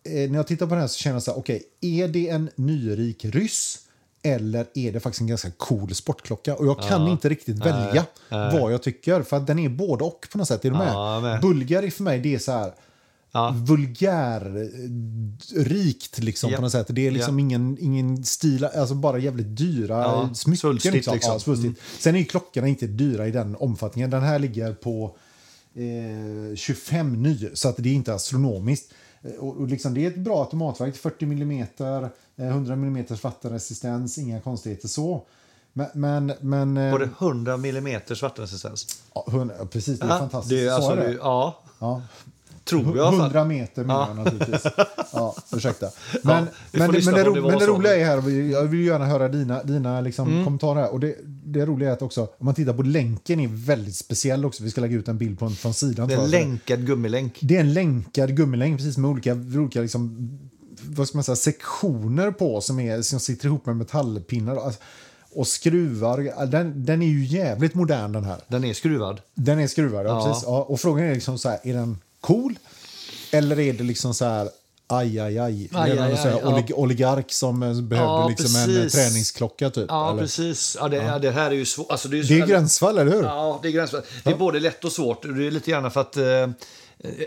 Eh, 0.04 0.30
när 0.30 0.36
jag 0.36 0.46
tittar 0.46 0.66
på 0.66 0.74
den 0.74 0.80
här 0.80 0.88
så 0.88 0.98
känner 0.98 1.16
jag 1.16 1.22
så 1.22 1.30
här, 1.30 1.38
okej, 1.38 1.62
är 1.80 2.08
det 2.08 2.28
en 2.28 2.50
nyrik 2.54 3.24
ryss? 3.24 3.78
Eller 4.22 4.66
är 4.74 4.92
det 4.92 5.00
faktiskt 5.00 5.20
en 5.20 5.26
ganska 5.26 5.50
cool 5.56 5.94
sportklocka? 5.94 6.54
Och 6.54 6.66
jag 6.66 6.82
kan 6.82 7.08
inte 7.08 7.28
riktigt 7.28 7.58
välja 7.58 8.06
vad 8.28 8.72
jag 8.72 8.82
tycker. 8.82 9.22
För 9.22 9.36
att 9.36 9.46
den 9.46 9.58
är 9.58 9.68
både 9.68 10.04
och 10.04 10.26
på 10.32 10.38
något 10.38 10.48
sätt. 10.48 10.64
Är 10.64 10.70
du? 10.70 10.76
Ja, 10.76 11.20
med. 11.20 11.40
Bulgari 11.40 11.90
för 11.90 12.02
mig, 12.02 12.18
det 12.18 12.34
är 12.34 12.38
så 12.38 12.52
här 12.52 12.72
Ja. 13.32 13.54
vulgärrikt 14.68 16.18
liksom 16.18 16.50
Ja. 16.50 16.56
på 16.56 16.62
något 16.62 16.72
sätt. 16.72 16.86
Det 16.90 17.06
är 17.06 17.10
liksom 17.10 17.38
Ja. 17.38 17.42
ingen, 17.44 17.76
ingen 17.80 18.24
stil, 18.24 18.64
alltså 18.64 18.94
bara 18.94 19.18
jävligt 19.18 19.56
dyra 19.56 19.94
Ja, 20.02 20.30
smycken. 20.34 20.58
svulstigt 20.58 20.94
Liksom. 20.94 21.14
liksom. 21.14 21.32
Ja, 21.32 21.38
svulstigt. 21.38 21.80
Sen 21.98 22.14
är 22.14 22.18
ju 22.18 22.24
klockorna 22.24 22.66
inte 22.68 22.86
dyra 22.86 23.26
i 23.26 23.30
den 23.30 23.56
omfattningen. 23.56 24.10
Den 24.10 24.22
här 24.22 24.38
ligger 24.38 24.72
på 24.72 25.16
eh, 25.74 26.56
25 26.56 27.22
ny, 27.22 27.48
så 27.54 27.68
att 27.68 27.76
det 27.76 27.88
är 27.88 27.94
inte 27.94 28.14
astronomiskt. 28.14 28.92
Eh, 29.22 29.30
Och, 29.30 29.56
och 29.56 29.68
liksom, 29.68 29.94
det 29.94 30.04
är 30.04 30.08
ett 30.10 30.16
bra 30.18 30.40
automatverk, 30.44 30.96
40 30.96 31.24
mm, 31.24 31.66
eh, 32.36 32.46
100 32.46 32.72
mm 32.74 33.04
vattenresistens, 33.22 34.18
inga 34.18 34.40
konstigheter 34.40 34.88
så. 34.88 35.22
Men, 35.72 35.86
men, 35.94 36.32
men 36.40 36.76
eh, 36.76 36.92
Var 36.92 36.98
det 36.98 37.08
100 37.18 37.54
mm 37.54 38.00
vattenresistens? 38.22 39.02
ja, 39.14 39.24
precis, 39.70 39.98
det 40.00 40.06
är 40.06 40.10
Ja, 40.10 40.18
fantastiskt. 40.18 40.50
Det 40.50 40.68
alltså, 40.74 40.94
det, 40.94 41.12
ja, 41.12 41.62
Ja. 41.78 42.02
Tror 42.68 42.86
jag 42.86 42.96
i 42.96 43.00
alla 43.00 43.10
fall. 43.10 43.20
100 43.20 43.44
meter 43.44 43.84
menar 43.84 44.08
jag 44.08 44.16
naturligtvis. 44.16 44.62
Ja, 45.12 45.36
ursäkta. 45.52 45.86
Ja, 45.86 46.20
Men, 46.22 46.46
får 46.46 46.78
men, 46.78 47.04
men, 47.04 47.14
det, 47.14 47.24
på 47.24 47.30
ro, 47.30 47.48
men 47.50 47.58
det 47.58 47.66
roliga 47.66 47.96
är 47.96 48.04
här, 48.04 48.30
jag 48.30 48.64
vill 48.64 48.86
gärna 48.86 49.06
höra 49.06 49.28
dina, 49.28 49.62
dina 49.62 50.00
liksom 50.00 50.28
Mm. 50.28 50.44
kommentarer 50.44 50.80
här. 50.80 50.92
Och 50.92 51.00
det, 51.00 51.14
det 51.24 51.66
roliga 51.66 51.88
är 51.88 51.92
att 51.92 52.02
också, 52.02 52.22
om 52.22 52.46
man 52.46 52.54
tittar 52.54 52.72
på 52.72 52.82
länken 52.82 53.40
är 53.40 53.48
väldigt 53.48 53.96
speciell 53.96 54.44
också. 54.44 54.64
Vi 54.64 54.70
ska 54.70 54.80
lägga 54.80 54.96
ut 54.96 55.08
en 55.08 55.18
bild 55.18 55.38
från, 55.38 55.54
från 55.54 55.74
sidan. 55.74 56.08
Det 56.08 56.14
är 56.14 56.18
en 56.18 56.30
länkad 56.30 56.86
gummilänk. 56.86 57.38
Det 57.40 57.56
är 57.56 57.60
en 57.60 57.72
länkad 57.72 58.36
gummilänk 58.36 58.76
precis 58.78 58.98
med 58.98 59.10
olika, 59.10 59.32
olika 59.34 59.80
liksom, 59.80 60.30
vad 60.82 61.08
ska 61.08 61.16
man 61.18 61.24
säga, 61.24 61.36
sektioner 61.36 62.30
på 62.30 62.60
som, 62.60 62.80
är, 62.80 63.02
som 63.02 63.20
sitter 63.20 63.46
ihop 63.46 63.66
med 63.66 63.76
metallpinnar. 63.76 64.56
Alltså, 64.56 64.80
och 65.34 65.46
skruvar. 65.46 66.46
Den, 66.46 66.84
den 66.84 67.02
är 67.02 67.06
ju 67.06 67.24
jävligt 67.24 67.74
modern 67.74 68.12
den 68.12 68.24
här. 68.24 68.40
Den 68.48 68.64
är 68.64 68.74
skruvad. 68.74 69.20
Den 69.34 69.58
är 69.58 69.66
skruvad, 69.66 70.06
ja. 70.06 70.08
Ja. 70.08 70.26
Precis. 70.26 70.44
Ja, 70.46 70.62
och 70.62 70.80
frågan 70.80 71.04
är 71.04 71.14
liksom 71.14 71.38
så 71.38 71.48
här, 71.48 71.58
är 71.62 71.74
den 71.74 71.98
cool? 72.20 72.58
Eller 73.30 73.60
är 73.60 73.72
det 73.72 73.84
liksom 73.84 74.14
så 74.14 74.24
här, 74.24 74.48
aj, 74.86 75.18
aj, 75.20 75.38
aj. 75.38 75.68
Aj, 75.72 75.90
aj, 75.90 75.98
aj, 75.98 76.18
ja. 76.24 76.48
olig, 76.48 76.72
oligark 76.74 77.32
som 77.32 77.62
eh, 77.62 77.68
behövde 77.68 77.96
Ja, 77.96 78.28
liksom 78.28 78.56
en 78.56 78.82
eh, 78.82 78.88
träningsklocka 78.88 79.70
typ? 79.70 79.86
Ja, 79.88 80.10
eller? 80.10 80.22
precis. 80.22 80.76
Ja, 80.80 80.88
det, 80.88 80.96
ja. 80.96 81.18
det 81.18 81.30
här 81.30 81.50
är 81.50 81.54
ju 81.54 81.64
svårt. 81.64 81.90
Alltså, 81.90 82.08
det 82.08 82.18
är, 82.18 82.22
ju 82.22 82.38
Det 82.38 82.44
är 82.44 82.46
gränsfall, 82.46 82.98
eller 82.98 83.12
hur? 83.12 83.22
Ja, 83.22 83.60
det 83.62 83.68
är 83.68 83.72
gränsfall. 83.72 84.02
Det 84.24 84.30
är 84.30 84.36
både 84.36 84.60
lätt 84.60 84.84
och 84.84 84.92
svårt. 84.92 85.22
Det 85.22 85.46
är 85.46 85.50
lite 85.50 85.70
grann 85.70 85.90
för 85.90 86.00
att... 86.00 86.16
Eh, 86.16 86.48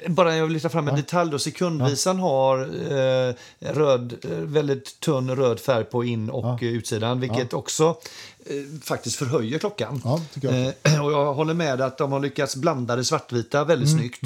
bara 0.08 0.36
jag 0.38 0.44
vill 0.44 0.54
lyfta 0.54 0.70
fram 0.70 0.88
en 0.88 0.96
detalj. 0.96 1.32
Då. 1.32 1.40
Sekundvisan 1.40 2.20
har 2.20 2.60
eh, 2.60 3.34
röd, 3.60 4.14
eh, 4.24 4.30
väldigt 4.38 5.00
tunn 5.00 5.36
röd 5.36 5.60
färg 5.60 5.84
på 5.84 6.04
in 6.04 6.30
och 6.30 6.64
eh, 6.64 6.70
utsidan, 6.70 7.20
vilket 7.20 7.54
också 7.54 7.98
eh, 8.46 8.56
faktiskt 8.84 9.16
förhöjer 9.16 9.60
klockan. 9.60 10.02
Ja, 10.04 10.22
jag. 10.42 10.54
Eh, 10.84 11.06
och 11.06 11.12
jag 11.12 11.34
håller 11.34 11.54
med 11.54 11.82
att 11.82 11.98
de 11.98 12.12
har 12.12 12.20
lyckats 12.20 12.56
blanda 12.56 12.96
det 12.96 13.04
svartvita 13.06 13.64
väldigt 13.64 13.90
Mm, 13.90 14.00
snyggt. 14.00 14.22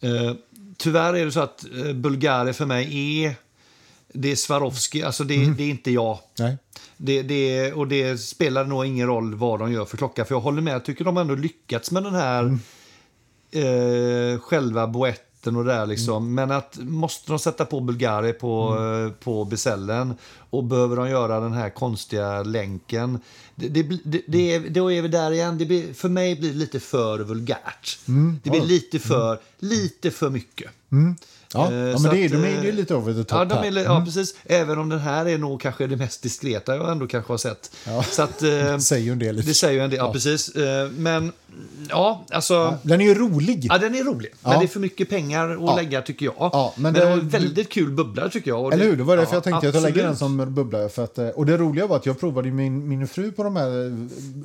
Eh, 0.00 0.32
tyvärr 0.76 1.14
är 1.14 1.24
det 1.24 1.32
så 1.32 1.40
att 1.40 1.64
eh, 1.84 1.92
Bulgari 1.92 2.52
för 2.52 2.66
mig 2.66 3.24
är... 3.24 3.34
Det 4.12 4.32
är 4.32 4.36
Swarovski, 4.36 5.02
alltså 5.02 5.24
det, 5.24 5.34
Mm. 5.36 5.56
det 5.56 5.62
är 5.62 5.70
inte 5.70 5.90
jag. 5.90 6.18
Nej. 6.38 6.56
Det, 6.96 7.22
det, 7.22 7.72
och 7.72 7.88
det 7.88 8.18
spelar 8.18 8.64
nog 8.64 8.86
ingen 8.86 9.06
roll 9.06 9.34
vad 9.34 9.58
de 9.58 9.72
gör 9.72 9.84
för 9.84 9.96
klocka. 9.96 10.24
För 10.24 10.34
jag 10.34 10.40
håller 10.40 10.62
med, 10.62 10.74
jag 10.74 10.84
tycker 10.84 11.04
de 11.04 11.16
ändå 11.16 11.34
lyckats 11.34 11.90
med 11.90 12.02
den 12.02 12.14
här 12.14 12.42
Mm. 12.42 12.60
Eh, 13.50 14.40
själva 14.40 14.86
boetten 14.86 15.56
och 15.56 15.64
det 15.64 15.72
där 15.72 15.86
liksom. 15.86 16.34
Men 16.34 16.50
att 16.50 16.78
måste 16.80 17.32
de 17.32 17.38
sätta 17.38 17.64
på 17.64 17.80
Bulgari 17.80 18.32
på, 18.32 18.76
eh, 18.76 19.24
på 19.24 19.44
besällen 19.44 20.14
och 20.50 20.64
behöver 20.64 20.96
de 20.96 21.08
göra 21.08 21.40
den 21.40 21.52
här 21.52 21.70
konstiga 21.70 22.42
länken. 22.42 23.18
Det, 23.54 23.68
det, 23.68 23.82
det, 24.04 24.22
det 24.26 24.54
är, 24.54 24.70
då 24.70 24.92
är 24.92 25.02
vi 25.02 25.08
där 25.08 25.30
igen. 25.30 25.58
Det 25.58 25.66
blir, 25.66 25.94
för 25.94 26.08
mig 26.08 26.36
blir 26.36 26.50
det 26.50 26.58
lite 26.58 26.80
för 26.80 27.18
vulgärt. 27.18 27.98
Det 28.42 28.50
blir 28.50 28.62
lite 28.62 28.98
för, 28.98 29.38
lite 29.58 30.10
för 30.10 30.30
mycket. 30.30 30.70
Ja, 31.56 31.72
Eh, 31.72 31.76
ja 31.78 31.98
men 31.98 32.10
det 32.10 32.18
är, 32.18 32.24
att, 32.26 32.32
de 32.32 32.36
är 32.44 32.58
eh, 32.58 32.64
ju 32.64 32.72
lite 32.72 32.94
over 32.94 33.12
the 33.12 33.24
top 33.24 33.38
Ja, 33.38 33.44
de 33.44 33.78
är, 33.78 33.84
ja, 33.84 34.02
precis. 34.04 34.34
Även 34.44 34.78
om 34.78 34.88
den 34.88 34.98
här 34.98 35.28
är 35.28 35.38
nog 35.38 35.60
kanske 35.60 35.86
det 35.86 35.96
mest 35.96 36.22
diskreta 36.22 36.76
jag 36.76 36.90
ändå 36.92 37.06
kanske 37.06 37.32
har 37.32 37.38
sett. 37.38 37.70
Ja. 37.86 38.02
Så 38.02 38.22
att, 38.22 38.42
eh, 38.42 38.48
Det 38.50 38.80
säger 38.80 39.04
ju 39.04 39.12
en 39.12 39.18
del. 39.18 39.36
det 39.42 39.54
säger 39.54 39.74
ju 39.74 39.80
en 39.84 39.90
del, 39.90 39.98
ja, 39.98 40.12
precis. 40.12 40.48
Eh, 40.48 40.90
Men 40.90 41.32
ja, 41.88 42.24
alltså... 42.30 42.54
Ja. 42.54 42.78
Den 42.82 43.00
är 43.00 43.04
ju 43.04 43.14
rolig. 43.14 43.68
den 43.80 43.94
är 43.94 44.04
rolig, 44.04 44.30
Ja. 44.42 44.48
men 44.50 44.58
det 44.58 44.64
är 44.64 44.68
för 44.68 44.80
mycket 44.80 45.08
pengar 45.08 45.50
att 45.50 45.60
Ja. 45.60 45.76
lägga 45.76 46.02
tycker 46.02 46.26
jag. 46.26 46.34
Ja, 46.38 46.72
men 46.76 46.82
men 46.82 46.92
det- 46.94 47.00
det 47.00 47.16
var 47.16 47.16
väldigt 47.22 47.68
kul 47.72 47.90
bubblar 47.90 48.28
tycker 48.28 48.50
jag. 48.50 48.72
Eller 48.74 48.84
hur? 48.84 48.96
Det 48.96 49.02
var 49.02 49.16
därför 49.16 49.32
ja, 49.32 49.36
jag 49.36 49.44
tänkte 49.44 49.68
att 49.68 49.74
jag 49.74 49.82
lägger 49.82 50.02
den 50.02 50.10
absolut. 50.12 50.38
som 50.38 50.54
bubbla. 50.54 50.88
För 50.88 51.04
att, 51.04 51.18
eh, 51.18 51.28
och 51.28 51.46
det 51.46 51.56
roliga 51.56 51.86
var 51.86 51.96
att 51.96 52.06
jag 52.06 52.20
provade 52.20 52.50
min, 52.50 52.88
min 52.88 53.08
fru 53.08 53.32
på 53.32 53.42
de 53.42 53.56
här 53.56 53.86
eh, 53.86 53.92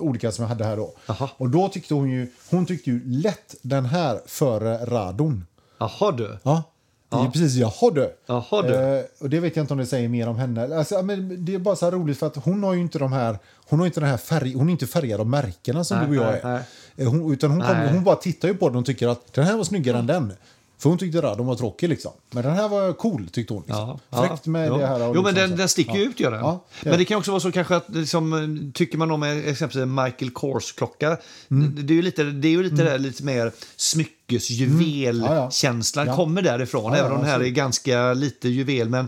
olika 0.01 0.31
som 0.31 0.43
jag 0.43 0.49
hade 0.49 0.63
här 0.63 0.77
då. 0.77 0.93
Jaha. 1.05 1.29
Och 1.37 1.49
då 1.49 1.69
tyckte 1.69 1.93
hon 1.93 2.09
ju, 2.09 2.27
hon 2.49 2.65
tyckte 2.65 2.89
ju 2.89 3.01
lätt 3.05 3.55
den 3.61 3.85
här 3.85 4.19
före 4.25 4.77
radon. 4.85 5.45
Jaha 5.79 6.11
du. 6.11 6.37
Ja. 6.43 6.63
Ja. 7.11 7.31
precis, 7.33 7.55
jaha 7.55 7.91
du. 7.91 8.15
Jaha, 8.25 8.61
du. 8.61 8.75
Eh, 8.75 9.03
och 9.19 9.29
det 9.29 9.39
vet 9.39 9.55
jag 9.55 9.63
inte 9.63 9.73
om 9.73 9.79
det 9.79 9.85
säger 9.85 10.09
mer 10.09 10.27
om 10.27 10.35
henne. 10.35 10.77
Alltså, 10.77 10.95
ja, 10.95 11.01
men 11.01 11.45
det 11.45 11.55
är 11.55 11.59
bara 11.59 11.75
så 11.75 11.91
roligt 11.91 12.19
för 12.19 12.27
att 12.27 12.35
hon 12.35 12.63
har 12.63 12.73
ju 12.73 12.81
inte 12.81 12.99
de 12.99 13.13
här, 13.13 13.39
hon 13.69 13.79
har 13.79 13.85
inte 13.85 13.99
den 13.99 14.09
här 14.09 14.17
färg, 14.17 14.53
hon 14.53 14.67
är 14.67 14.71
inte 14.71 14.87
färgad 14.87 15.19
av 15.19 15.27
märkena 15.27 15.83
som 15.83 15.97
Nej, 15.97 16.07
du 16.07 16.19
och 16.19 16.25
jag 16.25 16.33
är. 16.33 16.43
nej. 16.43 16.61
Eh, 16.95 17.09
Hon, 17.09 17.33
utan 17.33 17.51
hon, 17.51 17.61
kom, 17.61 17.77
hon 17.93 18.03
bara 18.03 18.15
tittar 18.15 18.47
ju 18.47 18.53
på 18.53 18.69
den 18.69 18.77
och 18.77 18.85
tycker 18.85 19.07
att 19.07 19.33
den 19.33 19.45
här 19.45 19.57
var 19.57 19.63
snyggare 19.63 19.97
än 19.97 20.07
den. 20.07 20.33
För 20.77 20.89
hon 20.89 20.97
tyckte 20.97 21.21
radon 21.21 21.45
var 21.45 21.55
tråkig 21.55 21.89
liksom. 21.89 22.11
Men 22.31 22.43
den 22.43 22.53
här 22.53 22.69
var 22.69 22.93
cool 22.93 23.29
tyckte 23.31 23.53
hon. 23.53 23.63
Liksom. 23.67 23.99
Fräckt 24.11 24.45
med 24.45 24.67
jo. 24.67 24.77
det 24.77 24.87
här. 24.87 24.99
Jo, 24.99 25.05
liksom 25.05 25.23
men 25.23 25.35
den, 25.35 25.55
den 25.55 25.69
sticker 25.69 25.93
ju 25.93 26.03
ut, 26.03 26.19
gör 26.19 26.31
den. 26.31 26.39
Ja, 26.39 26.65
men 26.83 26.97
det 26.97 27.05
kan 27.05 27.17
också 27.17 27.31
vara 27.31 27.39
så 27.39 27.51
kanske 27.51 27.75
att 27.75 27.89
liksom, 27.89 28.71
tycker 28.73 28.97
man 28.97 29.11
om 29.11 29.23
exempelvis 29.23 29.87
Michael 29.87 30.31
Kors-klocka. 30.31 31.17
Mm. 31.51 31.75
Det, 31.85 31.93
är 31.93 31.95
ju 31.95 32.01
lite, 32.01 32.23
det 32.23 32.47
är 32.47 32.51
ju 32.51 32.63
lite, 32.63 32.83
där, 32.83 32.99
lite 32.99 33.23
mer 33.23 33.51
smyckesjuvelkänslan 34.39 36.05
Ja, 36.05 36.11
ja. 36.11 36.15
kommer 36.15 36.41
därifrån. 36.41 36.93
Ja, 36.93 36.97
även 36.99 37.11
om 37.11 37.17
den 37.17 37.25
här 37.27 37.33
är 37.33 37.35
absolut. 37.35 37.55
ganska 37.55 38.13
lite 38.13 38.49
juvel. 38.49 38.89
Men 38.89 39.07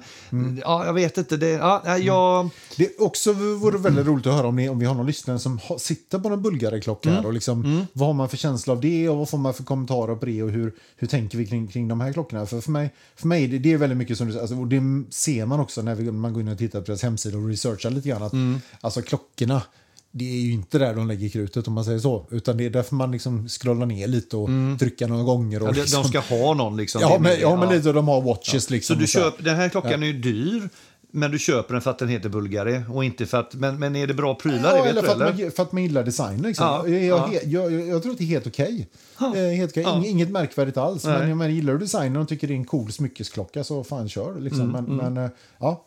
ja, 0.63 0.85
jag 0.85 0.93
vet 0.93 1.17
inte. 1.17 1.37
Det, 1.37 1.49
ja, 1.49 1.81
nej, 1.85 2.05
jag, 2.05 2.49
Det 2.77 2.85
är 2.85 3.03
också 3.03 3.33
vore 3.33 3.77
väldigt 3.77 4.05
roligt 4.05 4.27
att 4.27 4.33
höra 4.33 4.47
om, 4.47 4.55
ni, 4.55 4.69
om 4.69 4.79
vi 4.79 4.85
har 4.85 4.95
någon 4.95 5.05
lyssnare 5.05 5.39
som 5.39 5.57
ha, 5.57 5.79
sitter 5.79 6.19
på 6.19 6.29
en 6.29 6.41
Bulgari-klocka. 6.41 7.09
här 7.09 7.25
Och 7.25 7.33
liksom, 7.33 7.85
Vad 7.93 8.07
har 8.07 8.13
man 8.13 8.29
för 8.29 8.37
känsla 8.37 8.73
av 8.73 8.81
det 8.81 9.09
och 9.09 9.17
vad 9.17 9.29
får 9.29 9.37
man 9.37 9.53
för 9.53 9.63
kommentarer 9.63 10.15
på 10.15 10.25
det 10.25 10.43
och 10.43 10.51
hur, 10.51 10.73
hur 10.97 11.07
tänker 11.07 11.37
vi 11.37 11.45
kring, 11.45 11.67
kring 11.67 11.87
de 11.87 12.01
här 12.01 12.13
klockorna? 12.13 12.45
För, 12.45 12.61
för 12.61 12.71
mig, 12.71 12.93
för 13.15 13.27
mig 13.27 13.47
det, 13.47 13.59
det 13.59 13.73
är 13.73 13.77
väldigt 13.77 13.97
mycket 13.97 14.17
som 14.17 14.27
du 14.31 14.39
alltså, 14.39 14.55
och 14.55 14.67
det 14.67 14.81
ser 15.09 15.45
man 15.45 15.59
också 15.59 15.81
när 15.81 15.95
vi, 15.95 16.11
man 16.11 16.33
går 16.33 16.41
in 16.41 16.47
och 16.47 16.57
tittar 16.57 16.79
på 16.79 16.85
deras 16.85 17.03
hemsida 17.03 17.37
och 17.37 17.47
researchar 17.47 17.89
lite 17.89 18.09
grann. 18.09 18.23
Att, 18.23 18.33
Alltså 18.81 19.01
klockorna, 19.01 19.61
det 20.15 20.25
är 20.25 20.41
ju 20.41 20.51
inte 20.51 20.79
där 20.79 20.95
de 20.95 21.07
lägger 21.07 21.29
krutet 21.29 21.67
om 21.67 21.73
man 21.73 21.85
säger 21.85 21.99
så. 21.99 22.27
Utan 22.31 22.57
det 22.57 22.65
är 22.65 22.69
därför 22.69 22.95
man 22.95 23.11
liksom 23.11 23.49
scrollar 23.49 23.85
ner 23.85 24.07
lite 24.07 24.37
och 24.37 24.49
trycker 24.79 25.07
några 25.07 25.23
gånger. 25.23 25.61
Och 25.61 25.67
ja, 25.67 25.71
de, 25.71 25.79
liksom, 25.79 26.01
de 26.01 26.07
ska 26.09 26.19
ha 26.19 26.53
någon 26.53 26.77
liksom. 26.77 27.01
ja, 27.01 27.17
men, 27.19 27.39
ja, 27.39 27.55
men 27.55 27.69
lite, 27.69 27.91
de 27.91 28.07
har 28.07 28.21
watches 28.21 28.65
Så 28.65 28.73
liksom. 28.73 28.97
du 28.97 29.07
så 29.07 29.19
här. 29.19 29.25
köper, 29.25 29.43
den 29.43 29.55
här 29.55 29.69
klockan 29.69 30.03
är 30.03 30.07
ju 30.07 30.13
dyr. 30.13 30.69
Men 31.15 31.31
du 31.31 31.39
köper 31.39 31.73
den 31.73 31.81
för 31.81 31.91
att 31.91 31.99
den 31.99 32.09
heter 32.09 32.29
Bulgari 32.29 32.81
och 32.89 33.05
inte 33.05 33.25
för 33.25 33.39
att... 33.39 33.53
Men, 33.53 33.79
men 33.79 33.95
är 33.95 34.07
det 34.07 34.13
bra 34.13 34.35
prylar? 34.35 34.77
Ja, 34.77 34.85
eller 34.85 35.01
du, 35.01 35.07
för, 35.07 35.15
att 35.15 35.21
eller? 35.21 35.43
man, 35.43 35.51
för 35.51 35.63
att 35.63 35.71
man 35.71 35.83
gillar 35.83 36.03
design. 36.03 36.41
Liksom. 36.41 36.65
Ja, 36.65 36.87
jag, 36.87 37.03
ja. 37.03 37.29
jag, 37.43 37.71
jag, 37.71 37.87
jag 37.87 38.01
tror 38.03 38.11
att 38.11 38.17
det 38.17 38.23
är 38.23 38.27
helt 38.27 38.47
okej. 38.47 38.89
Eh, 39.19 39.33
helt 39.33 39.71
okej. 39.71 39.83
Ja. 39.83 39.95
Ing- 39.95 40.05
Inget 40.05 40.29
märkvärdigt 40.29 40.77
alls. 40.77 41.03
Nej. 41.03 41.19
Men 41.19 41.37
menar, 41.37 41.51
gillar 41.51 41.73
du 41.73 41.79
designen 41.79 42.21
och 42.21 42.27
tycker 42.27 42.47
det 42.47 42.53
är 42.53 42.55
en 42.55 42.65
cool 42.65 42.91
smyckesklocka 42.91 43.63
så 43.63 43.83
fan 43.83 44.09
kör. 44.09 44.39
Liksom. 44.39 44.71
men, 44.71 44.85
men 44.85 45.17
eh, 45.17 45.29
ja, 45.59 45.85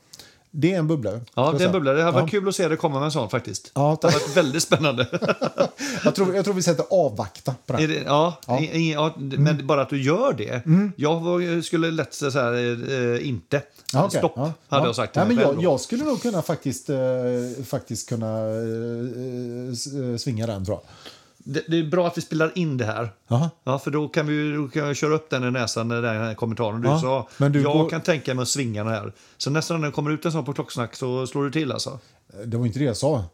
det 0.59 0.73
är 0.75 0.79
en 0.79 0.87
bubbla. 0.89 1.11
Mm, 1.11 1.23
Ja, 1.35 1.55
det 1.59 1.63
är 1.65 1.67
en 1.67 1.73
bubbla. 1.73 1.93
Det 1.93 2.03
hade 2.03 2.21
varit 2.21 2.31
kul 2.31 2.49
att 2.49 2.55
se 2.55 2.69
det 2.69 2.77
komma 2.77 2.99
med 2.99 3.05
en 3.07 3.13
sån 3.13 3.31
faktiskt. 3.31 3.71
Ja, 3.75 3.99
Det 4.01 4.07
hade 4.07 4.19
varit 4.19 4.37
väldigt 4.37 4.63
spännande. 4.63 5.07
jag, 6.05 6.15
tror, 6.15 6.35
jag 6.35 6.45
tror 6.45 6.55
vi 6.55 6.63
sätter 6.63 6.85
avvakta 6.91 7.55
på 7.67 7.73
den. 7.73 7.89
Det, 7.89 7.95
ja, 8.07 8.39
Ja. 8.47 8.59
Mm. 8.59 8.65
i- 8.65 8.77
i- 8.77 8.93
ja, 8.93 9.15
men 9.17 9.67
bara 9.67 9.83
att 9.83 9.89
du 9.91 10.03
gör 10.03 10.33
det. 10.33 10.63
Jag 10.97 11.21
var- 11.21 11.63
skulle 11.63 11.91
lätt 11.91 12.15
säga 12.15 12.31
så 12.31 12.39
här, 12.39 12.53
eh, 13.15 13.29
inte. 13.29 13.63
Ja, 13.93 14.05
okej. 14.05 14.19
Stopp, 14.19 14.33
ja, 14.37 14.53
hade 14.69 14.83
ja. 14.83 14.87
jag 14.89 14.97
sagt 14.97 15.13
till 15.13 15.23
ja, 15.23 15.29
men 15.29 15.39
jag, 15.39 15.63
jag 15.63 15.81
skulle 15.81 16.05
nog 16.05 16.23
kunna 16.23 16.43
faktiskt, 16.43 16.91
eh, 16.91 16.97
faktiskt 17.67 18.09
kunna 18.09 18.39
eh, 18.41 19.73
s- 19.73 19.87
eh, 19.95 20.17
svinga 20.17 20.47
den 20.47 20.65
tror 20.65 20.79
jag. 20.83 20.91
Det, 21.49 21.65
det 21.69 21.79
är 21.79 21.85
bra 21.85 22.07
att 22.07 22.19
vi 22.19 22.23
spelar 22.23 22.53
in 22.59 22.77
det 22.77 22.85
här. 22.85 23.11
Ja, 23.65 23.79
för 23.79 23.91
då 23.91 24.09
kan, 24.09 24.27
vi, 24.27 24.53
då 24.53 24.69
kan 24.69 24.87
jag 24.87 24.97
köra 24.97 25.15
upp 25.15 25.31
den 25.31 25.45
i 25.45 25.51
näsan, 25.51 25.89
den 25.89 26.05
här 26.05 26.35
kommentaren 26.35 26.81
du 26.83 26.89
Ja, 26.89 27.01
sa. 27.01 27.29
men 27.39 27.53
du 27.53 27.63
jag 27.63 27.73
går- 27.73 27.89
kan 27.91 28.01
tänka 28.01 28.35
mig 28.35 28.43
att 28.43 28.49
svinga 28.49 28.85
den 28.85 28.93
här. 28.93 29.13
Så 29.37 29.51
nästa 29.51 29.75
gång 29.75 29.83
det 29.83 29.91
kommer 29.91 30.11
ut 30.11 30.25
en 30.25 30.33
sån 30.33 30.45
på 30.45 30.53
klocksnack 30.53 30.97
så 30.97 31.27
slår 31.27 31.45
du 31.45 31.51
till 31.51 31.73
alltså. 31.73 31.99
Det 32.45 32.57
var 32.57 32.67
inte 32.67 32.79
det 32.79 32.85
jag 32.85 32.97
sa. 32.97 33.25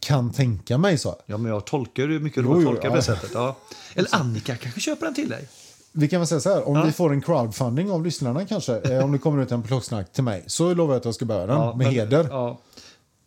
Kan 0.00 0.32
tänka 0.32 0.78
mig 0.78 0.98
så. 0.98 1.16
Ja, 1.26 1.38
men 1.38 1.52
jag 1.52 1.64
tolkar 1.64 2.06
det 2.06 2.18
mycket 2.18 2.44
roligt 2.44 2.66
tolkar 2.66 2.88
ja. 2.88 2.94
det 2.96 3.02
sättet. 3.02 3.30
Ja. 3.34 3.56
Eller 3.94 4.14
Annika 4.14 4.56
kanske 4.56 4.80
köper 4.80 5.06
den 5.06 5.14
till 5.14 5.28
dig. 5.28 5.48
Vi 5.92 6.08
kan 6.08 6.20
väl 6.20 6.26
säga 6.26 6.40
så 6.40 6.54
här, 6.54 6.68
om 6.68 6.76
Ja. 6.76 6.84
vi 6.84 6.92
får 6.92 7.12
en 7.12 7.20
crowdfunding 7.22 7.90
av 7.90 8.04
lyssnarna 8.04 8.46
kanske, 8.46 8.78
eh, 8.78 9.04
om 9.04 9.12
det 9.12 9.18
kommer 9.18 9.42
ut 9.42 9.52
en 9.52 9.62
klocksnack 9.62 10.12
till 10.12 10.24
mig, 10.24 10.44
så 10.46 10.74
lovar 10.74 10.94
jag 10.94 10.98
att 10.98 11.04
jag 11.04 11.14
ska 11.14 11.24
bära 11.24 11.46
den 11.46 11.56
Ja, 11.56 11.74
med 11.74 11.86
men- 11.86 11.94
heder. 11.94 12.26
Ja. 12.30 12.58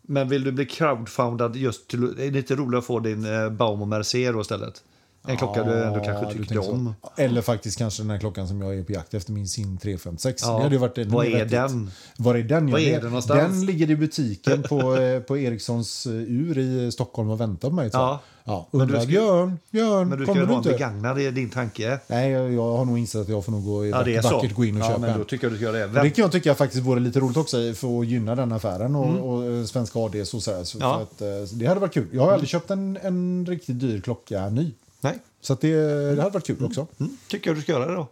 Men 0.10 0.30
vill 0.30 0.44
du 0.44 0.52
bli 0.52 0.66
crowdfundad 0.66 1.56
just 1.56 1.88
till... 1.88 2.04
Är 2.04 2.32
det 2.32 2.40
inte 2.40 2.56
roligare 2.56 2.80
att 2.80 2.86
få 2.86 3.00
din 3.00 3.26
eh, 3.26 3.50
Baum 3.50 3.82
och 3.82 3.88
Mercero 3.88 4.42
istället? 4.42 4.84
En 5.28 5.38
klocka 5.38 5.64
du 5.64 5.84
ändå 5.84 6.00
kanske 6.00 6.26
du 6.34 6.40
tyckte 6.40 6.54
så. 6.54 6.72
om. 6.72 6.94
Eller 7.18 7.42
faktiskt 7.42 7.78
kanske 7.78 8.04
den 8.04 8.10
här 8.10 8.18
klockan 8.20 8.48
som 8.48 8.62
jag 8.62 8.76
är 8.78 8.84
på 8.84 8.92
jakt 8.92 9.14
efter, 9.14 9.32
min 9.34 9.48
SIN 9.48 9.78
356. 9.78 10.42
Ja. 10.46 10.58
Det 10.58 10.64
hade 10.64 10.78
varit 10.78 10.98
mer 10.98 11.24
är 11.26 11.32
vettigt. 11.32 11.52
den? 11.52 11.92
Var 12.18 12.36
är 12.36 12.44
den? 12.44 12.72
Var 12.72 12.80
är 12.80 12.94
den 12.94 13.04
någonstans? 13.10 13.40
Den 13.54 13.66
ligger 13.66 13.90
i 13.92 13.96
butiken 13.96 14.64
på, 14.64 14.96
eh, 14.96 15.20
på 15.20 15.38
Ericssons 15.38 16.06
eh, 16.06 16.12
ur 16.14 16.58
i 16.58 16.92
Stockholm 16.92 17.30
och 17.30 17.42
väntar 17.42 17.70
på 17.70 17.76
mig. 17.76 17.90
Ja. 17.94 18.20
Ja, 18.50 18.68
Men 18.72 18.82
undrar, 18.82 18.96
du 18.96 19.02
ska- 19.02 19.10
Björn, 19.10 19.60
Björn, 19.72 20.10
Men 20.10 20.20
du 20.20 20.26
kommer 20.26 20.46
du 20.46 20.54
inte? 20.54 20.70
begagnad, 20.70 21.16
det 21.18 21.26
är 21.26 21.32
din 21.32 21.50
tanke. 21.50 22.00
Nej, 22.08 22.32
jag, 22.32 22.54
jag 22.54 22.78
har 22.78 22.86
nog 22.86 22.98
insett 22.98 23.22
att 23.22 23.30
jag 23.30 23.46
får 23.46 23.52
nog 23.52 23.66
gå 23.66 23.86
i 23.86 23.90
Ja, 23.90 24.04
det 24.04 24.22
vackert, 24.24 24.50
så. 24.52 24.56
gå 24.56 24.66
in 24.66 24.76
och 24.76 24.82
ja, 24.82 24.88
köpa 24.88 25.00
men 25.00 25.10
en. 25.10 25.18
då 25.18 25.24
tycker 25.24 25.46
jag 25.46 25.52
du 25.54 25.58
ska 25.58 25.66
göra 25.66 25.88
det. 25.88 26.02
Det 26.02 26.10
kan 26.10 26.22
jag 26.24 26.32
tycka 26.32 26.56
faktiskt 26.56 26.84
vore 26.84 27.00
lite 27.00 27.20
roligt 27.20 27.38
också 27.38 27.58
för 27.74 28.00
att 28.00 28.08
gynna 28.08 28.36
den 28.36 28.52
affären 28.52 28.96
och, 28.96 29.06
Mm. 29.08 29.22
och 29.22 29.46
eh, 29.46 29.64
svenska 29.66 30.00
och 30.34 30.44
sådär. 30.44 30.64
Så 30.64 30.78
Ja. 30.82 30.96
för 30.96 31.04
att, 31.44 31.50
det 31.60 31.66
hade 31.66 31.80
varit 31.80 31.94
kul. 31.94 32.08
Jag 32.12 32.24
har 32.24 32.32
aldrig 32.32 32.50
köpt 32.50 32.72
en, 32.72 32.98
en 33.02 33.46
riktigt 33.50 33.80
dyr 33.80 34.02
klocka 34.02 34.50
ny. 34.50 34.72
Nej. 35.04 35.20
Så 35.48 35.58
det, 35.62 35.72
det 36.16 36.22
hade 36.22 36.34
varit 36.34 36.48
kul 36.48 36.66
också. 36.66 36.88
Mm, 37.00 37.18
tycker 37.28 37.50
jag 37.50 37.58
du 37.58 37.62
ska 37.62 37.72
göra 37.72 37.86
det 37.86 37.94
då. 37.96 38.08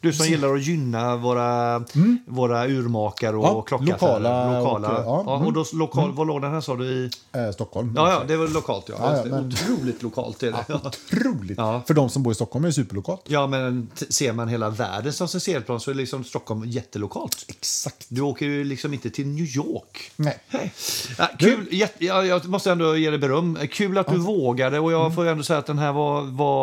Du 0.00 0.12
som 0.12 0.26
gillar 0.26 0.54
att 0.54 0.62
gynna 0.62 1.16
våra, 1.16 1.84
våra 2.26 2.66
urmakare 2.68 3.36
och 3.36 3.44
Mm. 3.44 3.56
Ja, 3.56 3.62
klockaffärer. 3.62 3.92
lokala 4.20 4.58
lokala. 4.60 4.88
och- 4.88 4.94
ja, 5.04 5.22
ja, 5.26 5.36
mm. 5.36 5.46
och 5.46 5.52
då, 5.52 5.64
lokal, 5.72 6.12
Var 6.12 6.24
låg 6.24 6.42
den 6.42 6.52
här 6.52 6.60
sa 6.60 6.76
du? 6.76 6.84
I... 6.84 7.10
Eh, 7.32 7.50
Stockholm. 7.50 7.92
Ja, 7.96 8.10
ja, 8.12 8.22
det 8.28 8.36
var 8.36 8.48
lokalt. 8.48 8.88
Ja. 8.88 8.94
Ja, 8.98 9.16
ja, 9.16 9.24
men- 9.24 9.46
Otroligt 9.46 10.02
lokalt 10.02 10.42
är 10.42 10.50
det. 10.52 10.64
Ja. 10.68 10.80
Otroligt! 10.84 11.58
Ja. 11.58 11.82
För 11.86 11.94
de 11.94 12.08
som 12.10 12.22
bor 12.22 12.32
i 12.32 12.34
Stockholm 12.34 12.64
är 12.64 12.68
det 12.68 12.72
superlokalt. 12.74 13.20
Ja, 13.26 13.46
men 13.46 13.88
ser 14.08 14.32
man 14.32 14.48
hela 14.48 14.70
världen 14.70 15.12
som 15.12 15.28
serieplan 15.28 15.80
så 15.80 15.90
är 15.90 15.94
liksom 15.94 16.24
Stockholm 16.24 16.64
jättelokalt. 16.66 17.44
Exakt. 17.48 18.06
Du 18.08 18.20
åker 18.22 18.46
ju 18.46 18.64
liksom 18.64 18.94
inte 18.94 19.10
till 19.10 19.26
New 19.26 19.56
York. 19.56 20.10
Nej. 20.16 20.38
Hej. 20.48 20.72
Ja, 21.18 21.28
kul. 21.38 21.68
Jätte, 21.70 22.04
ja, 22.04 22.24
jag 22.24 22.44
måste 22.48 22.72
ändå 22.72 22.96
ge 22.96 23.10
dig 23.10 23.18
beröm. 23.18 23.58
Kul 23.72 23.98
att 23.98 24.08
du 24.08 24.16
vågade 24.18 24.78
och 24.78 24.90
Mm. 24.90 25.02
jag 25.02 25.14
får 25.14 25.26
ändå 25.26 25.42
säga 25.44 25.58
att 25.58 25.66
den 25.66 25.78
här 25.78 25.92
var, 25.92 26.22
var 26.22 26.57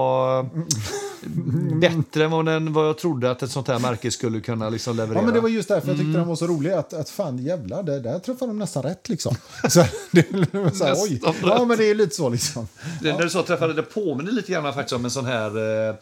bättre 1.82 2.26
än 2.26 2.32
vad, 2.32 2.46
den, 2.46 2.74
vad 2.74 2.88
jag 2.88 2.98
trodde 2.98 3.32
att 3.32 3.44
ett 3.44 3.52
sånt 3.52 3.68
här 3.68 3.80
märke 3.80 4.12
skulle 4.12 4.40
kunna 4.40 4.70
liksom 4.70 4.98
leverera. 4.98 5.20
Ja, 5.20 5.26
men 5.26 5.34
det 5.34 5.40
var 5.40 5.50
just 5.50 5.68
därför 5.68 5.88
jag 5.88 5.98
tyckte 5.98 6.18
den 6.18 6.28
var 6.28 6.36
så 6.36 6.48
rolig. 6.48 6.72
Att, 6.72 6.94
att 6.94 7.10
fan 7.10 7.38
jävlar, 7.38 7.84
det, 7.84 8.00
där 8.00 8.20
träffade 8.20 8.52
de 8.52 8.60
nästan 8.60 8.84
rätt 8.84 9.10
liksom. 9.10 9.36
Så, 9.70 9.86
det, 10.12 10.54
var 10.54 10.70
så 10.70 10.86
här, 10.86 10.96
oj. 10.98 11.22
Ja, 11.44 11.66
men 11.66 11.78
det 11.78 11.90
är 11.90 11.96
lite 11.96 12.16
så 12.16 12.30
liksom. 12.30 12.68
Det, 13.02 13.14
När 13.14 13.24
du 13.24 13.30
sa 13.30 13.44
träffade, 13.44 13.74
det 13.74 13.84
påminner 13.84 14.32
lite 14.32 14.52
grann 14.52 14.74
faktiskt 14.74 14.94
om 14.94 15.06
en 15.06 15.12
sån 15.12 15.26
här 15.26 15.88
eh, 15.90 15.96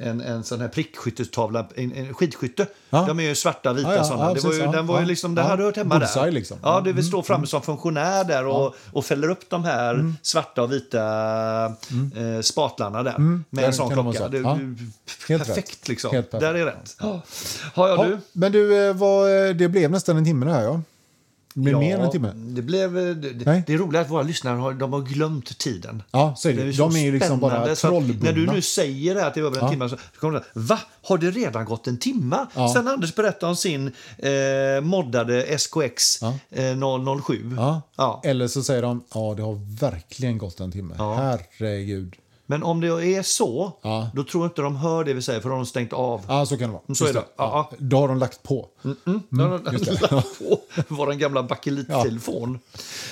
en, 0.00 0.20
en 0.20 0.44
sån 0.44 0.60
här 0.60 0.68
prickskyttestavla, 0.68 1.66
en, 1.76 1.92
en 1.92 2.14
skidskytte. 2.14 2.66
Ja. 2.90 3.04
De 3.08 3.20
är 3.20 3.24
ju 3.24 3.34
svarta, 3.34 3.72
vita 3.72 3.88
Ja, 3.90 3.96
ja, 3.96 4.04
sådana. 4.04 4.24
ja, 4.28 4.34
det 4.34 4.40
var 4.44 4.52
ju, 4.52 4.58
ja, 4.58 4.70
den 4.72 4.86
var 4.86 4.94
ju 4.96 5.02
ja. 5.02 5.06
liksom, 5.08 5.34
Ja. 5.36 5.42
hade 5.42 5.62
hört 5.62 5.76
hemma 5.76 5.98
Bullseye, 5.98 6.24
där. 6.24 6.32
liksom. 6.32 6.58
Ja, 6.62 6.80
det 6.80 6.92
vill 6.92 7.06
stå 7.06 7.22
framme 7.22 7.46
som 7.46 7.62
funktionär 7.62 8.24
där 8.24 8.46
och, 8.46 8.74
och 8.92 9.04
fäller 9.04 9.28
upp 9.30 9.50
de 9.50 9.64
här 9.64 10.14
svarta 10.22 10.62
och 10.62 10.72
vita 10.72 11.00
eh, 11.66 12.40
spatlarna 12.42 13.02
där 13.02 13.18
med 13.18 13.44
där 13.50 13.62
en 13.66 13.72
sån 13.74 13.88
det 13.88 13.94
klocka. 13.94 14.28
Det, 14.28 14.38
Ja. 14.38 14.58
Perfekt 15.38 15.70
rätt. 15.80 15.88
liksom. 15.88 16.10
Helt 16.14 16.30
perfekt. 16.30 16.40
Där 16.52 16.54
är 16.60 16.64
rätt. 16.64 16.96
Ja. 17.00 17.22
Jag 17.74 18.06
du? 18.06 18.10
Ja, 18.12 18.18
men 18.32 18.52
du, 18.52 18.88
eh, 18.88 18.94
vad, 18.94 19.46
eh, 19.48 19.54
det 19.54 19.68
blev 19.68 19.90
nästan 19.90 20.16
en 20.16 20.24
timme 20.24 20.46
det 20.46 20.52
här 20.52 20.62
ja. 20.62 20.80
Det 21.54 21.60
blev 21.60 21.78
mer 21.78 21.94
än 21.98 22.04
en 22.04 22.10
timme. 22.10 22.32
Det, 22.34 22.62
blev, 22.62 22.98
eh, 22.98 23.14
det, 23.14 23.62
det 23.66 23.74
är 23.74 23.78
roligt 23.78 24.00
att 24.00 24.10
våra 24.10 24.22
lyssnare 24.22 24.56
har, 24.58 24.72
de 24.72 24.92
har 24.92 25.00
glömt 25.00 25.58
tiden. 25.58 26.02
Ja, 26.10 26.34
så 26.36 26.48
är 26.48 26.54
det. 26.54 26.62
är 26.62 26.78
De 26.78 26.96
är 26.96 27.00
ju 27.00 27.12
liksom 27.12 27.40
bara 27.40 27.74
trollbundna. 27.74 28.24
När 28.24 28.32
du 28.32 28.46
nu 28.46 28.62
säger 28.62 29.14
det 29.14 29.26
att 29.26 29.34
det 29.34 29.40
är 29.40 29.44
över 29.44 29.62
en 29.64 29.70
timme 29.70 29.88
så 29.88 29.96
kommer 30.20 30.34
det 30.38 30.44
Va? 30.52 30.78
Har 31.02 31.18
det 31.18 31.30
redan 31.30 31.64
gått 31.64 31.86
en 31.86 31.98
timme? 31.98 32.46
Ja. 32.54 32.72
Sen 32.74 32.88
Anders 32.88 33.14
berättade 33.14 33.50
om 33.50 33.56
sin 33.56 33.92
eh, 34.18 34.80
moddade 34.82 35.58
SKX 35.58 36.18
Ja. 36.22 36.34
eh, 36.50 37.20
007. 37.22 37.54
Ja. 37.56 37.82
Ja. 37.96 38.20
Eller 38.24 38.48
så 38.48 38.62
säger 38.62 38.82
de, 38.82 39.04
ja 39.14 39.34
det 39.36 39.42
har 39.42 39.76
verkligen 39.80 40.38
gått 40.38 40.60
en 40.60 40.72
timme. 40.72 40.94
Ja. 40.98 41.14
Herregud. 41.14 42.16
Men 42.50 42.62
om 42.62 42.80
det 42.80 42.86
är 42.88 43.22
så, 43.22 43.72
Ja. 43.82 44.10
då 44.14 44.24
tror 44.24 44.44
inte 44.44 44.62
de 44.62 44.76
hör 44.76 45.04
det 45.04 45.12
vi 45.14 45.22
säger 45.22 45.40
för 45.40 45.48
då 45.48 45.54
har 45.54 45.60
de 45.60 45.66
stängt 45.66 45.92
av. 45.92 46.20
Ja, 46.28 46.46
så 46.46 46.56
kan 46.56 46.68
det 46.68 46.72
vara. 46.72 46.94
Så 46.94 47.04
Just 47.04 47.16
är 47.16 47.20
det. 47.20 47.26
Ja, 47.36 47.68
ja. 47.70 47.76
Då 47.78 47.96
har 47.96 48.08
de 48.08 48.18
lagt 48.18 48.42
på. 48.42 48.66
Mm, 48.84 49.22
då 49.28 49.42
har 49.44 49.58
de 49.58 49.64
lagt 49.72 50.38
på 50.38 50.60
vår 50.88 51.12
gamla 51.12 51.42
bakelittelefon. 51.42 52.58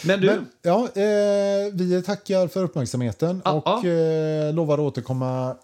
Men 0.04 0.20
du, 0.20 0.26
Men, 0.26 0.46
ja, 0.62 0.78
eh, 0.94 1.72
vi 1.72 2.02
tackar 2.06 2.48
för 2.48 2.62
uppmärksamheten 2.62 3.42
Ja, 3.44 3.52
och 3.52 3.84
eh, 3.84 4.54
lovar 4.54 4.74
att 4.74 4.80
återkomma. 4.80 5.54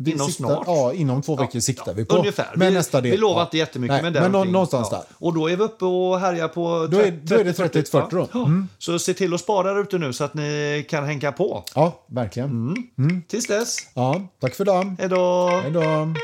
Vi 0.00 0.12
Inom 0.12 0.26
siktar, 0.28 0.44
snart. 0.46 0.64
Ja, 0.66 0.92
inom 0.92 1.22
två 1.22 1.36
veckor 1.36 1.60
siktar 1.60 1.94
vi 1.94 2.04
på. 2.04 2.16
Ungefär. 2.16 2.52
Med 2.56 2.68
vi, 2.68 2.74
nästa 2.74 3.00
del. 3.00 3.10
vi 3.10 3.16
lovar 3.16 3.40
ja. 3.40 3.44
inte 3.44 3.56
jättemycket, 3.58 4.02
Nej, 4.02 4.12
men, 4.12 4.22
men 4.22 4.32
nå- 4.32 4.44
någonstans 4.44 4.88
Ja. 4.90 4.96
där. 4.96 5.06
Och 5.26 5.34
då 5.34 5.50
är 5.50 5.56
vi 5.56 5.62
uppe 5.62 5.84
och 5.84 6.20
härjar 6.20 6.48
på 6.48 6.86
Då 6.90 6.98
är- 6.98 7.20
då 7.22 7.34
är 7.34 7.44
det 7.44 7.52
30-40 7.52 8.06
då. 8.10 8.28
Ja. 8.32 8.48
Så 8.78 8.98
se 8.98 9.14
till 9.14 9.34
att 9.34 9.40
spara 9.40 9.74
där 9.74 9.80
ute 9.80 9.98
nu 9.98 10.12
så 10.12 10.24
att 10.24 10.34
ni 10.34 10.86
kan 10.90 11.04
hänga 11.04 11.32
på. 11.32 11.64
Ja, 11.74 12.04
verkligen. 12.06 12.48
Mm. 12.98 13.22
Tills 13.28 13.46
dess, 13.46 13.76
Ja, 13.94 14.20
tack 14.40 14.54
för 14.54 14.64
idag. 14.64 14.96
Hej 14.98 15.08
då. 15.08 15.48
Hej 15.62 15.70
då. 15.70 16.14